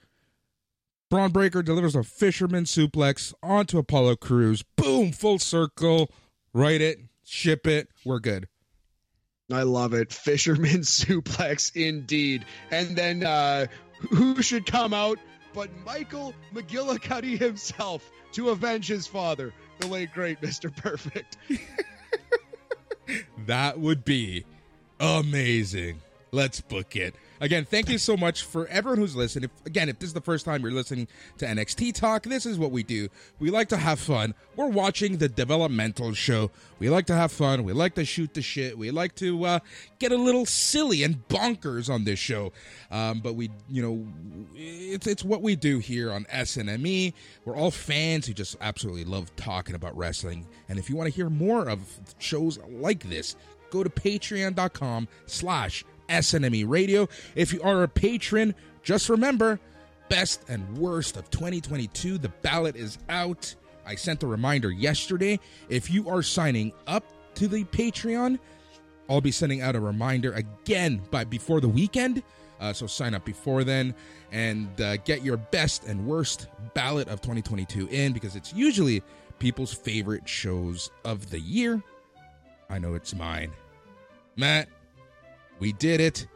Bron 1.10 1.32
Breakker 1.32 1.62
delivers 1.62 1.96
a 1.96 2.04
fisherman 2.04 2.64
suplex 2.64 3.34
onto 3.44 3.78
Apollo 3.78 4.16
Crews. 4.18 4.64
Boom, 4.76 5.12
full 5.12 5.38
circle. 5.40 6.10
Write 6.54 6.82
it, 6.82 7.00
ship 7.24 7.68
it. 7.68 7.90
We're 8.06 8.20
good. 8.20 8.48
I 9.52 9.64
love 9.64 9.94
it. 9.94 10.12
Fisherman 10.12 10.70
suplex 10.82 11.76
indeed. 11.76 12.46
And 12.72 12.96
then 12.96 13.24
uh 13.26 13.68
who 14.10 14.42
should 14.42 14.66
come 14.66 14.94
out 14.94 15.20
but 15.54 15.70
Michael 15.86 16.34
McGillicutty 16.54 17.38
himself 17.38 18.10
to 18.32 18.50
avenge 18.50 18.88
his 18.88 19.06
father, 19.06 19.54
the 19.80 19.88
late 19.88 20.12
great 20.14 20.42
Mr. 20.42 20.76
Perfect. 20.76 21.38
That 23.46 23.80
would 23.80 24.06
be 24.06 24.46
amazing. 25.00 26.02
Let's 26.32 26.62
book 26.62 26.96
it. 26.96 27.16
Again, 27.44 27.66
thank 27.66 27.90
you 27.90 27.98
so 27.98 28.16
much 28.16 28.44
for 28.44 28.68
everyone 28.68 29.00
who's 29.00 29.18
listening. 29.18 29.50
If 29.54 29.66
again, 29.66 29.90
if 29.90 30.00
this 30.00 30.08
is 30.08 30.14
the 30.14 30.22
first 30.22 30.46
time 30.46 30.62
you're 30.62 30.72
listening 30.72 31.10
to 31.40 31.46
NXT 31.46 31.94
Talk, 31.94 32.24
this 32.24 32.46
is 32.46 32.58
what 32.58 32.72
we 32.72 32.84
do. 32.84 33.10
We 33.38 33.50
like 33.50 33.68
to 33.68 33.76
have 33.76 34.00
fun. 34.00 34.34
We're 34.56 34.70
watching 34.70 35.18
the 35.18 35.28
developmental 35.28 36.14
show. 36.14 36.52
We 36.80 36.90
like 36.90 37.06
to 37.08 37.16
have 37.16 37.34
fun. 37.34 37.66
We 37.66 37.74
like 37.74 37.96
to 37.96 38.06
shoot 38.06 38.34
the 38.34 38.42
shit. 38.42 38.78
We 38.78 38.92
like 38.92 39.16
to 39.16 39.44
uh, 39.44 39.60
get 40.00 40.14
a 40.14 40.16
little 40.16 40.46
silly 40.46 41.04
and 41.04 41.28
bonkers 41.28 41.94
on 41.94 42.06
this 42.06 42.18
show. 42.18 42.54
Um, 42.90 43.20
but 43.20 43.36
we, 43.36 43.52
you 43.70 43.82
know, 43.82 44.08
it's 44.56 45.06
it's 45.06 45.26
what 45.26 45.42
we 45.42 45.58
do 45.58 45.80
here 45.80 46.14
on 46.14 46.24
SNME. 46.32 47.12
We're 47.44 47.58
all 47.58 47.72
fans 47.72 48.26
who 48.26 48.34
just 48.34 48.56
absolutely 48.62 49.04
love 49.04 49.36
talking 49.36 49.76
about 49.76 49.98
wrestling. 49.98 50.48
And 50.70 50.80
if 50.80 50.90
you 50.90 50.96
want 50.96 51.10
to 51.10 51.14
hear 51.14 51.30
more 51.30 51.68
of 51.68 51.82
shows 52.20 52.58
like 52.70 53.04
this, 53.10 53.36
go 53.70 53.84
to 53.84 53.90
patreon.com 53.90 55.10
slash 55.26 55.84
SNME 56.10 56.66
radio. 56.68 57.08
If 57.36 57.54
you 57.54 57.62
are 57.62 57.84
a 57.84 57.88
patron, 57.88 58.56
just 58.84 59.10
remember 59.10 59.60
best 60.10 60.44
and 60.50 60.78
worst 60.78 61.18
of 61.18 61.30
2022. 61.32 62.18
The 62.18 62.30
ballot 62.30 62.76
is 62.76 62.98
out. 63.10 63.56
I 63.86 63.96
sent 63.96 64.24
a 64.24 64.28
reminder 64.28 64.72
yesterday. 64.72 65.40
If 65.70 65.90
you 65.90 66.10
are 66.10 66.22
signing 66.22 66.72
up 66.88 67.04
to 67.36 67.48
the 67.48 67.64
Patreon, 67.66 68.40
I'll 69.10 69.22
be 69.22 69.32
sending 69.32 69.62
out 69.62 69.76
a 69.76 69.80
reminder 69.80 70.34
again 70.34 71.02
by 71.12 71.24
before 71.24 71.60
the 71.62 71.68
weekend. 71.68 72.24
Uh, 72.60 72.72
so 72.72 72.88
sign 72.88 73.14
up 73.14 73.26
before 73.26 73.64
then 73.64 73.94
and 74.32 74.80
uh, 74.80 74.98
get 74.98 75.22
your 75.24 75.38
best 75.38 75.84
and 75.84 76.06
worst 76.06 76.48
ballot 76.74 77.08
of 77.10 77.20
2022 77.20 77.90
in 77.92 78.14
because 78.14 78.36
it's 78.36 78.54
usually 78.54 79.04
people's 79.40 79.74
favorite 79.74 80.28
shows 80.28 80.90
of 81.04 81.30
the 81.30 81.40
year. 81.40 81.84
I 82.70 82.80
know 82.80 82.94
it's 82.94 83.14
mine. 83.14 83.52
Matt, 84.38 84.70
we 85.60 85.74
did 85.74 86.00
it. 86.02 86.28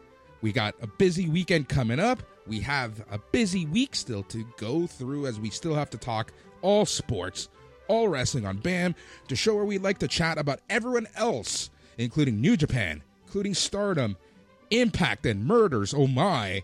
We 0.41 0.51
got 0.51 0.75
a 0.81 0.87
busy 0.87 1.27
weekend 1.29 1.67
coming 1.69 1.99
up. 1.99 2.21
We 2.45 2.59
have 2.61 3.03
a 3.11 3.19
busy 3.31 3.65
week 3.65 3.95
still 3.95 4.23
to 4.23 4.45
go 4.57 4.87
through 4.87 5.25
as 5.27 5.39
we 5.39 5.49
still 5.49 5.73
have 5.75 5.89
to 5.91 5.97
talk 5.97 6.31
all 6.61 6.85
sports, 6.85 7.49
all 7.87 8.07
wrestling 8.07 8.45
on 8.45 8.57
BAM 8.57 8.95
to 9.27 9.35
show 9.35 9.55
where 9.55 9.65
we 9.65 9.77
like 9.79 9.97
to 9.99 10.07
chat 10.07 10.37
about 10.37 10.59
everyone 10.69 11.07
else, 11.15 11.69
including 11.97 12.39
New 12.39 12.55
Japan, 12.55 13.03
including 13.25 13.53
Stardom, 13.53 14.15
Impact, 14.71 15.25
and 15.25 15.45
Murders. 15.45 15.93
Oh 15.93 16.07
my. 16.07 16.63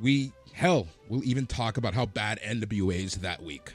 We, 0.00 0.32
hell, 0.52 0.88
we'll 1.08 1.24
even 1.24 1.46
talk 1.46 1.76
about 1.78 1.94
how 1.94 2.04
bad 2.06 2.40
NWA 2.40 2.96
is 3.04 3.14
that 3.18 3.42
week. 3.42 3.72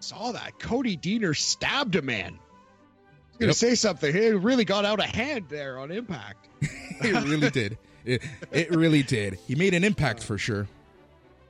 Saw 0.00 0.32
that. 0.32 0.58
Cody 0.60 0.96
Deaner 0.96 1.36
stabbed 1.36 1.96
a 1.96 2.02
man. 2.02 2.38
I 2.38 3.08
was 3.30 3.38
going 3.38 3.40
to 3.40 3.46
Yep. 3.46 3.54
say 3.56 3.74
something. 3.74 4.12
He 4.14 4.30
really 4.30 4.64
got 4.66 4.84
out 4.84 5.00
of 5.00 5.06
hand 5.06 5.46
there 5.48 5.78
on 5.78 5.90
Impact. 5.90 6.48
It 7.02 7.24
really 7.24 7.50
did. 7.50 7.78
It, 8.04 8.22
it 8.52 8.70
really 8.70 9.02
did. 9.02 9.38
He 9.46 9.54
made 9.54 9.74
an 9.74 9.84
impact 9.84 10.22
for 10.22 10.36
sure. 10.38 10.68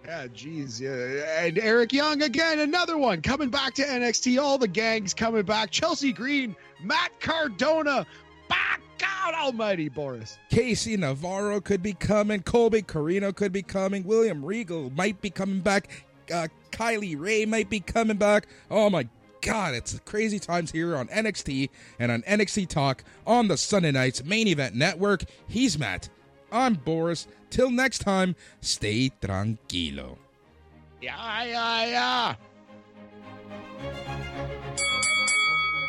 Yeah, 0.04 0.26
geez. 0.32 0.80
Yeah. 0.80 1.44
And 1.44 1.58
Eric 1.58 1.92
Young 1.92 2.22
again, 2.22 2.60
another 2.60 2.98
one 2.98 3.22
coming 3.22 3.48
back 3.48 3.74
to 3.74 3.82
NXT. 3.82 4.40
All 4.40 4.58
the 4.58 4.68
gangs 4.68 5.14
coming 5.14 5.42
back. 5.44 5.70
Chelsea 5.70 6.12
Green, 6.12 6.54
Matt 6.82 7.18
Cardona. 7.20 8.06
By 8.48 8.56
God 8.98 9.34
Almighty, 9.34 9.88
Boris. 9.88 10.38
Casey 10.50 10.96
Navarro 10.96 11.60
could 11.60 11.82
be 11.82 11.94
coming. 11.94 12.42
Colby 12.42 12.82
Corino 12.82 13.34
could 13.34 13.52
be 13.52 13.62
coming. 13.62 14.04
William 14.04 14.44
Regal 14.44 14.90
might 14.90 15.20
be 15.20 15.30
coming 15.30 15.60
back. 15.60 15.88
Uh, 16.32 16.48
Kylie 16.70 17.18
Rae 17.18 17.46
might 17.46 17.70
be 17.70 17.80
coming 17.80 18.16
back. 18.16 18.46
Oh 18.70 18.90
my 18.90 19.08
God, 19.44 19.74
it's 19.74 20.00
crazy 20.06 20.38
times 20.38 20.72
here 20.72 20.96
on 20.96 21.06
NXT 21.08 21.68
and 21.98 22.10
on 22.10 22.22
NXT 22.22 22.66
Talk 22.66 23.04
on 23.26 23.48
the 23.48 23.58
Sunday 23.58 23.92
Nights 23.92 24.24
Main 24.24 24.48
Event 24.48 24.74
Network. 24.74 25.24
He's 25.46 25.78
Matt. 25.78 26.08
I'm 26.50 26.74
Boris. 26.74 27.26
Till 27.50 27.70
next 27.70 27.98
time, 27.98 28.36
stay 28.62 29.10
tranquilo. 29.20 30.16
Yeah, 31.02 31.44
yeah, 31.44 32.36
yeah. 33.82 34.10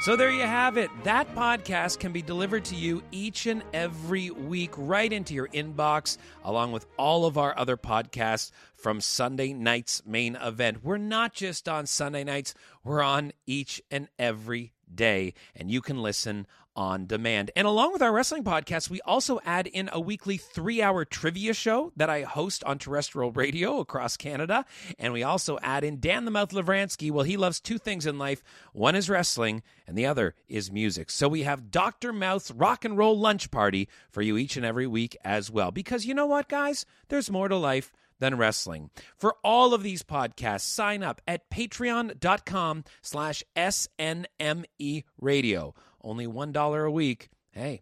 So 0.06 0.16
there 0.16 0.30
you 0.30 0.44
have 0.44 0.78
it. 0.78 0.92
That 1.04 1.34
podcast 1.34 1.98
can 1.98 2.12
be 2.12 2.22
delivered 2.22 2.64
to 2.66 2.76
you 2.76 3.02
each 3.10 3.48
and 3.48 3.64
every 3.74 4.30
week 4.30 4.70
right 4.78 5.12
into 5.12 5.34
your 5.34 5.48
inbox, 5.48 6.20
along 6.44 6.74
with 6.74 6.86
all 6.96 7.26
of 7.26 7.40
our 7.40 7.58
other 7.58 7.76
podcasts 7.76 8.52
from 8.76 9.02
Sunday 9.02 9.52
night's 9.52 10.06
main 10.06 10.36
event. 10.36 10.84
We're 10.84 10.98
not 10.98 11.34
just 11.34 11.68
on 11.68 11.88
Sunday 11.88 12.24
nights, 12.24 12.54
we're 12.84 13.02
on 13.02 13.32
each 13.48 13.82
and 13.90 14.08
every 14.20 14.74
day, 14.94 15.34
and 15.56 15.72
you 15.72 15.82
can 15.82 16.00
listen 16.00 16.46
on 16.76 17.06
demand. 17.06 17.52
And 17.56 17.68
along 17.68 17.94
with 17.94 18.02
our 18.02 18.12
wrestling 18.12 18.44
podcast, 18.44 18.90
we 18.90 19.02
also 19.02 19.40
add 19.46 19.68
in 19.68 19.90
a 19.92 20.00
weekly 20.00 20.38
three 20.38 20.82
hour 20.82 21.06
trivia 21.06 21.54
show 21.54 21.92
that 21.96 22.10
I 22.10 22.24
host 22.24 22.64
on 22.66 22.78
terrestrial 22.78 23.32
radio 23.32 23.80
across 23.80 24.18
Canada. 24.18 24.66
And 25.00 25.14
we 25.14 25.24
also 25.24 25.58
add 25.62 25.84
in 25.84 26.00
Dan 26.00 26.26
the 26.26 26.32
Mouth 26.32 26.52
Lavransky. 26.52 27.12
Well, 27.12 27.26
he 27.26 27.38
loves 27.38 27.60
two 27.60 27.78
things 27.78 28.06
in 28.06 28.18
life 28.18 28.44
one 28.74 28.96
is 28.96 29.10
wrestling, 29.10 29.64
and 29.88 29.98
the 29.98 30.06
other 30.06 30.36
is 30.48 30.72
music. 30.72 31.10
So 31.10 31.28
we 31.28 31.44
have 31.44 31.72
Dr. 31.72 32.12
Mouth's 32.12 32.52
rock 32.52 32.84
and 32.84 32.98
roll 32.98 33.18
lunch 33.18 33.52
party 33.52 33.88
for 34.10 34.22
you 34.22 34.38
each 34.38 34.58
and 34.58 34.66
every 34.66 34.88
week 34.88 35.16
as 35.24 35.50
well. 35.50 35.72
Because 35.72 36.06
you 36.06 36.14
know 36.14 36.26
what, 36.26 36.50
guys? 36.50 36.86
There's 37.08 37.32
more 37.32 37.48
to 37.48 37.56
life 37.56 37.92
than 38.20 38.38
wrestling. 38.38 38.90
For 39.18 39.36
all 39.44 39.74
of 39.74 39.84
these 39.84 40.04
podcasts, 40.04 40.62
sign 40.62 41.04
up 41.04 41.22
at 41.28 41.50
patreon.com 41.50 42.84
slash 43.02 43.44
SNME 43.56 45.04
radio. 45.20 45.74
Only 46.06 46.28
$1 46.28 46.88
a 46.88 46.92
week. 46.92 47.30
Hey, 47.52 47.82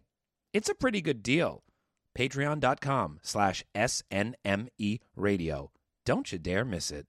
it's 0.54 0.70
a 0.70 0.74
pretty 0.74 1.02
good 1.02 1.22
deal. 1.22 1.62
Patreon.com 2.16 3.20
slash 3.22 3.62
SNME 3.74 5.00
radio. 5.14 5.70
Don't 6.06 6.32
you 6.32 6.38
dare 6.38 6.64
miss 6.64 6.90
it. 6.90 7.06